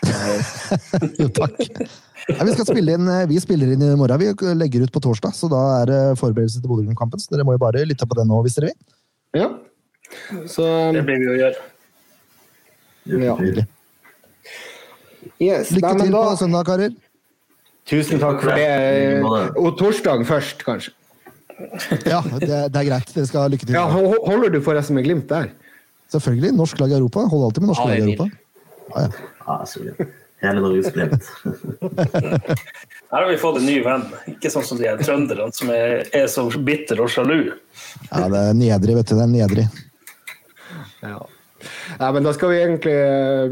Jo, 1.20 1.28
takk. 1.34 1.62
Ja, 2.26 2.42
vi, 2.42 2.56
skal 2.56 2.66
spille 2.66 2.96
inn, 2.98 3.10
vi 3.30 3.38
spiller 3.42 3.70
inn 3.70 3.82
i 3.86 3.92
morgen. 3.98 4.18
Vi 4.18 4.54
legger 4.58 4.88
ut 4.88 4.94
på 4.94 5.02
torsdag, 5.04 5.36
så 5.38 5.50
da 5.52 5.62
er 5.84 5.90
det 5.92 6.00
forberedelse 6.18 6.58
til 6.58 6.72
Bodø-Glimt-kampen. 6.72 7.22
Så 7.22 7.30
dere 7.34 7.46
må 7.46 7.54
jo 7.54 7.62
bare 7.62 7.86
lytte 7.86 8.08
på 8.08 8.18
den 8.18 8.30
nå 8.32 8.40
hvis 8.46 8.58
dere 8.58 8.72
vil. 8.72 8.98
Ja. 9.38 9.52
Så 10.50 10.66
Det 10.96 11.06
blir 11.06 11.22
vi 11.22 11.32
å 11.36 11.38
gjøre. 11.44 11.64
Ja, 13.06 13.38
Ja. 13.38 13.70
Yes. 15.42 15.72
Lykke 15.74 15.92
Nei, 15.92 15.98
til 16.00 16.10
til 16.10 16.16
på 16.16 16.36
søndag, 16.40 16.68
karer. 16.68 16.94
Tusen 17.86 18.22
takk 18.22 18.42
for 18.42 18.58
det. 18.58 19.50
Og 19.56 19.76
torsdag 19.78 20.24
først, 20.26 20.64
kanskje. 20.66 20.94
Ja, 22.04 22.20
det, 22.40 22.48
det 22.74 22.80
er 22.82 22.88
greit. 22.90 23.12
Dere 23.14 23.28
skal 23.28 23.46
ha 23.46 23.52
lykke 23.52 23.68
til. 23.68 23.76
Ja, 23.78 23.86
Holder 23.88 24.52
du 24.52 24.60
forresten 24.64 24.98
med 24.98 25.06
Glimt 25.06 25.28
der? 25.30 25.48
Selvfølgelig. 26.12 26.52
Norsk 26.56 26.80
lag 26.82 26.92
i 26.92 26.98
Europa. 26.98 27.24
Hold 27.30 27.48
alltid 27.48 27.64
med 27.64 27.72
norsk 27.72 27.86
lag 27.86 27.96
i 27.96 28.04
Europa. 28.04 28.28
Ja, 28.92 29.06
ja. 29.06 29.58
Gøy. 29.80 30.10
Hele 30.44 30.60
Norges 30.60 30.90
Glimt. 30.92 31.22
Her 33.12 33.22
har 33.22 33.28
vi 33.30 33.38
fått 33.40 33.60
en 33.60 33.66
ny 33.66 33.78
venn. 33.84 34.04
Ikke 34.34 34.50
sånn 34.52 34.66
som 34.66 34.80
de 34.80 34.88
her 34.88 34.98
trønderne 35.00 35.46
som 35.54 35.70
er, 35.72 36.02
er 36.14 36.26
så 36.30 36.44
bitter 36.66 37.00
og 37.00 37.08
sjalu. 37.12 37.54
ja, 38.10 38.26
det 38.28 38.42
er 38.50 38.58
nedrig, 38.58 38.96
vet 38.98 39.08
du. 39.08 39.14
Det 39.14 39.24
er 39.24 39.30
nedrig. 39.30 39.66
Ja. 41.06 41.20
Nei, 42.00 42.10
men 42.16 42.22
da 42.26 42.32
skal 42.36 42.48
vi 42.52 42.58
egentlig, 42.62 42.96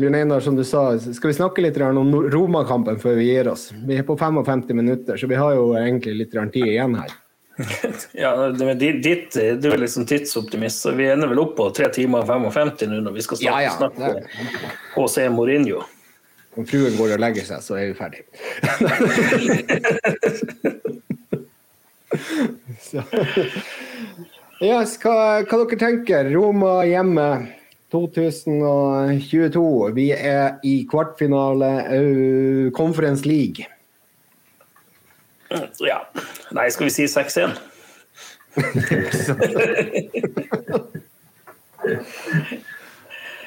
Bjørn 0.01 0.19
Einar, 0.21 0.41
som 0.45 0.55
du 0.59 0.65
sa, 0.67 0.83
skal 1.01 1.31
vi 1.33 1.37
snakke 1.39 1.65
litt 1.65 1.79
om 1.85 2.11
romakampen 2.33 2.97
før 3.03 3.15
vi 3.21 3.27
gir 3.31 3.47
oss. 3.53 3.65
Vi 3.87 3.93
er 3.99 4.05
på 4.07 4.15
55 4.21 4.65
minutter, 4.75 5.15
så 5.21 5.25
vi 5.31 5.39
har 5.41 5.51
jo 5.57 5.65
egentlig 5.81 6.15
litt 6.23 6.33
tid 6.55 6.67
igjen 6.67 6.95
her. 7.01 7.11
Ja, 8.19 8.33
men 8.59 8.79
ditt, 8.79 9.37
Du 9.63 9.69
er 9.71 9.79
liksom 9.79 10.07
tidsoptimist, 10.11 10.83
så 10.83 10.91
vi 10.99 11.07
ender 11.07 11.29
vel 11.31 11.39
opp 11.39 11.55
på 11.59 11.69
3 11.71 11.87
timer 11.95 12.19
og 12.25 12.29
55 12.51 12.91
nå 12.91 12.99
når 13.07 13.13
vi 13.15 13.23
skal 13.23 13.37
snakke, 13.39 13.63
Ja, 13.63 13.69
ja. 13.69 13.73
snakke 13.79 14.03
om 14.99 15.07
HC 15.07 15.29
Mourinho. 15.31 15.79
Om 16.59 16.67
fruen 16.67 16.97
går 16.99 17.13
og 17.17 17.21
legger 17.23 17.45
seg, 17.47 17.63
så 17.67 17.73
er 17.79 17.85
vi 17.91 17.95
ferdig. 17.99 18.23
Yes, 24.63 24.95
hva, 25.03 25.43
hva 25.43 25.59
dere 25.65 25.79
tenker? 25.81 26.29
Roma 26.33 26.85
hjemme 26.87 27.25
2022. 27.93 29.93
Vi 29.95 30.11
er 30.13 30.53
i 30.65 30.87
kvartfinale 30.91 31.71
uh, 31.91 32.73
Conference 32.73 33.29
League. 33.29 33.67
Ja. 35.81 35.99
Nei, 36.55 36.71
skal 36.73 36.85
vi 36.89 36.95
si 36.95 37.05
6-1? 37.11 37.51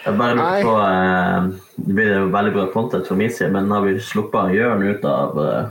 Jeg 0.08 0.18
bare 0.18 0.36
Nei. 0.36 0.40
lurer 0.40 0.64
på 0.64 0.76
eh, 0.84 1.44
Det 1.76 1.94
blir 1.96 2.14
jo 2.14 2.26
veldig 2.32 2.54
bra 2.56 2.66
content 2.74 3.08
for 3.08 3.16
min 3.20 3.32
side, 3.34 3.52
men 3.56 3.72
har 3.72 3.82
vi 3.84 4.00
sluppet 4.04 4.54
Jørn 4.56 4.84
ut 4.88 5.04
av 5.08 5.40
uh, 5.40 5.66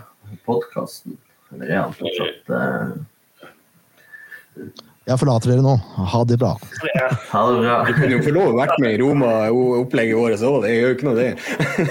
podkasten? 0.48 1.12
Eller 1.54 1.66
er 1.70 1.78
han 1.84 1.94
fortsatt 1.96 2.44
eh, 2.56 2.86
Jeg 5.06 5.20
forlater 5.20 5.52
dere 5.52 5.62
nå. 5.62 5.72
Ha 6.10 6.20
det 6.26 6.34
bra. 6.40 6.48
Ja. 6.96 7.06
Ha 7.30 7.40
det 7.46 7.58
bra. 7.62 7.74
Du 7.86 7.92
kunne 7.94 8.16
jo 8.16 8.22
få 8.24 8.32
lov 8.34 8.48
å 8.50 8.56
vært 8.58 8.80
med 8.82 8.96
i 8.96 8.98
Roma-opplegget 8.98 10.18
vårt 10.18 10.42
òg, 10.42 10.56
det 10.64 10.72
gjør 10.72 10.88
jo 10.90 10.96
ikke 10.96 11.06
noe, 11.06 11.18
det. 11.20 11.28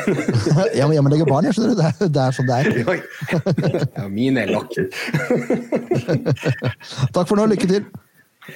Jeg 0.79 0.83
må 0.89 0.97
hjemmelegge 0.97 1.27
barn, 1.29 1.47
jeg 1.47 1.55
skjønner 1.55 1.71
du. 1.71 2.09
Det 2.11 2.19
er, 2.25 2.35
sånn 2.35 2.49
det 2.49 2.55
er. 2.59 2.65
Ja, 3.95 4.07
mine 4.11 4.43
er 4.43 4.51
lagt. 4.51 4.75
Takk 7.15 7.29
for 7.31 7.39
nå. 7.39 7.47
Lykke 7.53 7.69
til. 7.71 7.87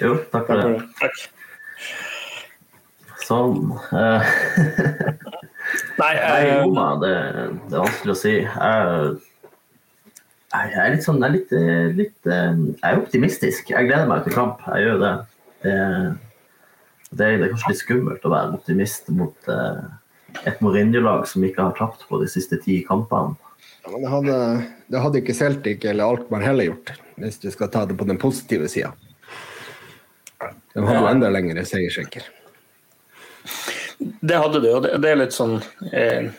Jo, 0.02 0.12
takk 0.34 0.46
for 0.52 0.60
det. 0.60 0.84
Takk. 1.00 1.16
Sånn. 3.30 3.72
eh, 3.96 4.22
Nei, 6.02 6.14
Nei, 6.20 6.38
eh, 6.44 6.60
Roma, 6.66 6.86
det, 7.02 7.14
det 7.70 7.78
er 7.80 7.84
vanskelig 7.88 8.14
å 8.16 8.20
si. 8.20 8.36
Jeg, 8.44 9.16
jeg 10.50 10.80
er 10.82 10.94
litt 10.96 11.06
sånn 11.06 11.22
Jeg 11.22 11.30
er, 11.30 11.36
litt, 11.36 11.52
eh, 11.54 11.90
litt, 11.98 12.18
eh, 12.26 12.62
jeg 12.80 12.90
er 12.90 13.02
optimistisk. 13.02 13.70
Jeg 13.74 13.90
gleder 13.90 14.10
meg 14.10 14.26
til 14.26 14.36
kamp. 14.36 14.64
Jeg 14.66 14.88
gjør 14.88 15.04
det. 15.04 15.14
Det, 15.64 15.76
det, 17.12 17.26
er, 17.26 17.36
det 17.38 17.46
er 17.46 17.52
kanskje 17.52 17.74
litt 17.74 17.84
skummelt 17.84 18.26
å 18.26 18.34
være 18.34 18.56
optimist 18.58 19.12
mot 19.14 19.52
eh, 19.52 19.84
et 20.50 20.64
Mourinho-lag 20.64 21.28
som 21.30 21.46
ikke 21.46 21.68
har 21.68 21.78
tapt 21.78 22.08
på 22.10 22.22
de 22.22 22.30
siste 22.32 22.60
ti 22.64 22.80
kampene. 22.88 23.38
Ja, 23.84 23.92
men 23.92 24.04
det 24.04 24.12
hadde, 24.14 24.40
det 24.92 25.04
hadde 25.04 25.22
ikke 25.22 25.38
Celtic 25.38 25.86
eller 25.88 26.16
Alkmaar 26.16 26.44
heller 26.44 26.70
gjort, 26.70 26.92
hvis 27.20 27.40
du 27.42 27.50
skal 27.54 27.72
ta 27.74 27.86
det 27.90 27.98
på 28.00 28.08
den 28.08 28.20
positive 28.22 28.70
sida. 28.72 28.92
De 30.40 30.86
hadde 30.86 31.00
jo 31.02 31.10
enda 31.10 31.32
lengre 31.34 31.66
seiersrekker. 31.68 32.28
det 34.00 34.38
hadde 34.38 34.62
det, 34.64 34.74
og 34.74 34.84
det, 34.86 34.94
det 35.04 35.12
er 35.12 35.22
litt 35.24 35.36
sånn 35.36 35.58
eh, 35.92 36.30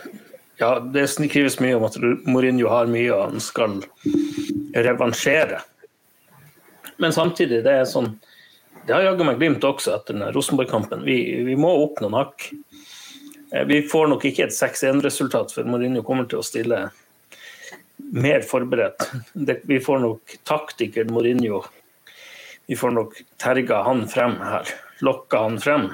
Ja, 0.60 0.74
det 0.80 1.06
skrives 1.08 1.56
mye 1.60 1.78
om 1.78 1.86
at 1.88 1.94
Mourinho 2.28 2.68
har 2.68 2.88
mye 2.90 3.08
og 3.14 3.30
han 3.30 3.40
skal 3.40 3.78
revansjere. 4.76 5.62
Men 7.00 7.14
samtidig, 7.16 7.62
det 7.64 7.72
er 7.80 7.86
sånn 7.88 8.18
Det 8.84 8.92
har 8.92 9.06
jaggu 9.06 9.24
meg 9.24 9.38
Glimt 9.40 9.64
også 9.64 9.94
etter 9.94 10.16
den 10.16 10.34
Rosenborg-kampen. 10.34 11.04
Vi, 11.04 11.16
vi 11.46 11.54
må 11.56 11.70
opp 11.84 12.00
noen 12.04 12.16
hakk. 12.18 12.50
Eh, 13.54 13.64
Vi 13.68 13.80
får 13.88 14.10
nok 14.12 14.24
ikke 14.28 14.48
et 14.48 14.56
6-1-resultat, 14.56 15.52
for 15.54 15.68
Mourinho 15.68 16.02
kommer 16.04 16.28
til 16.28 16.40
å 16.40 16.44
stille 16.44 16.82
mer 18.12 18.44
forberedt. 18.44 19.08
Vi 19.64 19.80
får 19.80 20.04
nok 20.04 20.36
taktiker 20.48 21.08
Mourinho 21.12 21.62
Vi 22.66 22.76
får 22.76 22.96
nok 22.96 23.16
terga 23.40 23.82
han 23.88 24.04
frem 24.08 24.36
her. 24.44 24.68
Lokka 25.00 25.44
han 25.46 25.60
frem. 25.60 25.88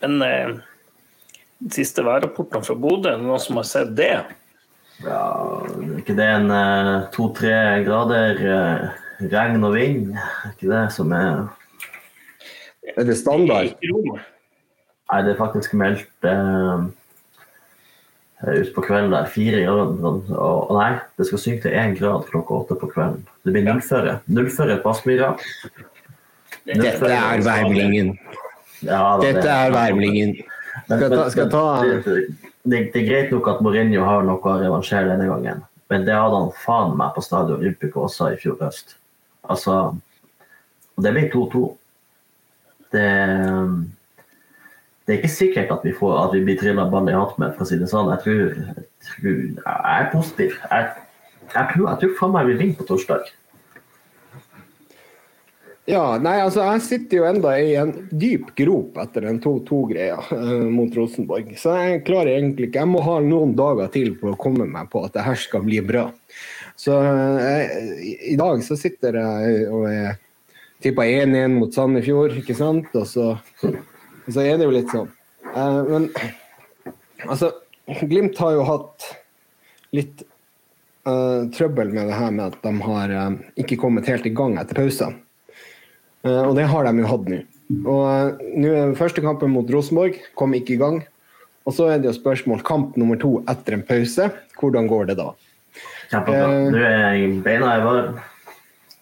Men 0.00 0.22
eh, 0.24 0.56
siste 1.68 2.04
værrapportene 2.04 2.64
fra 2.64 2.76
Bodø, 2.78 3.10
er 3.10 3.18
det 3.20 3.26
noen 3.26 3.42
som 3.42 3.60
har 3.60 3.68
sett 3.68 3.92
det? 3.98 4.14
Ja, 5.04 5.20
er 5.64 6.00
ikke 6.00 6.16
det 6.16 6.26
en 6.28 6.50
eh, 6.52 7.08
to-tre 7.14 7.54
grader 7.86 8.40
eh, 8.44 8.86
regn 9.32 9.64
og 9.64 9.74
vind? 9.76 10.14
Er 10.16 10.54
ikke 10.54 10.70
det 10.72 10.84
som 10.96 11.12
er 11.16 11.48
Er 12.96 13.06
det 13.06 13.16
standard? 13.16 13.76
Nei, 13.80 15.20
det 15.26 15.32
er 15.32 15.38
faktisk 15.38 15.74
meldt 15.78 16.28
eh, 16.28 16.84
utpå 18.60 18.84
kvelden 18.84 19.14
der. 19.14 19.30
Fire 19.32 19.64
grader. 19.64 19.96
Og, 20.04 20.70
og 20.70 20.76
nei, 20.76 20.92
det 21.18 21.28
skal 21.28 21.42
synke 21.42 21.64
til 21.66 21.76
én 21.76 21.96
grad 21.98 22.28
klokka 22.28 22.60
åtte 22.60 22.78
på 22.80 22.90
kvelden. 22.92 23.24
Det 23.44 23.54
blir 23.56 23.66
nullføre. 23.66 24.18
Nullføre 24.28 24.78
på 24.84 24.92
Aspmyra. 24.92 25.32
Dette 26.68 27.08
er 27.08 27.44
værmeldingen. 27.44 28.14
Ja, 28.84 29.18
Dette 29.22 29.48
er 29.48 29.72
værmeldingen. 29.74 30.36
Men- 30.90 30.98
Skal 30.98 31.10
jeg 31.10 31.18
ta- 31.18 31.30
skal 31.30 31.42
jeg 31.44 31.52
ta- 31.52 31.82
det, 31.86 32.26
det, 32.66 32.78
det, 32.92 33.02
er 33.02 33.06
greit 33.08 33.30
nok 33.32 33.48
at 33.48 33.60
Mourinho 33.62 34.04
har 34.04 34.24
noe 34.26 34.42
å 34.42 34.56
revansjere 34.60 35.06
denne 35.12 35.28
gangen, 35.30 35.62
men 35.90 36.04
det 36.04 36.14
hadde 36.18 36.40
han 36.42 36.50
faen 36.64 36.96
meg 36.98 37.14
på 37.14 37.22
Stadion 37.24 37.60
Olympico 37.62 38.02
også 38.08 38.32
i 38.34 38.38
fjor 38.42 38.58
høst. 38.60 38.96
Altså 39.48 39.76
Og 40.98 41.04
det 41.06 41.12
ble 41.14 41.30
2-2. 41.32 41.62
Det 42.92 43.06
det 45.06 45.16
er 45.16 45.22
ikke 45.24 45.32
sikkert 45.32 45.70
at 45.74 45.80
vi, 45.82 45.90
får, 45.96 46.12
at 46.28 46.34
vi 46.36 46.40
blir 46.44 46.58
trilla 46.60 46.84
ball 46.90 47.08
i 47.10 47.14
hatt 47.16 47.38
med, 47.40 47.54
for 47.56 47.64
å 47.64 47.66
si 47.66 47.78
det 47.80 47.88
sånn. 47.90 48.10
Jeg 48.12 48.20
tror, 48.22 48.42
jeg, 48.76 48.84
tror, 49.08 49.38
jeg 49.64 49.94
er 49.96 50.10
positiv. 50.12 50.52
Jeg, 50.70 50.90
jeg 51.50 51.64
tror, 51.72 51.86
jeg 51.88 51.98
tror 52.02 52.12
faen 52.20 52.34
meg 52.36 52.46
vi 52.46 52.54
vinner 52.60 52.76
på 52.78 52.86
torsdag. 52.92 53.30
Ja, 55.90 56.04
nei, 56.22 56.36
altså 56.44 56.62
jeg 56.62 56.82
sitter 56.86 57.20
jo 57.20 57.26
enda 57.28 57.52
i 57.58 57.74
en 57.80 57.92
dyp 58.10 58.52
grop 58.58 58.98
etter 59.02 59.26
den 59.26 59.40
2-2-greia 59.42 60.18
uh, 60.30 60.66
mot 60.70 60.94
Rosenborg. 60.96 61.52
Så 61.58 61.74
jeg 61.78 62.02
klarer 62.06 62.36
egentlig 62.36 62.68
ikke 62.68 62.84
Jeg 62.84 62.90
må 62.92 63.02
ha 63.04 63.16
noen 63.24 63.56
dager 63.58 63.90
til 63.92 64.12
på 64.20 64.32
å 64.32 64.38
komme 64.40 64.68
meg 64.70 64.90
på 64.92 65.02
at 65.06 65.16
det 65.16 65.26
her 65.26 65.40
skal 65.40 65.64
bli 65.66 65.80
bra. 65.84 66.06
Så 66.78 66.94
uh, 66.94 67.64
i, 68.00 68.36
dag 68.38 68.62
så 68.66 68.78
sitter 68.78 69.18
jeg 69.20 69.64
og 69.68 69.88
er 69.90 70.20
tippa 70.80 71.04
1-1 71.04 71.58
mot 71.58 71.74
Sandefjord, 71.74 72.38
ikke 72.40 72.56
sant? 72.56 72.92
Og 72.96 73.08
så, 73.08 73.32
og 73.66 74.30
så 74.30 74.46
er 74.46 74.60
det 74.60 74.68
jo 74.68 74.76
litt 74.78 74.94
sånn. 74.94 75.10
Uh, 75.50 75.82
men 75.90 76.08
altså, 77.26 77.50
Glimt 77.98 78.38
har 78.38 78.54
jo 78.54 78.66
hatt 78.68 79.06
litt 79.96 80.22
eh, 80.22 81.48
trøbbel 81.56 81.90
med 81.94 82.06
det 82.10 82.18
her 82.18 82.30
med 82.30 82.52
at 82.52 82.60
de 82.62 82.74
har 82.86 83.14
eh, 83.16 83.30
ikke 83.62 83.80
kommet 83.80 84.10
helt 84.10 84.28
i 84.28 84.34
gang 84.34 84.56
etter 84.60 84.78
pausen. 84.78 85.18
Eh, 86.24 86.42
og 86.48 86.54
det 86.58 86.66
har 86.68 86.84
de 86.84 87.00
jo 87.00 87.06
hatt 87.10 87.28
nå. 87.32 87.38
Og 87.86 88.02
eh, 88.10 88.50
nå 88.60 88.72
er 88.74 88.96
første 88.98 89.22
kampen 89.24 89.52
mot 89.54 89.68
Rosenborg 89.72 90.18
kom 90.38 90.52
ikke 90.58 90.74
i 90.76 90.80
gang. 90.80 91.00
Og 91.68 91.76
så 91.76 91.90
er 91.92 92.00
det 92.00 92.10
jo 92.10 92.16
spørsmål 92.16 92.62
kamp 92.66 92.96
nummer 93.00 93.18
to 93.20 93.38
etter 93.48 93.76
en 93.76 93.84
pause. 93.86 94.30
Hvordan 94.58 94.88
går 94.90 95.10
det 95.12 95.16
da? 95.20 95.30
Kjempebra. 96.10 96.44
Eh. 96.50 96.68
Nå 96.74 96.84
er 96.84 97.00
jeg 97.14 97.42
beina 97.46 97.72
i 97.78 97.82
var. 97.84 98.12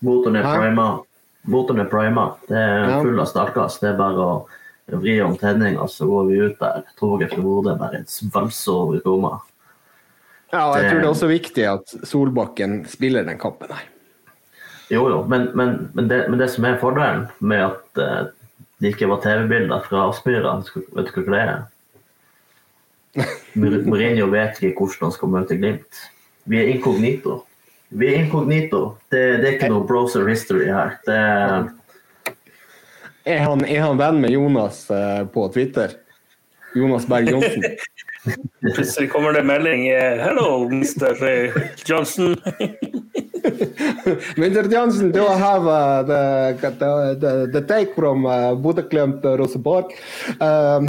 Motoren 0.04 0.38
er 0.38 0.46
prima. 0.46 0.88
Motoren 1.48 1.80
er 1.82 1.90
prima. 1.90 2.26
Det 2.50 2.58
er 2.60 2.98
full 3.00 3.18
av 3.22 3.30
startgass. 3.30 3.80
Det 3.82 3.92
er 3.94 3.98
bare 3.98 4.26
å 4.28 4.32
vri 5.00 5.18
om 5.24 5.34
tenninga, 5.36 5.84
så 5.90 6.06
går 6.08 6.26
vi 6.28 6.38
ut 6.46 6.58
der. 6.60 6.84
Toget 7.00 7.32
fra 7.34 7.42
Bodø 7.44 7.74
bare 7.80 8.02
svalser 8.08 8.72
over 8.84 9.00
Roma. 9.04 9.32
Ja, 10.52 10.70
og 10.70 10.76
jeg 10.76 10.82
Det- 10.84 10.90
tror 10.90 11.00
det 11.00 11.06
er 11.06 11.14
også 11.14 11.28
viktig 11.28 11.64
at 11.72 12.06
Solbakken 12.08 12.86
spiller 12.88 13.24
den 13.24 13.38
kampen 13.38 13.68
her. 13.68 13.84
Jo, 14.88 15.02
jo, 15.12 15.22
men, 15.28 15.50
men, 15.54 15.90
men, 15.94 16.08
det, 16.08 16.22
men 16.30 16.40
det 16.40 16.48
som 16.52 16.64
er 16.64 16.78
fordelen 16.80 17.26
med 17.38 17.64
at 17.66 18.00
uh, 18.00 18.30
det 18.80 18.94
ikke 18.94 19.08
var 19.10 19.20
TV-bilder 19.24 19.82
fra 19.88 20.06
Aspmyra, 20.08 20.54
vet 20.96 21.10
du 21.12 21.20
hva 21.20 21.34
det 21.34 21.42
er? 21.42 21.66
Mourinho 23.58 24.28
vet 24.30 24.60
ikke 24.62 24.86
hvordan 24.86 25.08
han 25.08 25.14
skal 25.16 25.32
møte 25.32 25.58
Glimt. 25.58 26.00
Vi 26.48 26.60
er 26.60 26.70
inkognito. 26.72 27.42
Vi 27.88 28.08
er 28.08 28.22
inkognito. 28.22 28.82
Det, 29.10 29.22
det 29.42 29.48
er 29.48 29.56
ikke 29.56 29.72
noe 29.72 29.86
browser 29.88 30.28
history 30.28 30.68
her. 30.70 30.96
Det, 31.08 31.18
Er 33.28 33.42
han, 33.44 33.64
er 33.64 33.82
han 33.84 33.98
venn 34.00 34.22
med 34.22 34.32
Jonas 34.32 34.86
uh, 34.88 35.26
på 35.28 35.48
Twitter? 35.52 35.98
Jonas 36.76 37.04
Berg 37.08 37.28
Johnsen? 37.28 37.64
Plutselig 38.74 39.10
kommer 39.12 39.32
det 39.32 39.42
melding 39.44 39.88
eh, 39.88 40.16
'Hello, 40.16 40.64
Mr. 40.68 41.12
Johnson'. 41.84 42.36
Mr. 44.36 44.70
Johnson, 44.70 45.12
do 45.12 45.26
I 45.26 45.36
have 45.36 45.66
uh, 45.66 46.02
the, 46.02 46.56
the, 46.60 47.16
the, 47.18 47.32
the 47.52 47.66
take 47.66 47.94
from 47.94 48.26
uh, 48.26 48.54
Bodø-Glimt 48.54 49.24
Rosenborg? 49.24 49.94
Um, 50.40 50.88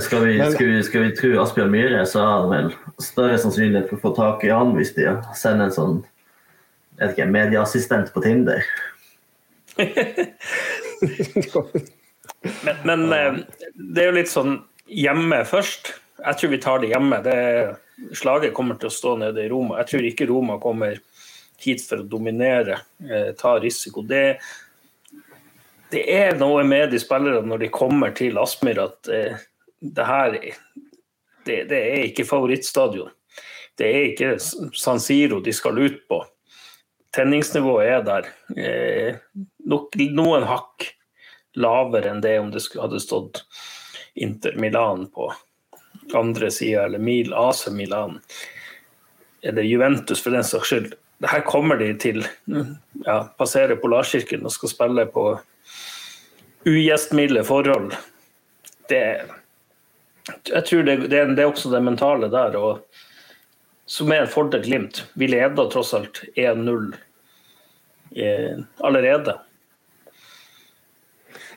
skal, 0.00 0.26
vi, 0.26 0.38
skal, 0.52 0.66
vi, 0.66 0.82
skal 0.86 1.02
vi 1.02 1.14
tro 1.16 1.30
Asbjørn 1.42 1.72
Myhre, 1.72 2.04
så 2.06 2.20
har 2.22 2.44
han 2.44 2.52
vel 2.52 2.68
større 3.02 3.38
sannsynlighet 3.40 3.88
for 3.90 3.98
å 3.98 4.02
få 4.04 4.12
tak 4.14 4.44
i 4.46 4.52
han 4.54 4.70
hvis 4.76 4.92
de 4.94 5.08
sender 5.34 5.66
en 5.66 5.74
sånn 5.74 5.96
jeg 6.98 7.02
vet 7.02 7.14
ikke, 7.14 7.26
medieassistent 7.30 8.12
på 8.14 8.22
Tinder. 8.24 8.62
men, 12.86 13.04
men 13.08 13.44
det 13.74 14.02
er 14.02 14.08
jo 14.08 14.16
litt 14.16 14.32
sånn 14.32 14.56
hjemme 14.90 15.44
først. 15.46 15.92
Jeg 16.24 16.40
tror 16.40 16.52
vi 16.54 16.60
tar 16.62 16.82
det 16.82 16.90
hjemme. 16.90 17.20
Det, 17.22 17.36
slaget 18.14 18.54
kommer 18.54 18.78
til 18.78 18.90
å 18.90 18.94
stå 18.94 19.16
nede 19.20 19.44
i 19.44 19.50
Roma. 19.50 19.78
Jeg 19.82 19.90
tror 19.92 20.08
ikke 20.08 20.28
Roma 20.30 20.58
kommer 20.62 21.00
hit 21.58 21.82
for 21.82 22.02
å 22.02 22.08
dominere, 22.08 22.80
eh, 23.02 23.32
ta 23.38 23.56
risiko. 23.60 24.02
Det, 24.06 24.38
det, 25.90 26.04
er 26.14 26.38
noe 26.38 26.64
med 26.64 26.92
de 26.92 27.00
spillerne 27.02 27.46
når 27.48 27.64
de 27.64 27.70
kommer 27.74 28.14
til 28.16 28.38
Aspmyr 28.38 28.82
at 28.84 29.10
eh, 29.12 29.40
det 29.78 30.06
her 30.06 30.36
det, 31.46 31.62
det, 31.70 31.78
er 31.78 32.04
ikke 32.06 32.28
favorittstadion. 32.28 33.10
Det 33.78 33.86
er 33.86 34.06
ikke 34.10 34.30
San 34.76 35.00
Siro 35.02 35.40
de 35.42 35.54
skal 35.54 35.78
ut 35.78 36.00
på. 36.10 36.22
Tenningsnivået 37.14 37.88
er 37.88 38.06
der. 38.06 38.30
Eh, 38.58 39.42
nok, 39.70 39.96
noen 40.12 40.46
hakk 40.46 40.90
lavere 41.58 42.12
enn 42.12 42.22
det 42.22 42.36
om 42.38 42.50
det 42.54 42.62
hadde 42.76 43.00
stått 43.02 43.42
Inter 44.18 44.58
Milan 44.60 45.06
på 45.14 45.30
andre 46.14 46.50
sida, 46.50 46.84
eller 46.84 46.98
Mil 46.98 47.34
AC 47.34 47.66
Milan, 47.72 48.20
eller 49.42 49.62
Juventus 49.62 50.22
for 50.22 50.34
den 50.34 50.44
saks 50.44 50.72
skyld. 50.72 50.94
Her 51.26 51.40
kommer 51.40 51.76
de 51.76 51.92
til 51.98 52.22
ja, 52.46 53.24
passere 53.38 53.76
Polarsirkelen 53.76 54.46
og 54.46 54.54
skal 54.54 54.70
spille 54.70 55.06
på 55.10 55.24
ugjestmilde 56.68 57.42
forhold. 57.44 57.92
Det, 58.88 59.02
jeg 60.52 60.64
tror 60.66 60.86
det, 60.86 60.96
det, 61.08 61.24
det, 61.34 61.42
er 61.42 61.50
også 61.50 61.72
det 61.72 61.82
mentale 61.82 62.30
der. 62.32 62.56
Og, 62.56 63.02
som 63.88 64.12
er 64.12 64.24
en 64.24 64.30
fordel 64.30 64.62
Glimt. 64.62 65.02
Vi 65.18 65.30
leder 65.30 65.70
tross 65.72 65.94
alt 65.96 66.22
1-0 66.36 66.94
eh, 68.14 68.58
allerede. 68.84 69.38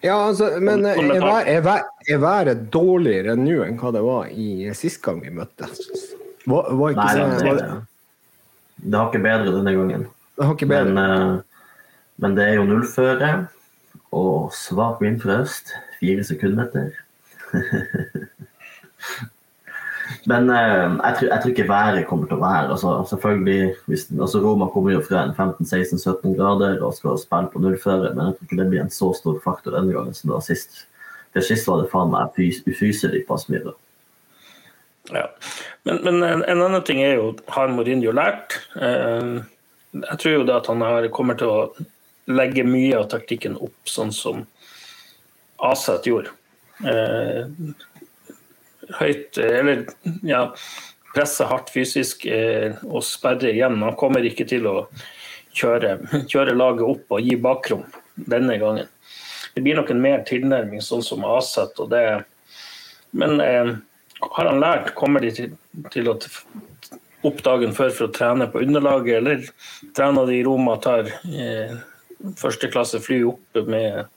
Ja, 0.02 0.16
altså, 0.28 0.50
men 0.60 0.86
er, 0.86 2.18
været 2.22 2.64
dårligere 2.74 3.36
nå 3.38 3.62
enn 3.68 3.78
hva 3.78 3.92
det 3.94 4.02
var 4.06 4.32
i 4.34 4.72
sist 4.78 5.02
gang 5.06 5.22
vi 5.22 5.34
møttes? 5.36 5.84
Var, 6.50 6.72
var 6.74 6.96
Nei, 6.98 7.12
så, 7.14 7.28
det, 7.30 7.54
det, 7.60 7.68
det, 8.82 8.96
har 8.98 9.12
ikke 9.12 9.22
bedre 9.28 9.54
denne 9.54 9.76
gangen. 9.78 10.08
Det 10.38 10.48
har 10.48 10.56
ikke 10.58 10.72
bedre. 10.72 10.96
Men, 10.98 11.38
uh, 11.38 11.76
men 12.22 12.38
det 12.38 12.48
er 12.48 12.58
jo 12.58 12.66
nullføre 12.70 13.32
og 14.18 14.50
svak 14.58 15.04
vind 15.06 15.22
fra 15.22 15.42
øst. 15.44 15.76
Fire 16.02 16.26
sekundmeter. 16.26 16.90
Men 20.30 20.50
eh, 20.50 20.88
jeg, 20.98 21.16
tror, 21.18 21.28
jeg, 21.28 21.42
tror, 21.42 21.52
ikke 21.52 21.68
været 21.70 22.08
kommer 22.10 22.30
til 22.30 22.38
å 22.38 22.44
være 22.44 22.74
altså, 22.76 22.94
selvfølgelig, 23.10 23.76
hvis, 23.92 24.08
altså 24.18 24.42
Roma 24.44 24.68
kommer 24.74 24.96
jo 24.96 25.04
fra 25.06 25.26
en 25.26 25.36
15-16-17 25.36 26.36
grader 26.40 26.82
og 26.82 26.96
skal 26.98 27.20
spille 27.22 27.52
på 27.54 27.62
nullføre, 27.64 28.14
men 28.16 28.30
jeg 28.30 28.38
tror 28.38 28.50
ikke 28.50 28.60
det 28.62 28.70
blir 28.74 28.84
en 28.84 28.94
så 28.94 29.12
stor 29.18 29.40
faktor 29.44 29.78
denne 29.78 29.94
gangen 29.96 30.18
som 30.18 30.32
det 30.32 30.38
var 30.38 30.46
sist. 30.46 30.84
For 31.32 31.48
sist 31.48 31.70
var 31.70 31.82
det 31.82 31.92
faen 31.94 32.12
meg 32.12 32.36
ufyselig 32.68 33.24
på 33.28 33.38
Aspmyra. 33.38 33.74
Ja. 35.12 35.26
Men, 35.84 36.04
men, 36.04 36.44
en 36.44 36.62
annen 36.62 36.84
ting 36.86 37.02
er 37.04 37.16
jo 37.18 37.32
har 37.56 37.72
Mourinho 37.72 38.14
lært. 38.16 38.60
Eh, 38.76 39.40
jeg 40.02 40.20
tror 40.22 40.38
jo 40.38 40.46
det 40.48 40.60
at 40.60 40.70
han 40.72 40.84
har, 40.86 41.08
kommer 41.16 41.40
til 41.40 41.52
å 41.52 41.62
legge 42.32 42.64
mye 42.68 43.00
av 43.00 43.10
taktikken 43.12 43.58
opp 43.60 43.90
sånn 43.90 44.14
som 44.16 44.46
Aset 45.62 46.08
gjorde. 46.10 46.34
Eh, 46.86 47.48
høyt 49.00 49.38
Eller 49.42 49.86
ja, 50.28 50.46
presse 51.16 51.48
hardt 51.48 51.72
fysisk 51.74 52.26
eh, 52.26 52.78
og 52.88 53.04
sperre 53.06 53.52
igjen. 53.52 53.80
Han 53.84 53.98
kommer 54.00 54.26
ikke 54.26 54.48
til 54.50 54.68
å 54.70 54.76
kjøre, 55.58 55.98
kjøre 56.32 56.56
laget 56.56 56.88
opp 56.88 57.18
og 57.18 57.26
gi 57.26 57.38
bakrom 57.40 57.86
denne 58.16 58.58
gangen. 58.62 58.90
Det 59.56 59.64
blir 59.64 59.76
nok 59.76 59.92
en 59.92 60.04
mer 60.04 60.24
tilnærming 60.28 60.84
sånn 60.84 61.04
som 61.04 61.26
Aset. 61.28 61.80
og 61.80 61.92
det 61.92 62.24
Men 63.12 63.42
eh, 63.44 63.74
har 64.22 64.46
han 64.46 64.62
lært? 64.62 64.94
Kommer 64.96 65.24
de 65.24 65.32
til, 65.36 65.56
til 65.92 66.08
å 66.12 66.18
opp 67.28 67.42
dagen 67.46 67.76
før 67.76 67.92
for 67.94 68.08
å 68.08 68.14
trene 68.16 68.48
på 68.50 68.64
underlaget, 68.64 69.18
eller 69.20 69.44
trener 69.98 70.30
de 70.30 70.40
i 70.40 70.46
Roma, 70.46 70.78
tar 70.82 71.10
eh, 71.28 71.76
førsteklasse 72.40 73.02
fly 73.04 73.20
opp 73.30 73.62
med 73.68 74.08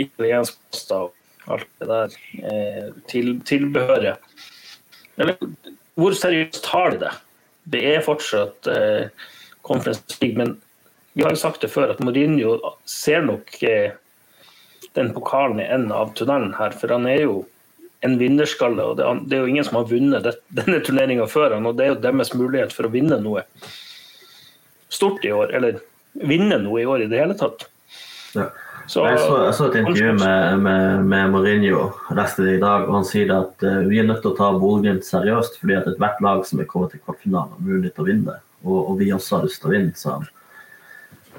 italiensk 0.00 0.60
pasta 0.70 1.06
alt 1.50 1.68
det 1.80 1.88
der 1.90 2.16
eh, 2.52 2.88
til, 3.10 3.34
tilbehøret. 3.48 4.20
Eller 5.20 5.38
hvor 5.98 6.14
seriøst 6.16 6.62
tar 6.64 6.94
de 6.94 7.02
det? 7.04 7.12
Det 7.72 7.82
er 7.94 8.04
fortsatt 8.04 8.68
eh, 8.70 9.08
Conference 9.66 10.18
League, 10.22 10.38
men 10.38 10.56
vi 11.12 11.24
har 11.24 11.34
jo 11.34 11.42
sagt 11.42 11.62
det 11.62 11.70
før 11.72 11.92
at 11.92 12.00
Mourinho 12.02 12.56
ser 12.88 13.24
nok 13.26 13.54
eh, 13.66 13.92
den 14.96 15.12
pokalen 15.14 15.60
i 15.60 15.68
enden 15.68 15.92
av 15.94 16.14
tunnelen 16.16 16.54
her, 16.58 16.74
for 16.76 16.94
han 16.94 17.06
er 17.08 17.24
jo 17.24 17.42
en 18.02 18.18
vinnerskalle. 18.18 18.82
og 18.82 18.98
Det, 18.98 19.06
det 19.30 19.38
er 19.38 19.44
jo 19.44 19.52
ingen 19.52 19.66
som 19.66 19.78
har 19.78 19.90
vunnet 19.90 20.26
det, 20.26 20.36
denne 20.62 20.82
turneringa 20.84 21.28
før 21.30 21.56
han, 21.56 21.68
og 21.68 21.78
det 21.78 21.86
er 21.86 21.94
jo 21.94 22.02
deres 22.08 22.34
mulighet 22.36 22.74
for 22.74 22.88
å 22.88 22.92
vinne 22.92 23.20
noe 23.22 23.44
stort 24.92 25.24
i 25.24 25.32
år, 25.32 25.54
eller 25.56 25.80
vinne 26.28 26.58
noe 26.60 26.82
i 26.82 26.88
år 26.88 27.04
i 27.04 27.08
det 27.10 27.20
hele 27.22 27.36
tatt. 27.38 27.68
Ja. 28.36 28.50
Så, 28.86 29.04
jeg, 29.06 29.18
så, 29.22 29.36
jeg, 29.44 29.54
så, 29.54 29.66
et 29.68 29.78
intervju 29.78 30.12
med, 30.18 30.58
med, 30.64 31.04
med 31.06 31.30
Mourinho 31.30 31.84
resten 32.18 32.48
i 32.50 32.58
dag, 32.60 32.88
og 32.88 32.96
han 32.98 33.06
sier 33.06 33.30
at 33.34 33.64
uh, 33.64 33.82
vi 33.86 34.00
er 34.02 34.08
nødt 34.08 34.22
til 34.24 34.32
å 34.32 34.36
ta 34.38 34.50
Bodø-Glimt 34.58 35.06
seriøst, 35.06 35.60
fordi 35.62 35.76
at 35.78 35.88
ethvert 35.90 36.22
lag 36.24 36.42
som 36.48 36.60
er 36.60 36.68
kommet 36.70 36.94
til 36.94 37.02
kvartfinalen, 37.04 37.54
har 37.54 37.66
mulighet 37.68 37.94
til 37.96 38.04
å 38.04 38.08
vinne 38.08 38.34
det. 38.34 38.42
Og, 38.64 38.78
og, 38.80 38.96
vi 38.98 39.12
også 39.14 39.38
har 39.38 39.46
lyst 39.46 39.62
til 39.62 39.70
å 39.70 39.74
vinne, 39.76 39.94
sa 39.98 40.16
han. 40.18 40.30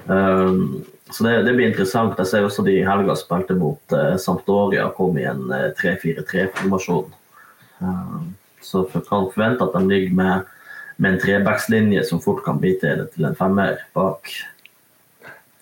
Um, 0.04 0.84
så 1.10 1.24
det, 1.24 1.34
det, 1.46 1.52
blir 1.56 1.68
interessant. 1.68 2.18
Jeg 2.20 2.30
ser 2.30 2.46
også 2.46 2.64
de 2.64 2.78
i 2.78 2.86
helga 2.86 3.16
spilte 3.16 3.56
mot 3.56 3.96
uh, 3.96 4.16
Sampdoria, 4.20 4.88
kom 4.96 5.20
i 5.20 5.28
en 5.28 5.44
uh, 5.52 5.68
3-4-3-formasjon. 5.80 7.12
Uh, 7.84 8.18
så 8.64 8.86
for, 8.88 9.04
kan 9.04 9.28
forvente 9.32 9.64
at 9.64 9.76
de 9.76 9.84
ligger 9.88 10.16
med, 10.16 10.50
med 10.96 11.14
en 11.14 11.22
trebackslinje 11.22 12.04
som 12.08 12.22
fort 12.24 12.40
kan 12.46 12.60
bli 12.60 12.72
til, 12.80 13.04
til 13.14 13.28
en 13.28 13.36
femmer 13.36 13.84
bak. 13.96 14.32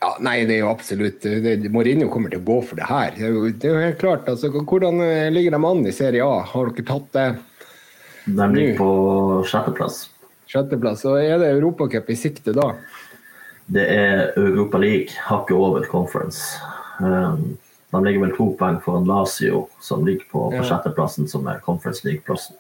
Ja, 0.03 0.17
nei, 0.19 0.41
det 0.49 0.57
er 0.57 0.65
jo 0.65 0.73
absolutt 0.73 1.23
Mourinho 1.71 2.09
kommer 2.11 2.33
til 2.33 2.41
å 2.41 2.47
gå 2.47 2.57
for 2.67 2.81
det 2.81 2.89
her. 2.89 3.13
Det 3.15 3.23
er 3.23 3.37
jo, 3.37 3.43
det 3.55 3.69
er 3.69 3.77
jo 3.77 3.83
helt 3.85 4.01
klart. 4.01 4.27
Altså, 4.33 4.51
hvordan 4.51 4.99
eh, 5.05 5.29
ligger 5.31 5.55
de 5.55 5.61
an 5.69 5.85
i 5.87 5.95
Serie 5.95 6.27
A? 6.27 6.41
Har 6.49 6.73
dere 6.75 6.87
tatt 6.89 7.07
det? 7.15 7.29
De 8.25 8.49
ligger 8.57 8.81
på 8.81 8.91
sjetteplass. 9.47 10.01
Sjetteplass. 10.51 11.07
Og 11.07 11.23
er 11.23 11.39
det 11.39 11.53
Europacup 11.55 12.11
i 12.11 12.19
sikte 12.19 12.55
da? 12.57 12.73
Det 13.71 13.87
er 13.95 14.33
Europa 14.37 14.83
League, 14.83 15.15
hakket 15.29 15.55
over 15.57 15.87
Conference. 15.87 16.59
Um, 16.99 17.57
de 17.95 18.05
ligger 18.05 18.27
vel 18.27 18.37
to 18.37 18.51
poeng 18.59 18.83
foran 18.83 19.07
Lazio, 19.07 19.69
som 19.81 20.03
ligger 20.07 20.27
på, 20.33 20.49
på 20.51 20.59
ja. 20.59 20.67
sjetteplassen, 20.67 21.31
som 21.31 21.47
er 21.47 21.63
Conference 21.63 22.03
League-plassen. 22.09 22.59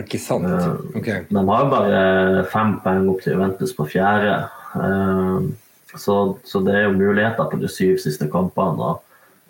Ikke 0.00 0.20
sant? 0.20 0.48
Uh, 0.48 0.80
okay. 0.96 1.24
De 1.28 1.48
har 1.52 1.72
bare 1.72 2.46
fem 2.52 2.78
poeng 2.84 3.10
opp 3.12 3.20
til 3.24 3.36
Juventus 3.36 3.76
på 3.76 3.88
fjerde. 3.92 4.46
Eh, 4.76 5.96
så, 5.96 6.16
så, 6.44 6.60
det 6.60 6.74
er 6.76 6.88
jo 6.88 6.96
muligheter 6.96 7.50
på 7.50 7.60
de 7.60 7.68
syv 7.72 8.00
siste 8.02 8.28
kampene, 8.32 8.96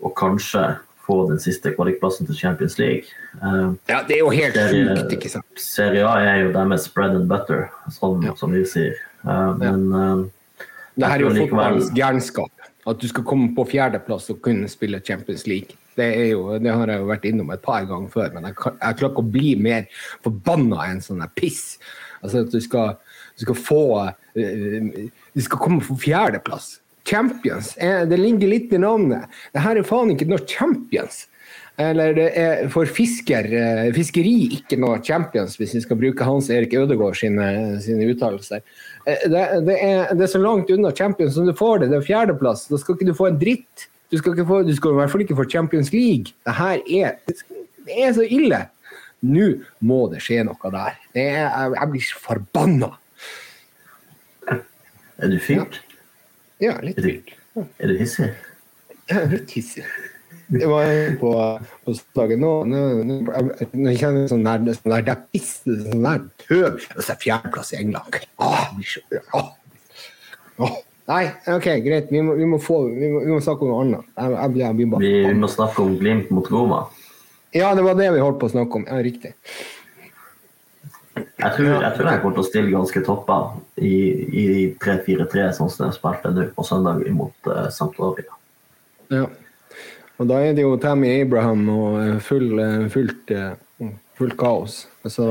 og, 0.00 0.12
kanskje 0.16 0.76
få 1.06 1.20
den 1.30 1.38
siste 1.42 1.70
kvalikplassen 1.74 2.26
til 2.26 2.38
Champions 2.38 2.78
League. 2.78 3.10
Eh, 3.40 3.74
ja, 3.90 4.02
det 4.06 4.18
er 4.18 4.22
jo 4.22 4.30
helt 4.34 4.58
sjukt, 4.58 5.12
ikke 5.18 5.32
sant? 5.32 5.46
Serie 5.60 6.06
A 6.06 6.16
er 6.22 6.40
jo 6.44 6.54
deres 6.54 6.88
bread 6.94 7.16
and 7.18 7.28
butter, 7.30 7.68
sånn, 7.94 8.24
ja. 8.26 8.34
som 8.38 8.54
vi 8.54 8.64
sier. 8.68 8.98
Eh, 9.24 9.52
men 9.62 9.88
ja. 9.92 10.14
Det 10.96 11.08
her 11.10 11.20
er 11.20 11.26
jo 11.26 11.32
fotballens 11.44 11.90
gærenskap. 11.92 12.52
At 12.86 13.00
du 13.02 13.08
skal 13.10 13.24
komme 13.26 13.50
på 13.56 13.66
fjerdeplass 13.68 14.30
og 14.32 14.38
kunne 14.44 14.68
spille 14.70 15.02
Champions 15.04 15.44
League. 15.50 15.76
Det, 15.96 16.06
jo, 16.30 16.54
det, 16.60 16.70
har 16.70 16.92
jeg 16.92 17.02
jo 17.02 17.08
vært 17.08 17.26
innom 17.28 17.50
et 17.52 17.62
par 17.64 17.84
ganger 17.88 18.12
før, 18.12 18.30
men 18.34 18.46
jeg, 18.48 18.56
jeg 18.56 18.98
klarer 19.00 19.12
ikke 19.12 19.24
å 19.24 19.32
bli 19.36 19.52
mer 19.60 19.86
forbanna 20.24 20.86
enn 20.92 21.02
sånn 21.04 21.24
piss. 21.36 21.80
Altså 22.20 22.44
at 22.44 22.52
du 22.52 22.60
skal 22.62 22.94
du 23.36 23.44
skal 23.44 23.58
få 23.60 23.84
eh, 24.08 24.90
De 25.36 25.44
skal 25.44 25.60
komme 25.60 25.84
på 25.84 25.96
fjerdeplass. 26.00 26.78
Champions. 27.06 27.74
Det 27.78 28.18
ligger 28.18 28.50
litt 28.50 28.72
i 28.74 28.80
navnet. 28.82 29.30
Det 29.54 29.62
her 29.62 29.78
er 29.78 29.86
faen 29.86 30.10
ikke 30.10 30.26
noe 30.26 30.42
Champions. 30.50 31.26
Eller 31.76 32.14
det 32.16 32.26
er 32.40 32.68
for 32.72 32.88
fisker, 32.88 33.44
eh, 33.52 33.88
fiskeri 33.92 34.48
ikke 34.56 34.78
noe 34.80 34.96
champions, 35.04 35.58
hvis 35.60 35.74
vi 35.76 35.82
skal 35.84 35.98
bruke 36.00 36.24
Hans 36.24 36.48
Erik 36.48 36.72
Ødegaard 36.72 37.18
sine, 37.20 37.76
sine 37.84 38.08
uttalelser. 38.14 38.62
Eh, 39.04 39.26
Det, 39.28 39.42
det, 39.66 39.76
er, 39.84 40.14
det 40.14 40.24
er 40.24 40.32
så 40.32 40.40
langt 40.40 40.72
unna 40.72 40.90
champions 40.96 41.34
som 41.36 41.46
du 41.46 41.52
får 41.52 41.84
det. 41.84 41.90
Det 41.92 41.98
er 42.00 42.08
fjerdeplass. 42.08 42.64
Da 42.70 42.80
skal 42.80 42.96
ikke 42.96 43.10
du 43.10 43.14
få 43.18 43.28
en 43.28 43.38
dritt. 43.38 43.88
Du 44.10 44.16
skal, 44.16 44.38
få, 44.46 44.62
du 44.64 44.72
skal 44.74 44.94
i 44.94 45.00
hvert 45.02 45.12
fall 45.12 45.26
ikke 45.26 45.36
få 45.36 45.48
Champions 45.50 45.92
League. 45.92 46.32
Det 46.46 46.54
her 46.54 46.80
er, 46.86 47.16
er 47.90 48.12
så 48.14 48.24
ille. 48.24 48.62
Nå 49.26 49.48
må 49.84 50.04
det 50.12 50.22
skje 50.24 50.44
noe 50.46 50.70
der. 50.72 50.96
Er, 51.12 51.74
jeg, 51.74 51.88
blir 51.92 52.12
forbanna. 52.22 52.92
Er 55.22 55.32
du 55.32 55.38
fyrt? 55.40 55.80
Ja, 56.60 56.76
litt 56.84 56.98
Er 56.98 57.06
du, 57.06 57.64
er 57.80 57.88
du 57.92 57.96
hissig? 58.00 58.30
Jeg 59.08 59.16
er 59.22 59.28
litt 59.32 59.50
hissig. 59.56 59.84
Det 60.46 60.66
var 60.70 60.86
på, 61.18 61.30
på 61.84 61.94
slaget 61.98 62.38
nå. 62.38 62.50
Jeg- 62.70 63.98
kjenner 63.98 64.20
jeg 64.22 64.30
sånn 64.30 64.44
der, 64.46 64.74
sånn 64.76 64.92
der, 64.92 65.02
det 65.06 65.14
er 65.14 65.22
piss, 65.34 65.52
sånn 65.66 66.04
der 66.06 66.20
tøv. 66.44 66.84
Og 66.94 67.00
så 67.02 67.14
er 67.14 67.22
fjerdeplass 67.22 67.72
i 67.74 67.80
England. 67.80 68.18
Åh, 68.38 68.68
åh. 69.34 69.48
Åh. 70.58 70.76
Nei, 71.06 71.24
OK, 71.54 71.66
greit. 71.84 72.08
Vi 72.10 72.20
må, 72.22 72.34
vi 72.38 72.46
må, 72.50 72.58
få, 72.62 72.80
vi 72.90 73.08
må, 73.12 73.20
vi 73.22 73.30
må 73.30 73.40
snakke 73.42 73.62
om 73.66 73.70
noe 73.72 73.82
annet. 73.84 74.06
Jeg, 74.18 74.36
jeg, 74.36 74.56
jeg 74.62 74.76
Vi 75.02 75.34
må 75.38 75.50
snakke 75.50 75.82
om 75.84 75.96
Glimt 76.00 76.30
mot 76.34 76.48
Roma. 76.50 76.84
Ja, 77.54 77.74
det 77.78 77.84
var 77.86 77.94
det 77.98 78.08
vi 78.12 78.22
holdt 78.24 78.40
på 78.42 78.48
å 78.50 78.52
snakke 78.52 78.80
om. 78.80 78.86
Ja, 78.90 78.98
riktig. 79.06 79.32
Jeg 81.46 81.54
tror 81.56 81.66
jeg, 81.70 81.92
tror 81.94 82.10
jeg 82.10 82.20
kommer 82.22 82.36
til 82.36 82.42
å 82.42 82.48
stille 82.50 82.74
ganske 82.74 83.02
toppa 83.06 83.36
i, 83.78 83.96
i 84.42 84.44
3-4-3, 84.82 85.48
sånn 85.54 85.70
som 85.70 85.86
jeg 85.86 85.96
spilte 85.98 86.32
nå 86.34 86.46
på 86.56 86.64
søndag 86.66 87.04
mot 87.14 87.50
uh, 87.50 87.66
Sampdoria. 87.70 88.38
Ja. 89.14 89.26
Og 90.16 90.28
da 90.30 90.38
er 90.40 90.54
det 90.56 90.64
jo 90.64 90.76
Tammy 90.80 91.10
Abraham 91.20 91.66
og 91.72 91.96
eh, 92.00 92.14
full, 92.24 92.48
eh, 92.62 92.86
fullt, 92.92 93.32
eh, 93.36 93.90
fullt 94.16 94.36
kaos. 94.40 94.78
Så, 95.04 95.26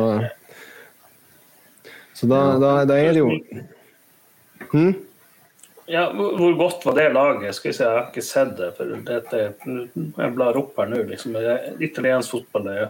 så 2.13 2.30
da, 2.30 2.41
da, 2.61 2.76
da 2.86 2.99
er 3.01 3.16
det 3.16 3.24
jo 3.24 3.32
hm? 4.72 4.93
Ja, 5.89 6.07
hvor 6.18 6.38
hvor 6.38 6.53
godt 6.57 6.86
var 6.86 6.95
det 6.97 7.09
laget? 7.13 7.57
Skal 7.57 7.70
vi 7.72 7.78
se, 7.78 7.86
Jeg 7.86 7.97
har 7.97 8.07
ikke 8.09 8.26
sett 8.26 8.53
det. 8.57 8.72
for 8.78 8.93
dette, 9.09 9.41
Jeg 9.66 10.36
blar 10.38 10.57
opp 10.57 10.78
her 10.82 10.89
nå. 10.89 11.03
liksom. 11.09 11.36
Italiensk 11.80 12.34
fotball 12.34 12.70
er 12.72 12.88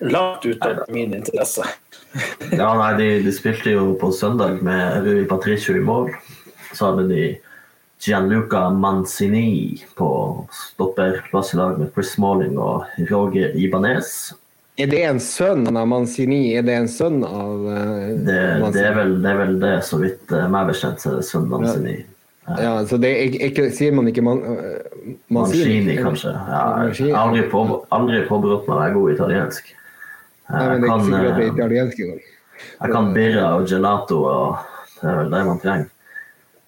langt 0.00 0.46
utover 0.46 0.84
min 0.88 1.14
interesse. 1.14 1.64
Ja, 2.50 2.72
nei, 2.74 2.90
de, 2.98 3.08
de 3.22 3.32
spilte 3.34 3.74
jo 3.74 3.92
på 4.00 4.10
søndag 4.12 4.62
med 4.66 5.06
Rui 5.06 5.24
Patricio 5.30 5.76
i 5.76 5.84
mål. 5.84 6.10
Så 6.72 6.90
hadde 6.90 7.06
de 7.10 7.24
Gianluca 8.00 8.70
Manzini 8.70 9.82
på 9.94 10.10
stopperplass 10.50 11.54
i 11.54 11.56
lag 11.56 11.78
med 11.78 11.90
Chris 11.94 12.14
Smalling 12.16 12.58
og 12.58 12.86
Roger 13.10 13.56
Ibanez. 13.56 14.32
Er 14.80 14.88
det 14.88 15.02
en 15.04 15.20
sønn 15.20 15.66
av 15.76 15.88
Manzini? 15.90 16.54
Er 16.56 16.64
det 16.64 16.78
en 16.78 16.88
sønn 16.88 17.20
av 17.26 17.66
uh, 17.66 18.06
Det, 18.24 18.38
det, 18.72 18.84
er, 18.86 18.94
vel, 18.96 19.18
det 19.20 19.34
er 19.34 19.42
vel 19.42 19.58
det, 19.60 19.74
så 19.84 20.00
vidt 20.00 20.32
uh, 20.32 20.46
meg 20.48 20.70
bekjent, 20.70 21.02
så 21.02 21.12
er 21.12 21.20
det 21.20 21.26
sønn 21.28 21.50
Manzini. 21.50 21.98
Ja, 22.48 22.72
så 22.88 22.96
det 22.98 23.10
er 23.12 23.36
ikke, 23.50 23.68
sier 23.76 23.92
man 23.94 24.08
ikke 24.10 24.24
man, 24.26 24.40
eh, 24.42 25.10
Mancini, 25.30 25.94
kanskje. 26.00 26.32
Ja, 26.32 26.88
jeg 26.88 27.12
har 27.12 27.28
aldri, 27.28 27.44
på, 27.52 27.60
aldri 27.94 28.24
påberopt 28.26 28.66
meg 28.66 28.74
å 28.74 28.80
være 28.80 28.94
god 28.96 29.12
italiensk. 29.12 29.68
Nei, 30.50 30.66
men 30.68 30.82
det 30.82 30.88
er 30.88 30.90
Jeg 30.90 30.90
ikke 30.90 30.90
kan, 30.90 31.04
sikkert 31.06 31.30
at 31.30 31.36
det 31.36 31.44
er 31.44 31.48
eh, 31.48 31.54
italiensk 31.54 31.98
engang. 32.04 32.20
jeg 32.82 32.92
kan 32.92 33.12
birra 33.14 33.46
og 33.56 33.66
gelato, 33.70 34.20
og 34.24 34.56
det 35.00 35.10
er 35.10 35.18
vel 35.22 35.34
det 35.34 35.42
man 35.46 35.60
trenger. 35.64 35.88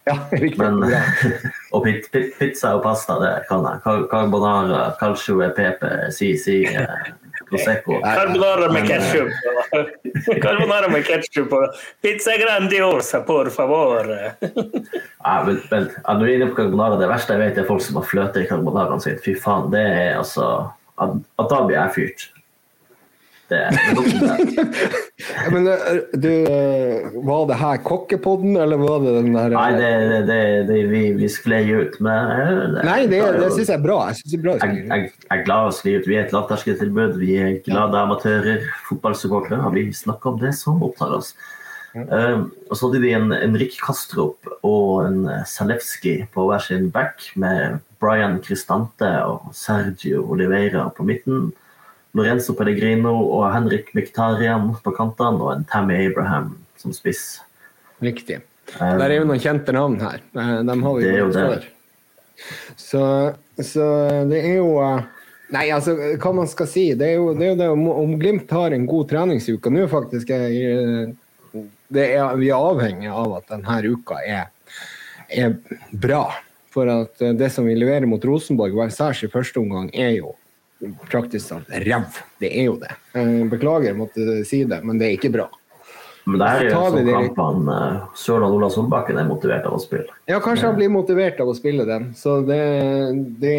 Ja, 0.05 0.15
riktig. 0.43 0.59
Men, 0.59 0.81
Bra. 0.83 1.01
og 1.79 1.85
pit, 1.85 2.07
pit, 2.13 2.33
pizza 2.39 2.73
og 2.77 2.83
pasta, 2.83 3.19
det 3.23 3.35
kan 3.49 3.63
jeg. 3.69 3.83
Car- 3.85 4.07
Carbonara, 4.11 4.81
calcio 5.01 5.43
e 5.47 5.51
pepe, 5.55 5.91
si, 6.11 6.33
si, 6.43 6.57
eh, 6.67 7.13
prosecco. 7.51 8.01
Carbonara 8.03 8.73
med 8.73 8.83
eh, 8.83 8.89
ketchup. 8.89 9.31
Carbonara 10.45 10.89
med 10.91 11.07
ketchup 11.07 11.55
og 11.55 11.79
pizza 12.03 12.35
grandiosa, 12.41 13.21
por 13.27 13.51
favor. 13.55 14.11
Ja, 14.43 15.37
men, 15.47 15.61
men, 15.71 15.89
når 16.09 16.25
vi 16.25 16.33
er 16.33 16.37
inne 16.41 16.51
på 16.51 16.59
carbonara, 16.65 16.99
det 16.99 17.11
verste 17.13 17.37
jeg 17.37 17.45
vet, 17.45 17.63
er 17.63 17.69
folk 17.71 17.83
som 17.87 18.01
har 18.01 18.09
fløte 18.11 18.43
i 18.43 18.49
carbonaraen 18.51 19.03
sin. 19.05 19.19
Fy 19.23 19.37
faen, 19.39 19.71
det 19.75 19.85
er 19.87 20.17
altså 20.19 20.49
at, 20.99 21.15
at 21.39 21.51
Da 21.55 21.63
blir 21.67 21.79
jeg 21.79 21.95
fyrt. 21.95 22.27
Det. 23.53 23.61
Ja, 25.35 25.51
men 25.55 25.67
eh, 25.69 25.99
du, 26.13 26.29
eh, 26.29 27.09
var 27.27 27.47
det 27.51 27.59
her 27.61 27.81
kokkepodden, 27.85 28.57
eller 28.57 28.81
var 28.81 29.03
det 29.05 29.15
den 29.19 29.33
der 29.37 29.55
Nei, 29.55 29.71
det, 29.77 29.93
det, 30.31 30.41
det, 30.71 30.79
vi, 30.91 31.03
vi 31.19 31.31
sklei 31.31 31.63
ut. 31.71 31.99
Men 32.05 32.33
eh, 32.33 32.53
det, 32.77 32.85
Nei, 32.89 32.99
det, 33.11 33.23
det 33.39 33.51
syns 33.53 33.69
jeg 33.69 33.79
er 33.79 33.85
bra. 33.85 33.99
Jeg 34.11 34.21
synes 34.21 34.35
det 34.35 34.41
er 34.41 34.45
bra. 34.47 34.59
jeg, 34.63 34.85
jeg, 34.89 35.11
jeg 35.27 35.39
er 35.39 35.47
glad 35.49 35.71
å 35.71 35.75
skli 35.77 35.97
ut. 35.99 36.09
Vi 36.09 36.19
er 36.19 36.27
et 36.27 36.37
lavterskeltilbud. 36.37 37.19
Vi 37.23 37.39
er 37.43 37.59
glade 37.67 38.05
amatører, 38.07 38.69
fotballsupportere. 38.89 39.73
Vi 39.77 39.89
snakker 39.97 40.35
om 40.35 40.41
det 40.43 40.55
som 40.59 40.83
opptar 40.85 41.19
oss. 41.21 41.35
Um, 41.93 42.47
og 42.71 42.79
så 42.79 42.89
hadde 42.89 43.03
de 43.03 43.11
en, 43.13 43.33
en 43.37 43.57
Rick 43.61 43.75
Kastrup 43.85 44.49
og 44.65 45.03
en 45.05 45.27
Zalewski 45.45 46.23
på 46.33 46.47
hver 46.49 46.63
sin 46.65 46.87
back, 46.95 47.27
med 47.37 47.83
Brian 48.01 48.39
Cristante 48.43 49.11
og 49.29 49.53
Sergio 49.57 50.25
Oliveira 50.33 50.89
på 50.97 51.05
midten. 51.05 51.51
Lorenzo 52.17 52.53
Pellegrino 52.59 53.15
og 53.33 53.47
Henrik 53.55 53.93
Miktarian 53.97 54.71
på 54.85 54.93
kantene, 54.97 55.41
og 55.41 55.55
en 55.57 55.65
Tammy 55.71 55.97
Abraham 56.07 56.59
som 56.81 56.93
spiss. 56.93 57.41
Riktig. 58.05 58.41
Um, 58.77 58.99
Der 59.01 59.09
er 59.09 59.17
jo 59.21 59.25
noen 59.29 59.41
kjente 59.43 59.73
navn 59.75 59.99
her. 60.03 60.21
Eh, 60.37 60.59
Dem 60.69 60.83
har 60.85 60.95
vi 60.99 61.05
Det 61.07 61.13
er 61.15 61.19
jo 61.23 61.31
det. 61.33 61.47
før. 61.49 61.67
Så, 62.77 63.03
så 63.63 63.87
det 64.31 64.41
er 64.43 64.57
jo 64.59 64.71
eh, 64.83 65.03
Nei, 65.53 65.67
altså, 65.69 65.93
hva 66.17 66.31
man 66.33 66.49
skal 66.49 66.69
si. 66.71 66.87
Det 66.97 67.11
er 67.13 67.19
jo 67.21 67.35
det, 67.37 67.45
er 67.45 67.51
jo 67.53 67.59
det 67.61 67.69
om, 67.75 67.83
om 67.93 68.15
Glimt 68.21 68.51
har 68.57 68.73
en 68.73 68.87
god 68.89 69.11
treningsuke 69.11 69.69
Nå 69.73 69.85
faktisk 69.93 70.31
er 70.33 70.47
eh, 70.49 71.11
det 71.93 72.07
er, 72.15 72.37
vi 72.41 72.49
er 72.49 72.57
avhengig 72.57 73.11
av 73.13 73.35
at 73.37 73.51
denne 73.53 73.75
uka 73.93 74.17
er, 74.25 74.47
er 75.29 75.53
bra. 75.93 76.23
For 76.73 76.89
at 76.89 77.21
det 77.37 77.51
som 77.53 77.67
vi 77.69 77.75
leverer 77.77 78.09
mot 78.09 78.23
Rosenborg, 78.25 78.73
hver 78.73 78.89
særs 78.95 79.21
i 79.27 79.29
første 79.29 79.61
omgang, 79.61 79.91
er 79.93 80.15
jo 80.17 80.31
praktisk 81.11 81.49
talt 81.53 81.69
ræv. 81.87 82.21
Det 82.43 82.51
er 82.53 82.69
jo 82.71 82.77
det. 82.83 82.93
Eh, 83.15 83.43
Beklager, 83.53 83.95
måtte 83.99 84.41
si 84.49 84.65
det, 84.65 84.83
men 84.85 84.99
det 84.99 85.09
er 85.11 85.19
ikke 85.19 85.33
bra. 85.35 85.49
Men 86.25 86.39
det 86.39 86.49
her 86.49 86.61
er 86.61 86.69
jo 86.69 86.71
Så 86.71 86.79
tar 86.79 86.91
vi 86.93 86.99
en 87.01 87.07
det- 87.07 87.15
sånn 87.15 87.35
kampene 87.35 87.77
uh, 87.77 88.03
Sørland 88.15 88.55
Ola 88.55 88.69
Solbakken 88.71 89.17
er 89.19 89.25
motivert 89.27 89.65
av 89.67 89.73
å 89.75 89.81
spille. 89.83 90.07
Ja, 90.31 90.37
kanskje 90.39 90.69
han 90.69 90.77
blir 90.77 90.89
motivert 90.95 91.41
av 91.43 91.49
å 91.51 91.55
spille 91.59 91.83
den. 91.89 92.13
Så 92.15 92.37
det, 92.47 92.61
det, 93.43 93.57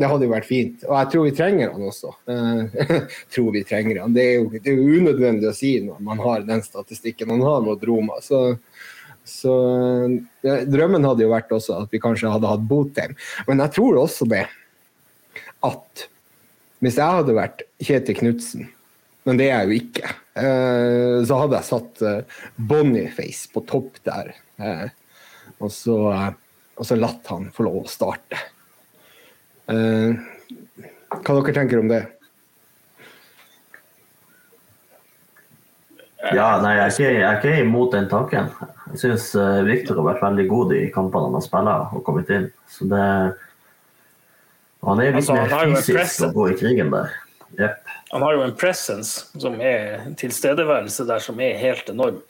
det 0.00 0.08
hadde 0.08 0.24
jo 0.24 0.32
vært 0.32 0.48
fint. 0.48 0.86
Og 0.88 0.94
jeg 0.96 1.10
tror 1.12 1.26
vi 1.26 1.34
trenger 1.36 1.74
han 1.74 1.84
også. 1.84 2.14
Eh, 2.32 3.04
tror 3.36 3.52
vi 3.52 3.62
trenger 3.68 4.00
han. 4.06 4.16
Det 4.16 4.24
er, 4.24 4.34
jo, 4.40 4.48
det 4.56 4.72
er 4.72 4.80
jo 4.80 5.02
unødvendig 5.02 5.50
å 5.50 5.54
si 5.56 5.74
når 5.84 6.00
man 6.00 6.24
har 6.24 6.48
den 6.48 6.64
statistikken 6.64 7.28
man 7.34 7.44
har 7.44 7.60
mot 7.68 7.84
Roma. 7.84 8.22
Så, 8.24 8.56
så 9.28 9.54
eh, 10.48 10.64
drømmen 10.64 11.04
hadde 11.04 11.28
jo 11.28 11.32
vært 11.36 11.52
også 11.52 11.82
at 11.82 11.92
vi 11.92 12.00
kanskje 12.00 12.32
hadde 12.32 12.56
hatt 12.56 12.64
Botheim. 12.72 13.12
Men 13.50 13.60
jeg 13.66 13.76
tror 13.76 14.00
også 14.06 14.24
det 14.32 14.46
at 15.66 16.08
hvis 16.84 16.98
jeg 17.00 17.18
hadde 17.18 17.36
vært 17.36 17.62
Kjetil 17.82 18.18
Knutsen, 18.18 18.66
men 19.26 19.40
det 19.40 19.48
er 19.50 19.64
jeg 19.64 19.68
jo 19.68 19.78
ikke, 19.80 20.10
eh, 20.38 21.14
så 21.26 21.38
hadde 21.40 21.58
jeg 21.58 21.66
satt 21.66 22.02
eh, 22.06 22.42
Boniface 22.56 23.48
på 23.50 23.62
topp 23.66 23.98
der. 24.06 24.34
eh, 24.62 24.86
og 25.62 25.70
så, 25.72 25.96
og 26.76 26.84
så 26.84 26.98
latt 26.98 27.30
han 27.32 27.48
få 27.54 27.64
lov 27.64 27.78
å 27.80 27.88
starte. 27.88 28.38
Hva 29.66 31.22
dere 31.22 31.54
tenker 31.56 31.80
om 31.80 31.88
det? 31.88 32.02
Ja, 36.34 36.58
nei, 36.60 36.74
jeg 36.76 36.82
er 36.82 36.92
ikke, 36.92 37.08
jeg 37.08 37.24
er 37.24 37.40
ikke 37.40 37.62
imot 37.62 37.94
den 37.94 38.10
tanken. 38.10 38.50
Jeg 38.90 39.00
syns 39.00 39.30
Viktor 39.70 40.02
har 40.02 40.10
vært 40.10 40.26
veldig 40.26 40.46
god 40.50 40.74
i 40.76 40.82
kampene 40.92 41.30
han 41.30 41.38
har 41.38 41.46
spilt 41.46 41.96
og 41.96 42.04
kommet 42.04 42.34
inn. 42.36 42.50
Så 42.68 42.90
det 42.90 43.06
Han 44.86 45.00
er 45.02 45.12
litt 45.16 45.28
Altså, 45.28 45.34
mer 45.34 45.76
fysisk 45.82 46.28
å 46.28 46.32
gå 46.36 46.48
i 46.52 46.56
krigen 46.58 46.92
der. 46.94 47.14
Yep. 47.58 47.92
Han 48.12 48.22
har 48.22 48.36
jo 48.36 48.42
en 48.46 48.56
presence 48.58 49.26
som 49.40 49.60
er 49.60 50.04
tilstedeværelse 50.20 51.06
der 51.08 51.22
som 51.24 51.40
er 51.42 51.58
helt 51.58 51.88
enorm. 51.90 52.20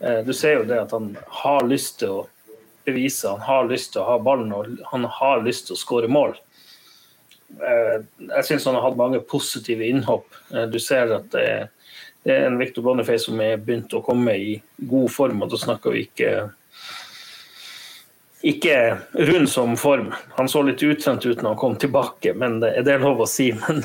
Eh, 0.00 0.22
Du 0.26 0.32
ser 0.36 0.60
jo 0.60 0.64
det 0.68 0.78
at 0.84 0.90
han 0.94 1.16
har 1.42 1.66
lyst 1.66 1.98
til 2.00 2.08
å 2.08 2.26
bevise, 2.86 3.28
han 3.28 3.40
har 3.40 3.66
lyst 3.66 3.92
til 3.94 4.02
å 4.02 4.10
ha 4.12 4.18
ballen 4.22 4.52
og 4.54 4.76
han 4.92 5.04
har 5.04 5.42
lyst 5.42 5.66
til 5.66 5.74
å 5.74 5.80
skåre 5.80 6.08
mål. 6.08 6.36
Eh, 7.56 8.04
Jeg 8.28 8.44
syns 8.44 8.64
han 8.68 8.74
har 8.78 8.86
hatt 8.86 8.98
mange 8.98 9.20
positive 9.20 9.82
innhopp. 9.82 10.26
Eh, 10.52 10.66
Du 10.66 10.78
ser 10.78 11.12
at 11.16 11.30
det 11.30 11.48
er, 11.48 11.68
en 12.26 12.58
Victor 12.58 12.82
Boniface 12.82 13.24
som 13.24 13.40
er 13.40 13.56
begynt 13.56 13.92
å 13.94 14.02
komme 14.02 14.32
i 14.34 14.62
god 14.90 15.10
form, 15.10 15.42
og 15.42 15.50
da 15.50 15.56
snakker 15.56 15.92
vi 15.94 16.08
ikke 16.08 16.50
ikke 18.46 18.76
rund 19.28 19.48
som 19.50 19.76
form. 19.80 20.12
Han 20.36 20.48
så 20.48 20.62
litt 20.66 20.82
utsendt 20.84 21.26
ut 21.26 21.40
når 21.40 21.54
han 21.54 21.60
kom 21.60 21.76
tilbake, 21.80 22.34
men 22.38 22.60
det, 22.62 22.72
det 22.86 22.94
er 22.94 23.04
lov 23.04 23.24
å 23.24 23.28
si. 23.30 23.50
Men, 23.66 23.82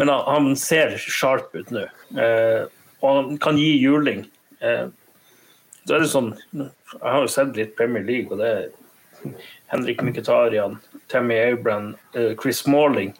men 0.00 0.12
han, 0.12 0.54
ser 0.56 0.96
sharp 1.02 1.54
ut 1.56 1.70
nå. 1.74 1.84
Eh, 2.16 2.64
og 3.00 3.08
han 3.08 3.38
kan 3.42 3.58
gi 3.60 3.74
juling. 3.78 4.24
Eh, 4.60 4.86
da 5.88 5.96
er 5.96 6.04
det 6.04 6.10
sånn, 6.12 6.34
Jeg 6.52 7.04
har 7.04 7.22
jo 7.22 7.30
sett 7.32 7.56
litt 7.56 7.76
Premier 7.76 8.04
League, 8.04 8.32
og 8.32 8.40
det 8.40 8.48
er 8.48 9.34
Henrik 9.72 10.02
Mkhitaryan, 10.04 10.78
Tammy 11.08 11.38
Abraham, 11.40 11.94
eh, 12.14 12.34
Chris 12.40 12.62
Smalling. 12.64 13.14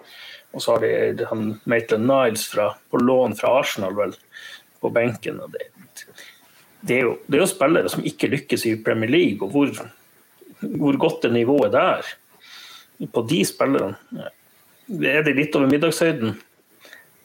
Og 0.52 0.62
så 0.65 0.77
har 0.77 0.86
de 0.86 1.28
han 1.28 1.60
Maitland 1.65 2.09
Niles 2.09 2.47
fra, 2.48 2.73
på 2.90 3.01
lån 3.02 3.36
fra 3.36 3.59
Arsenal, 3.60 3.94
vel, 3.97 4.15
på 4.81 4.90
benken. 4.90 5.40
og 5.40 5.52
det, 5.52 5.69
det, 6.81 6.97
er 6.97 7.02
jo, 7.02 7.16
det 7.27 7.39
er 7.39 7.44
jo 7.44 7.51
spillere 7.52 7.93
som 7.93 8.05
ikke 8.06 8.32
lykkes 8.32 8.66
i 8.66 8.77
Premier 8.85 9.10
League, 9.12 9.44
og 9.44 9.52
hvor, 9.52 9.90
hvor 10.60 10.98
godt 10.98 11.22
det 11.26 11.32
nivået 11.32 11.72
der? 11.72 12.06
På 13.14 13.22
de 13.28 13.44
spillerne 13.47 13.97
er 14.89 15.22
det 15.22 15.36
litt 15.36 15.56
over 15.56 15.70
middagshøyden. 15.70 16.36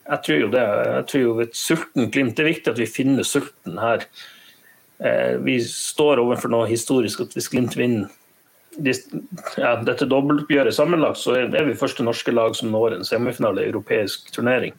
Jeg 0.04 0.20
tror 0.26 0.40
jo 0.40 0.50
det. 0.52 0.64
Jeg 0.64 1.06
tror 1.10 1.22
jo 1.22 1.34
et 1.40 1.54
sulten 1.56 2.10
Glimt 2.12 2.36
Det 2.36 2.44
er 2.44 2.50
viktig 2.50 2.72
at 2.74 2.80
vi 2.80 2.88
finner 2.90 3.24
sulten 3.26 3.78
her. 3.80 4.04
Eh, 5.00 5.38
vi 5.42 5.56
står 5.64 6.20
overfor 6.22 6.52
noe 6.52 6.68
historisk, 6.68 7.24
at 7.24 7.32
hvis 7.34 7.48
Glimt 7.50 7.76
vinner 7.78 8.12
ja, 9.56 9.76
dette 9.86 10.06
dobbeltoppgjøret 10.10 10.74
sammenlagt, 10.74 11.20
så 11.22 11.36
er 11.38 11.66
vi 11.68 11.76
første 11.78 12.02
norske 12.02 12.32
lag 12.34 12.56
som 12.58 12.72
når 12.74 12.98
en 12.98 13.06
semifinale 13.06 13.62
i 13.62 13.70
europeisk 13.70 14.32
turnering. 14.34 14.74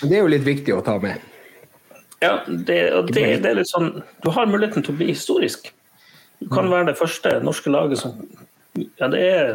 Det 0.00 0.16
er 0.16 0.24
jo 0.24 0.32
litt 0.32 0.46
viktig 0.46 0.74
å 0.74 0.82
ta 0.84 0.96
med. 1.02 1.20
Ja, 2.22 2.38
det, 2.48 2.78
og 2.96 3.10
det, 3.12 3.24
det 3.44 3.50
er 3.50 3.58
litt 3.58 3.68
sånn 3.68 3.98
Du 4.24 4.30
har 4.32 4.48
muligheten 4.48 4.84
til 4.84 4.94
å 4.94 4.96
bli 4.96 5.10
historisk. 5.12 5.68
Du 6.42 6.48
kan 6.52 6.70
være 6.70 6.90
det 6.90 6.98
første 6.98 7.38
norske 7.44 7.72
laget 7.72 8.00
som 8.02 8.18
Ja, 8.98 9.06
det 9.06 9.20
er, 9.22 9.50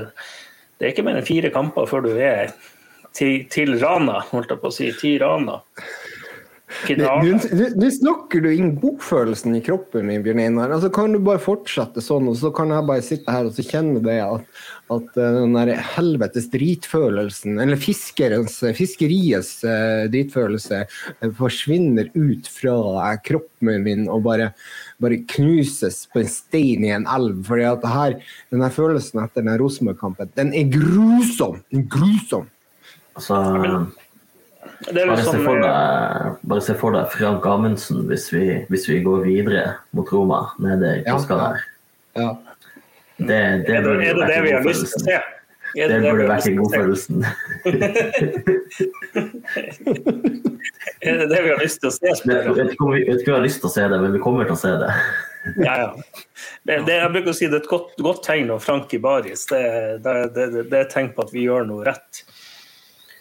det 0.79 0.85
er 0.85 0.93
ikke 0.93 1.03
mer 1.03 1.17
enn 1.19 1.27
fire 1.27 1.49
kamper 1.51 1.87
før 1.89 2.05
du 2.05 2.13
er 2.15 2.53
til, 3.11 3.43
til 3.51 3.75
Rana, 3.81 4.21
holdt 4.29 4.53
jeg 4.53 4.61
på 4.61 4.69
å 4.69 4.71
si. 4.71 4.87
Til 4.95 5.17
Rana. 5.19 5.57
Nå 6.69 7.89
snakker 7.95 8.43
du 8.43 8.49
inn 8.53 8.75
godfølelsen 8.77 9.55
i 9.57 9.61
kroppen 9.65 10.05
min, 10.05 10.21
Bjørn 10.25 10.41
Einar. 10.43 10.73
Altså, 10.75 10.91
kan 10.93 11.13
du 11.13 11.19
bare 11.23 11.41
fortsette 11.41 12.01
sånn, 12.03 12.29
og 12.29 12.37
så 12.37 12.51
kan 12.55 12.69
jeg 12.73 12.85
bare 12.89 13.05
sitte 13.05 13.33
her 13.33 13.49
og 13.49 13.55
så 13.57 13.65
kjenne 13.65 14.01
det 14.05 14.19
at, 14.21 14.59
at 14.93 15.17
eh, 15.17 15.37
den 15.39 15.57
der 15.57 15.71
helvetes 15.95 16.49
dritfølelsen, 16.53 17.57
eller 17.63 17.79
fiskerens, 17.81 18.59
fiskeriets 18.77 19.51
uh, 19.65 20.05
dritfølelse, 20.13 20.83
uh, 21.23 21.31
forsvinner 21.39 22.11
ut 22.13 22.49
fra 22.53 23.15
kroppen 23.25 23.83
min 23.85 24.05
og 24.09 24.23
bare, 24.27 24.51
bare, 25.01 25.21
knuses 25.33 26.03
på 26.13 26.21
en 26.21 26.29
stein 26.31 26.85
i 26.85 26.93
en 26.93 27.09
elv. 27.09 27.41
fordi 27.49 27.65
at 27.69 27.89
her, 27.89 28.19
denne 28.53 28.69
følelsen 28.73 29.23
etter 29.23 29.45
den 29.45 29.57
Rosenborg-kampen, 29.61 30.31
den 30.37 30.53
er 30.53 30.69
grusom! 30.69 31.63
Den 31.73 31.83
er 31.83 31.89
Grusom! 31.97 32.47
Altså, 33.17 33.35
bare, 34.89 35.17
se 35.19 35.25
sånn, 35.29 35.43
for 35.45 35.63
deg, 35.63 36.37
bare 36.51 36.63
se 36.65 36.75
for 36.79 36.95
deg 36.95 37.09
Frank 37.13 37.45
Amundsen 37.47 38.05
hvis 38.09 38.27
vi, 38.33 38.45
hvis 38.71 38.87
vi 38.91 38.99
går 39.05 39.25
videre 39.25 39.65
mot 39.95 40.09
Roma 40.13 40.45
nede 40.59 40.99
i 40.99 41.03
ja, 41.07 41.17
der. 41.31 41.65
Ja. 42.19 42.29
Det, 43.19 43.25
det 43.67 43.75
er, 43.75 43.83
det, 43.83 44.07
er 44.09 44.15
det 44.19 44.29
det 44.31 44.39
vi 44.45 44.55
har 44.55 44.65
lyst 44.67 44.87
til 44.87 45.01
å 45.01 45.05
se? 45.07 45.19
Det, 45.75 45.85
det 45.91 45.99
burde 46.01 46.25
vært 46.25 46.47
godfølelsen. 46.57 47.25
er 51.05 51.19
det 51.19 51.27
det 51.29 51.41
vi 51.45 51.51
har 51.51 51.59
lyst 51.61 51.83
til 51.83 51.91
å 51.91 51.93
se? 51.93 52.09
Jeg 52.09 52.55
vet 52.57 52.71
ikke 52.73 52.87
om 52.87 52.93
vi, 52.95 53.03
har 53.29 53.43
lyst 53.43 53.61
til 53.61 53.69
å 53.69 53.73
se 53.75 53.83
det, 53.91 53.99
men 54.01 54.15
vi 54.15 54.21
kommer 54.23 54.49
til 54.49 54.55
å 54.57 54.61
se 54.63 54.71
det. 54.81 54.89
ja, 55.67 55.75
ja. 55.83 55.89
Det, 56.65 56.81
det, 56.87 56.95
jeg 56.97 57.11
bruker 57.13 57.31
å 57.31 57.37
si 57.37 57.47
det 57.47 57.59
er 57.59 57.63
et 57.63 57.69
godt, 57.69 57.93
godt 58.01 58.23
tegn 58.25 58.49
av 58.55 58.63
Frank 58.65 58.93
i 58.97 59.01
baris. 59.03 59.45
Det, 59.51 59.61
det, 60.05 60.15
det, 60.35 60.45
det 60.57 60.73
er 60.73 60.83
et 60.87 60.93
tegn 60.93 61.13
på 61.13 61.27
at 61.27 61.33
vi 61.35 61.45
gjør 61.45 61.69
noe 61.69 61.85
rett. 61.87 62.23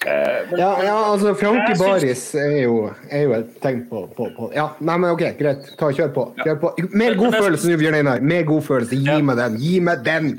Men, 0.04 0.58
ja, 0.60 0.84
ja, 0.84 0.94
altså 1.10 1.34
Frankie 1.34 1.74
Baris 1.78 2.34
er 2.38 2.52
jo, 2.62 2.74
er 3.10 3.24
jo, 3.24 3.32
et 3.34 3.56
tegn 3.62 3.80
på, 3.90 4.04
på, 4.14 4.28
på, 4.36 4.50
Ja, 4.54 4.68
nei, 4.78 4.94
men 4.94 5.10
OK, 5.10 5.24
greit. 5.40 5.72
Ta, 5.80 5.88
kjør 5.90 6.12
på. 6.14 6.26
Kjør 6.38 6.60
på. 6.62 6.70
Mer 6.94 7.16
godfølelse 7.18 7.72
nå, 7.72 7.78
Bjørn 7.80 7.98
Einar. 7.98 8.22
Mer 8.22 8.46
godfølelse. 8.46 8.98
Gi 9.02 9.16
meg 9.26 9.40
den. 9.40 9.56
Gi 9.62 9.80
meg 9.82 10.04
den! 10.06 10.36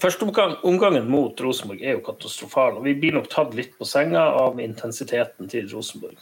Første 0.00 0.24
omgang, 0.26 0.56
omgangen 0.66 1.06
mot 1.12 1.40
Rosenborg 1.44 1.84
er 1.84 1.98
jo 1.98 2.02
katastrofal. 2.06 2.80
og 2.80 2.84
Vi 2.88 2.96
blir 2.98 3.14
nok 3.14 3.30
tatt 3.30 3.54
litt 3.54 3.76
på 3.78 3.86
senga 3.86 4.24
av 4.40 4.58
intensiteten 4.64 5.50
til 5.52 5.70
Rosenborg. 5.70 6.18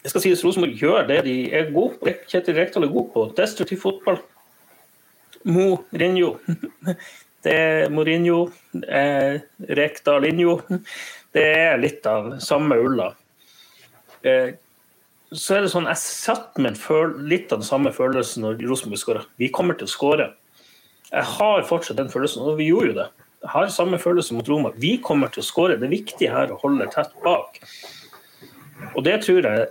Jeg 0.00 0.14
skal 0.14 0.24
si 0.24 0.32
at 0.32 0.44
Rosenborg 0.46 0.78
gjør 0.80 1.06
det 1.12 1.22
de 1.28 1.36
er 1.54 1.70
gode 1.74 2.00
på. 2.00 2.14
Kjetil 2.32 2.56
Rekdal 2.56 2.88
er 2.88 2.94
god 2.94 3.10
på. 3.14 3.26
Destruktiv 3.36 3.84
fotball. 3.84 4.22
Mo 5.44 5.68
Mourinho. 5.92 6.38
Det 7.44 7.52
er 7.52 7.92
Mourinho. 7.92 8.50
eh, 8.86 9.40
Rekdal 9.68 10.26
Injo. 10.28 10.60
Det 11.32 11.44
er 11.44 11.78
litt 11.78 12.06
av 12.06 12.34
samme 12.42 12.76
ulla. 12.76 13.14
Eh, 14.22 14.52
så 15.32 15.56
er 15.56 15.62
det 15.62 15.70
sånn, 15.70 15.86
Jeg 15.86 15.96
satt 15.96 16.58
med 16.58 16.76
litt 17.22 17.52
av 17.52 17.60
den 17.60 17.66
samme 17.66 17.92
følelsen 17.94 18.42
når 18.42 18.60
Rosenborg 18.66 18.98
skåra. 18.98 19.24
Vi 19.38 19.48
kommer 19.48 19.78
til 19.78 19.86
å 19.86 19.94
skåre. 19.94 20.32
Jeg 21.10 21.24
har 21.24 21.62
fortsatt 21.62 21.96
den 21.96 22.10
følelsen, 22.10 22.42
og 22.42 22.58
vi 22.58 22.68
gjorde 22.70 22.90
jo 22.90 22.98
det. 22.98 23.08
Jeg 23.40 23.50
har 23.54 23.66
samme 23.72 23.98
følelse 23.98 24.34
mot 24.34 24.48
Roma. 24.48 24.72
Vi 24.76 24.98
kommer 24.98 25.30
til 25.32 25.42
å 25.42 25.46
skåre. 25.46 25.78
Det 25.78 25.86
er 25.88 25.96
viktig 25.96 26.28
her 26.30 26.52
å 26.52 26.60
holde 26.60 26.90
tett 26.92 27.14
bak. 27.24 27.60
Og 28.94 29.04
det 29.04 29.22
tror 29.24 29.46
jeg 29.46 29.68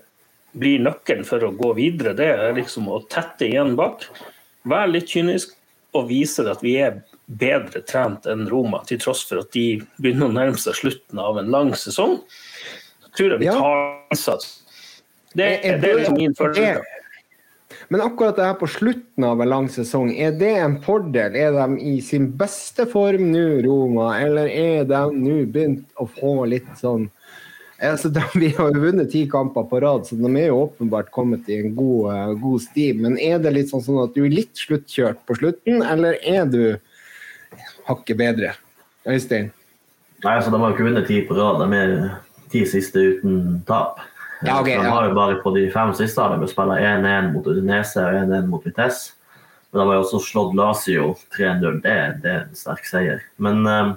blir 0.58 0.82
nøkkelen 0.82 1.28
for 1.28 1.44
å 1.46 1.54
gå 1.56 1.76
videre. 1.78 2.16
Det 2.18 2.32
er 2.34 2.58
liksom 2.58 2.90
å 2.90 3.04
tette 3.12 3.46
igjen 3.46 3.76
bak. 3.78 4.08
Være 4.66 4.96
litt 4.96 5.12
kynisk 5.12 5.54
og 5.94 6.10
vise 6.10 6.46
at 6.50 6.64
vi 6.66 6.78
er 6.82 7.04
bedre 7.30 7.82
trent 7.86 8.26
enn 8.30 8.48
Roma, 8.50 8.82
til 8.90 9.00
tross 9.02 9.22
for 9.30 9.44
at 9.44 9.52
de 9.54 9.82
begynner 10.02 10.30
å 10.30 10.34
nærme 10.34 10.58
seg 10.58 10.78
slutten 10.78 11.22
av 11.22 11.38
en 11.42 11.52
lang 11.54 11.76
sesong. 11.78 12.18
Så 13.06 13.12
tror 13.18 13.36
jeg 13.36 13.44
vi 13.44 13.52
tar 13.52 13.84
innsats. 14.10 14.56
Det, 15.38 15.46
er, 15.62 15.78
det 15.82 15.94
er 15.94 16.16
min 16.16 16.34
følelse. 16.38 16.82
Men 17.90 18.02
akkurat 18.02 18.36
det 18.38 18.46
her 18.46 18.58
på 18.58 18.68
slutten 18.70 19.26
av 19.26 19.42
en 19.42 19.50
lang 19.50 19.68
sesong, 19.70 20.12
er 20.14 20.34
det 20.38 20.52
en 20.62 20.76
fordel? 20.82 21.38
Er 21.38 21.54
de 21.56 21.78
i 21.82 21.96
sin 22.06 22.28
beste 22.38 22.86
form 22.90 23.32
nå, 23.34 23.46
Roma, 23.66 24.12
eller 24.22 24.50
er 24.50 24.90
de 24.90 25.00
nå 25.14 25.40
begynt 25.50 25.88
å 25.98 26.06
få 26.10 26.34
litt 26.50 26.70
sånn 26.78 27.08
altså, 27.82 28.12
de, 28.14 28.22
Vi 28.38 28.52
har 28.58 28.74
jo 28.76 28.84
vunnet 28.84 29.10
ti 29.14 29.24
kamper 29.30 29.66
på 29.70 29.82
rad, 29.82 30.06
så 30.06 30.18
de 30.20 30.30
er 30.36 30.50
jo 30.52 30.66
åpenbart 30.68 31.10
kommet 31.16 31.50
i 31.50 31.62
en 31.64 31.74
god, 31.78 32.12
uh, 32.14 32.36
god 32.42 32.66
sti. 32.66 32.92
Men 33.00 33.18
er 33.22 33.42
det 33.42 33.56
litt 33.58 33.74
sånn, 33.74 33.86
sånn 33.86 34.04
at 34.04 34.14
du 34.18 34.22
er 34.26 34.38
litt 34.38 34.54
sluttkjørt 34.58 35.26
på 35.26 35.40
slutten, 35.42 35.82
eller 35.86 36.18
er 36.22 36.46
du 36.50 36.64
hakket 37.90 38.20
bedre. 38.20 38.54
Øystein? 39.10 39.52
Nei, 40.24 40.36
altså, 40.36 40.52
De 40.52 40.60
har 40.60 40.70
jo 40.70 40.76
ikke 40.76 40.88
vunnet 40.90 41.08
ti 41.08 41.22
på 41.28 41.38
rad. 41.38 41.62
De 41.64 41.78
er 41.78 41.94
ti 42.52 42.66
siste 42.68 43.00
uten 43.14 43.62
tap. 43.68 44.02
Ja, 44.42 44.60
okay, 44.62 44.78
de 44.80 44.88
har 44.88 45.10
jo 45.10 45.16
bare 45.16 45.42
På 45.44 45.52
de 45.52 45.66
fem 45.72 45.94
siste 45.94 46.22
har 46.22 46.38
de 46.38 46.48
spilt 46.48 46.76
1-1 46.80 47.34
mot 47.34 47.48
Udinese 47.48 48.04
og 48.04 48.20
1-1 48.22 48.52
mot 48.52 48.66
Vitesse. 48.66 49.16
Men 49.72 49.82
de 49.82 49.88
har 49.88 49.98
jo 50.00 50.04
også 50.06 50.20
slått 50.26 50.56
Lazio 50.58 51.10
3-0. 51.36 51.82
Det, 51.84 51.96
det, 52.24 52.32
er 52.32 52.46
en 52.46 52.56
sterk 52.58 52.88
seier. 52.90 53.26
Men 53.38 53.66
uh, 53.68 53.92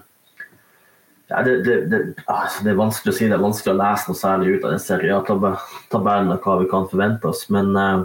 ja, 1.30 1.42
det, 1.46 1.54
det, 1.64 2.00
altså, 2.26 2.64
det, 2.64 2.72
er 2.74 2.80
vanskelig 2.80 3.14
å 3.14 3.16
si. 3.16 3.28
Det 3.30 3.38
er 3.38 3.44
vanskelig 3.44 3.72
å 3.72 3.78
lese 3.80 4.10
noe 4.10 4.20
særlig 4.20 4.56
ut 4.56 4.66
av 4.66 4.74
den 4.74 4.82
serietabellen 4.84 6.34
og 6.34 6.44
hva 6.44 6.58
vi 6.60 6.68
kan 6.74 6.90
forvente 6.90 7.30
oss. 7.30 7.46
Men 7.54 7.72
uh, 7.78 8.02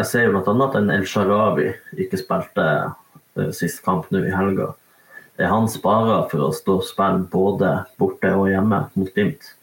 jeg 0.00 0.10
ser 0.10 0.26
jo 0.26 0.34
bl.a. 0.34 0.56
at 0.66 0.76
en 0.80 0.92
El 0.92 1.06
Sharawi 1.08 1.70
ikke 2.04 2.20
spilte 2.20 2.66
sist 3.56 3.82
kamp 3.84 4.10
nå 4.12 4.24
i 4.26 4.34
helga. 4.34 4.72
Det 5.36 5.46
er 5.46 5.52
han 5.52 5.68
sparer 5.70 6.28
for 6.30 6.48
å 6.48 6.52
stå 6.54 6.78
og 6.80 6.86
spille 6.86 7.26
både 7.32 7.72
borte 8.00 8.32
og 8.36 8.50
hjemme 8.52 8.84
mot 8.94 9.12
Glimt. 9.16 9.54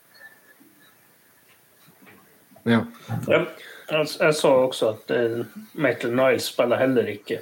Ja. 2.67 2.83
ja. 3.29 3.43
Jeg 3.89 4.35
så 4.37 4.51
også 4.67 4.91
at 4.93 5.13
uh, 5.13 5.45
Michael 5.73 6.13
Niles 6.17 6.49
spiller 6.51 6.77
heller 6.77 7.07
ikke. 7.09 7.39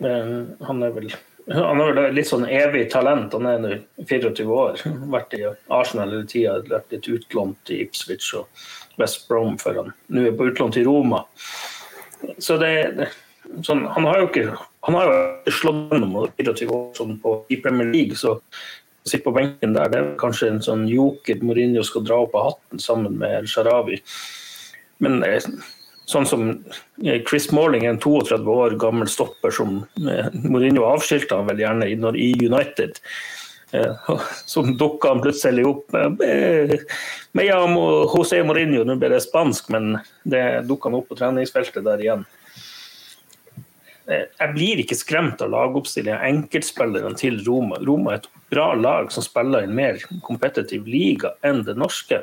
Han 0.00 0.82
er 0.82 0.94
vel 0.96 1.12
han 1.46 1.80
er 1.80 1.90
vel 1.92 2.14
litt 2.16 2.28
sånn 2.30 2.46
evig 2.48 2.86
talent. 2.92 3.34
Han 3.36 3.46
er 3.48 3.58
nå 3.60 3.74
24 4.08 4.46
år. 4.48 4.80
Vært 5.12 5.34
i 5.36 5.42
Arsenal 5.44 6.14
hele 6.14 6.28
tida. 6.28 6.56
Vært 6.70 6.94
litt 6.94 7.08
utlånt 7.10 7.58
til 7.68 7.84
Ipswich 7.84 8.30
og 8.38 8.64
West 9.00 9.26
Brom 9.28 9.58
før 9.60 9.82
han 9.82 9.92
nå 10.14 10.24
er 10.30 10.38
på 10.38 10.48
utlån 10.48 10.72
til 10.72 10.88
Roma. 10.88 11.24
Så 12.40 12.56
det, 12.62 12.72
det 12.96 13.10
sånn, 13.66 13.84
Han 13.92 14.08
har 14.08 14.22
jo 14.22 14.30
ikke 14.30 14.46
han 14.84 14.96
har 14.98 15.10
jo 15.10 15.52
slått 15.58 15.92
gjennom 15.94 16.16
24 16.36 16.72
år 16.76 16.90
sånn 16.96 17.14
på, 17.22 17.38
i 17.48 17.56
Premier 17.64 17.88
League, 17.88 18.18
så 18.20 18.36
å 18.36 19.08
sitte 19.08 19.24
på 19.24 19.34
benken 19.36 19.76
der, 19.76 19.88
det 19.92 20.00
er 20.00 20.10
kanskje 20.20 20.50
en 20.52 20.60
sånn 20.64 20.84
joker 20.88 21.40
Mourinho 21.44 21.84
skal 21.84 22.04
dra 22.04 22.20
opp 22.24 22.36
av 22.36 22.50
hatten 22.50 22.82
sammen 22.82 23.16
med 23.20 23.38
El 23.38 23.48
Sharawi. 23.48 24.00
Men 25.04 25.22
eh, 25.24 25.48
sånn 26.08 26.28
som 26.28 26.50
Chris 27.00 27.24
Chris 27.28 27.48
Morling, 27.56 27.86
en 27.88 28.00
32 28.00 28.58
år 28.66 28.76
gammel 28.80 29.08
stopper 29.08 29.54
som 29.56 29.82
eh, 30.04 30.28
Mourinho 30.44 30.84
avskilte 30.88 31.40
han 31.40 31.48
vel 31.48 31.64
gjerne 31.64 31.88
i 31.88 32.30
United. 32.44 33.00
Så 34.46 34.62
dukka 34.62 35.08
han 35.10 35.20
plutselig 35.24 35.64
opp 35.66 35.96
med 35.96 37.40
ja, 37.42 37.56
José 37.66 38.38
Mourinho, 38.46 38.84
nå 38.86 38.94
ble 39.00 39.10
det 39.10 39.24
spansk, 39.24 39.72
men 39.74 39.96
det 40.22 40.44
dukka 40.68 40.92
han 40.92 41.00
opp 41.00 41.08
på 41.10 41.18
treningsfeltet 41.18 41.82
der 41.82 42.04
igjen. 42.04 42.22
Eh, 44.04 44.26
jeg 44.36 44.52
blir 44.52 44.80
ikke 44.82 44.98
skremt 44.98 45.42
av 45.44 45.52
lagoppstillingen 45.54 46.18
av 46.18 46.26
enkeltspillerne 46.28 47.16
til 47.16 47.38
Roma. 47.46 47.78
Roma 47.80 48.14
er 48.14 48.22
et 48.22 48.30
bra 48.52 48.72
lag 48.76 49.12
som 49.14 49.24
spiller 49.24 49.64
i 49.64 49.68
en 49.68 49.76
mer 49.76 50.00
kompetitiv 50.26 50.88
liga 50.88 51.32
enn 51.46 51.62
det 51.64 51.76
norske. 51.80 52.20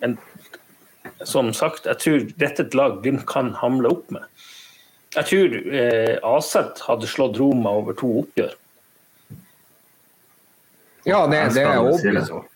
Men 0.00 0.16
som 1.28 1.52
sagt, 1.56 1.88
jeg 1.90 2.00
tror 2.00 2.24
dette 2.40 2.64
er 2.64 2.68
et 2.68 2.76
lag 2.78 3.00
Glimt 3.04 3.26
kan 3.28 3.52
hamle 3.60 3.92
opp 3.92 4.08
med. 4.14 4.24
Jeg 5.14 5.28
tror 5.30 5.58
eh, 5.78 6.16
Aset 6.26 6.80
hadde 6.88 7.10
slått 7.10 7.38
Roma 7.38 7.76
over 7.78 7.96
to 7.98 8.08
oppgjør. 8.24 8.56
Ja, 11.04 11.26
det, 11.28 11.42
det 11.52 11.62
er 11.62 11.74
jeg 11.76 11.84
overbevist 11.84 12.32
om. 12.32 12.48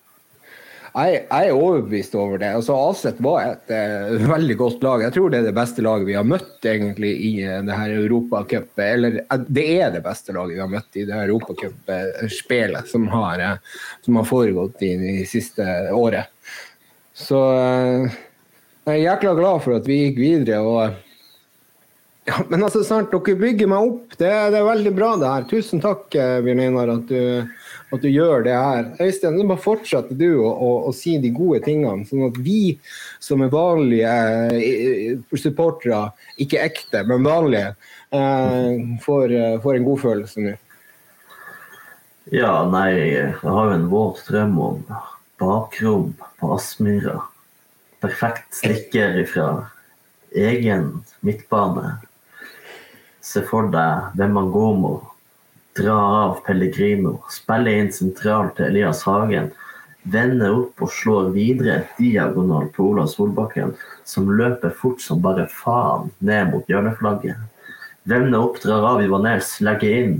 Jeg, 0.89 1.25
er 1.29 1.53
overbevist 1.53 2.15
over 2.17 2.39
det. 2.41 2.49
Altså, 2.57 2.75
Aset 2.89 3.19
var 3.21 3.43
et 3.45 3.73
uh, 3.73 4.29
veldig 4.31 4.55
godt 4.57 4.85
lag. 4.85 5.03
Jeg 5.05 5.15
tror 5.15 5.31
det 5.31 5.41
er 5.41 5.49
det 5.49 5.57
beste 5.57 5.83
laget 5.85 6.07
vi 6.07 6.15
har 6.17 6.25
møtt 6.27 6.65
egentlig 6.65 7.11
i 7.27 7.33
uh, 7.45 7.59
det 7.65 7.77
her 7.77 7.93
Europacup. 7.99 8.71
Eller 8.81 9.19
uh, 9.21 9.43
det 9.45 9.65
er 9.75 9.93
det 9.93 10.03
beste 10.05 10.33
laget 10.35 10.55
vi 10.57 10.63
har 10.63 10.71
møtt 10.71 10.97
i 10.97 11.05
det 11.09 11.19
Europacup-spelet 11.27 12.89
som, 12.89 13.05
har, 13.13 13.43
eh, 13.43 13.83
som 14.05 14.17
har 14.17 14.25
foregått 14.29 14.81
i 14.85 14.95
det 15.01 15.27
siste 15.29 15.67
året. 15.93 16.33
Så 17.13 17.37
jeg 18.87 18.95
er 18.95 19.03
jækla 19.03 19.35
glad 19.37 19.61
for 19.65 19.77
at 19.77 19.87
vi 19.89 19.99
gikk 20.05 20.19
videre. 20.21 20.61
og 20.63 20.97
ja, 22.29 22.39
men 22.49 22.63
altså, 22.63 22.81
snart, 22.85 23.11
dere 23.11 23.37
bygger 23.37 23.69
meg 23.69 23.91
opp. 23.91 24.15
Det, 24.15 24.29
det 24.29 24.57
er 24.57 24.67
veldig 24.67 24.93
bra, 24.95 25.15
det 25.19 25.33
her. 25.33 25.49
Tusen 25.49 25.83
takk, 25.83 26.07
Bjørn 26.15 26.63
Einar, 26.63 26.93
at 26.95 27.11
du, 27.11 27.58
at 27.93 28.03
du 28.03 28.09
gjør 28.09 28.43
det 28.45 28.53
her. 28.55 28.89
Øystein, 29.01 29.37
nå 29.37 29.45
bare 29.49 29.63
fortsetter 29.63 30.17
du 30.17 30.27
å, 30.43 30.49
å, 30.49 30.71
å 30.89 30.93
si 30.95 31.15
de 31.21 31.31
gode 31.33 31.63
tingene, 31.65 32.05
sånn 32.09 32.27
at 32.27 32.37
vi 32.43 32.77
som 33.23 33.41
er 33.45 33.53
vanlige 33.53 34.15
eh, 34.55 35.37
supportere, 35.39 36.09
ikke 36.41 36.61
ekte, 36.67 37.03
men 37.09 37.25
vanlige, 37.25 37.73
eh, 38.13 38.83
får, 39.05 39.35
eh, 39.35 39.57
får 39.63 39.79
en 39.79 39.87
god 39.87 40.03
følelse 40.05 40.45
nå. 40.45 40.55
Ja, 42.29 42.53
nei, 42.69 42.91
jeg 43.09 43.33
har 43.41 43.71
jo 43.71 43.73
en 43.73 43.89
våt 43.89 44.21
drøm 44.27 44.57
om 44.61 44.81
bakrom 45.41 46.11
på 46.37 46.51
Aspmyra. 46.53 47.23
Perfekt 48.03 48.53
slikker 48.59 49.17
ifra 49.23 49.47
egen 50.37 50.91
midtbane. 51.25 51.95
Se 53.25 53.41
for 53.49 53.71
deg 53.73 54.13
Wemmangomo 54.19 54.99
dra 55.79 55.95
av 56.25 56.41
Pellegrino, 56.45 57.15
spille 57.31 57.71
inn 57.79 57.89
sentralt 57.95 58.55
til 58.57 58.67
Elias 58.69 59.01
Hagen, 59.07 59.49
vende 60.09 60.49
opp 60.55 60.81
og 60.85 60.91
slår 60.93 61.31
videre 61.35 61.81
diagonal 61.97 62.69
på 62.75 62.89
Ola 62.91 63.05
Solbakken, 63.09 63.73
som 64.07 64.29
løper 64.31 64.73
fort 64.75 65.01
som 65.03 65.21
bare 65.23 65.47
faen 65.51 66.11
ned 66.19 66.51
mot 66.53 66.67
hjørneflagget. 66.71 67.39
Vende 68.09 68.39
opp, 68.41 68.59
drar 68.63 68.85
av 68.95 69.03
Ivanes, 69.03 69.55
legger 69.65 69.95
inn. 70.01 70.15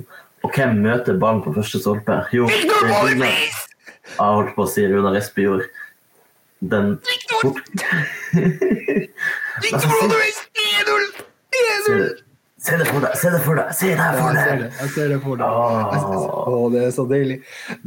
Og 0.46 0.54
hvem 0.56 0.78
møter 0.84 1.18
ballen 1.20 1.42
på 1.44 1.52
første 1.56 1.82
stolpe? 1.82 2.22
Jo, 2.36 2.46
det 2.48 2.70
er 2.70 2.94
Gunnar. 3.10 3.40
Jeg 4.10 4.18
holdt 4.20 4.54
på 4.56 4.64
å 4.64 4.70
si 4.70 4.86
Runar 4.88 5.18
Espejord. 5.20 5.66
Den 6.60 6.98
fort... 7.42 7.60
Se 11.86 11.94
det- 11.98 12.29
Se 12.70 12.78
det 12.78 12.86
for 12.86 13.02
deg, 13.02 13.16
se 13.18 13.30
det 13.34 13.40
for 13.42 13.58
deg, 13.58 13.70
se 13.74 13.88
det 13.98 14.10
for 14.20 14.36
Jeg 14.36 14.44
ser 14.44 14.52
deg! 14.52 14.62
det, 14.62 14.70
jeg 14.80 14.92
ser 14.94 15.10
det 15.14 15.20
for 15.24 15.40
deg. 15.40 15.48
Ah. 15.50 15.96
Å, 16.50 16.62
det 16.74 16.84
er 16.86 16.94
så 16.94 17.06
deilig. 17.10 17.40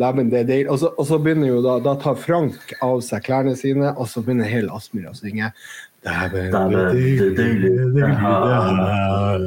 Nei, 0.02 0.10
men 0.18 0.32
det 0.32 0.40
er 0.42 0.48
deilig. 0.48 0.68
Og 0.74 0.80
så, 0.82 0.90
og 0.98 1.06
så 1.06 1.18
begynner 1.22 1.52
jo 1.52 1.62
da, 1.64 1.78
da 1.84 1.94
tar 2.02 2.18
Frank 2.18 2.74
av 2.82 2.98
seg 3.06 3.24
klærne 3.28 3.54
sine, 3.59 3.94
og 3.94 4.10
så 4.10 4.24
begynner 4.24 4.50
hele 4.50 4.74
Aspmyra 4.74 5.14
å 5.14 5.18
synge. 5.18 5.52
Dæven, 6.02 6.50
det 6.50 6.78
er 6.82 6.96
deilig 7.38 7.74
det 7.94 8.09
her. 8.18 9.44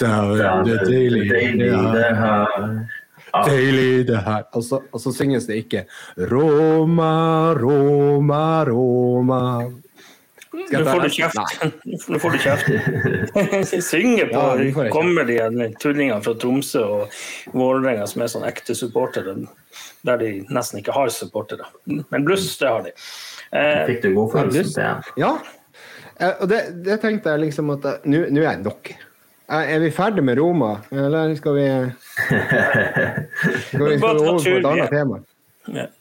Dæven, 0.00 0.64
det 0.64 0.78
er 0.78 0.86
deilig 0.88 1.26
Deilig 1.34 1.72
det 1.92 2.12
her. 2.22 2.70
Ja. 3.36 3.42
Deilig 3.44 4.06
det 4.08 4.22
her. 4.24 4.46
Og 4.56 4.64
så, 4.64 4.80
og 4.88 5.02
så 5.02 5.12
synges 5.12 5.48
det 5.50 5.60
ikke 5.66 5.84
Roma, 6.30 7.52
Roma, 7.60 8.64
Roma. 8.70 9.42
Nå 10.72 10.82
får 10.88 11.02
du 11.04 11.08
kjeft. 11.12 11.38
Nå 12.12 12.18
får 12.22 12.30
du 12.34 12.38
kjeft. 12.42 13.82
Synger 13.84 14.30
på 14.32 14.42
Ja, 14.42 14.88
kommer 14.94 15.26
de 15.28 15.36
tullingene 15.82 16.22
fra 16.24 16.34
Tromsø 16.40 16.82
og 16.84 17.18
Vålerenga 17.56 18.06
som 18.10 18.22
er 18.24 18.30
sånn 18.32 18.46
ekte 18.48 18.76
supportere, 18.78 19.34
der 20.06 20.20
de 20.22 20.30
nesten 20.52 20.80
ikke 20.80 20.94
har 20.96 21.12
supportere. 21.14 21.66
Men 21.86 22.24
bluss, 22.26 22.48
det 22.60 22.70
har 22.72 22.86
de. 22.86 22.94
Eh, 23.52 23.82
Fikk 23.90 24.02
du 24.06 24.14
god 24.16 24.32
følelse? 24.32 24.64
igjen? 24.80 25.04
Ja. 25.20 25.34
Eh, 26.18 26.32
Og 26.40 26.48
det, 26.48 26.62
det 26.86 27.00
tenkte 27.02 27.34
jeg 27.34 27.44
liksom 27.48 27.74
at 27.76 27.84
eh, 27.84 28.00
Nå 28.08 28.24
er 28.40 28.48
jeg 28.48 28.62
nok. 28.64 28.94
Eh, 29.46 29.74
Er 29.76 29.78
vi 29.84 29.90
ferdig 29.94 30.24
med 30.26 30.38
Roma, 30.40 30.72
eller 30.90 31.34
skal 31.38 31.54
vi 31.60 31.66
Skal 33.68 33.84
vi, 33.86 33.98
skal 33.98 33.98
vi 34.00 34.00
over 34.02 34.40
på 34.40 34.56
et 34.56 34.70
annet 34.72 34.90
tema? 34.90 35.20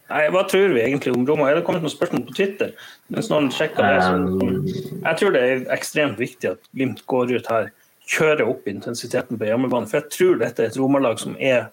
Nei, 0.06 0.26
hva 0.30 0.44
tror 0.46 0.74
vi 0.76 0.84
egentlig 0.84 1.16
om 1.16 1.24
Roma? 1.26 1.48
Er 1.50 1.58
det 1.58 1.64
kommet 1.66 1.82
noen 1.82 1.94
spørsmål 1.94 2.28
på 2.28 2.36
Twitter? 2.38 2.76
Mens 3.14 3.30
noen 3.32 3.48
sjekker 3.54 3.82
det, 3.82 4.04
så 4.06 5.00
Jeg 5.02 5.18
tror 5.22 5.34
det 5.34 5.42
er 5.42 5.64
ekstremt 5.74 6.20
viktig 6.22 6.52
at 6.52 6.70
Glimt 6.78 7.02
går 7.10 7.34
ut 7.34 7.50
her, 7.50 7.72
kjører 8.06 8.46
opp 8.46 8.68
intensiteten 8.70 9.40
på 9.42 9.48
hjemmebane. 9.50 9.90
For 9.90 9.98
jeg 10.04 10.12
tror 10.14 10.38
dette 10.44 10.62
er 10.62 10.70
et 10.70 10.78
Roma-lag 10.78 11.18
som 11.22 11.34
er 11.42 11.72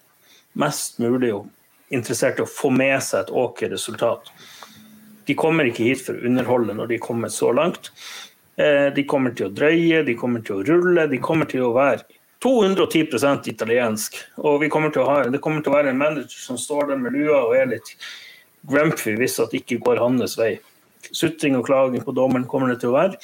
mest 0.57 0.97
mulig 1.03 1.35
interessert 1.93 2.41
i 2.41 2.47
å 2.47 2.49
få 2.49 2.71
med 2.73 2.97
seg 3.05 3.27
et 3.27 3.35
OK 3.37 3.67
resultat. 3.69 4.33
De 5.29 5.37
kommer 5.37 5.69
ikke 5.69 5.91
hit 5.91 6.01
for 6.07 6.17
å 6.17 6.25
underholde 6.27 6.75
når 6.79 6.89
de 6.95 7.03
kommer 7.05 7.29
så 7.29 7.53
langt. 7.53 7.93
Eh, 8.57 8.89
De 8.97 9.05
kommer 9.05 9.37
til 9.37 9.51
å 9.51 9.55
drøye, 9.55 10.01
de 10.09 10.17
kommer 10.17 10.41
til 10.41 10.57
å 10.57 10.65
rulle, 10.67 11.05
de 11.09 11.21
kommer 11.21 11.49
til 11.53 11.69
å 11.69 11.75
være 11.77 12.09
210 12.43 13.51
italiensk. 13.51 14.19
Og 14.43 14.65
kommer 14.71 14.91
ha, 15.07 15.23
det 15.31 15.41
kommer 15.43 15.63
til 15.63 15.73
å 15.73 15.77
være 15.77 15.93
en 15.93 16.01
manager 16.01 16.43
som 16.43 16.59
står 16.59 16.91
der 16.91 17.01
med 17.01 17.15
lua 17.15 17.45
og 17.47 17.57
er 17.57 17.71
litt 17.77 17.95
grumpy 18.69 19.15
hvis 19.19 19.39
det 19.39 19.63
ikke 19.63 19.81
går 19.87 20.03
hans 20.03 20.37
vei. 20.39 20.57
Sutring 21.11 21.57
og 21.59 21.67
klaging 21.67 22.03
på 22.05 22.15
dommeren 22.15 22.47
kommer 22.51 22.73
det 22.73 22.81
til 22.83 22.93
å 22.93 22.99
være. 22.99 23.19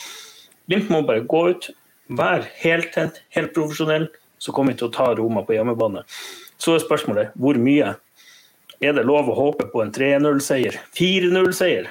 Glimt 0.69 0.91
må 0.93 1.03
bare 1.07 1.27
gå 1.27 1.45
ut, 1.55 1.71
være 2.09 2.47
helt 2.63 2.93
tent, 2.95 3.23
helt 3.35 3.55
profesjonell, 3.57 4.09
så 4.39 4.53
kommer 4.55 4.75
vi 4.75 4.81
til 4.81 4.89
å 4.91 4.95
ta 4.95 5.09
Roma 5.19 5.43
på 5.47 5.57
hjemmebane. 5.57 6.05
Så 6.59 6.75
er 6.75 6.85
spørsmålet 6.85 7.35
hvor 7.39 7.59
mye? 7.59 7.95
Er 8.79 8.95
det 8.95 9.07
lov 9.09 9.31
å 9.31 9.35
håpe 9.35 9.67
på 9.73 9.83
en 9.83 9.91
3-0-seier? 9.95 10.77
4-0-seier? 10.95 11.89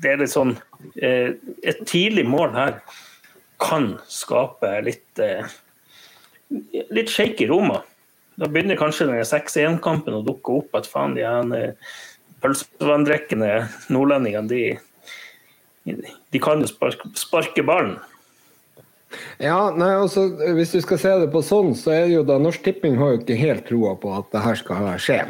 Det 0.00 0.14
er 0.14 0.22
litt 0.22 0.32
sånn 0.32 0.54
eh, 0.96 1.34
Et 1.60 1.80
tidlig 1.84 2.24
mål 2.24 2.54
her 2.54 2.78
kan 3.62 3.92
skape 4.10 4.72
litt 4.86 5.22
eh, 5.22 5.46
litt 6.94 7.14
i 7.18 7.46
Roma. 7.46 7.82
Da 8.38 8.46
begynner 8.46 8.78
kanskje 8.78 9.08
den 9.08 9.24
6-1-kampen 9.26 10.20
å 10.20 10.24
dukke 10.26 10.60
opp. 10.60 10.76
At 10.78 10.86
faen, 10.86 11.16
de 11.18 11.26
her 11.26 11.56
eh, 11.56 11.96
pølsevanndrikkende 12.42 13.66
nordlendingene, 13.90 14.48
de, 14.48 15.98
de 16.32 16.42
kan 16.42 16.62
jo 16.62 16.70
sparke, 16.70 17.10
sparke 17.18 17.66
ballen. 17.66 17.98
Ja, 19.40 19.70
nei, 19.72 19.94
altså, 19.96 20.26
Hvis 20.56 20.74
du 20.74 20.82
skal 20.84 21.00
se 21.00 21.12
det 21.22 21.30
på 21.32 21.40
sånn, 21.44 21.72
så 21.78 21.94
er 21.94 22.06
det 22.06 22.16
jo 22.18 22.24
da 22.28 22.36
Norsk 22.42 22.64
Tipping 22.66 22.98
har 23.00 23.14
jo 23.14 23.22
ikke 23.22 23.38
helt 23.40 23.64
troa 23.68 23.94
på 23.98 24.12
at 24.12 24.28
det 24.34 24.42
her 24.44 24.58
skal 24.60 24.90
skje. 25.00 25.22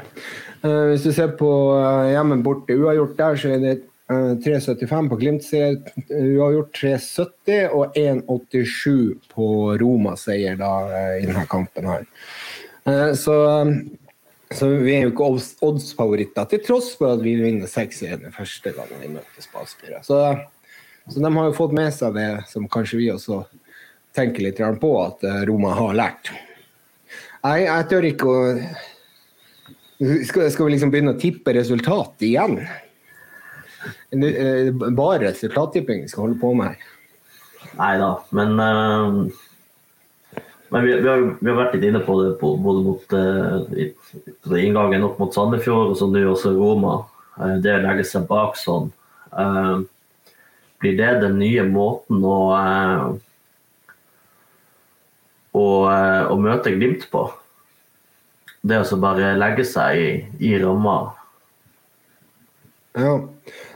Uh, 0.65 0.91
hvis 0.91 1.05
du 1.07 1.13
ser 1.15 1.37
på 1.39 1.51
uh, 1.79 2.09
hjemme 2.11 2.41
borte 2.43 2.75
uavgjort 2.75 3.15
der, 3.21 3.39
så 3.39 3.53
er 3.55 3.63
det 3.63 3.75
eh, 3.77 3.85
3,75 4.09 5.09
på 5.11 5.17
Glimt-seier, 5.21 5.75
uavgjort 6.09 6.79
3,70 6.81 7.75
og 7.77 7.97
1,87 7.99 9.33
på 9.35 9.49
Roma-seier 9.83 10.57
da 10.57 10.71
eh, 10.89 11.17
i 11.23 11.27
denne 11.29 11.45
kampen 11.51 11.91
her. 11.91 12.07
Eh, 12.89 13.13
så, 13.21 13.37
eh, 13.53 13.75
så 14.57 14.71
vi 14.81 14.95
er 14.97 15.05
jo 15.05 15.13
ikke 15.13 15.29
odds- 15.29 15.55
odds-favoritter, 15.65 16.49
til 16.49 16.65
tross 16.65 16.95
for 16.97 17.19
at 17.19 17.25
vi 17.25 17.37
vinner 17.37 17.69
6-1 17.69 18.25
den 18.25 18.33
første 18.33 18.73
gangen 18.73 19.05
vi 19.05 19.13
møtes 19.19 19.51
på. 19.53 19.67
Så, 19.69 20.23
så 21.13 21.21
de 21.21 21.35
har 21.37 21.51
jo 21.51 21.57
fått 21.61 21.77
med 21.77 21.93
seg 21.93 22.17
det 22.17 22.31
som 22.49 22.69
kanskje 22.73 23.03
vi 23.03 23.13
også 23.13 23.43
tenker 24.17 24.49
litt 24.49 24.65
på 24.81 24.95
at 25.05 25.25
eh, 25.29 25.43
Roma 25.53 25.77
har 25.77 26.01
lært. 26.01 26.33
Jeg, 27.45 27.69
jeg 27.69 27.91
tør 27.93 28.09
ikke 28.09 28.33
å 28.33 28.41
skal, 29.99 30.49
skal 30.51 30.69
vi 30.69 30.73
liksom 30.77 30.93
begynne 30.95 31.13
å 31.13 31.21
tippe 31.21 31.53
resultat 31.57 32.23
igjen? 32.25 32.63
Er 34.13 34.73
Bare 34.97 35.33
vi 35.33 36.09
skal 36.09 36.25
holde 36.25 36.41
på 36.41 36.55
med. 36.59 36.79
Nei 37.79 37.93
da, 38.01 38.09
men 38.35 38.59
eh, 38.63 39.45
Men 40.69 40.85
vi, 40.85 40.97
vi, 41.01 41.09
har, 41.09 41.23
vi 41.41 41.49
har 41.49 41.57
vært 41.57 41.77
litt 41.77 41.85
inne 41.89 42.01
på 42.05 42.17
det 42.21 42.33
både 42.41 42.81
mot 42.85 43.15
eh, 43.17 44.59
inngangen 44.61 45.07
opp 45.07 45.21
mot 45.23 45.33
Sandefjord, 45.33 45.95
og 45.95 45.97
så 45.97 46.09
nå 46.13 46.27
også 46.29 46.53
Roma. 46.59 46.99
Eh, 47.39 47.55
det 47.65 47.79
å 47.79 47.85
legge 47.87 48.05
seg 48.05 48.27
bak 48.29 48.59
sånn. 48.61 48.91
Eh, 49.33 49.79
blir 50.83 50.99
det 50.99 51.15
den 51.23 51.39
nye 51.41 51.65
måten 51.65 52.21
å 52.21 52.37
eh, 52.59 53.07
å, 55.57 55.67
eh, 55.91 56.25
å 56.29 56.37
møte 56.41 56.75
Glimt 56.77 57.09
på? 57.13 57.25
Det 58.61 58.83
å 58.83 59.01
bare 59.01 59.37
legge 59.39 59.65
seg 59.67 59.99
i, 59.99 60.11
i 60.51 60.57
ramma. 60.61 60.99
Ja. 62.99 63.15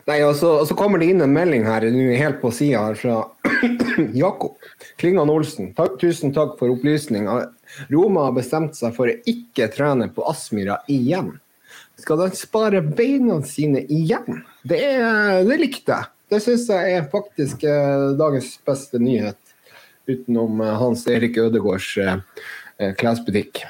Nei, 0.08 0.18
og 0.26 0.34
så, 0.34 0.48
og 0.62 0.66
så 0.66 0.74
kommer 0.78 0.98
det 0.98 1.12
inn 1.12 1.22
en 1.22 1.34
melding 1.34 1.62
her 1.66 1.84
nå 1.94 2.08
helt 2.18 2.40
på 2.42 2.50
sida 2.54 2.80
her 2.88 2.96
fra 2.98 3.20
Jakob 4.22 4.56
Klingan 4.98 5.30
Olsen. 5.30 5.70
Takk, 5.78 5.94
tusen 6.02 6.34
takk 6.34 6.56
for 6.58 6.72
opplysning. 6.74 7.28
Roma 7.92 8.26
har 8.26 8.34
bestemt 8.36 8.74
seg 8.78 8.96
for 8.96 9.10
å 9.10 9.18
ikke 9.30 9.70
trene 9.74 10.10
på 10.12 10.26
Aspmyra 10.30 10.80
igjen. 10.90 11.36
Skal 12.02 12.18
de 12.18 12.34
spare 12.34 12.82
beina 12.82 13.38
sine 13.46 13.84
igjen? 13.86 14.42
Det, 14.66 14.80
er, 14.80 15.44
det 15.46 15.60
likte 15.60 15.94
jeg. 15.94 16.10
Det 16.32 16.40
syns 16.42 16.66
jeg 16.72 16.96
er 16.96 17.08
faktisk 17.12 17.62
eh, 17.68 18.10
dagens 18.18 18.56
beste 18.66 18.98
nyhet. 19.02 19.38
utenom 20.08 20.60
eh, 20.60 20.74
Hans 20.80 21.06
Erik 21.06 21.36
Ødegårds 21.38 21.92
eh, 22.00 22.16
eh, 22.78 22.94
klesbutikk. 22.98 23.62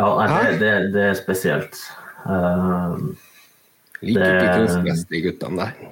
Ja, 0.00 0.10
nei, 0.24 0.42
det, 0.56 0.58
det, 0.62 0.74
det 0.96 1.06
er 1.10 1.16
spesielt. 1.18 1.80
Uh, 2.24 2.96
Liker 4.00 4.36
ikke 4.40 4.52
kunstgress, 4.62 5.06
de 5.10 5.22
guttene 5.26 5.64
der. 5.64 5.88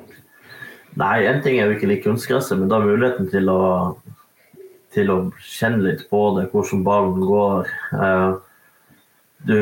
nei, 0.99 1.17
en 1.29 1.43
ting 1.45 1.59
er 1.59 1.69
jo 1.69 1.77
ikke 1.77 1.91
like 1.91 2.07
kunstgresset, 2.07 2.57
men 2.59 2.71
da 2.73 2.81
muligheten 2.81 3.29
til 3.33 3.53
å 3.53 3.61
til 4.95 5.11
å 5.13 5.19
kjenne 5.45 5.85
litt 5.85 6.05
på 6.11 6.21
det, 6.39 6.49
hvordan 6.53 6.85
ballen 6.87 7.25
går. 7.27 7.73
Eh, 7.95 8.31
du, 9.49 9.59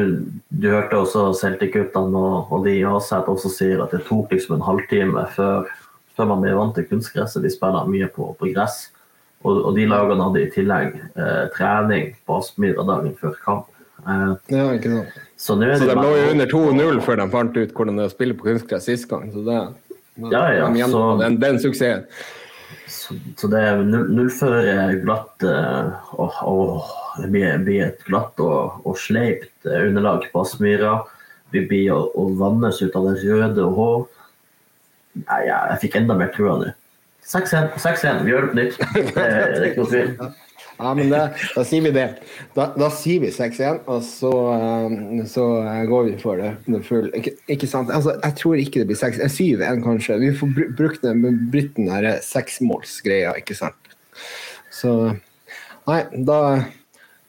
du 0.48 0.68
hørte 0.73 1.02
også 1.02 1.28
Celtic-guttene 1.36 2.16
og, 2.16 2.52
og 2.55 2.66
de 2.66 2.78
i 2.78 2.86
Aset 2.89 3.28
også 3.28 3.52
sier 3.52 3.82
at 3.85 3.93
det 3.93 4.06
tok 4.09 4.32
liksom 4.32 4.56
en 4.56 4.66
halvtime 4.66 5.27
før, 5.36 5.68
før 6.16 6.31
man 6.32 6.44
ble 6.44 6.55
vant 6.56 6.77
til 6.78 6.89
kunstgresset. 6.89 7.44
De 7.44 7.52
spiller 7.52 7.90
mye 7.90 8.09
på, 8.14 8.31
på 8.39 8.52
gress. 8.55 8.86
Og, 9.44 9.60
og 9.68 9.77
de 9.77 9.85
lagene 9.90 10.24
hadde 10.24 10.43
i 10.43 10.52
tillegg 10.55 10.94
eh, 10.97 11.43
trening 11.55 12.14
på 12.24 12.39
Aspmyra 12.40 12.86
dagen 12.89 13.18
før 13.20 13.36
kamp. 13.44 13.73
Eh, 14.07 14.33
Ja, 14.55 14.65
ikke 14.77 14.91
sant. 14.93 15.15
så 15.37 15.57
nå 15.59 15.66
er 15.66 15.78
Så 15.81 15.87
det 15.89 15.95
de 15.97 16.03
lå 16.07 16.15
jo 16.16 16.31
under 16.33 16.47
2-0 16.47 17.01
før 17.03 17.16
de 17.23 17.28
fant 17.33 17.57
ut 17.57 17.73
hvordan 17.74 17.97
det 17.99 18.05
er 18.07 18.11
å 18.11 18.15
spille 18.15 18.35
på 18.39 18.47
kunstgress 18.49 18.85
sist 18.87 19.09
gang. 19.11 19.31
Så 19.35 19.45
det, 19.45 19.61
Ja, 20.33 20.45
ja, 20.55 20.69
de 20.73 20.81
så- 20.91 21.19
den, 21.20 21.39
den 21.41 21.59
suksessen. 21.59 22.05
Så, 22.87 23.15
så 23.37 23.49
det 23.51 23.59
er 23.61 23.83
nullfører 23.83 24.09
nullføre 24.15 25.03
glatt 25.03 25.43
eh, 25.43 25.91
og, 26.19 26.33
og 26.43 27.20
det 27.23 27.31
blir, 27.31 27.59
blir 27.66 27.83
et 27.89 28.01
glatt 28.07 28.39
og, 28.43 28.81
og 28.87 28.97
sleipt 28.99 29.66
eh, 29.66 29.87
underlag 29.89 30.27
på 30.33 30.41
Aspmyra. 30.43 31.01
Vi 31.53 31.66
blir 31.66 31.93
å, 31.95 32.01
å 32.15 32.28
vannes 32.39 32.81
ut 32.83 32.95
av 32.99 33.07
det 33.11 33.20
røde 33.27 33.62
og 33.66 33.74
hår. 33.78 34.07
Nei, 35.27 35.41
ja, 35.49 35.61
jeg 35.73 35.83
fikk 35.87 35.97
enda 36.01 36.15
mer 36.19 36.33
trua 36.35 36.57
nå. 36.62 36.73
6-1, 37.27 37.73
6-1, 37.83 38.23
vi 38.24 38.31
gjør 38.35 38.47
det 38.47 38.51
på 38.51 38.59
nytt. 38.61 38.77
Det 38.95 39.15
det 39.15 39.27
er 39.27 39.69
ikke 39.70 39.83
noe 39.83 39.91
tvil. 39.91 40.11
Ja, 40.77 40.93
men 40.94 41.09
det, 41.09 41.23
da 41.57 41.65
sier 41.65 41.85
vi 41.86 41.93
det. 41.94 42.07
Da, 42.57 42.69
da 42.77 42.90
sier 42.93 43.23
vi 43.24 43.32
6-1, 43.32 43.82
og 43.89 44.03
så, 44.05 44.32
eh, 44.53 45.23
så 45.31 45.47
går 45.89 46.09
vi 46.11 46.16
for 46.20 46.40
det. 46.40 46.53
det 46.69 46.82
full. 46.85 47.09
Ikke, 47.16 47.32
ikke 47.53 47.69
sant? 47.70 47.93
Altså, 47.94 48.16
jeg 48.20 48.39
tror 48.40 48.61
ikke 48.61 48.82
det 48.82 48.90
blir 48.90 49.01
6 49.01 49.23
eh, 49.24 49.36
7-1, 49.39 49.85
kanskje. 49.85 50.19
Vi 50.20 50.32
får 50.36 50.57
brukt 50.77 51.07
den, 51.07 51.24
brutt 51.53 51.77
den 51.78 51.89
der 51.93 52.20
seksmålsgreia, 52.24 53.36
ikke 53.40 53.57
sant. 53.57 53.94
Så 54.74 54.93
Nei, 55.86 56.01
da, 56.27 56.39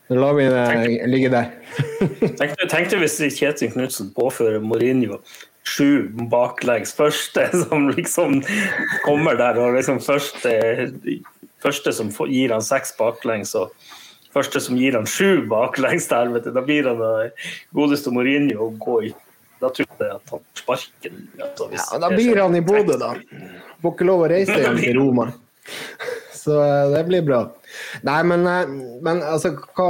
lar 0.10 0.34
vi 0.34 0.48
det 0.50 1.10
ligge 1.12 1.30
der. 1.30 1.52
Tenk 2.40 2.90
deg 2.90 2.96
hvis 3.04 3.20
Kjetil 3.38 3.70
Knutsen 3.76 4.10
påfører 4.16 4.64
Mourinho 4.66 5.20
sju 5.68 6.08
baklengs 6.32 6.94
første 6.98 7.48
som 7.64 7.90
liksom 7.92 8.42
kommer 9.06 9.38
der, 9.40 9.60
og 9.62 9.78
liksom 9.78 10.00
første, 10.04 10.54
første 11.64 11.94
som 11.96 12.12
gir 12.30 12.54
han 12.54 12.64
seks 12.66 12.94
baklengs, 12.98 13.54
og 13.58 13.74
første 14.36 14.62
som 14.64 14.78
gir 14.80 14.98
han 14.98 15.08
sju 15.10 15.46
baklengs 15.50 16.10
der, 16.12 16.32
vet 16.34 16.48
du, 16.48 16.54
da 16.56 16.64
blir 16.66 16.90
han 16.90 17.02
eh, 17.02 17.48
godeste 17.76 18.14
Mourinho 18.14 18.70
og 18.70 18.78
går 18.84 19.10
i 19.10 19.16
Da 19.58 19.72
tror 19.74 19.88
jeg 19.90 20.14
at 20.14 20.32
han 20.36 20.44
sparker 20.54 21.14
altså, 21.42 21.70
Ja, 21.74 22.00
da 22.04 22.12
blir 22.14 22.38
han 22.44 22.56
i 22.56 22.62
Bodø, 22.62 22.94
da. 23.02 23.16
Får 23.82 23.96
ikke 23.96 24.06
lov 24.06 24.26
å 24.26 24.30
reise 24.30 24.58
hjem 24.64 24.78
til 24.84 25.00
Roma. 25.00 25.32
Så 26.38 26.60
eh, 26.62 26.84
det 26.94 27.02
blir 27.08 27.26
bra. 27.26 27.40
Nei, 28.06 28.20
men, 28.30 28.46
eh, 28.48 28.76
men 29.04 29.24
altså 29.26 29.56
hva, 29.58 29.90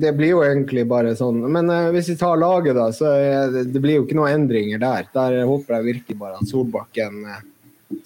Det 0.00 0.14
blir 0.16 0.32
jo 0.32 0.40
egentlig 0.46 0.86
bare 0.88 1.12
sånn. 1.18 1.44
Men 1.52 1.68
hvis 1.92 2.08
vi 2.14 2.16
tar 2.18 2.40
laget, 2.40 2.74
da, 2.78 2.88
så 2.96 3.12
det, 3.52 3.68
det 3.74 3.84
blir 3.84 4.00
jo 4.00 4.06
ikke 4.06 4.16
noen 4.18 4.40
endringer 4.40 4.80
der. 4.82 5.06
Der 5.12 5.42
håper 5.46 5.76
jeg 5.76 5.88
virkelig 5.90 6.18
bare 6.24 6.40
at 6.40 6.48
Solbakken 6.48 7.20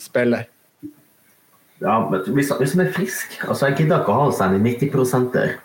spiller. 0.02 0.50
Ja, 1.80 2.08
men 2.10 2.22
hvis, 2.34 2.50
hvis 2.56 2.72
han 2.72 2.86
er 2.86 2.92
frisk 2.92 3.34
altså 3.44 3.68
Jeg 3.68 3.82
gidder 3.82 4.00
ikke 4.00 4.12
å 4.14 4.20
ha 4.22 4.28
seg 4.32 4.54
i 4.56 4.60
90 4.64 5.32
der. 5.34 5.56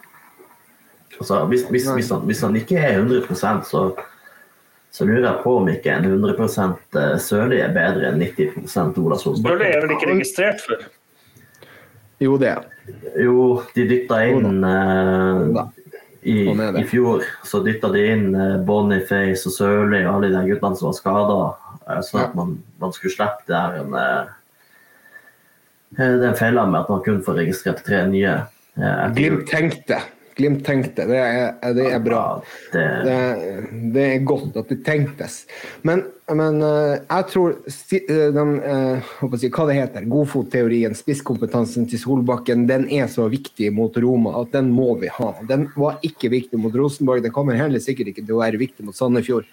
Altså, 1.21 1.37
hvis, 1.47 1.63
hvis, 1.69 1.85
hvis, 1.87 2.09
han, 2.11 2.25
hvis 2.27 2.41
han 2.43 2.57
ikke 2.57 2.79
er 2.81 2.97
100% 2.99 3.67
så, 3.69 3.83
så 4.91 5.05
lurer 5.07 5.27
jeg 5.29 5.43
på 5.43 5.53
om 5.59 5.69
ikke 5.71 5.93
en 5.93 6.09
100% 6.09 6.97
Sørli 7.21 7.61
er 7.61 7.75
bedre 7.75 8.09
enn 8.09 8.23
90 8.23 8.65
Ola 9.03 9.19
Bjørle 9.19 9.19
Sørli 9.19 9.69
er 9.69 9.85
vel 9.85 9.95
ikke 9.95 10.09
registrert 10.11 10.65
før? 10.65 10.89
Jo, 12.21 12.35
det 12.41 12.51
er 12.55 12.65
Jo, 13.21 13.37
de 13.75 13.85
dytta 13.87 14.19
inn 14.29 14.65
eh, 14.67 15.61
i, 16.21 16.35
Sånn 16.45 16.59
er. 16.61 16.75
I 16.77 16.83
fjor. 16.85 17.23
Så 17.47 17.63
dytta 17.65 17.89
de 17.93 18.03
inn 18.11 18.27
eh, 18.35 18.57
Boniface 18.65 19.47
og 19.49 19.55
Sørli 19.55 20.03
og 20.03 20.17
alle 20.17 20.33
de 20.33 20.43
guttene 20.51 20.77
som 20.77 20.89
var 20.89 20.97
skada, 20.97 21.39
sånn 22.05 22.21
at 22.25 22.35
man, 22.37 22.59
man 22.81 22.93
skulle 22.93 23.13
slippe 23.15 23.47
det 23.49 23.57
her 23.57 23.79
en, 23.81 23.95
eh, 23.97 24.29
den 25.97 26.35
feilen 26.39 26.71
med 26.71 26.79
at 26.85 26.89
man 26.89 27.03
kun 27.05 27.21
får 27.25 27.39
registrert 27.41 27.83
tre 27.85 28.05
nye. 28.07 28.37
eh. 28.77 29.13
Glimt 29.15 29.47
tenkte. 29.51 29.99
Glimt 30.41 30.65
tenkte. 30.65 31.05
Det 31.09 31.21
er, 31.21 31.53
det 31.77 31.87
er 31.93 32.01
bra. 32.03 32.23
Det, 32.73 32.87
Det, 33.05 33.17
det 33.93 34.07
er 34.15 34.25
godt 34.25 34.57
at 34.57 34.71
det 34.71 34.81
tenktes. 34.85 35.43
Men, 35.87 36.03
men 36.31 36.61
eh, 36.65 36.95
jeg 36.99 37.27
tror 37.31 37.53
eh, 37.59 38.27
den, 38.35 38.53
eh, 38.59 39.11
jeg 39.35 39.51
hva 39.53 39.67
det 39.69 39.77
heter, 39.77 40.07
godfotteorien, 40.11 40.95
spisskompetansen 40.97 41.87
til 41.91 42.01
Solbakken, 42.01 42.65
den 42.69 42.87
er 42.91 43.09
så 43.11 43.27
viktig 43.31 43.71
mot 43.75 43.97
Roma 44.01 44.33
at 44.41 44.53
den 44.55 44.71
må 44.73 44.93
vi 45.01 45.11
ha. 45.13 45.31
Den 45.49 45.67
var 45.75 45.99
ikke 46.05 46.31
viktig 46.33 46.59
mot 46.61 46.75
Rosenborg, 46.77 47.23
den 47.25 47.35
kommer 47.35 47.59
heller 47.59 47.83
sikkert 47.83 48.13
ikke 48.13 48.25
til 48.25 48.37
å 48.37 48.41
være 48.43 48.61
viktig 48.61 48.87
mot 48.87 48.97
Sandefjord. 48.97 49.49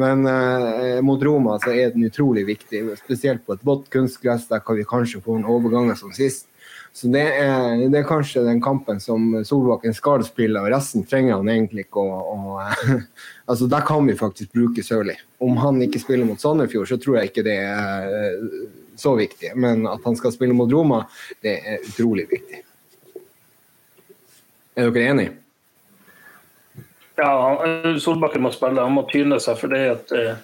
Men 0.00 0.26
eh, 0.30 1.00
mot 1.06 1.22
Roma 1.26 1.58
så 1.62 1.74
er 1.74 1.94
den 1.94 2.06
utrolig 2.10 2.46
viktig, 2.48 2.84
spesielt 3.02 3.46
på 3.46 3.56
et 3.56 3.66
vått 3.66 3.90
kunstgress. 3.92 4.48
Der 4.50 4.62
kan 4.64 4.78
vi 4.78 4.86
kanskje 4.88 5.22
få 5.24 5.40
en 5.40 5.48
overgang 5.50 5.92
som 5.98 6.14
sist. 6.14 6.46
Så 6.92 7.06
det 7.06 7.22
er, 7.22 7.78
det 7.88 8.00
er 8.00 8.06
kanskje 8.08 8.42
den 8.44 8.58
kampen 8.62 8.98
som 9.00 9.30
Solbakken 9.46 9.94
skal 9.94 10.24
spille, 10.26 10.58
og 10.58 10.72
resten 10.72 11.04
trenger 11.06 11.38
han 11.38 11.50
egentlig 11.52 11.86
ikke 11.86 12.02
å, 12.02 12.56
Altså, 13.50 13.68
der 13.70 13.84
kan 13.86 14.06
vi 14.06 14.16
faktisk 14.18 14.52
bruke 14.54 14.82
Sørli. 14.84 15.14
Om 15.42 15.58
han 15.62 15.78
ikke 15.86 16.02
spiller 16.02 16.26
mot 16.26 16.40
Sandefjord, 16.42 16.88
så 16.90 16.98
tror 17.00 17.20
jeg 17.20 17.30
ikke 17.30 17.46
det 17.46 17.56
er 17.62 18.10
eh, 18.18 18.48
så 18.98 19.14
viktig. 19.18 19.54
Men 19.58 19.86
at 19.90 20.02
han 20.06 20.18
skal 20.18 20.34
spille 20.34 20.56
mot 20.56 20.70
Roma, 20.70 21.04
det 21.42 21.56
er 21.62 21.86
utrolig 21.86 22.26
viktig. 22.30 22.64
Er 24.78 24.90
dere 24.90 25.14
enige? 25.14 25.36
Ja, 27.20 27.32
Solbakken 28.00 28.42
må 28.42 28.52
spille, 28.54 28.82
han 28.82 28.96
må 28.96 29.04
tyne 29.10 29.38
seg 29.42 29.58
for 29.60 29.72
det 29.72 29.82
at 29.92 30.12
eh, 30.16 30.38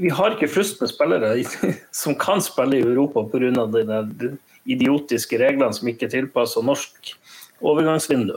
vi 0.00 0.12
har 0.14 0.34
ikke 0.34 0.50
flust 0.50 0.80
med 0.82 0.90
spillere 0.90 1.34
som 2.02 2.16
kan 2.18 2.42
spille 2.44 2.78
i 2.78 2.84
Europa 2.84 3.24
pga. 3.30 3.66
det 3.72 3.84
der 3.88 4.38
idiotiske 4.74 5.38
reglene 5.40 5.74
som 5.76 5.88
ikke 5.90 6.08
er 6.08 6.14
tilpassa 6.14 6.62
norsk 6.64 7.14
overgangsvindu. 7.60 8.36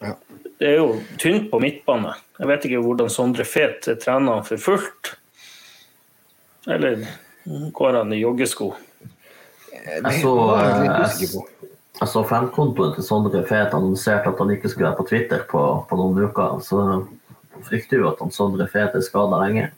Ja. 0.00 0.14
Det 0.58 0.68
er 0.70 0.78
jo 0.80 0.96
tynt 1.20 1.50
på 1.50 1.60
midtbane. 1.60 2.14
Jeg 2.38 2.48
vet 2.50 2.66
ikke 2.68 2.82
hvordan 2.84 3.12
Sondre 3.12 3.44
Fet 3.48 3.88
trener 4.02 4.38
han 4.38 4.46
for 4.46 4.60
fullt. 4.60 5.14
Eller 6.66 7.04
går 7.72 8.00
han 8.00 8.12
i 8.12 8.22
joggesko? 8.22 8.72
Jeg 9.86 10.20
så, 10.22 10.32
jeg 10.58 10.80
litt 10.82 11.36
eh, 11.36 12.08
så 12.10 12.22
fankontoen 12.26 12.96
til 12.96 13.06
Sondre 13.06 13.44
Fet 13.46 13.76
annonserte 13.76 14.32
at 14.32 14.40
han 14.42 14.52
ikke 14.56 14.72
skulle 14.72 14.88
være 14.88 14.98
på 14.98 15.08
Twitter 15.12 15.44
på, 15.50 15.62
på 15.88 16.00
noen 16.00 16.26
uker. 16.26 16.58
Så 16.64 16.82
frykter 17.68 18.02
jo 18.02 18.10
at 18.10 18.24
han 18.24 18.34
Sondre 18.34 18.66
Fet 18.72 18.96
er 18.96 19.04
skada 19.04 19.40
lenge. 19.44 19.70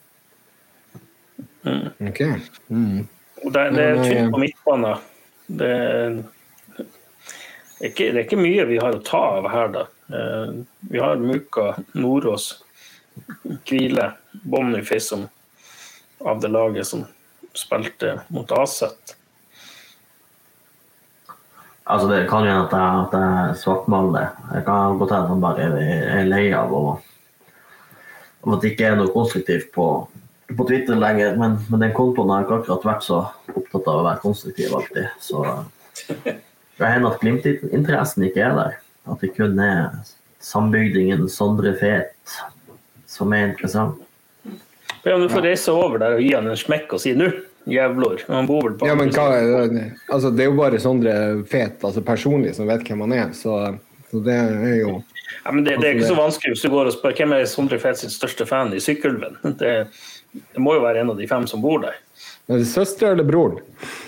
Ok. 1.66 2.23
Mm. 2.69 3.07
Det, 3.45 3.62
det 3.74 3.85
er 3.85 3.99
eh, 3.99 4.05
tynt 4.07 4.32
på 4.35 4.43
midtbane. 4.43 4.97
Det 5.49 5.69
er, 5.69 6.16
ikke, 7.81 8.11
det 8.12 8.15
er 8.15 8.25
ikke 8.27 8.41
mye 8.41 8.66
vi 8.69 8.81
har 8.83 8.97
å 8.97 9.05
ta 9.05 9.20
av 9.39 9.49
her, 9.53 9.70
da. 9.73 9.85
Eh, 10.12 10.59
Vi 10.93 11.01
har 11.01 11.16
Muka, 11.16 11.70
Nordås, 11.97 12.51
Kvile, 13.65 14.12
Boniface 14.45 15.09
som 15.09 15.29
av 16.20 16.41
det 16.43 16.51
laget 16.53 16.87
som 16.87 17.07
spilte 17.57 18.20
mot 18.29 18.53
Aset. 18.53 19.15
Altså 21.89 22.09
Det 22.09 22.27
kan 22.29 22.45
hende 22.45 22.66
at 22.66 22.75
jeg, 22.77 23.05
at 23.07 23.15
jeg 23.16 23.61
svartmaler. 23.62 24.35
Jeg 24.53 24.65
kan 24.66 24.99
godt 25.01 25.15
hende 25.15 25.25
at 25.25 25.33
han 25.33 25.45
bare 25.45 25.69
er, 25.69 26.09
er 26.19 26.29
lei 26.29 26.49
av 26.53 26.75
å 26.75 26.83
at 28.49 28.62
det 28.62 28.73
ikke 28.73 28.87
er 28.87 28.97
noe 28.97 29.12
konstruktivt 29.12 29.70
på, 29.75 29.85
på 30.57 30.66
Twitter 30.69 30.97
lenger. 30.97 31.37
Men, 31.41 31.59
men 31.70 31.83
den 31.85 31.95
kontoen 31.97 32.31
har 32.33 32.45
ikke 32.47 32.61
akkurat 32.61 32.87
vært 32.89 33.07
så 33.07 33.23
opptatt 33.55 33.89
av 33.89 34.03
å 34.03 34.07
være 34.07 34.23
konstruktiv 34.25 34.77
alltid. 34.79 35.09
Så 35.20 35.45
det 36.19 36.33
hender 36.79 36.95
hende 36.95 37.12
at 37.12 37.25
Glimt-interessen 37.25 38.29
ikke 38.29 38.47
er 38.47 38.57
der. 38.59 38.79
At 39.09 39.25
det 39.25 39.35
kun 39.37 39.59
er 39.62 39.99
sambygdingen 40.45 41.27
Sondre 41.33 41.75
Fet 41.79 42.39
som 43.09 43.33
er 43.33 43.51
interessant. 43.51 43.99
Ja, 45.03 45.16
men 45.16 45.27
du 45.27 45.33
får 45.33 45.47
reise 45.47 45.73
over 45.73 46.01
der 46.03 46.19
og 46.19 46.23
gi 46.23 46.33
han 46.35 46.49
en 46.51 46.59
smekk 46.59 46.93
og 46.97 47.01
si 47.03 47.15
'nå, 47.16 47.31
jævlor'. 47.70 48.25
Han 48.29 48.47
bor 48.47 48.66
vel 48.66 48.75
på 48.79 48.87
Ja, 48.87 48.95
men 48.99 49.11
hva 49.15 49.29
er 49.37 49.69
det? 49.73 49.85
Altså, 50.12 50.31
det 50.31 50.45
er 50.45 50.51
jo 50.51 50.59
bare 50.59 50.81
Sondre 50.81 51.45
Fet, 51.49 51.85
altså 51.85 52.03
personlig, 52.05 52.55
som 52.55 52.69
vet 52.69 52.85
hvem 52.85 53.07
han 53.07 53.12
er. 53.12 53.33
Så, 53.33 53.55
så 54.11 54.20
det 54.25 54.35
er 54.35 54.77
jo 54.83 55.03
Ja, 55.45 55.53
men 55.53 55.65
det, 55.65 55.79
det 55.81 55.89
er 55.89 55.95
ikke 55.97 56.12
så 56.12 56.19
vanskelig 56.19 56.55
hvis 56.55 56.62
du 56.66 56.70
går 56.70 56.91
og 56.91 56.93
spør 56.93 57.16
hvem 57.16 57.33
er 57.33 57.45
Sondre 57.45 57.79
Fet 57.79 57.99
sin 57.99 58.11
største 58.11 58.47
fan 58.47 58.75
i 58.75 58.81
Sykkylven. 58.81 59.39
Det, 59.61 59.87
det 60.55 60.62
må 60.62 60.74
jo 60.77 60.82
være 60.85 61.01
en 61.05 61.10
av 61.10 61.16
de 61.20 61.27
fem 61.31 61.47
som 61.51 61.62
bor 61.65 61.81
der. 61.82 61.97
Er 62.48 62.59
det 62.62 62.66
søstera 62.70 63.12
eller 63.12 63.24
broren? 63.28 63.59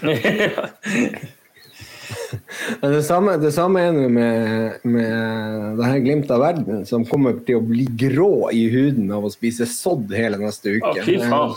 Men 2.81 2.93
Det 2.93 3.03
samme, 3.07 3.37
det 3.43 3.53
samme 3.55 3.81
er 3.83 3.93
det 3.97 4.09
med, 4.13 4.79
med 4.87 5.77
det 5.79 5.87
her 5.91 5.99
Glimt 6.05 6.31
av 6.33 6.41
verden, 6.43 6.85
som 6.89 7.05
kommer 7.09 7.37
til 7.47 7.59
å 7.61 7.65
bli 7.67 7.85
grå 8.01 8.51
i 8.55 8.65
huden 8.73 9.11
av 9.15 9.27
å 9.27 9.33
spise 9.33 9.67
sodd 9.69 10.11
hele 10.17 10.39
neste 10.41 10.77
uke. 10.79 10.95
Ja, 11.01 11.05
fy 11.07 11.19
faen. 11.23 11.55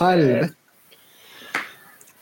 Helvete. 0.00 0.50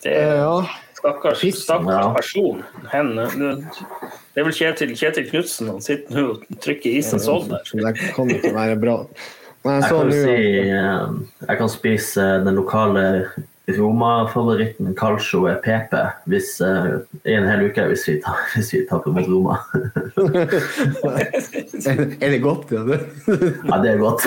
Det 0.04 0.12
er 0.14 0.36
Ja. 0.42 0.58
stakkars, 0.98 1.40
stakkars 1.62 2.04
Ja. 2.04 2.12
person. 2.14 2.64
Hen, 2.92 3.14
det 3.16 4.40
er 4.40 4.44
vel 4.46 4.52
Kjetil, 4.54 4.94
Kjetil 4.98 5.28
Knutsen 5.30 5.68
han 5.72 5.80
sitter 5.82 6.14
nå 6.14 6.24
og 6.30 6.44
trykker 6.62 6.90
i 6.98 7.02
seg 7.02 7.20
sånn 7.22 7.48
der. 7.48 7.62
Det 7.94 8.14
kan 8.14 8.28
ikke 8.30 8.54
være 8.54 8.76
bra. 8.80 8.96
Jeg 9.68 9.82
jeg 9.82 9.90
kan, 9.92 10.12
si, 10.12 10.40
eh, 10.72 11.46
jeg 11.48 11.58
kan 11.60 11.70
spise 11.72 12.26
den 12.46 12.58
lokale 12.58 13.04
Roma-favoritten 13.68 14.94
calcio 14.96 15.44
e 15.50 15.54
pepe 15.60 16.00
hvis, 16.30 16.54
uh, 16.64 17.04
i 17.28 17.34
en 17.36 17.44
hel 17.48 17.66
uke 17.68 17.84
hvis 17.90 18.06
vi, 18.08 18.14
tar, 18.24 18.38
hvis 18.54 18.72
vi 18.72 18.80
taper 18.88 19.12
mot 19.12 19.28
Roma. 19.28 19.58
Er 21.88 22.30
det 22.32 22.40
godt, 22.42 22.72
ja? 22.72 22.80
Det? 22.88 23.00
Ja, 23.68 23.76
det 23.82 23.90
er 23.92 23.98
godt. 24.00 24.22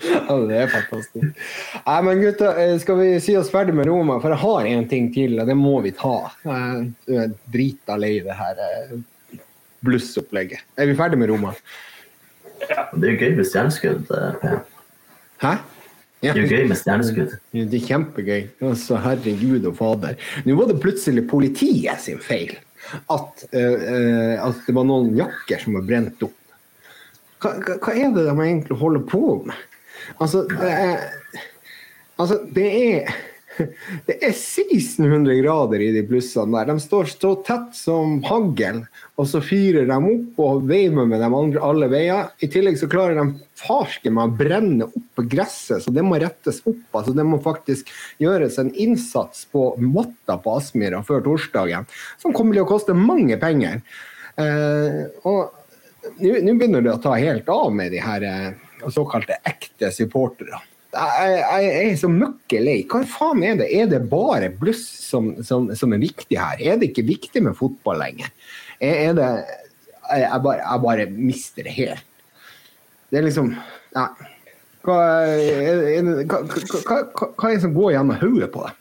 Ja, 0.00 0.36
det 0.48 0.56
er 0.56 0.70
fantastisk. 0.70 1.44
Nei, 1.84 1.98
men 2.06 2.22
gutta, 2.22 2.54
eh, 2.62 2.76
skal 2.80 2.98
vi 3.00 3.08
si 3.22 3.36
oss 3.38 3.50
ferdig 3.52 3.74
med 3.76 3.88
Roma? 3.90 4.16
For 4.22 4.32
jeg 4.32 4.42
har 4.42 4.68
en 4.70 4.88
ting 4.88 5.10
til, 5.14 5.36
og 5.42 5.48
det 5.50 5.56
må 5.58 5.80
vi 5.84 5.92
ta. 5.96 6.16
Jeg 6.46 7.18
er 7.18 7.34
drita 7.52 7.98
lei 8.00 8.14
det 8.24 8.36
her 8.38 8.62
eh, 8.64 9.38
blussopplegget. 9.84 10.64
Er 10.80 10.90
vi 10.90 10.96
ferdig 10.98 11.20
med 11.20 11.32
Roma? 11.32 11.52
Det 12.60 13.06
er 13.06 13.12
jo 13.14 13.18
gøy 13.20 13.36
med 13.36 13.46
stjerneskudd. 13.48 14.10
eh, 14.16 14.58
Hæ? 15.40 15.52
Ja. 16.20 16.34
Det 16.34 16.42
er 16.42 16.42
jo 16.44 16.56
gøy 16.56 16.66
med 16.68 16.76
stjerneskudd. 16.76 17.36
Det 17.56 17.78
er 17.78 17.86
kjempegøy. 17.86 18.42
Altså, 18.68 18.98
herregud 19.00 19.64
og 19.70 19.78
fader. 19.78 20.18
Nå 20.44 20.56
var 20.58 20.68
det 20.68 20.80
plutselig 20.82 21.24
politiet 21.30 22.02
sin 22.02 22.20
feil 22.20 22.58
at, 23.12 23.44
eh, 23.52 23.86
eh, 23.94 24.36
at 24.44 24.66
det 24.66 24.74
var 24.76 24.86
noen 24.88 25.14
jakker 25.16 25.62
som 25.62 25.78
var 25.78 25.86
brent 25.88 26.22
opp. 26.26 26.36
Hva, 27.40 27.54
hva, 27.80 27.94
er 27.94 28.12
det 28.12 28.26
de 28.26 28.34
egentlig 28.36 28.76
holder 28.76 29.04
på 29.08 29.22
med? 29.48 29.56
Altså, 30.20 30.44
er, 30.60 31.06
altså, 32.20 32.40
det 32.52 32.66
er 32.68 33.14
det 34.06 34.16
er 34.20 34.32
1600 34.32 35.34
grader 35.40 35.82
i 35.82 35.90
de 35.94 36.02
plussene 36.06 36.54
der. 36.54 36.70
De 36.70 36.82
står 36.82 37.10
så 37.12 37.32
tett 37.46 37.74
som 37.76 38.18
hagl, 38.28 38.82
og 39.18 39.28
så 39.28 39.42
fyrer 39.44 39.88
de 39.88 39.98
opp 40.12 40.42
og 40.44 40.66
veiver 40.70 41.08
med 41.08 41.22
dem 41.22 41.36
andre 41.36 41.62
alle 41.66 41.90
veier. 41.92 42.30
I 42.40 42.50
tillegg 42.52 42.78
så 42.80 42.88
klarer 42.90 43.18
de 43.18 43.26
farsken 43.60 44.16
med 44.16 44.30
å 44.30 44.38
brenne 44.38 44.88
opp 44.88 45.24
gresset, 45.30 45.84
så 45.84 45.94
det 45.94 46.04
må 46.06 46.20
rettes 46.22 46.62
opp. 46.64 46.86
altså 46.92 47.14
Det 47.16 47.26
må 47.26 47.40
faktisk 47.44 47.90
gjøres 48.22 48.58
en 48.62 48.72
innsats 48.72 49.46
på 49.52 49.72
matta 49.82 50.38
på 50.40 50.56
Aspmyra 50.56 51.02
før 51.06 51.24
torsdagen, 51.26 51.88
som 52.22 52.36
kommer 52.36 52.56
til 52.56 52.64
å 52.64 52.70
koste 52.70 52.96
mange 52.96 53.38
penger. 53.40 53.82
Eh, 54.40 55.02
og 55.28 55.56
nå 56.22 56.56
begynner 56.56 56.84
det 56.84 56.94
å 56.94 57.02
ta 57.02 57.18
helt 57.18 57.48
av 57.52 57.68
med 57.74 57.92
de 57.92 58.00
her 58.00 58.24
eh, 58.24 58.50
såkalte 58.88 59.40
ekte 59.44 59.90
supportere. 59.92 60.62
Jeg, 60.90 61.34
jeg, 61.38 61.66
jeg 61.66 61.90
er 61.92 61.98
så 62.00 62.08
møkkelei. 62.10 62.76
Hva 62.90 63.04
faen 63.06 63.44
er 63.46 63.60
det? 63.60 63.68
Er 63.78 63.90
det 63.92 64.00
bare 64.10 64.50
bluss 64.50 64.82
som, 65.06 65.32
som, 65.46 65.68
som 65.78 65.94
er 65.94 66.02
viktig 66.02 66.38
her? 66.38 66.58
Er 66.58 66.80
det 66.80 66.90
ikke 66.90 67.06
viktig 67.12 67.44
med 67.46 67.58
fotball 67.58 68.00
lenger? 68.02 68.32
Er, 68.82 68.96
er 69.10 69.18
det 69.18 69.30
jeg, 70.10 70.42
bare, 70.42 70.60
jeg 70.64 70.82
bare 70.84 71.06
mister 71.14 71.66
det 71.66 71.76
helt. 71.76 72.06
Det 73.10 73.18
er 73.18 73.26
liksom 73.26 73.50
Nei. 73.96 74.06
hva, 74.86 74.98
er, 75.26 75.80
er, 75.98 76.10
hva, 76.30 76.44
hva, 76.46 77.00
hva, 77.10 77.48
er 77.48 77.56
det 77.56 77.64
som 77.64 77.74
går 77.74 77.96
gjennom 77.96 78.20
hodet 78.20 78.50
på 78.54 78.62
deg? 78.66 78.76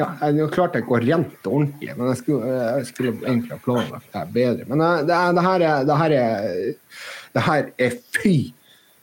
Ja, 0.00 0.06
jeg, 0.22 0.46
klarte 0.54 0.80
ikke 0.80 0.96
å 0.96 1.00
rente 1.02 1.50
ordentlig, 1.50 1.90
men 1.98 2.08
jeg 2.12 2.20
skulle, 2.22 2.52
jeg 2.54 2.86
skulle 2.88 3.12
egentlig 3.18 3.52
ha 3.52 3.60
planlagt 3.64 4.14
det 4.14 4.22
bedre. 4.32 4.68
Men 4.70 4.80
det, 4.80 4.92
det, 5.10 5.18
det, 5.36 5.44
her 5.44 5.64
er, 5.66 5.88
det, 5.88 5.98
her 6.00 6.14
er, 6.16 7.02
det 7.34 7.44
her 7.48 7.68
er 7.88 7.98
fy. 8.16 8.36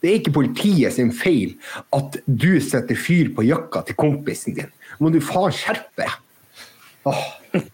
Det 0.01 0.09
er 0.09 0.19
ikke 0.19 0.35
politiet 0.35 0.93
sin 0.93 1.09
feil 1.15 1.55
at 1.95 2.19
du 2.25 2.51
setter 2.61 2.99
fyr 2.99 3.31
på 3.35 3.45
jakka 3.47 3.81
til 3.87 3.97
kompisen 3.97 4.57
din. 4.57 4.69
Må 5.01 5.09
du 5.13 5.19
faen 5.23 5.55
skjerpe 5.55 6.05
deg. 6.05 7.65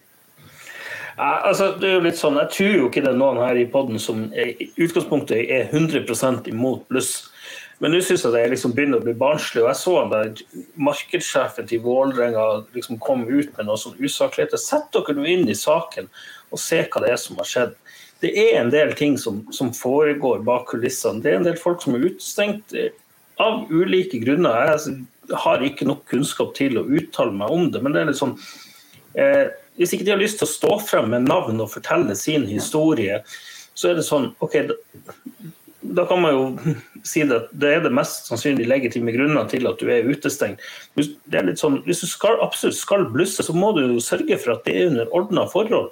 Ja, 1.14 1.44
altså, 1.45 1.76
det 1.78 1.90
er 1.90 2.00
jo 2.00 2.06
litt 2.08 2.18
sånn, 2.18 2.40
Jeg 2.41 2.50
tror 2.56 2.72
jo 2.74 2.88
ikke 2.88 3.04
det 3.06 3.12
er 3.12 3.20
noen 3.20 3.41
her 3.44 3.60
i 3.60 3.68
poden 3.70 4.00
som 4.02 4.26
i 4.34 4.72
utgangspunktet 4.82 5.45
er 5.45 5.70
100% 5.70 6.50
imot 6.50 6.88
bluss. 6.90 7.30
Men 7.84 7.94
nå 7.94 8.00
syns 8.06 8.24
jeg 8.26 8.34
det 8.34 8.44
liksom 8.54 8.74
begynner 8.74 9.02
å 9.02 9.06
bli 9.06 9.14
barnslig. 9.18 9.62
og 9.64 9.70
Jeg 9.70 9.80
så 9.82 9.94
han 10.00 10.14
der 10.14 10.44
markedssjefen 10.88 11.68
til 11.70 11.84
Vålerenga 11.84 12.45
liksom 12.74 13.00
kom 13.04 13.26
ut 13.28 13.52
med 13.58 13.68
noe 13.68 13.78
sånn 13.78 13.98
usakligheter. 14.00 14.62
Sett 14.62 14.90
dere 14.95 15.18
nå 15.18 15.26
inn 15.28 15.50
i 15.52 15.58
saken 15.58 16.10
og 16.54 16.62
se 16.62 16.80
hva 16.86 17.04
det 17.04 17.12
er 17.14 17.20
som 17.22 17.41
har 17.41 17.50
skjedd. 17.50 17.76
Det 18.24 18.32
er 18.40 18.60
en 18.62 18.72
del 18.72 18.94
ting 18.95 19.18
som, 19.20 19.41
som 19.52 19.74
foregår 19.76 20.44
bak 20.48 20.70
kulissene. 20.72 21.20
Det 21.24 21.32
er 21.32 21.41
en 21.41 21.48
del 21.48 21.58
folk 21.60 21.82
som 21.84 21.98
er 21.98 22.06
utestengt 22.08 22.76
eh, 22.78 22.94
av 23.44 23.66
ulike 23.72 24.22
grunner. 24.24 24.78
Jeg 24.78 25.38
har 25.44 25.66
ikke 25.66 25.88
nok 25.90 26.06
kunnskap 26.12 26.54
til 26.56 26.80
å 26.80 26.86
uttale 26.88 27.36
meg 27.36 27.52
om 27.52 27.68
det, 27.74 27.82
men 27.84 27.95
det 27.95 28.04
er 28.04 28.12
litt 28.12 28.22
sånn 28.22 28.38
eh, 29.20 29.50
Hvis 29.80 29.95
ikke 29.95 30.06
de 30.08 30.14
har 30.14 30.22
lyst 30.22 30.40
til 30.40 30.48
å 30.48 30.54
stå 30.54 30.78
frem 30.86 31.10
med 31.12 31.28
navn 31.28 31.60
og 31.64 31.72
fortelle 31.74 32.16
sin 32.16 32.45
historie, 32.48 33.24
så 33.74 33.90
er 33.90 33.98
det 33.98 34.06
sånn 34.08 34.30
OK, 34.45 34.60
da, 34.70 34.78
da 35.98 36.06
kan 36.08 36.22
man 36.24 36.36
jo 36.36 36.74
si 37.12 37.26
det 37.28 37.41
at 37.41 37.54
det 37.60 37.76
er 37.76 37.84
det 37.84 37.94
mest 37.95 38.30
sannsynlig 38.32 38.70
legitime 38.70 39.12
grunner 39.16 39.50
til 39.52 39.68
at 39.68 39.82
du 39.82 39.90
er 39.91 40.08
utestengt. 40.08 40.64
Det 40.95 41.40
er 41.40 41.50
litt 41.50 41.62
sånn, 41.62 41.82
hvis 41.88 42.06
du 42.06 42.08
skal, 42.08 42.40
absolutt 42.45 42.80
skal 42.80 43.08
blusse, 43.12 43.44
så 43.44 43.56
må 43.58 43.74
du 43.76 43.84
jo 43.84 44.04
sørge 44.04 44.40
for 44.40 44.56
at 44.56 44.68
det 44.68 44.78
er 44.78 44.91
under 44.94 45.18
ordna 45.20 45.48
forhold. 45.52 45.91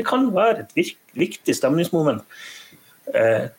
Det 0.00 0.06
kan 0.08 0.30
være 0.32 0.64
et 0.64 0.94
viktig 1.20 1.54
stemningsmoment 1.56 2.24
eh, 3.12 3.50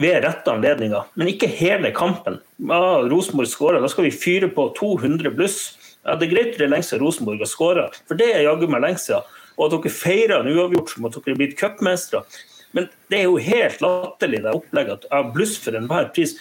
ved 0.00 0.22
rette 0.24 0.48
anledninger, 0.48 1.10
men 1.20 1.28
ikke 1.28 1.50
hele 1.52 1.90
kampen. 1.92 2.38
Ah, 2.72 3.04
Rosenborg 3.04 3.50
skårer, 3.50 3.82
da 3.84 3.90
skal 3.92 4.08
vi 4.08 4.14
fyre 4.14 4.48
på 4.48 4.70
200 4.78 5.34
bluss. 5.36 5.58
Ja, 6.06 6.16
Det 6.16 6.28
er 6.28 6.32
greit 6.32 6.56
det 6.56 6.64
er 6.64 6.72
lenge 6.72 6.88
siden 6.88 7.04
Rosenborg 7.04 7.42
har 7.44 7.50
skåra, 7.50 7.88
for 8.08 8.16
det 8.16 8.30
er 8.32 8.46
jaggu 8.46 8.64
meg 8.70 8.86
lenge 8.86 9.02
siden. 9.02 9.34
Og 9.58 9.66
at 9.66 9.74
dere 9.74 9.92
feirer 9.92 10.38
en 10.38 10.52
uavgjort 10.54 10.94
som 10.94 11.08
at 11.08 11.18
dere 11.18 11.34
er 11.34 11.40
blitt 11.42 11.58
cupmestere. 11.58 12.24
Men 12.72 12.88
det 13.10 13.18
er 13.20 13.26
jo 13.26 13.40
helt 13.42 13.82
latterlig 13.84 14.40
det 14.44 14.54
opplegget 14.54 15.04
at 15.04 15.10
ja, 15.10 15.20
bluss 15.34 15.56
for 15.60 15.76
enhver 15.76 16.08
pris. 16.14 16.36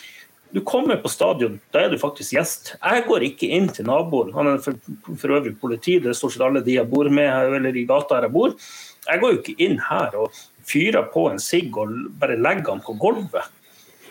Du 0.55 0.61
kommer 0.63 0.95
på 1.03 1.11
stadion, 1.11 1.57
da 1.75 1.83
er 1.83 1.91
du 1.91 1.97
faktisk 1.99 2.37
gjest. 2.37 2.75
Jeg 2.79 3.03
går 3.07 3.25
ikke 3.27 3.49
inn 3.57 3.67
til 3.73 3.87
naboen. 3.89 4.31
Han 4.37 4.53
er 4.53 4.61
for, 4.63 4.77
for 5.19 5.35
øvrig 5.35 5.57
politi, 5.59 5.97
det 5.99 6.13
er 6.13 6.17
stort 6.17 6.37
sett 6.37 6.45
alle 6.45 6.63
de 6.63 6.77
jeg 6.77 6.87
bor 6.87 7.09
med 7.11 7.57
eller 7.57 7.75
i 7.75 7.83
gata 7.89 8.15
her 8.15 8.29
jeg 8.29 8.35
bor. 8.37 8.55
Jeg 9.07 9.21
går 9.23 9.33
jo 9.33 9.41
ikke 9.41 9.57
inn 9.63 9.79
her 9.87 10.15
og 10.19 10.35
fyrer 10.67 11.07
på 11.13 11.27
en 11.31 11.39
sigg 11.41 11.75
og 11.79 11.93
bare 12.19 12.37
legger 12.39 12.73
den 12.73 12.83
på 12.85 12.97
gulvet. 12.99 13.47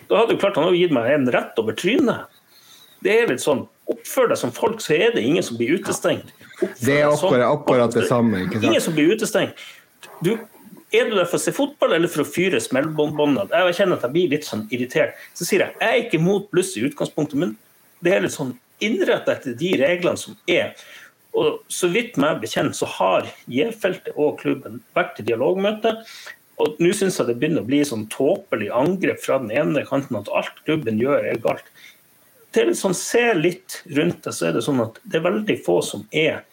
Da 0.06 0.20
hadde 0.20 0.36
jo 0.36 0.40
klart 0.40 0.58
han 0.58 0.68
hadde 0.68 0.80
gitt 0.80 0.94
meg 0.94 1.08
en 1.12 1.30
rett 1.34 1.58
over 1.60 1.76
trynet. 1.76 2.42
Det 3.04 3.12
er 3.12 3.32
litt 3.32 3.44
sånn, 3.44 3.66
Oppfør 3.86 4.32
deg 4.32 4.38
som 4.40 4.50
folk, 4.50 4.80
så 4.82 4.96
er 4.96 5.12
det 5.14 5.22
ingen 5.22 5.44
som 5.46 5.54
blir 5.58 5.76
utestengt. 5.78 6.32
Oppfør 6.56 6.86
Det 6.88 6.94
er 6.96 7.04
akkurat, 7.06 7.44
akkurat 7.52 7.92
det 7.94 8.08
samme. 8.08 8.40
Ingen 8.58 8.82
som 8.82 8.96
blir 8.96 9.12
utestengt. 9.14 9.60
Du, 10.26 10.32
er 10.90 11.06
du 11.06 11.14
der 11.14 11.28
for 11.28 11.38
å 11.38 11.42
se 11.44 11.54
fotball 11.54 11.94
eller 11.94 12.10
for 12.10 12.24
å 12.24 12.26
fyre 12.26 12.58
smellbåndbåndene? 12.64 13.46
Jeg 13.68 13.76
kjenner 13.78 14.00
at 14.00 14.08
jeg 14.08 14.14
blir 14.16 14.32
litt 14.34 14.48
sånn 14.48 14.64
irritert. 14.74 15.14
Så 15.38 15.46
sier 15.46 15.62
jeg 15.62 15.78
jeg 15.78 15.86
er 15.86 16.02
ikke 16.02 16.22
mot 16.22 16.48
bluss 16.50 16.72
i 16.74 16.82
utgangspunktet, 16.88 17.38
men 17.38 17.54
det 18.02 18.16
er 18.16 18.26
litt 18.26 18.34
sånn 18.34 18.56
innretta 18.82 19.36
etter 19.36 19.54
de 19.58 19.72
reglene 19.80 20.18
som 20.20 20.34
er. 20.50 20.74
Og 21.36 21.60
så 21.72 21.90
vidt 21.92 22.16
meg 22.20 22.40
bekjent 22.40 22.76
så 22.78 22.88
har 22.96 23.28
J-feltet 23.52 24.16
og 24.16 24.38
klubben 24.40 24.80
vært 24.96 25.20
i 25.20 25.26
dialogmøte. 25.26 25.92
Og 26.62 26.78
nå 26.80 26.92
syns 26.96 27.18
jeg 27.20 27.28
det 27.28 27.36
begynner 27.40 27.64
å 27.64 27.68
bli 27.68 27.82
sånn 27.84 28.06
tåpelig 28.12 28.70
angrep 28.72 29.20
fra 29.20 29.36
den 29.42 29.52
ene 29.52 29.84
kanten 29.88 30.16
at 30.16 30.32
alt 30.32 30.62
klubben 30.64 31.00
gjør 31.00 31.28
er 31.28 31.42
galt. 31.44 31.68
Det 32.54 32.62
er 32.62 32.70
litt 32.70 32.80
sånn, 32.80 32.96
Se 32.96 33.24
litt 33.36 33.82
rundt 33.98 34.22
deg, 34.24 34.32
så 34.32 34.48
er 34.48 34.56
det 34.56 34.64
sånn 34.64 34.80
at 34.86 34.96
det 35.04 35.18
er 35.18 35.26
veldig 35.26 35.58
få 35.66 35.82
som 35.84 36.06
er 36.16 36.46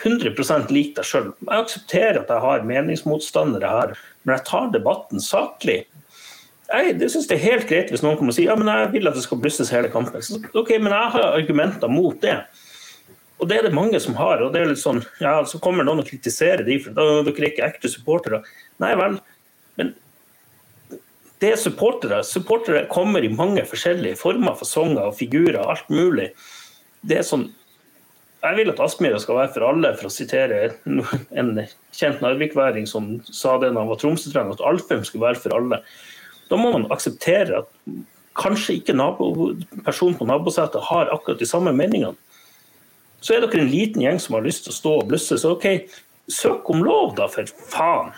100 0.00 0.70
lik 0.72 0.94
deg 0.96 1.04
sjøl. 1.04 1.32
Jeg 1.44 1.64
aksepterer 1.64 2.22
at 2.22 2.30
jeg 2.32 2.44
har 2.46 2.64
meningsmotstandere 2.64 3.68
her, 3.68 3.96
men 4.24 4.36
jeg 4.38 4.46
tar 4.48 4.70
debatten 4.72 5.20
saklig. 5.20 5.82
Jeg 6.70 6.96
det 7.00 7.10
synes 7.10 7.26
det 7.28 7.36
er 7.36 7.48
helt 7.50 7.68
greit 7.68 7.90
hvis 7.90 8.04
noen 8.04 8.16
kommer 8.16 8.32
og 8.32 8.38
sier 8.38 8.52
ja, 8.52 8.56
men 8.56 8.70
jeg 8.70 8.92
vil 8.94 9.10
at 9.10 9.18
det 9.18 9.26
skal 9.26 9.40
blusses 9.42 9.72
hele 9.74 9.90
kampen. 9.92 10.22
Så, 10.22 10.38
ok, 10.54 10.76
Men 10.78 10.94
jeg 10.94 11.14
har 11.16 11.34
argumenter 11.34 11.90
mot 11.90 12.16
det. 12.22 12.38
Og 13.40 13.48
det 13.48 13.56
er 13.56 13.66
det 13.66 13.74
mange 13.76 14.00
som 14.00 14.16
har. 14.18 14.42
og 14.44 14.52
det 14.52 14.60
er 14.60 14.72
litt 14.72 14.82
sånn, 14.82 15.02
ja, 15.20 15.40
Så 15.48 15.60
kommer 15.62 15.86
noen 15.86 16.02
og 16.02 16.08
kritiserer 16.08 16.64
de 16.66 16.78
for 16.84 16.96
da, 16.96 17.06
dere 17.24 17.46
er 17.46 17.52
ikke 17.52 17.68
ekte 17.68 17.88
supportere. 17.92 18.42
Nei 18.82 18.92
vel, 19.00 19.16
men 19.80 19.94
det 21.40 21.54
er 21.54 21.60
supportere. 21.60 22.20
Supportere 22.26 22.84
kommer 22.92 23.24
i 23.24 23.32
mange 23.32 23.64
forskjellige 23.68 24.20
former, 24.20 24.58
fasonger 24.60 25.08
og 25.08 25.16
figurer. 25.16 25.62
alt 25.64 25.88
mulig. 25.88 26.30
Det 27.02 27.18
er 27.18 27.26
sånn, 27.26 27.50
Jeg 28.40 28.56
vil 28.56 28.70
at 28.70 28.78
Aspmyra 28.80 29.18
skal 29.20 29.36
være 29.36 29.52
for 29.52 29.64
alle, 29.68 29.88
for 30.00 30.08
å 30.08 30.10
sitere 30.10 30.72
en 30.88 31.50
kjent 31.92 32.22
narvikværing 32.24 32.86
som 32.88 33.18
sa 33.28 33.58
det 33.60 33.68
da 33.74 33.82
han 33.82 33.90
var 33.90 33.98
Tromsø-trener, 34.00 34.56
at 34.56 34.64
Alfheim 34.64 35.04
skulle 35.04 35.26
være 35.26 35.42
for 35.42 35.52
alle. 35.52 35.82
Da 36.48 36.56
må 36.56 36.70
man 36.72 36.86
akseptere 36.88 37.58
at 37.58 37.68
kanskje 38.40 38.78
ikke 38.78 38.96
nabo, 38.96 39.52
personen 39.84 40.16
på 40.16 40.24
nabosetet 40.24 40.80
har 40.88 41.12
akkurat 41.12 41.38
de 41.38 41.50
samme 41.50 41.74
meningene. 41.76 42.16
Så 43.20 43.36
er 43.36 43.44
dere 43.44 43.62
en 43.62 43.70
liten 43.70 44.02
gjeng 44.04 44.20
som 44.22 44.38
har 44.38 44.46
lyst 44.46 44.66
til 44.66 44.74
å 44.74 44.78
stå 44.78 44.96
og 45.02 45.06
blusse, 45.12 45.38
så 45.40 45.54
OK, 45.56 45.68
søk 46.30 46.68
om 46.72 46.84
lov, 46.84 47.14
da, 47.18 47.28
for 47.30 47.48
faen. 47.72 48.12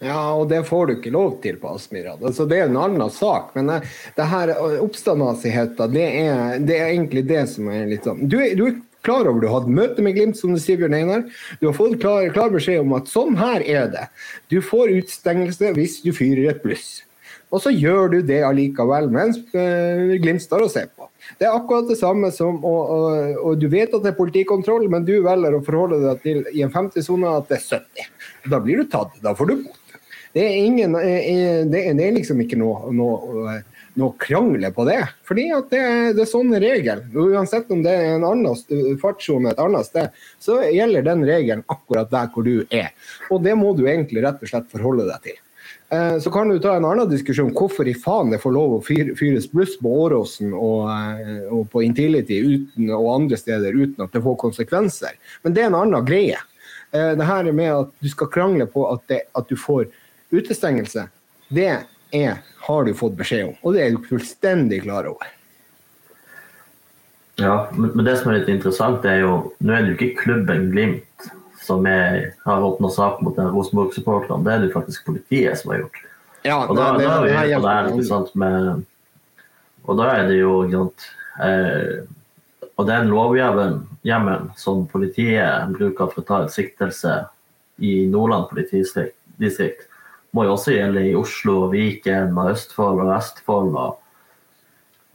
Ja, 0.00 0.32
og 0.32 0.46
det 0.48 0.62
får 0.64 0.86
du 0.86 0.92
ikke 0.94 1.12
lov 1.12 1.34
til 1.44 1.58
på 1.60 1.74
Aspmyra. 1.76 2.14
Altså, 2.16 2.46
det 2.48 2.56
er 2.56 2.70
en 2.70 2.78
annen 2.80 3.10
sak. 3.12 3.50
Men 3.52 3.68
det, 3.68 3.80
det 4.16 4.28
her 4.30 4.54
oppstandasigheten, 4.80 5.92
det, 5.92 6.06
det, 6.64 6.78
er 6.78 6.94
egentlig 6.94 7.26
det 7.28 7.42
som 7.52 7.68
er 7.68 7.90
litt 7.90 8.08
sånn 8.08 8.24
Du, 8.24 8.38
du 8.56 8.64
er 8.70 8.78
klar 9.04 9.28
over 9.28 9.42
du 9.42 9.48
har 9.50 9.60
hatt 9.60 9.68
møte 9.68 10.04
med 10.04 10.16
Glimt, 10.16 10.40
som 10.40 10.56
du 10.56 10.60
sier, 10.62 10.80
Bjørn 10.80 10.96
Einar. 10.96 11.26
Du 11.60 11.68
har 11.68 11.76
fått 11.76 11.98
klar, 12.00 12.24
klar, 12.32 12.48
beskjed 12.54 12.80
om 12.80 12.96
at 12.96 13.12
sånn 13.12 13.36
her 13.40 13.60
er 13.60 13.92
det. 13.92 14.06
Du 14.48 14.60
får 14.64 14.96
utstengelse 15.02 15.74
hvis 15.76 16.00
du 16.06 16.14
fyrer 16.16 16.54
et 16.54 16.64
bluss. 16.64 17.02
Og 17.50 17.62
så 17.64 17.72
gjør 17.74 18.12
du 18.12 18.18
det 18.26 18.40
allikevel 18.46 19.10
mens 19.10 19.40
uh, 19.54 20.14
Glimt 20.22 20.42
står 20.44 20.66
og 20.66 20.72
ser 20.72 20.90
på. 20.94 21.08
Det 21.38 21.48
er 21.48 21.56
akkurat 21.56 21.88
det 21.90 21.98
samme 22.00 22.30
som 22.34 22.62
og, 22.66 23.50
du 23.60 23.66
vet 23.70 23.92
at 23.92 24.04
det 24.04 24.12
er 24.12 24.18
politikontroll, 24.18 24.86
men 24.92 25.04
du 25.06 25.16
velger 25.24 25.56
å 25.56 25.62
forholde 25.66 26.00
deg 26.04 26.22
til 26.24 26.40
i 26.54 26.64
en 26.64 26.72
50-sone 26.72 27.34
at 27.40 27.50
det 27.50 27.58
er 27.58 27.66
70. 27.80 28.10
Da 28.54 28.60
blir 28.62 28.80
du 28.80 28.90
tatt. 28.90 29.18
Da 29.24 29.34
får 29.36 29.50
du 29.50 29.56
bot. 29.64 29.80
Det 30.32 30.44
er, 30.46 30.56
ingen, 30.62 30.94
eh, 30.94 31.26
eh, 31.26 31.60
det 31.66 31.88
er 31.90 32.14
liksom 32.14 32.38
ikke 32.44 32.58
noe, 32.60 32.92
noe, 32.94 33.56
noe 33.98 34.14
krangle 34.22 34.70
på 34.74 34.86
det. 34.86 35.00
Fordi 35.26 35.48
det, 35.72 35.80
det, 36.14 36.22
er 36.22 36.30
sånn 36.30 36.54
regel. 36.62 37.02
Uansett 37.18 37.70
om 37.74 37.82
det 37.82 37.96
er 37.98 38.14
en 38.14 38.26
annen 38.28 38.98
fartssone 39.02 39.50
et 39.50 39.62
annet 39.62 39.88
sted, 39.88 40.22
så 40.38 40.60
gjelder 40.62 41.08
den 41.08 41.26
regelen 41.26 41.66
akkurat 41.66 42.12
der 42.14 42.30
hvor 42.30 42.46
du 42.46 42.62
er. 42.70 42.92
Og 43.34 43.42
det 43.42 43.56
må 43.58 43.74
du 43.74 43.88
egentlig 43.88 44.22
rett 44.22 44.38
og 44.38 44.52
slett 44.52 44.70
forholde 44.70 45.08
deg 45.10 45.32
til. 45.32 45.40
Eh, 45.90 46.18
så 46.22 46.30
kan 46.30 46.48
du 46.48 46.58
ta 46.62 46.76
en 46.76 46.86
annen 46.86 47.08
diskusjon 47.10 47.50
hvorfor 47.56 47.88
i 47.90 47.96
faen 47.98 48.30
det 48.30 48.38
får 48.42 48.54
lov 48.54 48.76
å 48.76 48.82
fyres 48.84 49.48
bluss 49.50 49.74
på 49.80 49.94
Åråsen 50.04 50.52
og, 50.54 50.90
og, 51.50 51.64
på 51.72 51.82
Intility 51.82 52.38
uten, 52.44 52.92
og 52.94 53.08
andre 53.14 53.38
steder 53.40 53.74
uten 53.74 54.06
at 54.06 54.14
det 54.14 54.22
får 54.22 54.38
konsekvenser. 54.44 55.18
Men 55.42 55.56
det 55.56 55.64
er 55.64 55.72
en 55.72 55.80
annen 55.80 56.06
greie. 56.06 56.38
Det 56.90 57.26
her 57.26 57.46
med 57.54 57.70
at 57.70 57.90
du 58.02 58.08
skal 58.10 58.30
krangle 58.34 58.66
på 58.70 58.82
at, 58.90 59.02
det, 59.10 59.20
at 59.38 59.50
du 59.50 59.54
får 59.58 59.86
Utestengelse, 60.30 61.08
det 61.50 61.66
er, 62.14 62.38
har 62.66 62.84
du 62.86 62.94
fått 62.94 63.16
beskjed 63.18 63.48
om, 63.48 63.54
og 63.66 63.74
det 63.74 63.82
er 63.82 63.94
du 63.94 64.04
fullstendig 64.06 64.84
klar 64.84 65.08
over. 65.10 65.26
Ja, 67.40 67.70
men 67.74 68.04
det 68.04 68.16
som 68.20 68.30
er 68.30 68.40
litt 68.40 68.50
interessant, 68.52 69.06
er 69.08 69.22
jo 69.22 69.34
Nå 69.64 69.72
er 69.72 69.84
det 69.84 69.94
jo 69.94 69.96
ikke 69.96 70.24
klubben 70.24 70.68
Glimt 70.74 71.06
som 71.60 71.86
er, 71.86 72.32
har 72.44 72.62
åpna 72.64 72.90
sak 72.90 73.20
mot 73.24 73.38
Rosenborg-supporterne, 73.38 74.44
det 74.44 74.52
er 74.52 74.62
det 74.64 74.72
faktisk 74.72 75.04
politiet 75.08 75.58
som 75.60 75.74
har 75.74 75.82
gjort. 75.84 75.98
Ja, 76.42 76.56
og 76.64 76.76
da, 76.76 76.92
det, 76.96 77.04
det, 77.04 77.08
da 77.10 77.16
er 77.16 77.20
vi 77.20 77.54
på 77.54 77.66
det 77.66 77.74
her, 77.74 78.06
sant, 78.08 78.32
med, 78.38 78.86
og 79.84 79.98
da 79.98 80.08
er 80.14 80.28
det 80.30 80.38
jo 80.38 80.54
eh, 81.44 82.00
Og 82.80 82.86
den 82.88 83.10
lovhjemmelen 83.12 84.46
som 84.56 84.86
politiet 84.88 85.74
bruker 85.74 86.08
for 86.08 86.22
å 86.22 86.28
ta 86.28 86.38
en 86.44 86.52
siktelse 86.52 87.18
i 87.84 88.06
Nordland 88.08 88.48
politidistrikt, 88.48 89.84
må 90.32 90.46
jo 90.46 90.54
også 90.54 90.72
gjelde 90.72 91.02
i 91.10 91.16
Oslo, 91.16 91.66
Viken, 91.72 92.32
og 92.38 92.54
Østfold 92.54 93.02
og 93.02 93.10
Vestfold 93.10 93.76
og, 93.76 93.98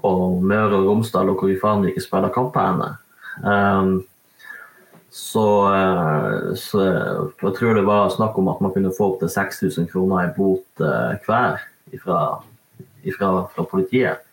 og 0.06 0.44
Møre 0.46 0.78
og 0.78 0.90
Romsdal 0.92 1.32
og 1.32 1.42
hvor 1.42 1.50
vi 1.50 1.58
faen 1.62 1.86
ikke 1.90 2.04
spiller 2.04 2.34
kamper 2.36 2.70
henne. 2.70 2.90
Um, 3.42 3.96
så, 5.16 5.74
eh, 5.76 6.56
så, 6.56 6.82
jeg 7.42 7.54
tror 7.56 7.78
det 7.78 7.86
var 7.88 8.10
snakk 8.12 8.36
om 8.38 8.50
at 8.52 8.60
man 8.60 8.74
kunne 8.76 8.92
få 8.92 9.14
opptil 9.14 9.30
6000 9.32 9.88
kroner 9.88 10.26
i 10.26 10.34
bot 10.36 10.84
uh, 10.84 11.16
hver 11.24 11.62
ifra, 11.96 12.18
ifra, 13.08 13.30
fra 13.56 13.64
politiet. 13.64 14.26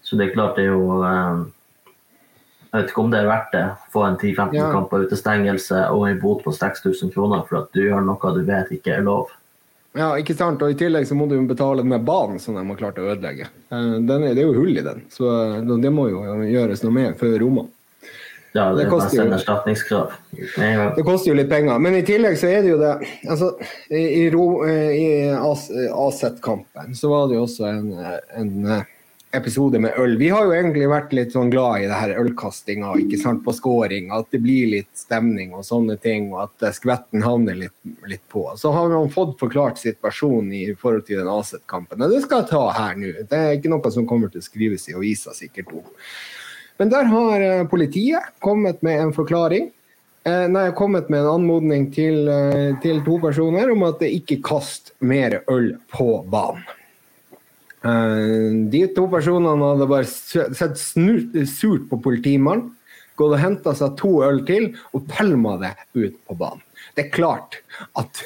Så 0.00 0.16
det 0.16 0.30
er 0.30 0.32
klart 0.32 0.56
det 0.56 0.64
er 0.64 0.72
jo 0.72 1.02
Jeg 1.04 2.78
vet 2.78 2.88
ikke 2.94 3.04
om 3.04 3.12
det 3.12 3.20
er 3.20 3.28
verdt 3.28 3.52
det. 3.52 3.66
Få 3.92 4.06
en 4.06 4.16
10-15 4.16 4.56
ja. 4.56 4.70
kamper 4.72 5.04
utestengelse 5.04 5.84
og 5.92 6.08
en 6.08 6.22
bot 6.24 6.40
på 6.44 6.52
6000 6.64 7.12
kroner 7.12 7.44
for 7.44 7.60
at 7.60 7.76
du 7.76 7.84
gjør 7.84 8.08
noe 8.08 8.32
du 8.38 8.42
vet 8.48 8.72
ikke 8.72 8.96
er 8.96 9.04
lov. 9.04 9.28
Ja, 9.96 10.10
ikke 10.16 10.36
sant. 10.36 10.64
Og 10.64 10.72
i 10.72 10.80
tillegg 10.80 11.04
så 11.08 11.16
må 11.16 11.28
du 11.28 11.36
betale 11.48 11.84
den 11.84 12.04
banen 12.08 12.40
som 12.40 12.56
de 12.56 12.64
har 12.64 12.80
klart 12.80 13.00
å 13.00 13.08
ødelegge. 13.12 13.52
Eh, 13.68 13.94
den 14.00 14.28
er, 14.30 14.32
det 14.32 14.44
er 14.44 14.48
jo 14.48 14.58
hull 14.62 14.76
i 14.76 14.84
den, 14.84 15.04
så 15.12 15.30
eh, 15.60 15.76
det 15.84 15.92
må 15.92 16.08
jo 16.08 16.24
gjøres 16.44 16.84
noe 16.84 16.96
med 17.02 17.20
før 17.20 17.38
Roma. 17.44 17.68
Ja, 18.56 18.70
det, 18.72 18.84
det 18.84 18.90
koster 18.90 19.20
jo 19.20 19.28
erstatningskrav. 19.36 20.12
Det 20.96 21.04
koster 21.04 21.30
jo 21.30 21.36
litt 21.36 21.50
penger. 21.52 21.80
Men 21.82 21.98
i 21.98 22.04
tillegg 22.06 22.38
så 22.40 22.50
er 22.50 22.64
det 22.64 22.72
jo 22.72 22.80
det 22.80 22.92
altså, 23.28 23.52
I, 23.92 24.26
i, 24.26 25.08
AZ-kampen 25.36 26.96
så 26.96 27.10
var 27.12 27.28
det 27.28 27.36
jo 27.36 27.44
også 27.44 27.68
en, 27.68 27.90
en 28.40 28.84
episode 29.36 29.78
med 29.78 29.92
øl. 29.98 30.16
Vi 30.16 30.28
har 30.28 30.46
jo 30.46 30.54
egentlig 30.54 30.86
vært 30.90 31.12
litt 31.16 31.34
sånn 31.34 31.50
glad 31.52 31.82
i 31.82 31.88
det 31.90 31.98
her 31.98 32.14
ølkastinga 32.20 32.94
ikke 33.02 33.18
sant, 33.20 33.42
på 33.44 33.54
scoring. 33.56 34.08
At 34.14 34.30
det 34.32 34.40
blir 34.44 34.70
litt 34.72 34.92
stemning 34.96 35.52
og 35.56 35.66
sånne 35.66 35.98
ting, 36.02 36.30
og 36.34 36.46
at 36.46 36.78
skvetten 36.78 37.24
havner 37.26 37.58
litt, 37.66 37.74
litt 38.08 38.24
på. 38.32 38.46
Så 38.60 38.72
har 38.74 38.88
man 38.92 39.12
fått 39.12 39.36
forklart 39.42 39.82
situasjonen 39.82 40.54
i 40.56 40.64
forhold 40.78 41.06
til 41.08 41.20
den 41.20 41.32
Aset-kampen. 41.32 42.02
Og 42.06 42.14
det 42.14 42.22
skal 42.24 42.44
jeg 42.44 42.52
ta 42.54 42.64
her 42.78 42.96
nå. 43.00 43.12
Det 43.26 43.42
er 43.42 43.58
ikke 43.58 43.72
noe 43.74 43.94
som 43.94 44.08
kommer 44.08 44.32
til 44.32 44.44
å 44.44 44.48
skrives 44.48 44.88
i 44.90 44.96
avisa 44.96 45.36
sikkert 45.36 45.74
om. 45.74 45.84
Men 46.76 46.92
der 46.92 47.08
har 47.08 47.40
eh, 47.40 47.66
politiet 47.68 48.32
kommet 48.44 48.82
med 48.84 49.00
en 49.00 49.12
forklaring. 49.16 49.70
Eh, 50.26 50.46
nei, 50.52 50.68
kommet 50.76 51.08
med 51.12 51.22
en 51.22 51.38
anmodning 51.38 51.88
til, 51.94 52.26
eh, 52.28 52.72
til 52.82 53.02
to 53.06 53.18
personer 53.22 53.70
om 53.72 53.86
at 53.88 54.02
det 54.02 54.12
ikke 54.18 54.42
kast 54.44 54.92
mer 55.00 55.40
øl 55.52 55.76
på 55.92 56.20
banen. 56.32 56.66
De 57.86 58.80
to 58.96 59.04
personene 59.06 59.62
hadde 59.62 59.86
bare 59.86 60.08
sett 60.10 60.80
surt 60.80 61.84
på 61.86 61.98
politimannen, 62.02 62.72
gått 63.14 63.36
og 63.36 63.38
henta 63.38 63.74
seg 63.78 63.92
to 64.00 64.10
øl 64.26 64.40
til 64.48 64.72
og 64.96 65.04
pælma 65.12 65.52
det 65.60 65.70
ut 65.94 66.16
på 66.26 66.34
banen. 66.40 66.64
Det 66.96 67.04
er 67.04 67.12
klart 67.14 67.60
at 68.00 68.24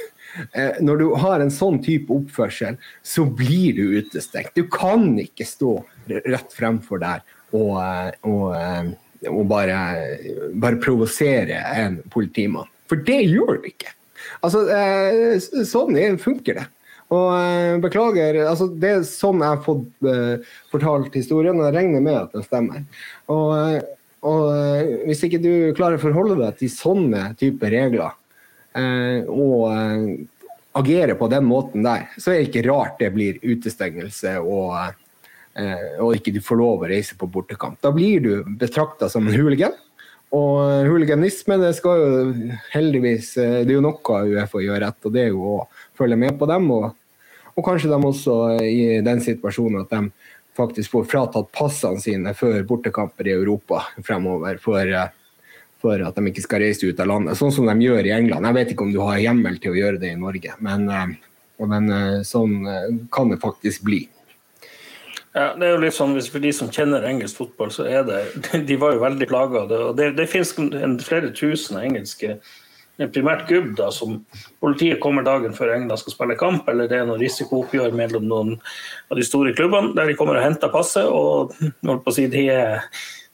når 0.81 1.03
du 1.03 1.05
har 1.21 1.45
en 1.45 1.53
sånn 1.53 1.77
type 1.85 2.09
oppførsel, 2.09 2.79
så 3.05 3.27
blir 3.27 3.77
du 3.77 3.99
utestengt. 3.99 4.57
Du 4.57 4.65
kan 4.73 5.19
ikke 5.21 5.45
stå 5.45 5.75
rett 6.09 6.57
fremfor 6.57 7.05
der 7.05 7.21
og, 7.57 7.73
eh, 7.83 8.11
og, 8.29 9.31
og 9.31 9.41
bare, 9.51 9.79
bare 10.63 10.81
provosere 10.83 11.63
en 11.83 12.01
politimann. 12.13 12.69
For 12.91 13.01
det 13.07 13.21
gjør 13.29 13.61
du 13.61 13.71
ikke. 13.71 13.95
Altså, 14.45 14.65
sånn 15.67 15.97
funker 16.21 16.61
det. 16.61 16.67
Og 17.11 17.27
uh, 17.35 17.77
beklager, 17.83 18.37
altså 18.47 18.69
det 18.71 18.91
er 18.95 19.07
sånn 19.07 19.41
jeg 19.43 19.57
har 19.57 19.63
fått 19.65 20.05
fortalt 20.71 21.17
historien, 21.19 21.59
og 21.59 21.67
jeg 21.67 21.75
regner 21.75 22.05
med 22.05 22.19
at 22.21 22.37
den 22.37 22.45
stemmer. 22.47 22.85
Og, 23.35 23.81
og 24.31 24.45
hvis 25.09 25.25
ikke 25.27 25.41
du 25.43 25.53
klarer 25.75 25.99
å 25.99 26.03
forholde 26.05 26.39
deg 26.39 26.61
til 26.61 26.71
sånne 26.71 27.25
typer 27.41 27.75
regler, 27.75 28.15
og 29.27 29.65
agere 30.73 31.15
på 31.15 31.29
den 31.29 31.45
måten 31.45 31.83
der, 31.83 32.09
så 32.19 32.33
er 32.33 32.41
det 32.41 32.51
ikke 32.51 32.67
rart 32.69 33.01
det 33.01 33.11
blir 33.15 33.41
utestengelse 33.43 34.37
og, 34.41 34.77
og 36.01 36.15
ikke 36.15 36.33
du 36.33 36.39
får 36.45 36.61
lov 36.61 36.85
å 36.85 36.89
reise 36.89 37.17
på 37.19 37.27
bortekamp. 37.29 37.81
Da 37.83 37.91
blir 37.93 38.23
du 38.23 38.33
betrakta 38.61 39.09
som 39.11 39.27
en 39.27 39.35
hooligan. 39.35 39.75
Og 40.31 40.87
huliganisme 40.87 41.57
det 41.59 41.73
skal 41.75 41.99
jo 41.99 42.11
heldigvis 42.71 43.33
Det 43.35 43.65
er 43.65 43.73
jo 43.73 43.83
noe 43.83 44.21
UFO 44.31 44.61
gjør 44.63 44.85
rett, 44.85 44.99
og 45.03 45.15
det 45.17 45.25
er 45.25 45.33
jo 45.33 45.57
å 45.57 45.61
følge 45.99 46.19
med 46.23 46.39
på 46.39 46.47
dem 46.47 46.69
og 46.71 46.93
og 47.61 47.67
kanskje 47.67 47.91
de 47.91 47.99
også 48.09 48.35
i 48.65 49.01
den 49.05 49.23
situasjonen 49.25 49.83
at 49.85 49.91
de 49.93 50.31
faktisk 50.57 50.95
får 50.95 51.09
fratatt 51.11 51.51
passene 51.57 52.03
sine 52.03 52.35
før 52.37 52.63
bortekamper 52.69 53.29
i 53.29 53.35
Europa 53.37 53.83
fremover. 54.07 54.61
For, 54.63 54.95
for, 55.83 56.05
at 56.07 56.17
de 56.17 56.31
ikke 56.31 56.45
skal 56.45 56.65
reise 56.65 56.89
ut 56.89 57.01
av 57.01 57.11
landet. 57.11 57.39
Sånn 57.39 57.53
som 57.55 57.69
de 57.69 57.77
gjør 57.85 58.09
i 58.09 58.15
England. 58.17 58.49
Jeg 58.49 58.59
vet 58.59 58.73
ikke 58.75 58.87
om 58.87 58.95
du 58.95 59.01
har 59.05 59.21
hjemmel 59.21 59.59
til 59.61 59.75
å 59.75 59.81
gjøre 59.81 60.01
det 60.03 60.15
i 60.15 60.21
Norge, 60.21 60.57
men, 60.65 60.89
men 61.61 61.93
sånn 62.27 62.57
kan 63.13 63.33
det 63.33 63.41
faktisk 63.43 63.85
bli. 63.89 64.05
Ja, 65.31 65.53
det 65.55 65.67
er 65.67 65.77
jo 65.77 65.83
litt 65.85 65.95
sånn, 65.95 66.17
For 66.27 66.43
de 66.43 66.51
som 66.55 66.73
kjenner 66.75 67.07
engelsk 67.07 67.39
fotball, 67.39 67.71
så 67.75 67.87
er 67.87 68.03
det 68.09 68.25
De 68.69 68.81
var 68.81 68.97
jo 68.97 69.05
veldig 69.05 69.31
plaga. 69.31 69.67
Det, 69.71 69.79
det, 69.99 70.11
det 70.19 70.31
finnes 70.31 70.55
flere 71.07 71.31
tusen 71.37 71.79
engelske 71.83 72.39
primært 73.09 73.47
gubb, 73.49 73.71
da, 73.79 73.87
som 73.95 74.19
politiet 74.61 75.01
kommer 75.01 75.25
dagen 75.25 75.55
før 75.57 75.73
England 75.73 76.03
skal 76.03 76.13
spille 76.13 76.37
kamp, 76.37 76.67
eller 76.69 76.91
det 76.91 76.99
er 76.99 77.07
noe 77.09 77.17
risikooppgjør 77.21 77.95
mellom 77.97 78.27
noen 78.29 78.51
av 79.09 79.17
de 79.17 79.25
store 79.25 79.55
klubbene, 79.57 79.95
der 79.97 80.11
de 80.11 80.17
kommer 80.19 80.37
og 80.37 80.45
henter 80.45 80.73
passet. 80.75 81.09
og 81.09 81.55
holdt 81.89 82.05
på 82.05 82.13
å 82.13 82.17
si, 82.19 82.27
de 82.29 82.45
er, 82.53 82.85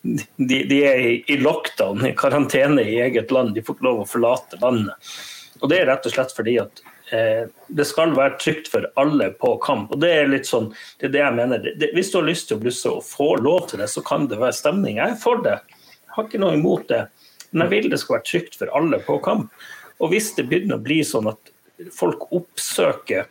de, 0.04 0.60
de 0.70 0.82
er 0.86 1.02
i 1.18 1.38
lockdown, 1.42 2.06
i 2.06 2.14
karantene 2.18 2.84
i 2.84 3.00
eget 3.08 3.34
land. 3.34 3.56
De 3.56 3.64
får 3.66 3.78
ikke 3.78 3.88
lov 3.88 4.04
å 4.04 4.10
forlate 4.10 4.60
landet. 4.62 5.16
Og 5.58 5.72
Det 5.72 5.80
er 5.80 5.90
rett 5.90 6.06
og 6.06 6.14
slett 6.14 6.36
fordi 6.36 6.60
at 6.62 6.84
det 7.06 7.84
skal 7.86 8.16
være 8.16 8.34
trygt 8.42 8.66
for 8.72 8.88
alle 8.98 9.28
på 9.38 9.52
kamp. 9.62 9.92
og 9.94 10.00
Det 10.02 10.08
er 10.10 10.30
litt 10.30 10.48
sånn, 10.48 10.72
det 10.98 11.06
er 11.06 11.12
det 11.14 11.20
jeg 11.22 11.36
mener. 11.36 11.68
Hvis 11.94 12.10
du 12.10 12.16
har 12.18 12.26
lyst 12.26 12.48
til 12.50 12.58
å 12.58 12.62
blusse 12.64 12.90
og 12.90 13.04
få 13.06 13.28
lov 13.38 13.68
til 13.70 13.82
det, 13.82 13.86
så 13.92 14.02
kan 14.02 14.26
det 14.26 14.40
være 14.40 14.56
stemning. 14.58 14.98
Jeg 14.98 15.14
er 15.14 15.20
for 15.20 15.38
det. 15.44 15.60
Jeg 15.70 16.16
har 16.16 16.26
ikke 16.26 16.42
noe 16.42 16.56
imot 16.58 16.88
det. 16.90 17.04
Men 17.52 17.66
jeg 17.66 17.74
vil 17.76 17.92
det 17.92 18.00
skal 18.02 18.18
være 18.18 18.28
trygt 18.32 18.58
for 18.58 18.74
alle 18.74 18.98
på 19.06 19.20
kamp. 19.22 19.54
Og 20.02 20.12
hvis 20.12 20.32
det 20.36 20.48
begynner 20.50 20.80
å 20.80 20.86
bli 20.86 20.98
sånn 21.06 21.30
at 21.30 21.54
folk 21.94 22.26
oppsøker 22.34 23.26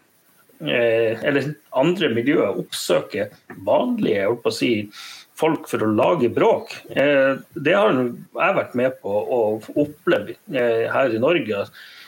eh, 0.61 1.21
eller 1.25 1.51
andre 1.77 2.09
miljøer 2.13 2.59
oppsøker 2.61 3.33
vanlige 3.67 4.23
jeg 4.23 4.37
å 4.37 4.53
si, 4.53 4.71
folk 5.35 5.67
for 5.67 5.83
å 5.83 5.91
lage 5.91 6.31
bråk. 6.33 6.71
Eh, 6.95 7.35
det 7.53 7.75
har 7.75 7.91
jeg 7.91 8.57
vært 8.59 8.77
med 8.79 8.97
på 9.01 9.11
å 9.11 9.41
oppleve 9.75 10.37
eh, 10.53 10.85
her 10.91 11.11
i 11.11 11.21
Norge. 11.21 11.65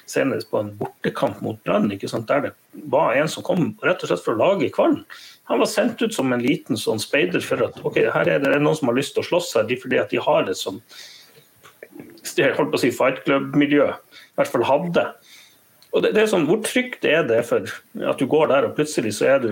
Senest 0.07 0.47
på 0.51 0.61
en 0.61 0.69
bortekamp 0.79 1.41
mot 1.43 1.59
Brann, 1.67 1.89
der 1.91 2.45
det 2.45 2.53
var 2.87 3.17
en 3.19 3.27
som 3.27 3.43
kom 3.43 3.73
rett 3.83 4.03
og 4.03 4.11
slett 4.11 4.23
for 4.23 4.37
å 4.37 4.39
lage 4.39 4.71
kvalm. 4.71 5.01
Han 5.51 5.59
var 5.59 5.69
sendt 5.71 6.01
ut 6.01 6.15
som 6.15 6.31
en 6.31 6.43
liten 6.43 6.79
sånn 6.79 7.01
speider 7.03 7.43
for 7.43 7.65
at 7.65 7.79
ok, 7.83 7.99
her 8.13 8.31
er 8.31 8.39
det 8.43 8.55
noen 8.61 8.77
som 8.77 8.91
har 8.91 8.97
lyst 8.97 9.15
til 9.15 9.25
å 9.25 9.27
slåss 9.27 9.53
her, 9.59 9.71
fordi 9.81 9.99
at 9.99 10.13
de 10.13 10.23
har 10.23 10.47
et 10.47 10.59
sånn 10.59 10.79
holdt 12.37 12.73
på 12.73 12.77
å 12.77 12.81
si 12.81 12.91
fight 12.93 13.23
club-miljø. 13.25 13.87
I 13.91 14.39
hvert 14.39 14.51
fall 14.53 14.67
hadde. 14.67 15.05
Og 15.95 16.03
det, 16.03 16.11
det, 16.15 16.23
er 16.23 16.31
sånn, 16.31 16.47
Hvor 16.49 16.59
trygt 16.63 17.07
er 17.07 17.23
det 17.27 17.39
for 17.47 17.63
at 18.11 18.19
du 18.19 18.27
går 18.29 18.51
der 18.51 18.67
og 18.67 18.75
plutselig 18.77 19.15
så 19.17 19.31
er 19.35 19.41
du 19.43 19.51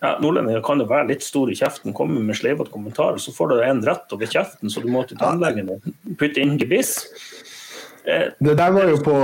ja, 0.00 0.14
Nordlendinger 0.16 0.62
kan 0.64 0.80
jo 0.80 0.88
være 0.88 1.10
litt 1.10 1.24
stor 1.24 1.50
i 1.52 1.56
kjeften, 1.58 1.92
komme 1.96 2.22
med 2.24 2.38
sleivete 2.38 2.72
kommentarer, 2.72 3.20
så 3.20 3.34
får 3.36 3.50
du 3.50 3.58
en 3.60 3.82
rett 3.84 4.14
over 4.16 4.30
kjeften, 4.32 4.72
så 4.72 4.80
du 4.80 4.88
må 4.88 5.02
til 5.04 5.20
tannlegen 5.20 5.68
og 5.74 5.90
putte 6.20 6.40
inn 6.40 6.56
gebiss. 6.60 6.94
Eh, 8.04 8.30
det 8.40 8.56
der 8.56 8.72
var 8.72 8.88
jo 8.88 8.96
på, 9.04 9.16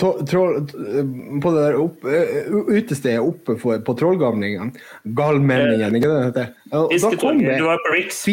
på 0.00 1.52
det 1.52 1.66
der 1.66 1.78
opp, 1.82 2.08
eh, 2.08 2.48
utestedet 2.72 3.20
oppe 3.20 3.58
for, 3.60 3.82
på 3.84 3.96
Trollgamlingen. 4.00 4.72
Galmenningen, 5.18 6.00
ikke 6.00 6.10
det 6.12 6.32
det 6.38 6.48
Du 7.60 7.68
var 7.68 7.82
på 7.84 7.94
Riks. 7.96 8.24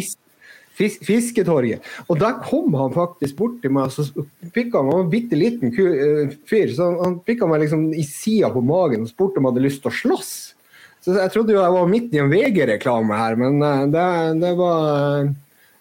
fis, 0.80 0.98
fisketorget. 1.04 1.84
Og 2.08 2.20
der 2.22 2.40
kom 2.46 2.74
han 2.80 2.94
faktisk 2.96 3.38
bort 3.40 3.58
til 3.64 3.74
meg, 3.76 3.90
og 3.90 3.96
så 3.98 4.26
fikk 4.56 4.72
han, 4.78 4.88
han 4.88 4.94
var 4.94 5.04
en 5.06 5.12
bitte 5.12 5.40
liten 5.40 5.74
eh, 5.74 6.38
fyr, 6.50 6.72
så 6.76 6.94
han 7.02 7.20
pikka 7.28 7.50
meg 7.50 7.66
liksom 7.66 7.90
i 7.92 8.06
sida 8.08 8.52
på 8.54 8.64
magen 8.66 9.04
og 9.06 9.12
spurte 9.12 9.40
om 9.42 9.50
jeg 9.50 9.56
hadde 9.56 9.68
lyst 9.68 9.84
til 9.84 9.92
å 9.92 10.00
slåss. 10.00 10.34
Så 11.04 11.16
Jeg 11.16 11.32
trodde 11.32 11.56
jo 11.56 11.62
jeg 11.62 11.76
var 11.76 11.92
midt 11.92 12.16
i 12.16 12.20
en 12.20 12.32
VG-reklame 12.32 13.20
her, 13.20 13.38
men 13.40 13.62
eh, 13.64 13.86
det, 13.92 14.08
det 14.44 14.56
var 14.60 15.30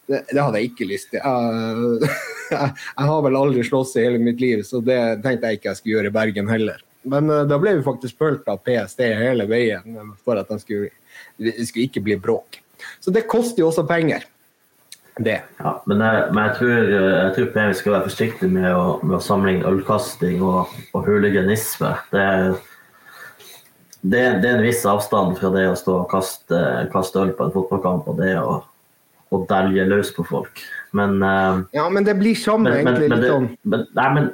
det, 0.09 0.22
det, 0.30 0.40
hadde 0.40 0.60
jeg 0.60 0.72
ikke 0.72 0.89
lyst 0.89 1.10
til. 1.12 1.20
Jeg, 1.22 2.12
jeg, 2.51 2.70
jeg, 2.98 3.09
har 3.12 3.24
vel 3.26 3.40
aldri 3.40 3.64
slåss 3.66 3.97
i 3.98 4.06
hele 4.06 4.22
mitt 4.22 4.40
liv, 4.43 4.64
så 4.66 4.80
det 4.85 5.01
tenkte 5.24 5.51
jeg 5.51 5.60
ikke 5.60 5.72
jeg 5.72 5.80
skulle 5.80 5.97
gjøre 5.98 6.12
i 6.12 6.16
Bergen 6.18 6.51
heller. 6.52 6.80
Men 7.09 7.30
uh, 7.30 7.44
da 7.48 7.60
ble 7.60 7.76
vi 7.78 7.86
faktisk 7.86 8.18
fulgt 8.20 8.48
av 8.51 8.62
PST 8.66 9.05
hele 9.20 9.47
veien 9.48 10.14
for 10.24 10.40
at 10.40 10.51
det 10.51 10.60
skulle, 10.64 10.90
skulle 11.39 11.86
ikke 11.86 12.05
bli 12.05 12.18
bråk. 12.20 12.60
Så 13.02 13.14
det 13.14 13.28
koster 13.30 13.62
jo 13.64 13.70
også 13.70 13.86
penger 13.89 14.26
det. 15.18 15.39
Ja, 15.59 15.72
men 15.86 16.02
jeg, 16.02 16.24
men 16.32 16.44
jeg 16.44 16.56
tror, 16.59 16.90
jeg 16.94 17.35
tror 17.35 17.68
vi 17.68 17.76
skal 17.80 17.94
være 17.94 18.06
forsiktige 18.06 18.51
med 18.52 18.68
å, 18.70 18.98
med 19.02 19.18
å 19.18 19.22
sammenligne 19.22 19.70
ølkasting 19.70 20.43
og, 20.47 20.74
og 20.94 21.06
huliganisme. 21.09 21.93
Det, 22.12 22.26
det, 24.01 24.22
det, 24.43 24.51
er 24.51 24.52
en 24.56 24.66
viss 24.66 24.85
avstand 24.89 25.39
fra 25.40 25.51
det 25.55 25.66
å 25.70 25.78
stå 25.78 25.97
og 26.05 26.10
kaste, 26.12 26.60
kaste 26.93 27.22
øl 27.24 27.35
på 27.36 27.48
en 27.48 27.55
fotballkamp 27.56 28.10
og 28.12 28.20
det 28.22 28.35
å, 28.39 28.60
å 29.35 29.43
dælje 29.49 29.87
løs 29.89 30.11
på 30.17 30.25
folk. 30.27 30.63
Men 30.97 31.23
uh, 31.23 31.65
Ja, 31.77 31.89
men 31.93 32.07
det 32.07 32.17
blir 32.21 32.39
samme, 32.39 32.71
men, 32.71 32.83
egentlig. 32.83 33.09
Men, 33.13 33.23
litt 33.23 33.33
sånn. 33.35 33.49
Men, 33.63 33.87
nei, 33.99 34.11
men 34.17 34.31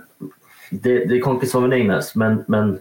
det, 0.71 0.97
det, 1.11 1.21
kan 1.25 1.39
ikke 1.39 1.51
sammenlignes. 1.51 2.12
Men, 2.21 2.43
men, 2.49 2.77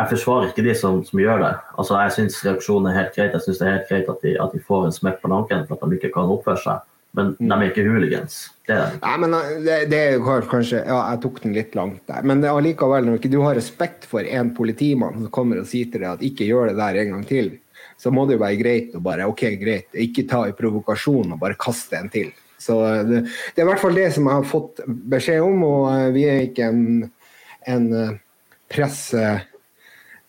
jeg 0.00 0.16
forsvarer 0.16 0.48
ikke 0.48 0.64
de 0.66 0.72
som, 0.74 1.02
som 1.06 1.20
gjør 1.20 1.42
det. 1.44 1.52
Altså, 1.78 1.98
Jeg 2.00 2.14
syns 2.16 2.38
reaksjonen 2.46 2.88
er 2.90 2.96
helt 2.96 3.12
greit. 3.14 3.34
Jeg 3.36 3.44
synes 3.44 3.60
det 3.60 3.66
er 3.68 3.76
helt 3.76 3.90
greit 3.90 4.08
at 4.10 4.24
de, 4.24 4.32
at 4.40 4.54
de 4.56 4.62
får 4.66 4.88
en 4.88 4.96
smekk 4.96 5.20
på 5.22 5.30
nakken 5.30 5.66
for 5.68 5.76
at 5.76 5.92
de 5.92 5.98
ikke 6.00 6.14
kan 6.14 6.32
oppføre 6.32 6.62
seg. 6.64 6.88
Men 7.12 7.34
de 7.36 7.50
er 7.52 7.66
ikke 7.68 7.84
hooligans. 7.84 8.38
Det 8.66 8.72
er 8.72 8.94
Nei, 9.02 9.16
men 9.20 9.36
eh, 9.36 9.50
det, 9.66 9.76
det, 9.92 10.00
er 10.14 10.46
kanskje 10.48 10.80
Ja, 10.80 11.02
jeg 11.12 11.20
tok 11.22 11.42
den 11.44 11.52
litt 11.54 11.76
langt 11.76 12.00
der. 12.08 12.24
Men 12.26 12.40
allikevel, 12.48 13.04
når 13.04 13.20
ikke 13.20 13.32
du 13.34 13.42
har 13.44 13.58
respekt 13.58 14.08
for 14.08 14.24
en 14.24 14.54
politimann 14.56 15.20
som 15.20 15.34
kommer 15.34 15.60
og 15.60 15.68
sier 15.68 15.92
til 15.92 16.00
deg 16.00 16.08
at 16.14 16.24
ikke 16.24 16.48
gjør 16.48 16.72
det 16.72 16.78
der 16.80 17.02
en 17.02 17.12
gang 17.16 17.26
til, 17.28 17.52
så 18.02 18.10
må 18.14 18.26
det 18.26 18.36
jo 18.36 18.42
være 18.42 18.58
greit 18.58 18.96
å 18.98 19.02
bare 19.04 19.28
OK, 19.30 19.44
greit, 19.60 19.92
ikke 19.94 20.26
ta 20.30 20.44
i 20.48 20.56
provokasjon 20.58 21.36
og 21.36 21.40
bare 21.42 21.58
kaste 21.60 22.00
en 22.00 22.10
til. 22.12 22.32
Så 22.62 22.78
eh, 22.88 23.04
det, 23.06 23.22
det, 23.28 23.62
er 23.62 23.66
i 23.66 23.70
hvert 23.70 23.82
fall 23.82 23.98
det 23.98 24.10
som 24.16 24.26
jeg 24.26 24.40
har 24.40 24.50
fått 24.50 24.82
beskjed 24.86 25.46
om, 25.46 25.64
og 25.68 25.88
eh, 25.94 26.10
vi 26.16 26.26
er 26.30 26.44
ikke 26.48 26.68
en, 26.72 26.84
en 27.70 27.88
presse 28.72 29.30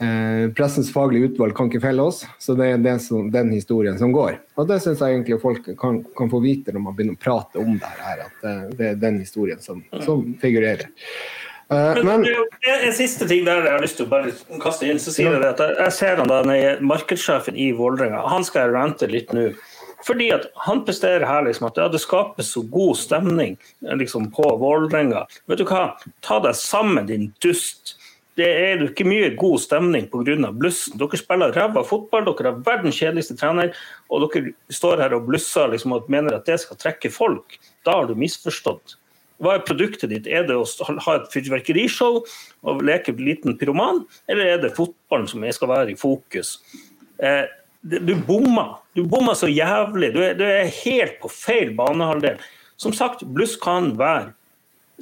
Eh, 0.03 0.51
pressens 0.51 0.93
faglige 0.93 1.29
utvalg 1.29 1.53
kan 1.55 1.69
ikke 1.69 1.83
felle 1.83 2.03
oss, 2.03 2.23
så 2.41 2.55
det 2.57 2.65
er 2.73 2.81
det 2.81 2.95
som, 3.03 3.27
den 3.31 3.51
historien 3.53 3.97
som 3.99 4.11
går. 4.11 4.39
Og 4.57 4.67
Det 4.67 4.79
syns 4.81 5.03
jeg 5.03 5.15
egentlig 5.15 5.39
folk 5.41 5.69
kan, 5.79 6.01
kan, 6.17 6.31
få 6.31 6.41
vite 6.43 6.73
når 6.73 6.83
man 6.87 6.97
begynner 6.97 7.15
å 7.15 7.21
prate 7.21 7.61
om 7.61 7.77
det 7.77 7.91
her, 8.01 8.25
at 8.25 8.43
det, 8.43 8.55
det 8.79 8.89
er 8.89 8.99
den 8.99 9.21
historien 9.21 9.61
som, 9.63 9.83
som 10.03 10.25
figurerer. 10.41 10.89
Uh, 11.73 11.99
men, 12.05 12.25
en 12.69 12.95
siste 12.95 13.27
ting 13.29 13.47
der 13.47 13.65
jeg 13.65 13.73
har 13.73 13.83
lyst 13.83 13.97
til 13.99 14.07
å 14.07 14.11
bare 14.11 14.33
kaste 14.61 14.87
inn. 14.87 15.01
så 15.01 15.13
sier 15.15 15.39
det 15.41 15.53
at 15.55 15.63
Jeg 15.79 15.95
ser 15.97 16.21
han 16.21 16.29
da, 16.29 16.43
markedssjefen 16.85 17.57
i 17.57 17.71
Vålerenga. 17.77 18.21
Han 18.29 18.45
skal 18.45 18.67
jeg 18.67 18.75
rante 18.77 19.09
litt 19.09 19.33
nå. 19.33 19.49
Fordi 20.03 20.29
at 20.35 20.49
Han 20.67 20.83
presterer 20.85 21.23
her 21.25 21.45
liksom 21.47 21.69
at 21.69 21.79
ja, 21.79 21.87
det 21.89 22.01
skapes 22.03 22.51
så 22.53 22.63
god 22.67 22.97
stemning 22.99 23.57
liksom, 23.81 24.29
på 24.35 24.45
Vålerenga. 24.61 25.25
Vet 25.47 25.63
du 25.63 25.67
hva? 25.67 25.93
Ta 26.21 26.41
deg 26.43 26.57
sammen, 26.59 27.07
din 27.09 27.31
dust 27.43 27.97
det 28.39 28.47
er 28.49 28.81
jo 28.81 28.87
ikke 28.89 29.05
mye 29.05 29.29
god 29.37 29.61
stemning 29.61 30.07
pga. 30.09 30.51
blussen. 30.51 30.97
Dere 30.97 31.19
spiller 31.19 31.53
ræva 31.53 31.83
fotball, 31.85 32.25
dere 32.25 32.49
har 32.49 32.63
verdens 32.65 32.97
kjedeligste 32.97 33.37
trener, 33.37 33.75
og 34.09 34.25
dere 34.25 34.53
står 34.73 35.03
her 35.05 35.13
og 35.13 35.27
blusser 35.27 35.69
liksom, 35.69 35.93
og 35.93 36.09
mener 36.09 36.33
at 36.33 36.45
det 36.45 36.59
skal 36.61 36.77
trekke 36.77 37.11
folk. 37.13 37.59
Da 37.85 37.99
har 37.99 38.09
du 38.09 38.15
misforstått. 38.15 38.97
Hva 39.41 39.57
er 39.57 39.65
produktet 39.65 40.11
ditt? 40.11 40.27
Er 40.29 40.45
det 40.47 40.55
å 40.55 40.65
ha 41.07 41.15
et 41.17 41.31
fyrverkerishow 41.33 42.21
og 42.63 42.83
leke 42.85 43.15
liten 43.17 43.57
pyroman, 43.59 44.03
eller 44.29 44.53
er 44.53 44.61
det 44.61 44.75
fotballen 44.77 45.27
som 45.31 45.45
skal 45.55 45.71
være 45.71 45.93
i 45.93 45.99
fokus? 45.99 46.59
Eh, 47.17 47.45
du 47.83 48.13
bommer. 48.27 48.77
Du 48.95 49.03
bommer 49.09 49.35
så 49.35 49.49
jævlig. 49.51 50.13
Du 50.13 50.21
er, 50.23 50.37
du 50.39 50.45
er 50.47 50.71
helt 50.85 51.17
på 51.19 51.31
feil 51.31 51.73
banehalvdel. 51.75 52.39
Som 52.79 52.95
sagt, 52.95 53.25
bluss 53.35 53.57
kan 53.59 53.91
være 53.99 54.31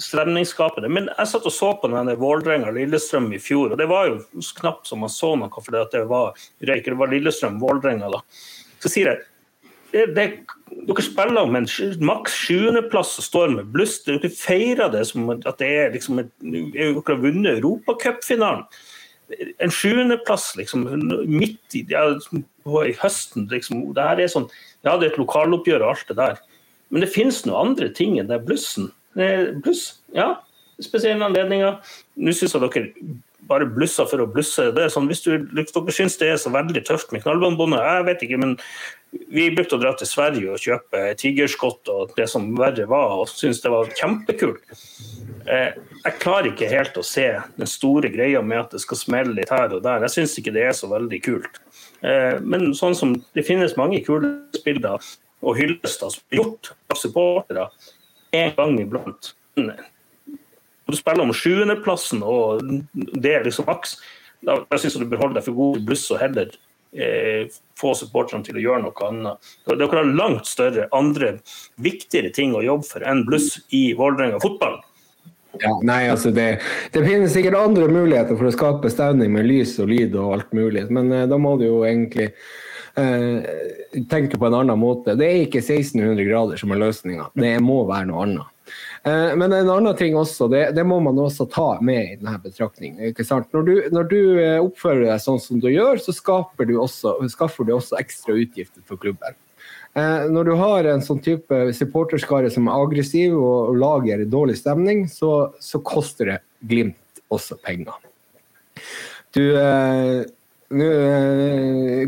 stemningsskapende. 0.02 0.90
Men 0.90 1.10
jeg 1.12 1.30
satt 1.30 1.46
og 1.46 1.54
så 1.54 1.74
på 1.78 1.90
denne 1.92 2.16
Vålerenga-Lillestrøm 2.20 3.30
i 3.36 3.42
fjor, 3.42 3.74
og 3.74 3.82
det 3.82 3.90
var 3.92 4.10
jo 4.10 4.44
knapt 4.58 4.90
som 4.90 5.04
man 5.04 5.12
så 5.14 5.34
noe 5.38 5.64
fordi 5.64 5.84
det 5.94 6.06
var 6.10 6.34
røyk. 6.64 6.88
Det 6.88 6.98
var 6.98 7.12
Lillestrøm-Vålerenga, 7.12 8.10
da. 8.16 8.22
Så 8.82 8.90
sier 8.90 9.12
jeg 9.12 9.22
det, 9.92 10.06
det, 10.16 10.26
dere 10.88 11.04
spiller 11.04 11.44
om 11.44 11.58
en 11.58 11.68
maks 12.08 12.36
sjuendeplass 12.46 13.18
og 13.20 13.28
står 13.28 13.54
med 13.56 13.72
bluss. 13.74 14.00
Dere 14.08 14.32
feirer 14.34 14.92
det 14.94 15.04
som 15.10 15.30
at 15.34 15.60
det 15.60 15.70
er 15.70 15.94
liksom 15.96 16.24
et, 16.24 16.32
dere 16.42 16.94
har 16.96 17.22
vunnet 17.22 17.60
Europacupfinalen. 17.60 18.66
En 19.64 19.72
sjuendeplass 19.72 20.50
liksom, 20.60 20.86
midt 21.30 21.76
i, 21.78 21.86
ja, 21.92 22.04
i 22.12 22.96
høsten. 23.00 23.48
Liksom, 23.52 23.84
det 23.96 24.08
her 24.08 24.24
er 24.24 24.32
sånn, 24.32 24.50
ja, 24.84 24.98
det 24.98 25.08
er 25.08 25.12
et 25.14 25.22
lokaloppgjør 25.22 25.86
og 25.86 25.94
alt 25.94 26.08
det 26.12 26.20
der. 26.20 26.42
Men 26.92 27.06
det 27.06 27.14
finnes 27.14 27.44
noen 27.48 27.72
andre 27.72 27.92
ting 27.96 28.18
enn 28.20 28.32
det 28.32 28.42
blussen. 28.48 28.90
Bluss, 29.64 30.02
ja, 30.16 30.34
spesielle 30.84 31.28
anledninger. 31.28 31.80
Nå 32.20 32.36
syns 32.36 32.56
jeg 32.58 32.64
dere 32.66 33.20
bare 33.52 33.68
blusser 33.68 34.08
for 34.10 34.24
å 34.24 34.30
blusse. 34.30 34.70
Det 34.76 34.86
er 34.86 34.92
sånn, 34.94 35.10
hvis, 35.12 35.24
du, 35.26 35.48
dere 35.56 35.96
syns 35.96 36.18
det 36.20 36.32
er 36.32 36.40
så 36.42 36.52
veldig 36.54 36.84
tøft 36.88 37.12
med 37.16 37.24
knallbåndbåndet, 37.26 37.84
jeg 37.84 38.08
vet 38.08 38.26
ikke, 38.28 38.40
men 38.44 38.58
vi 39.12 39.50
brukte 39.52 39.76
å 39.76 39.82
dra 39.82 39.92
til 40.00 40.08
Sverige 40.08 40.54
og 40.54 40.62
kjøpe 40.64 41.02
tigerskott 41.20 41.90
og 41.92 42.14
det 42.16 42.30
som 42.32 42.46
verre 42.56 42.86
var, 42.90 43.18
og 43.20 43.32
syntes 43.32 43.60
det 43.64 43.72
var 43.74 43.92
kjempekult. 43.98 44.64
Eh, 45.52 45.76
jeg 46.06 46.20
klarer 46.22 46.52
ikke 46.52 46.70
helt 46.72 47.00
å 47.00 47.04
se 47.06 47.28
den 47.58 47.70
store 47.70 48.12
greia 48.14 48.44
med 48.46 48.62
at 48.62 48.76
det 48.76 48.84
skal 48.84 49.00
smelle 49.00 49.36
litt 49.36 49.52
her 49.52 49.74
og 49.76 49.84
der. 49.84 50.06
Jeg 50.08 50.16
syns 50.16 50.38
ikke 50.40 50.54
det 50.56 50.64
er 50.70 50.78
så 50.78 50.88
veldig 50.92 51.20
kult. 51.26 51.60
Eh, 52.08 52.40
men 52.40 52.72
sånn 52.78 52.96
som 52.98 53.18
det 53.36 53.46
finnes 53.48 53.76
mange 53.80 54.00
kule 54.06 54.32
spiller 54.56 55.04
og 55.42 55.58
hyllester 55.60 56.14
som 56.14 56.24
er 56.32 56.40
gjort 56.40 56.72
av 56.92 57.00
supportere 57.02 57.68
en 58.38 58.56
gang 58.56 58.80
iblant. 58.80 59.34
Du 59.58 60.98
spiller 60.98 61.26
om 61.26 61.36
sjuendeplassen, 61.36 62.24
og 62.24 62.64
det 62.94 63.36
er 63.36 63.48
liksom 63.48 63.68
maks. 63.68 63.98
Da, 64.42 64.62
syns 64.76 64.96
jeg 64.96 65.04
du 65.04 65.12
bør 65.12 65.28
holde 65.28 65.38
deg 65.38 65.46
for 65.46 65.58
god 65.58 65.84
bluss 65.86 66.08
og 66.14 66.22
heller 66.22 66.48
eh, 66.50 66.71
få 67.80 67.94
supporterne 67.96 68.44
til 68.44 68.58
å 68.60 68.64
gjøre 68.66 68.84
noe 68.84 69.08
annet. 69.08 69.52
Dere 69.70 69.88
har 69.94 70.10
langt 70.12 70.50
større, 70.50 70.90
andre, 70.92 71.38
viktigere 71.80 72.34
ting 72.36 72.56
å 72.58 72.64
jobbe 72.66 72.88
for 72.90 73.06
enn 73.08 73.24
bluss 73.28 73.54
i 73.72 73.92
Vålerenga 73.96 74.42
fotball. 74.44 74.82
Ja, 75.60 75.72
nei, 75.84 76.06
altså 76.10 76.32
det, 76.32 76.62
det, 76.94 77.04
finnes 77.04 77.34
sikkert 77.36 77.60
andre 77.60 77.90
muligheter 77.92 78.38
for 78.40 78.48
å 78.48 78.54
skape 78.56 78.92
stemning 78.92 79.34
med 79.36 79.50
lys 79.50 79.76
og 79.84 79.90
lyd 79.92 80.16
og 80.16 80.38
alt 80.38 80.54
mulig, 80.56 80.86
men 80.94 81.12
eh, 81.12 81.28
da 81.28 81.40
må 81.42 81.58
du 81.60 81.66
jo 81.66 81.82
egentlig 81.84 82.30
eh, 82.96 83.50
tenke 84.10 84.40
på 84.40 84.48
en 84.48 84.58
annen 84.62 84.80
måte. 84.80 85.18
Det 85.20 85.28
er 85.28 85.44
ikke 85.44 85.60
1600 85.60 86.24
grader 86.30 86.62
som 86.62 86.72
er 86.72 86.82
løsninga, 86.86 87.28
det 87.36 87.58
må 87.64 87.82
være 87.90 88.10
noe 88.14 88.24
annet. 88.28 88.51
Eh, 89.04 89.36
men 89.36 89.54
en 89.54 89.70
annen 89.70 89.96
ting 89.98 90.16
også, 90.18 90.46
det, 90.52 90.66
det, 90.78 90.84
må 90.86 91.00
man 91.02 91.18
også 91.20 91.48
ta 91.50 91.70
med 91.82 92.02
i 92.04 92.18
denne 92.20 92.38
betraktningen. 92.44 93.16
Når 93.54 93.64
du, 93.66 93.74
når 93.94 94.10
du 94.12 94.20
eh, 94.38 94.58
oppfører 94.62 95.08
deg 95.08 95.24
sånn 95.24 95.42
som 95.42 95.62
du 95.62 95.72
gjør, 95.72 95.98
så 95.98 96.14
du 96.14 96.76
også, 96.78 97.16
skaffer 97.34 97.66
du 97.66 97.74
også 97.74 97.98
ekstra 97.98 98.38
utgifter 98.38 98.86
for 98.86 99.02
klubben. 99.02 99.40
Eh, 99.98 100.30
når 100.30 100.52
du 100.52 100.54
har 100.60 100.92
en 100.92 101.02
sånn 101.02 101.22
type 101.24 101.64
supporterskare 101.74 102.54
som 102.54 102.70
er 102.70 102.86
aggressiv 102.86 103.34
og, 103.40 103.74
lager 103.82 104.22
dårlig 104.30 104.60
stemning, 104.62 105.08
så, 105.10 105.50
så, 105.60 105.82
koster 105.82 106.36
det 106.36 106.40
Glimt 106.70 107.24
også 107.34 107.58
penger. 107.66 107.98
Du, 109.34 109.42
nå, 110.78 110.88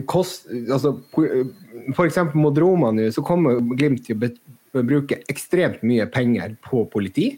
kost, 0.05 0.45
altså, 0.51 0.91
For 1.15 2.05
eksempel 2.05 2.37
mot 2.43 2.59
Roma 2.59 2.91
nå, 2.93 3.07
så 3.15 3.23
kommer 3.25 3.57
Glimt 3.73 4.05
til 4.05 4.19
å 4.19 4.27
be- 4.73 4.83
bruke 4.89 5.21
ekstremt 5.31 5.83
mye 5.85 6.05
penger 6.11 6.57
på 6.65 6.83
politi. 6.91 7.33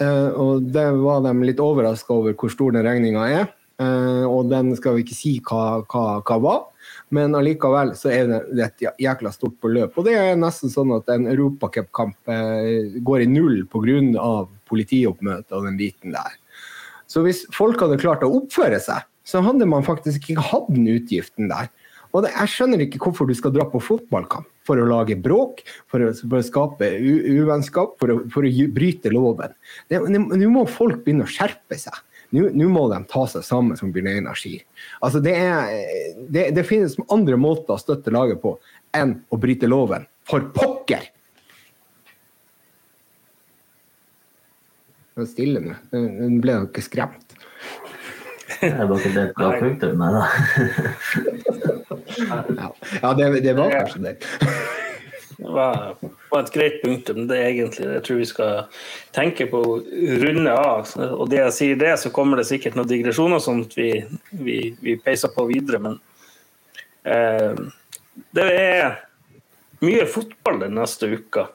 Eh, 0.00 0.28
og 0.32 0.70
det 0.72 0.86
var 1.02 1.20
de 1.26 1.34
litt 1.44 1.60
overraska 1.60 2.14
over 2.16 2.36
hvor 2.38 2.52
stor 2.52 2.72
den 2.76 2.86
regninga 2.86 3.26
er. 3.28 3.48
Eh, 3.80 4.24
og 4.28 4.50
den 4.52 4.74
skal 4.76 4.96
vi 4.96 5.04
ikke 5.04 5.16
si 5.16 5.34
hva, 5.40 5.82
hva, 5.88 6.20
hva 6.24 6.38
var, 6.40 6.60
men 7.10 7.34
allikevel 7.34 7.94
så 7.98 8.10
er 8.12 8.28
det 8.28 8.64
et 8.66 8.84
jækla 9.00 9.32
stort 9.32 9.56
beløp. 9.64 9.96
Og 9.98 10.04
det 10.06 10.14
er 10.20 10.36
nesten 10.38 10.72
sånn 10.72 10.92
at 10.96 11.08
en 11.12 11.26
europacupkamp 11.32 12.30
eh, 12.32 12.98
går 13.00 13.24
i 13.24 13.30
null 13.30 13.62
pga. 13.72 14.46
politioppmøtet 14.70 15.56
og 15.56 15.64
den 15.66 15.76
biten 15.80 16.12
der. 16.14 16.36
Så 17.10 17.24
hvis 17.24 17.42
folk 17.50 17.80
hadde 17.82 17.98
klart 17.98 18.22
å 18.22 18.30
oppføre 18.38 18.78
seg, 18.78 19.02
så 19.26 19.40
hadde 19.42 19.66
man 19.66 19.82
faktisk 19.82 20.28
ikke 20.30 20.44
hatt 20.52 20.68
den 20.70 20.86
utgiften 20.92 21.48
der. 21.50 21.66
Og 22.14 22.22
det, 22.24 22.30
jeg 22.36 22.52
skjønner 22.52 22.84
ikke 22.84 23.00
hvorfor 23.02 23.26
du 23.26 23.34
skal 23.34 23.52
dra 23.54 23.66
på 23.70 23.80
fotballkamp 23.82 24.46
for 24.70 24.78
å 24.78 24.86
lage 24.86 25.18
bråk, 25.18 25.64
for 25.90 26.06
å, 26.06 26.12
for 26.14 26.38
å 26.38 26.46
skape 26.46 26.92
uvennskap, 27.00 27.96
for 27.98 28.14
å, 28.14 28.20
for 28.30 28.46
å 28.46 28.68
bryte 28.74 29.10
loven. 29.10 29.56
Nå 29.90 30.52
må 30.54 30.64
folk 30.70 31.02
begynne 31.04 31.26
å 31.26 31.30
skjerpe 31.30 31.78
seg. 31.80 31.96
Nå 32.30 32.68
må 32.70 32.84
de 32.92 33.00
ta 33.10 33.24
seg 33.26 33.42
sammen, 33.42 33.78
som 33.78 33.90
Bjørn 33.90 34.12
Einar 34.12 34.38
sier. 34.38 34.62
Altså 35.02 35.22
det, 35.24 35.34
er, 35.34 35.72
det, 36.30 36.50
det 36.54 36.66
finnes 36.68 36.94
andre 37.10 37.38
måter 37.40 37.74
å 37.74 37.82
støtte 37.82 38.14
laget 38.14 38.38
på 38.42 38.54
enn 38.94 39.16
å 39.34 39.38
bryte 39.40 39.70
loven. 39.70 40.06
For 40.30 40.46
pokker! 40.54 41.10
Er 45.18 45.26
stille 45.28 45.60
nå. 45.64 45.74
Nå 45.90 46.30
ble 46.40 46.54
dere 46.62 46.86
skremt. 46.86 47.29
Er 48.60 48.84
dere 48.90 49.14
det 49.14 49.22
et 49.22 49.34
bra 49.38 49.50
punktum? 49.56 50.00
Nei 50.00 50.10
da. 50.14 50.24
Ja, 52.20 52.68
ja 53.00 53.12
det, 53.16 53.28
det 53.44 53.54
var 53.56 53.72
kanskje 53.72 54.02
det. 54.04 54.14
Det 55.40 55.48
var, 55.56 55.94
var 56.28 56.42
et 56.42 56.52
greit 56.52 56.82
punktum. 56.82 57.22
Det 57.30 57.38
er 57.38 57.48
egentlig 57.48 57.86
det 57.86 57.94
jeg 57.94 58.04
tror 58.06 58.18
vi 58.20 58.28
skal 58.28 58.82
tenke 59.16 59.46
på 59.48 59.62
å 59.64 59.76
runde 60.24 60.52
av. 60.52 60.90
Og 61.08 61.30
det 61.32 61.40
jeg 61.40 61.56
sier 61.56 61.80
det, 61.80 61.94
så 62.02 62.12
kommer 62.12 62.40
det 62.40 62.48
sikkert 62.50 62.76
noen 62.76 62.90
digresjoner, 62.90 63.40
sånn 63.40 63.64
at 63.64 63.76
vi, 63.78 63.90
vi, 64.36 64.58
vi 64.84 64.98
peiser 65.00 65.32
på 65.32 65.46
videre. 65.48 65.80
Men 65.86 65.96
eh, 67.08 67.56
det 68.36 68.48
er 68.52 68.98
mye 69.80 70.04
fotball 70.12 70.60
den 70.66 70.76
neste 70.76 71.08
uka. 71.08 71.48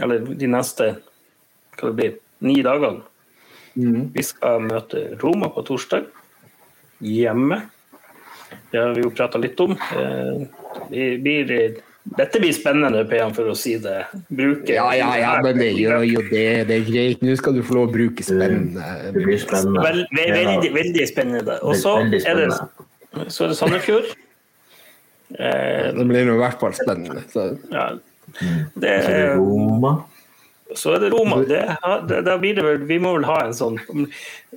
Eller 0.00 0.24
de 0.24 0.48
neste 0.50 0.94
hva 1.76 1.90
det 1.90 1.96
blir, 1.98 2.16
ni 2.46 2.62
dagene. 2.64 3.04
Vi 3.74 4.22
skal 4.22 4.60
møte 4.62 5.16
Roma 5.22 5.48
på 5.54 5.64
torsdag. 5.66 6.06
Hjemme. 7.02 7.62
Det 8.70 8.78
har 8.80 8.92
vi 8.94 9.02
jo 9.02 9.10
prata 9.10 9.38
litt 9.42 9.58
om. 9.60 9.74
Eh, 9.74 10.44
vi 10.92 11.08
blir, 11.18 11.50
dette 12.18 12.38
blir 12.42 12.54
spennende, 12.54 13.02
PM, 13.10 13.32
for 13.34 13.50
å 13.50 13.56
si 13.58 13.74
det. 13.82 14.04
Bruke 14.30 14.76
Ja, 14.76 14.86
ja, 14.94 15.10
ja, 15.18 15.32
men 15.42 15.58
det 15.58 15.72
gjør 15.74 16.04
jo 16.06 16.22
det. 16.30 16.44
Det 16.70 16.76
er 16.80 16.86
greit. 16.86 17.22
Nå 17.26 17.34
skal 17.40 17.56
du 17.58 17.62
få 17.66 17.80
lov 17.80 17.88
å 17.88 17.94
bruke 17.96 18.22
spennende. 18.26 18.86
Det 19.10 19.24
blir 19.26 19.40
spennende. 19.42 19.82
Vel, 19.88 20.04
ve- 20.14 20.30
veldig, 20.38 20.72
veldig 20.78 21.08
spennende. 21.10 21.58
Og 21.66 21.74
så 21.80 21.96
er 22.04 22.40
det, 22.44 22.50
så 23.26 23.48
er 23.48 23.54
det 23.54 23.58
Sandefjord. 23.62 24.12
Eh, 25.34 25.88
Det 25.96 26.04
blir 26.06 26.28
i 26.30 26.34
hvert 26.38 26.60
fall 26.60 26.74
spennende. 26.76 27.22
Så. 27.32 27.56
ja. 27.72 27.86
det, 28.78 28.90
er 28.90 29.06
det 29.08 29.22
Roma. 29.40 30.04
Så 30.72 30.94
er 30.96 31.02
det 31.04 31.10
Roma. 31.12 31.42
Det, 31.44 31.60
det, 32.08 32.22
det 32.24 32.36
vel, 32.40 32.86
vi 32.88 32.96
må 33.02 33.12
vel 33.18 33.26
ha 33.28 33.42
en 33.44 33.56
sånn 33.56 33.76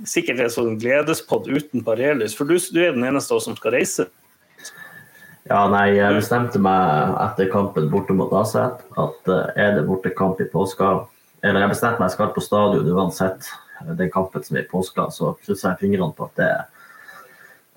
sikkert 0.08 0.40
en 0.46 0.54
sånn 0.54 0.78
gledespod 0.80 1.50
uten 1.52 1.84
Parelius, 1.84 2.36
for 2.38 2.48
du, 2.48 2.56
du 2.56 2.80
er 2.80 2.96
den 2.96 3.06
eneste 3.10 3.36
av 3.36 3.42
oss 3.42 3.50
som 3.50 3.58
skal 3.60 3.76
reise. 3.76 4.08
Ja, 5.48 5.62
nei, 5.72 5.96
jeg 5.96 6.16
bestemte 6.18 6.60
meg 6.60 7.14
etter 7.24 7.48
kampen 7.52 7.88
borte 7.92 8.16
mot 8.16 8.34
Aset 8.36 8.82
at 9.00 9.30
eh, 9.32 9.54
er 9.56 9.78
det 9.78 9.86
bortekamp 9.88 10.42
i 10.44 10.48
påska 10.52 10.90
Eller 11.40 11.64
jeg 11.64 11.72
bestemte 11.72 12.02
meg 12.02 12.10
jeg 12.10 12.16
skal 12.18 12.34
på 12.36 12.44
stadion 12.44 12.90
uansett 12.92 13.48
den 13.96 14.12
kampen 14.12 14.44
som 14.44 14.58
er 14.58 14.66
i 14.66 14.68
påska, 14.68 15.06
så 15.14 15.36
krysser 15.46 15.70
jeg 15.70 15.80
fingrene 15.84 16.16
på 16.18 16.26
at 16.26 16.40
det, 16.40 16.50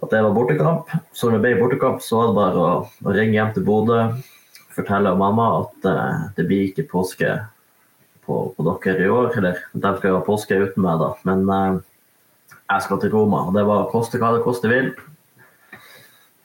at 0.01 0.13
det 0.15 0.23
var 0.25 0.33
bortekamp. 0.33 0.91
Så 1.13 1.29
når 1.29 1.37
det 1.37 1.43
ble 1.45 1.61
bortekamp, 1.61 2.01
så 2.03 2.23
var 2.23 2.31
det 2.31 2.39
bare 2.39 2.63
å, 2.65 2.71
å 3.05 3.15
ringe 3.15 3.37
hjem 3.37 3.53
til 3.53 3.67
Bodø, 3.67 3.99
fortelle 4.73 5.13
mamma 5.21 5.51
at 5.61 5.91
eh, 5.93 6.23
det 6.39 6.47
blir 6.49 6.71
ikke 6.71 6.89
påske 6.91 7.37
på, 8.31 8.41
på 8.57 8.67
dere 8.85 9.07
i 9.07 9.11
år. 9.11 9.31
Eller 9.39 9.63
de 9.73 9.95
skal 9.99 10.19
ha 10.19 10.25
påske 10.27 10.59
uten 10.59 10.85
meg, 10.87 11.03
da. 11.03 11.13
Men 11.27 11.47
eh, 11.57 12.59
jeg 12.71 12.87
skal 12.87 13.01
til 13.03 13.15
Roma, 13.15 13.45
og 13.49 13.57
det 13.57 13.67
var 13.67 13.89
koste 13.91 14.21
hva 14.23 14.35
det 14.37 14.45
koste 14.47 14.71
vil. 14.71 14.93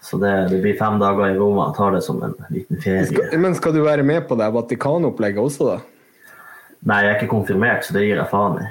Så 0.06 0.20
det, 0.22 0.32
det 0.52 0.62
blir 0.62 0.78
fem 0.78 1.00
dager 1.02 1.34
i 1.34 1.38
Roma. 1.38 1.70
Jeg 1.70 1.78
tar 1.80 1.96
det 1.96 2.04
som 2.06 2.22
en 2.26 2.36
liten 2.54 2.82
ferie. 2.82 3.08
Skal, 3.10 3.38
men 3.42 3.58
skal 3.58 3.74
du 3.74 3.82
være 3.86 4.06
med 4.06 4.28
på 4.30 4.38
det 4.38 4.52
Vatikanopplegget 4.54 5.42
også, 5.42 5.72
da? 5.72 6.34
Nei, 6.86 7.00
jeg 7.02 7.14
er 7.14 7.18
ikke 7.18 7.32
konfirmert, 7.32 7.86
så 7.86 7.96
det 7.96 8.06
gir 8.06 8.20
jeg 8.20 8.30
faen 8.30 8.60
i. 8.62 8.68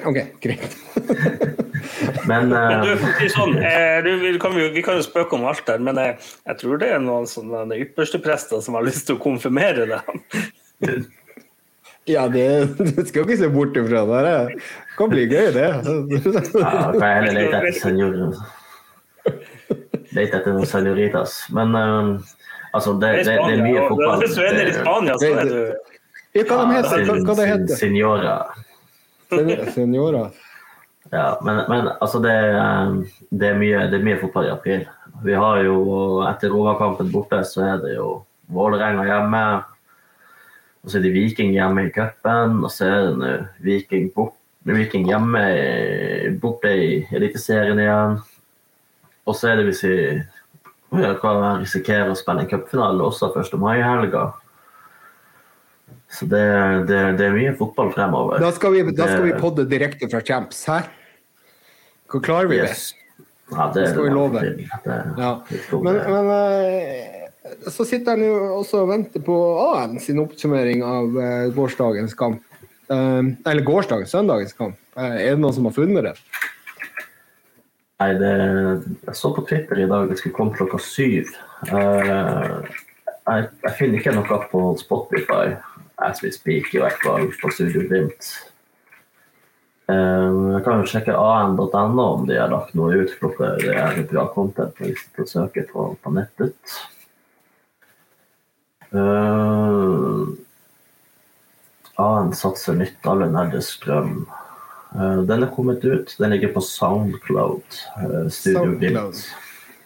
OK, 0.00 0.22
greit. 0.42 0.72
Men 0.96 1.52
Men 2.26 2.52
eh, 2.56 2.80
du, 2.82 3.28
sånn, 3.30 3.54
eh, 3.60 3.98
du, 4.02 4.10
vi, 4.22 4.32
kan, 4.42 4.56
vi 4.56 4.82
kan 4.84 4.98
jo 4.98 5.04
spøke 5.06 5.36
om 5.36 5.44
alt 5.46 5.62
der, 5.68 5.82
men 5.84 6.00
jeg, 6.00 6.16
jeg 6.48 6.60
tror 6.62 6.80
det 6.80 6.88
er 6.96 7.02
noen 7.02 7.28
sånne 7.30 7.78
ypperste 7.84 8.18
prester 8.24 8.64
som 8.64 8.78
har 8.78 8.86
lyst 8.86 9.06
til 9.08 9.18
å 9.18 9.22
konfirmere 9.22 9.86
deg. 9.92 10.40
Ja, 12.06 12.28
det, 12.30 12.46
du 12.78 13.02
skal 13.06 13.24
ikke 13.24 13.36
se 13.40 13.48
bort 13.50 13.76
ifra. 13.76 14.04
Det. 14.06 14.36
Det 14.54 14.94
kan 14.98 15.10
bli 15.10 15.24
gøy, 15.26 15.48
det. 15.56 15.66
ja, 15.66 16.70
kan 16.94 17.02
jeg 17.02 17.16
heller 17.18 17.34
lete 17.40 17.58
etter 17.58 17.78
senor... 17.80 18.14
Lete 20.16 20.38
etter 20.38 20.54
noen 20.54 20.68
senoritas. 20.70 21.34
Men 21.52 21.74
um, 21.76 22.12
altså, 22.72 22.94
det, 23.02 23.10
det, 23.26 23.34
det 23.42 23.56
er 23.58 23.64
mye 23.64 23.82
fotball. 23.90 24.22
Det 24.22 24.46
er 24.46 24.70
i 24.70 24.76
Spania, 24.78 25.18
så 25.20 25.32
er 25.34 25.50
du 25.50 25.60
Ja, 26.36 26.44
hva 26.46 26.56
de 26.62 26.74
heter 26.76 27.06
hva, 27.08 27.14
hva 27.24 27.34
det 27.38 27.46
heter 27.48 27.78
Signora. 27.80 28.34
Sen- 29.32 29.70
Senora. 29.74 30.26
Ja, 31.12 31.38
men, 31.46 31.62
men 31.70 31.88
altså 32.02 32.18
det, 32.22 32.32
eh, 32.34 33.20
det, 33.30 33.50
er 33.52 33.58
mye, 33.60 33.84
det 33.90 33.98
er 34.00 34.04
mye 34.04 34.18
fotball 34.20 34.48
i 34.48 34.52
april. 34.52 34.82
Vi 35.24 35.34
har 35.38 35.62
jo, 35.64 35.76
Etter 36.28 36.52
Roma-kampen 36.52 37.08
borte, 37.12 37.40
så 37.48 37.62
er 37.64 37.80
det 37.82 37.94
jo 37.96 38.08
Vålerenga 38.52 39.06
hjemme. 39.08 39.42
Og 40.86 40.92
så 40.92 41.00
er 41.00 41.02
det 41.02 41.16
Viking 41.16 41.50
hjemme 41.50 41.88
i 41.88 41.90
cupen, 41.90 42.60
og 42.62 42.70
så 42.70 42.86
er 42.86 43.08
det 43.18 43.34
Viking, 43.66 44.06
bort, 44.14 44.36
Viking 44.70 45.08
hjemme 45.10 45.40
borte 46.38 46.70
i 46.70 47.00
Eliteserien 47.10 47.80
igjen. 47.82 48.20
Og 49.26 49.34
så 49.34 49.50
er 49.50 49.58
det 49.58 49.64
hvis 49.66 49.82
vi 49.82 49.96
risikerer 50.94 52.12
å 52.12 52.18
spille 52.18 52.44
en 52.44 52.50
cupfinale 52.52 53.02
også 53.02 53.32
1. 53.34 53.56
mai-helga. 53.58 54.28
Så 56.06 56.28
det, 56.30 56.44
det, 56.86 57.00
det 57.18 57.26
er 57.26 57.34
mye 57.34 57.56
fotball 57.58 57.90
fremover. 57.90 58.38
Da 58.38 58.52
skal 58.54 58.76
vi, 58.76 58.84
da 58.94 59.10
skal 59.10 59.26
vi 59.26 59.34
podde 59.42 59.66
direkte 59.66 60.06
fra 60.12 60.22
Champs. 60.22 60.62
Hæ? 60.70 60.84
Hvor 62.14 62.22
klarer 62.22 62.46
vi 62.52 62.62
det? 62.62 62.70
Ja, 63.50 63.72
det, 63.74 63.80
Det 63.80 63.90
skal 63.90 64.06
vi 64.06 64.14
love. 64.14 64.42
Ja. 65.18 65.32
Men, 65.82 65.98
men 66.14 66.30
eh, 66.30 67.15
så 67.70 67.86
sitter 67.86 68.16
jeg 68.16 68.26
nå 68.26 68.56
også 68.58 68.84
og 68.84 68.90
venter 68.90 69.22
på 69.24 69.36
AN 69.62 70.00
sin 70.02 70.20
oppsummering 70.22 70.82
av 70.86 71.18
eh, 71.20 71.46
gårsdagens 71.56 72.16
kamp. 72.18 72.42
Eh, 72.88 73.22
eller 73.46 73.66
gårsdagens, 73.66 74.12
søndagens 74.14 74.56
kamp. 74.56 74.78
Eh, 74.96 75.16
er 75.28 75.34
det 75.34 75.42
noen 75.42 75.56
som 75.56 75.68
har 75.68 75.76
funnet 75.76 76.10
det? 76.10 76.16
Nei, 77.96 78.10
det, 78.20 78.32
jeg 79.06 79.16
så 79.16 79.30
på 79.32 79.46
Twitter 79.48 79.78
i 79.80 79.88
dag 79.88 80.10
det 80.10 80.18
skulle 80.20 80.36
komme 80.36 80.56
klokka 80.56 80.80
syv. 80.84 81.30
Eh, 81.70 82.74
jeg, 83.26 83.48
jeg 83.64 83.76
finner 83.78 84.00
ikke 84.00 84.16
noe 84.16 84.42
på 84.50 84.66
Spotify 84.80 85.56
as 86.04 86.20
we 86.22 86.30
speak, 86.32 86.74
i 86.74 86.82
hvert 86.82 87.00
fall 87.00 87.30
på 87.40 87.50
Studio 87.54 87.86
Glimt. 87.88 88.28
Eh, 89.86 90.36
jeg 90.56 90.62
kan 90.66 90.82
jo 90.82 90.90
sjekke 90.90 91.14
an.no 91.14 92.04
om 92.04 92.26
de 92.28 92.36
har 92.40 92.50
lagt 92.50 92.74
noe 92.74 93.04
ut 93.04 93.16
klokka 93.20 93.54
det 93.62 93.76
er 93.78 94.00
bra 94.10 94.26
content 94.34 94.76
hvis 94.82 95.04
du 95.14 95.22
søker 95.30 95.68
på, 95.70 95.92
på 96.02 96.14
nettet. 96.14 96.58
Uh, 98.96 100.28
AN 102.00 102.32
satser 102.36 102.76
nytt, 102.76 103.00
alle 103.08 103.28
nerder 103.32 103.64
strøm. 103.64 104.26
Uh, 104.94 105.22
den 105.28 105.44
er 105.44 105.52
kommet 105.52 105.84
ut. 105.84 106.14
Den 106.18 106.32
ligger 106.34 106.54
på 106.56 106.62
Soundcloud. 106.64 107.80
Uh, 107.98 108.28
Studio 108.28 108.62
Soundcloud. 108.64 109.26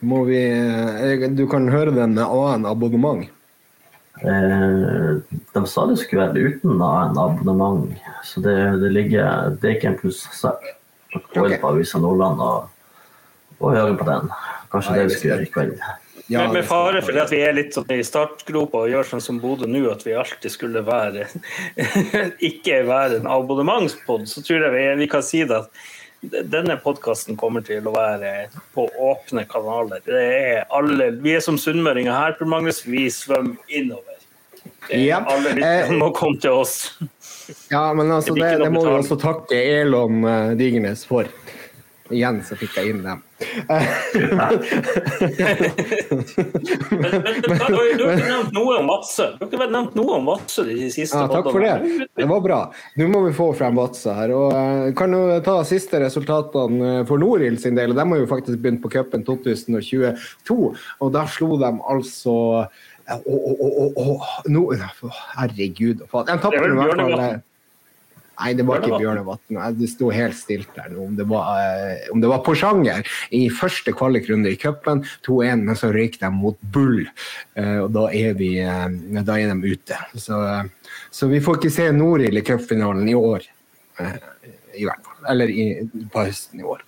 Må 0.00 0.24
vi, 0.24 0.40
eh, 0.40 1.28
du 1.36 1.44
kan 1.48 1.68
høre 1.68 1.92
den 1.92 2.14
med 2.16 2.24
AN-abonnement. 2.24 3.28
Uh, 4.20 5.20
de 5.54 5.60
sa 5.68 5.86
det 5.88 5.98
skulle 6.00 6.26
være 6.26 6.52
uten 6.52 6.80
en 6.80 7.18
abonnement, 7.20 7.88
så 8.24 8.40
det, 8.44 8.56
det, 8.82 8.90
ligger, 8.92 9.54
det 9.60 9.68
er 9.68 9.76
ikke 9.76 9.92
en 9.92 9.98
plussak. 10.00 10.66
Gå 11.34 11.46
inn 11.46 11.60
på 11.60 11.72
Avisa 11.72 12.00
Nordland 12.00 12.40
og, 12.44 12.68
og 13.58 13.76
høre 13.76 13.96
på 13.96 14.08
den. 14.08 14.32
Kanskje 14.72 14.94
Nei, 14.94 14.98
det 15.00 15.06
vi 15.08 15.16
skal 15.18 15.30
gjøre 15.30 15.46
i 15.46 15.52
kveld. 15.54 15.76
Ja, 16.30 16.44
med, 16.46 16.60
med 16.60 16.66
fare 16.68 17.00
vi 17.00 17.06
for 17.08 17.18
at 17.18 17.32
vi 17.34 17.40
er 17.42 17.56
litt 17.56 17.74
sånn 17.74 17.90
i 17.90 18.02
startgropa 18.06 18.84
og 18.84 18.92
gjør 18.92 19.08
sånn 19.08 19.24
som 19.24 19.40
Bodø 19.42 19.66
nå, 19.66 19.82
at 19.90 20.04
vi 20.06 20.14
alltid 20.14 20.52
skulle 20.54 20.84
være 20.86 21.26
ikke 22.50 22.84
være 22.86 23.18
en 23.18 23.26
abonnementspod, 23.30 24.28
så 24.30 24.44
tror 24.46 24.68
jeg 24.68 24.76
vi, 24.76 24.84
vi 25.02 25.08
kan 25.10 25.26
si 25.26 25.42
det 25.42 25.64
at 25.64 25.82
denne 26.20 26.76
podkasten 26.76 27.38
kommer 27.40 27.64
til 27.64 27.86
å 27.88 27.94
være 27.94 28.50
på 28.76 28.84
åpne 29.00 29.46
kanaler. 29.48 30.02
Det 30.04 30.20
er 30.20 30.64
alle, 30.76 31.10
vi 31.24 31.34
er 31.38 31.44
som 31.44 31.58
sunnmøringer 31.58 32.12
her, 32.12 32.36
Per 32.38 32.48
Magnus. 32.48 32.82
Vi 32.84 33.06
svømmer 33.10 33.56
innover. 33.72 34.18
Er 34.90 34.98
Ja. 35.00 35.22
Alle 35.24 35.54
lytterne 35.56 35.94
Eh, 35.94 35.98
må 35.98 36.10
komme 36.12 36.40
til 36.40 36.50
oss. 36.50 36.98
Ja, 37.70 37.92
men 37.94 38.10
altså, 38.12 38.34
Det 38.34 38.42
det, 38.42 38.64
det 38.64 38.72
må 38.72 38.84
vi 38.84 38.92
også 39.00 39.16
takke 39.16 39.56
Elon 39.56 40.24
eh, 40.24 40.52
Digernes 40.60 41.06
for. 41.08 41.24
Igjen 42.10 42.40
så 42.46 42.56
fikk 42.58 42.76
jeg 42.80 42.94
inn 42.94 43.02
dem. 43.04 43.20
Men, 43.40 43.78
men, 47.00 47.22
men, 47.48 47.58
du 47.96 48.04
har 48.04 48.16
ikke 48.18 48.28
nevnt 48.28 48.52
noe 48.56 48.76
om 48.80 48.90
Vadsø. 48.90 49.26
Du 49.38 49.44
har 49.44 49.48
ikke 49.48 49.68
nevnt 49.72 49.96
noe 49.98 50.16
om 50.18 50.28
Vadsø 50.28 50.64
de 50.68 50.90
siste 50.92 51.16
Ja, 51.16 51.28
takk 51.30 51.48
for 51.48 51.64
det. 51.64 52.08
Det 52.18 52.28
var 52.28 52.42
bra. 52.44 52.60
Nå 53.00 53.08
må 53.12 53.22
vi 53.28 53.32
få 53.36 53.50
frem 53.56 53.78
Vadsø 53.78 54.14
her. 54.16 54.34
og 54.36 54.54
eh, 54.56 54.92
Kan 54.98 55.16
jo 55.16 55.22
ta 55.46 55.56
siste 55.68 56.02
resultatene 56.02 56.92
eh, 57.00 57.02
for 57.08 57.22
Norild 57.22 57.62
sin 57.62 57.78
del. 57.78 57.96
De 57.96 58.06
har 58.12 58.22
jo 58.22 58.30
faktisk 58.30 58.60
begynt 58.60 58.82
på 58.84 58.92
cupen 58.92 59.24
2022, 59.26 60.58
og 61.00 61.12
der 61.16 61.30
slo 61.32 61.54
de 61.60 61.70
altså 61.94 62.36
eh, 63.06 63.20
å, 63.20 63.36
å, 63.36 63.70
å, 63.88 64.08
å, 64.18 65.14
Herregud. 65.38 66.04
De 66.04 66.10
tapte 66.10 66.66
i 66.66 66.74
hvert 66.74 67.06
fall. 67.06 67.40
Nei, 68.40 68.54
det 68.56 68.64
var 68.64 68.80
ikke 68.80 68.98
Bjørnevatn. 69.02 69.58
Det 69.76 69.88
sto 69.92 70.08
helt 70.14 70.36
stilt 70.38 70.70
der. 70.76 70.94
Om 70.98 71.12
det 71.18 71.26
var, 71.28 71.60
eh, 71.60 72.06
om 72.12 72.22
det 72.22 72.30
var 72.30 72.40
Porsanger 72.46 73.06
i 73.36 73.42
første 73.52 73.92
kvalikrunde 73.92 74.52
i 74.52 74.56
cupen, 74.60 75.02
2-1, 75.26 75.64
men 75.66 75.76
så 75.76 75.90
røyk 75.92 76.16
de 76.22 76.30
mot 76.32 76.56
Bull. 76.72 77.04
Eh, 77.54 77.78
og 77.84 77.90
da 77.96 78.06
er, 78.16 78.32
vi, 78.38 78.54
eh, 78.64 78.86
da 79.20 79.36
er 79.36 79.52
de 79.52 79.74
ute. 79.74 79.98
Så, 80.16 80.40
så 81.12 81.28
vi 81.28 81.42
får 81.44 81.60
ikke 81.60 81.74
se 81.74 81.90
Norild 81.92 82.40
i 82.40 82.44
cupfinalen 82.46 83.08
i 83.08 83.18
år. 83.18 83.44
I 84.00 84.86
hvert 84.86 85.04
fall. 85.04 85.20
Eller 85.28 85.52
i, 85.52 85.66
på 86.12 86.24
høsten 86.24 86.62
i 86.62 86.64
år. 86.64 86.80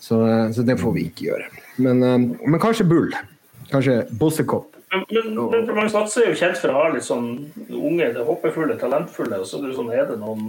Så, 0.00 0.18
så 0.56 0.66
det 0.66 0.80
får 0.80 0.96
vi 0.96 1.06
ikke 1.06 1.28
gjøre. 1.28 1.46
Men, 1.84 2.02
men 2.02 2.60
kanskje 2.62 2.88
Bull. 2.90 3.14
Kanskje 3.70 4.02
Bossekopp. 4.18 4.74
Men, 4.90 5.04
men, 5.14 5.68
men 5.70 5.90
Vadsø 5.92 6.24
er 6.24 6.32
jo 6.32 6.38
kjent 6.40 6.58
for 6.58 6.72
å 6.72 6.80
ha 6.80 6.86
litt 6.90 7.06
sånn 7.06 7.28
unge, 7.68 8.08
det 8.16 8.24
håpefulle, 8.26 8.74
talentfulle, 8.80 9.38
og 9.38 9.46
så 9.46 9.60
er 9.60 9.68
det 9.68 9.76
sånn, 9.76 9.92
er 9.94 10.08
det 10.08 10.16
noen 10.18 10.48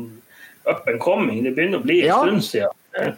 up 0.70 0.88
and 0.88 1.00
coming? 1.02 1.44
Det 1.44 1.56
begynner 1.56 1.82
å 1.82 1.86
bli 1.86 2.02
en 2.02 2.08
Ja. 2.08 2.22
stund 2.24 2.44
siden. 2.44 2.78
Det 2.94 3.16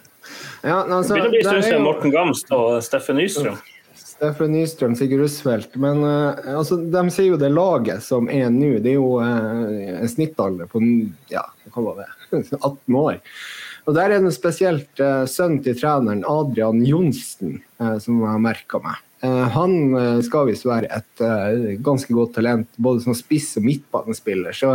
Ja, 0.62 0.82
altså, 0.84 1.14
begynner 1.14 1.28
å 1.28 1.30
bli 1.30 1.38
en 1.38 1.50
stund 1.50 1.64
siden 1.64 1.82
Morten 1.82 2.10
Gamst 2.10 2.52
og 2.52 2.82
Steffen 2.82 3.16
Nystrøm. 3.16 3.58
Steffen 3.94 4.52
Nystrøm, 4.54 4.94
Sigurd 4.96 5.20
Russfeldt. 5.20 5.76
Men 5.76 6.02
uh, 6.04 6.34
altså, 6.56 6.78
de 6.78 7.10
sier 7.10 7.32
jo 7.32 7.36
det 7.36 7.50
laget 7.52 8.02
som 8.02 8.30
er 8.30 8.48
nå, 8.50 8.78
det 8.80 8.94
er 8.94 8.98
jo 9.00 9.18
uh, 9.20 10.00
en 10.00 10.08
snittalder 10.08 10.70
på 10.70 10.80
ja, 11.32 11.44
hva 11.74 11.82
var 11.90 12.04
det? 12.04 12.08
18 12.60 12.94
år. 12.94 13.20
Og 13.86 13.94
Der 13.94 14.14
er 14.14 14.22
det 14.24 14.32
spesielt 14.32 15.00
uh, 15.02 15.26
sønnen 15.28 15.62
til 15.62 15.76
treneren, 15.76 16.24
Adrian 16.24 16.80
Johnsen, 16.86 17.58
eh, 17.80 17.98
som 18.00 18.22
jeg 18.22 18.30
har 18.30 18.40
merka 18.40 18.80
meg. 18.80 19.02
Eh, 19.24 19.48
han 19.54 19.74
eh, 19.96 20.20
skal 20.26 20.50
visst 20.50 20.66
være 20.68 20.90
et 20.92 21.22
eh, 21.24 21.76
ganske 21.84 22.12
godt 22.12 22.34
talent, 22.36 22.68
både 22.76 23.04
som 23.06 23.16
spiss 23.16 23.54
og 23.60 23.64
midtbanespiller. 23.64 24.56
Så, 24.56 24.74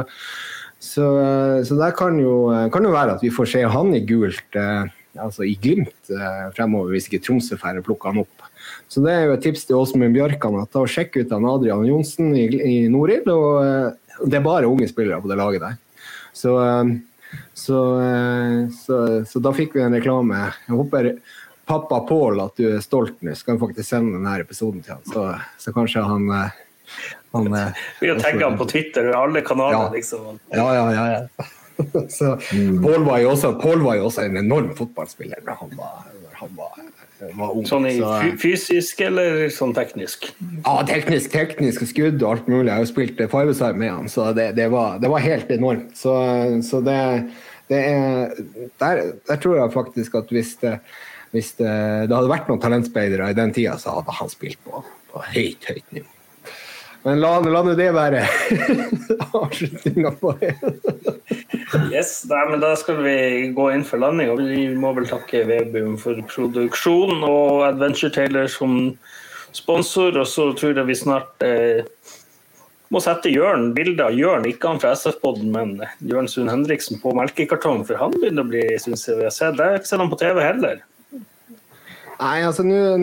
så, 0.80 1.06
eh, 1.22 1.57
så 1.68 1.76
det 1.80 1.91
kan 1.99 2.18
jo, 2.22 2.35
kan 2.73 2.85
jo 2.88 2.93
være 2.95 3.18
at 3.18 3.23
vi 3.26 3.34
får 3.34 3.51
se 3.51 3.64
han 3.68 3.93
i 3.95 4.03
gult, 4.07 4.56
eh, 4.56 4.88
altså 5.19 5.45
i 5.47 5.56
Glimt, 5.60 5.97
eh, 6.14 6.45
fremover, 6.56 6.93
hvis 6.93 7.10
ikke 7.10 7.22
Tromsø 7.26 7.57
får 7.60 7.81
plukke 7.85 8.11
han 8.11 8.22
opp. 8.23 8.47
Så 8.89 9.03
det 9.06 9.14
er 9.14 9.27
jo 9.27 9.35
et 9.35 9.43
tips 9.45 9.68
til 9.68 9.80
Åsmund 9.80 10.15
Bjørkan 10.15 10.60
at 10.61 10.72
da 10.73 10.85
sjekk 10.89 11.19
ut 11.19 11.34
han 11.34 11.47
Adrian 11.49 11.85
Johnsen 11.88 12.31
i, 12.38 12.47
i 12.49 12.77
Norild. 12.91 13.30
Og 13.30 13.60
eh, 13.64 14.15
det 14.26 14.39
er 14.39 14.45
bare 14.45 14.69
unge 14.69 14.89
spillere 14.89 15.22
på 15.22 15.31
det 15.31 15.38
laget 15.39 15.65
der. 15.65 15.77
Så, 16.35 16.56
eh, 16.64 16.95
så, 17.53 17.84
eh, 18.06 18.64
så, 18.80 19.01
så 19.30 19.43
da 19.43 19.53
fikk 19.56 19.77
vi 19.77 19.85
en 19.85 19.97
reklame. 19.97 20.47
Jeg 20.68 20.80
håper 20.80 21.11
pappa 21.69 22.01
Pål 22.10 22.41
at 22.41 22.57
du 22.57 22.65
er 22.72 22.81
stolt 22.81 23.19
nå, 23.22 23.35
så 23.38 23.51
kan 23.51 23.61
faktisk 23.61 23.91
sende 23.91 24.18
denne 24.18 24.39
episoden 24.41 24.81
til 24.85 24.97
han. 24.97 25.06
Så, 25.06 25.27
så 25.61 25.76
kanskje 25.76 26.06
han, 26.06 26.26
eh, 26.34 26.57
han 27.34 27.53
eh, 27.53 27.80
Vi 28.01 28.10
har 28.14 28.19
tagga 28.23 28.49
han 28.49 28.57
på 28.60 28.68
Twitter 28.69 29.10
og 29.14 29.18
alle 29.23 29.41
kanaler, 29.45 29.88
Ja. 29.88 29.89
liksom. 29.93 30.39
Ja, 30.56 30.68
ja, 30.76 30.85
ja. 30.93 31.07
ja. 31.15 31.47
Så 32.11 32.34
Paul 32.84 33.06
var, 33.07 33.19
også- 33.31 33.53
Paul, 33.61 33.81
var 33.85 33.95
jo 33.95 34.10
også 34.10 34.26
en 34.27 34.38
enorm 34.41 34.73
fotballspiller 34.76 35.39
da 35.45 35.53
han 35.61 35.69
var, 35.77 36.01
han 36.41 36.49
var, 36.57 36.73
var 37.39 37.53
ung. 37.56 37.64
Sånn 37.68 37.88
i 37.88 37.93
Så, 37.99 38.10
fysisk 38.41 38.99
eller 39.06 39.45
sånn 39.53 39.72
teknisk? 39.77 40.27
Ja, 40.65 40.73
teknisk, 40.88 41.31
teknisk 41.31 41.85
skudd 41.88 42.19
og 42.23 42.34
alt 42.34 42.49
mulig. 42.51 42.68
Jeg 42.68 42.76
har 42.76 42.84
jo 42.84 42.91
spilt 42.91 43.22
eh, 43.23 43.31
med 43.80 43.93
han, 43.93 44.11
så 44.11 44.34
det, 44.35 44.49
det, 44.60 44.68
var, 44.76 44.99
det 44.99 45.11
var 45.11 45.23
helt 45.23 45.51
enormt. 45.56 45.95
Så, 45.99 46.14
så 46.68 46.84
det, 46.84 46.99
det 47.72 47.80
er 47.93 48.35
der, 48.84 49.03
der 49.30 49.39
tror 49.39 49.61
jeg 49.61 49.76
faktisk 49.77 50.19
at 50.19 50.35
hvis 50.35 50.56
det, 50.64 50.76
hvis 51.31 51.53
hadde 52.18 52.31
vært 52.31 52.47
noen 52.51 52.60
talentspeidere 52.64 53.31
i 53.31 53.38
den 53.38 53.51
tida, 53.56 53.77
så 53.80 53.99
hadde 54.01 54.19
han 54.19 54.31
spilt 54.35 54.60
på, 54.68 54.84
på 55.14 55.23
høyt, 55.31 55.64
høyt 55.72 55.95
nivå. 55.95 56.11
Men 57.04 57.22
la, 57.24 57.32
la 57.40 57.62
nå 57.64 57.74
det 57.80 57.90
være 57.96 58.26
avslutninga 59.40 60.12
på 60.20 60.34
det. 60.42 60.52
Yes, 61.94 62.26
nei, 62.28 62.42
men 62.50 62.64
Da 62.64 62.74
skal 62.80 63.00
vi 63.06 63.16
gå 63.56 63.70
inn 63.72 63.86
for 63.88 64.02
landing. 64.04 64.34
og 64.34 64.44
Vi 64.44 64.68
må 64.76 64.92
vel 64.98 65.08
takke 65.08 65.46
Vebum 65.48 65.96
for 66.02 66.20
produksjon 66.32 67.24
og 67.24 67.64
Adventure 67.70 68.12
Taylor 68.12 68.50
som 68.52 68.98
sponsor. 69.56 70.18
Og 70.20 70.28
så 70.28 70.50
tror 70.60 70.76
jeg 70.76 70.90
vi 70.90 70.98
snart 71.00 71.48
eh, 71.48 71.88
må 72.92 73.02
sette 73.06 73.32
Jørn 73.32 73.72
bilde 73.78 74.04
av 74.04 74.18
Jørn, 74.18 74.48
ikke 74.50 74.74
han 74.74 74.82
fra 74.82 74.96
SF-poden, 74.98 75.52
men 75.54 75.76
Jørn 76.10 76.28
Sund 76.32 76.52
Henriksen 76.52 77.00
på 77.02 77.14
melkekartong. 77.16 77.86
For 77.88 78.02
han 78.02 78.16
begynner 78.18 78.44
å 78.44 78.52
bli, 78.52 78.66
syns 78.82 79.08
jeg 79.08 79.22
vi 79.22 79.28
har 79.30 79.36
sett. 79.36 79.60
Jeg 79.60 79.78
har 79.78 79.80
ikke 79.80 79.94
sett 79.94 80.10
på 80.12 80.20
TV 80.20 80.44
heller. 80.44 80.84
Nei, 82.20 82.41
altså 82.44 82.66
nå 82.68 82.98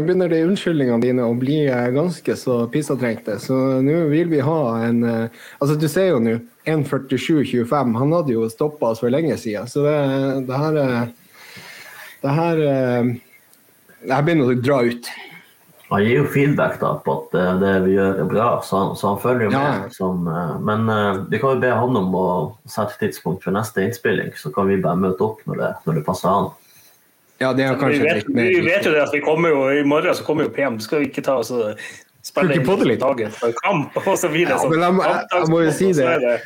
begynner 0.00 0.30
de 0.32 0.38
unnskyldningene 0.46 1.04
dine 1.04 1.24
å 1.28 1.34
bli 1.36 1.58
eh, 1.66 1.90
ganske 1.92 2.36
så 2.40 2.62
pissatrengte. 2.72 3.34
Så 3.42 3.56
nå 3.84 3.98
vil 4.08 4.30
vi 4.32 4.40
ha 4.40 4.60
en 4.86 5.02
eh, 5.04 5.42
Altså, 5.58 5.76
du 5.76 5.84
ser 5.92 6.08
jo 6.14 6.22
nå 6.24 6.38
1.47,25. 6.64 7.92
Han 8.00 8.14
hadde 8.16 8.32
jo 8.32 8.46
stoppa 8.48 8.94
oss 8.94 9.02
for 9.04 9.12
lenge 9.12 9.36
siden. 9.42 9.68
Så 9.68 9.84
det, 9.84 9.98
det 10.48 10.62
her 10.62 10.80
eh, 10.80 11.02
Det 12.22 12.38
her 12.38 12.62
Det 12.62 14.14
her 14.14 14.24
begynner 14.24 14.54
å 14.54 14.56
dra 14.56 14.80
ut. 14.88 15.12
Han 15.92 16.06
gir 16.06 16.22
jo 16.22 16.32
feedback 16.32 16.78
da 16.80 16.94
på 17.04 17.18
at 17.18 17.36
det, 17.60 17.72
vi 17.84 17.98
gjør 17.98 18.22
er 18.22 18.28
bra, 18.30 18.46
så 18.64 18.78
han, 18.78 18.94
så 18.96 19.10
han 19.10 19.20
følger 19.20 19.50
jo 19.50 19.52
med. 19.52 19.82
Ja. 19.84 19.92
Som, 19.92 20.24
eh, 20.32 20.56
men 20.64 20.88
vi 21.28 21.42
kan 21.42 21.58
jo 21.58 21.60
be 21.60 21.76
han 21.76 22.00
om 22.00 22.16
å 22.16 22.26
sette 22.64 22.96
tidspunkt 23.04 23.44
for 23.44 23.52
neste 23.52 23.84
innspilling, 23.84 24.32
så 24.40 24.48
kan 24.54 24.72
vi 24.72 24.80
bare 24.80 24.96
møte 25.04 25.28
opp 25.28 25.44
når 25.44 25.60
det, 25.60 25.72
når 25.84 26.00
det 26.00 26.08
passer 26.08 26.32
han. 26.32 26.52
Ja, 27.42 27.52
det 27.58 27.66
er 27.66 27.74
Vi 27.76 27.82
kanskje 27.82 28.06
vet, 28.06 28.16
litt 28.22 28.32
mer 28.38 28.48
vi 28.54 28.64
vet 28.70 28.86
jo 28.88 28.94
det 28.94 29.02
at 29.08 29.14
vi 29.16 29.20
kommer 29.24 29.52
jo 29.54 29.66
i 29.74 29.84
morgen 29.84 30.14
så 30.14 30.24
kommer 30.26 30.46
jo 30.48 30.54
PM. 30.54 30.78
Skal 30.82 31.02
vi 31.04 31.10
ikke 31.10 31.24
ta 31.26 31.36
oss 31.42 31.50
og 31.54 31.78
spille 32.22 32.58
vi 32.62 32.90
litt? 32.94 33.00
dagen 33.02 33.32
for 33.34 33.54
kamp 33.64 33.96
og 34.02 34.12
så 34.20 34.30
videre? 34.32 34.58
Ja, 34.62 34.68
men 34.70 35.02
jeg 35.02 35.16
jeg- 35.16 35.40
jeg 35.40 35.48
må 35.50 35.64
jo 35.66 35.72
si 35.74 35.92
det. 35.92 36.40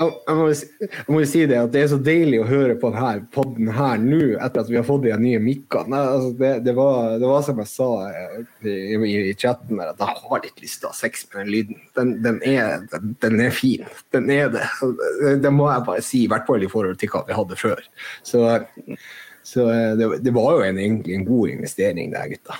Jeg 0.00 0.32
må, 0.32 0.46
jo 0.48 0.54
si- 0.56 0.68
jeg 0.80 1.12
må 1.12 1.18
si 1.28 1.40
det 1.44 1.56
at 1.60 1.72
det 1.74 1.80
er 1.82 1.88
så 1.92 1.98
deilig 2.00 2.38
å 2.40 2.46
høre 2.48 2.74
på 2.80 2.88
denne 2.94 3.26
podden 3.34 3.68
her 3.76 3.98
nå, 4.00 4.20
etter 4.40 4.62
at 4.62 4.70
vi 4.70 4.76
har 4.78 4.86
fått 4.88 5.02
de 5.04 5.12
nye 5.20 5.38
mikkene. 5.44 5.92
Altså, 5.92 6.30
det, 6.38 6.64
det, 6.64 6.72
var, 6.74 7.18
det 7.20 7.28
var 7.28 7.42
som 7.44 7.58
jeg 7.60 7.68
sa 7.68 7.88
eh, 8.08 8.38
i, 8.64 8.96
i, 8.96 9.10
i 9.28 9.34
chatten, 9.36 9.76
der, 9.76 9.90
at 9.92 10.00
jeg 10.00 10.16
har 10.30 10.40
litt 10.46 10.62
lyst 10.64 10.80
til 10.80 10.88
å 10.88 10.94
ha 10.94 10.96
sex 10.96 11.26
med 11.34 11.42
den 11.44 11.52
lyden. 11.52 11.80
Den, 11.98 12.14
den, 12.24 12.40
er, 12.48 12.86
den, 12.94 13.12
den 13.20 13.40
er 13.44 13.50
fin. 13.52 13.84
Den 14.16 14.30
er 14.32 14.48
det. 14.48 14.64
Det, 15.20 15.34
det 15.44 15.52
må 15.52 15.68
jeg 15.68 15.84
bare 15.90 16.00
si, 16.08 16.24
i 16.24 16.28
hvert 16.32 16.48
fall 16.48 16.64
i 16.64 16.72
forhold 16.72 16.96
til 17.04 17.12
hva 17.12 17.26
vi 17.28 17.36
hadde 17.36 17.60
før. 17.60 17.84
Så, 18.24 18.46
så 19.42 19.70
eh, 19.70 19.96
det, 19.96 20.08
det 20.24 20.30
var 20.30 20.52
jo 20.56 20.64
en, 20.66 20.78
egentlig 20.78 21.14
en 21.14 21.24
god 21.24 21.48
investering, 21.48 22.10
det, 22.12 22.18
her, 22.18 22.28
gutta. 22.28 22.58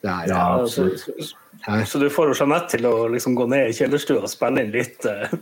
Det 0.00 0.08
her, 0.08 0.28
Ja, 0.28 0.42
eh, 0.56 0.62
absolutt. 0.62 1.34
her. 1.66 1.84
Så 1.84 1.98
du 1.98 2.08
får 2.10 2.32
jo 2.32 2.38
Jeanette 2.40 2.76
til 2.76 2.86
å 2.88 2.94
liksom 3.12 3.36
gå 3.38 3.46
ned 3.50 3.70
i 3.70 3.76
kjellerstua 3.76 4.22
og 4.22 4.30
spille 4.30 4.64
inn 4.64 4.72
litt, 4.74 5.06
eh, 5.06 5.34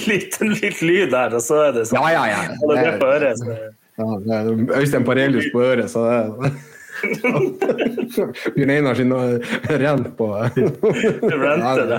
litt, 0.10 0.38
litt 0.40 0.82
lyd 0.82 1.10
der, 1.14 1.34
og 1.34 1.42
så 1.44 1.62
er 1.68 1.74
det 1.78 1.88
sånn. 1.90 2.02
Ja, 2.02 2.12
ja, 2.18 2.28
ja. 2.34 2.60
Holder 2.62 2.84
det 2.90 2.94
på 3.02 3.10
øret, 3.16 3.42
så. 3.42 3.58
Ja, 3.94 4.06
det 4.24 4.38
er 4.38 4.78
Øystein 4.80 5.04
Parelius 5.06 5.50
på 5.52 5.62
øret, 5.62 5.90
så 5.92 6.06
det 6.10 6.54
Bjørn 8.54 8.70
Einar 8.70 8.94
sin 8.94 9.12
rent 9.12 10.12
på 10.18 10.28
Rente, 10.34 11.70
er 11.70 11.82
det. 11.90 11.98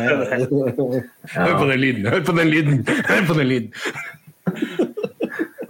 Hør 1.35 1.57
på 1.59 1.67
den 1.69 1.79
lyden, 1.83 2.07
hør 2.09 2.23
på 2.25 2.35
den 2.39 2.49
lyden! 2.51 2.79
Hør 3.09 3.27
på 3.27 3.37
den 3.39 3.51
lyden! 3.51 3.73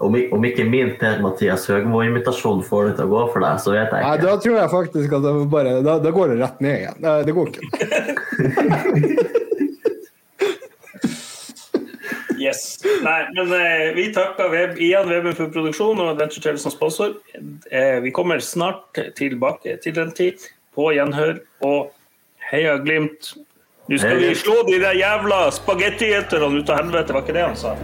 Om, 0.06 0.18
om 0.38 0.46
ikke 0.48 0.66
min 0.70 0.94
Per-Mathias 1.00 1.66
Høgmo-invitasjon 1.72 2.62
får 2.66 2.90
det 2.90 2.98
til 3.00 3.08
å 3.08 3.14
gå 3.14 3.24
for 3.34 3.46
deg, 3.46 3.62
så 3.64 3.74
vet 3.74 3.94
jeg 3.96 4.06
Nei, 4.06 4.18
da 4.22 4.36
tror 4.42 4.60
jeg 4.60 4.74
faktisk 4.74 5.16
at 5.18 5.26
det 5.26 5.34
bare, 5.54 5.80
da, 5.86 5.98
da 6.04 6.14
går 6.14 6.34
det 6.34 6.42
rett 6.44 6.62
ned 6.66 6.78
igjen. 6.84 7.02
Nei, 7.06 7.18
Det 7.26 7.36
går 7.36 7.54
ikke. 7.54 9.32
Yes. 12.46 12.78
Nei, 13.02 13.22
men 13.34 13.52
eh, 13.56 13.94
vi 13.96 14.10
takker 14.14 14.50
Web, 14.52 14.78
igjen 14.82 15.10
Weben 15.10 15.36
for 15.38 15.52
produksjon 15.54 16.02
og 16.04 16.12
Adventure 16.14 16.44
Tell 16.44 16.60
som 16.62 16.74
sponsor. 16.74 17.16
Eh, 17.72 17.98
vi 18.04 18.12
kommer 18.16 18.44
snart 18.44 19.00
tilbake 19.18 19.78
til 19.84 19.96
den 19.96 20.12
tid. 20.16 20.44
På 20.76 20.90
gjenhør 20.92 21.40
og 21.64 21.94
heia 22.52 22.76
Glimt. 22.84 23.34
Nå 23.88 24.02
skal 24.02 24.20
vi 24.20 24.34
slå 24.38 24.60
de 24.68 24.80
der 24.82 24.98
jævla 24.98 25.46
spagettieterne 25.54 26.60
ut 26.60 26.74
av 26.74 26.82
helvete, 26.82 27.14
var 27.14 27.24
ikke 27.24 27.38
det 27.38 27.46
han 27.46 27.60
sa? 27.60 27.76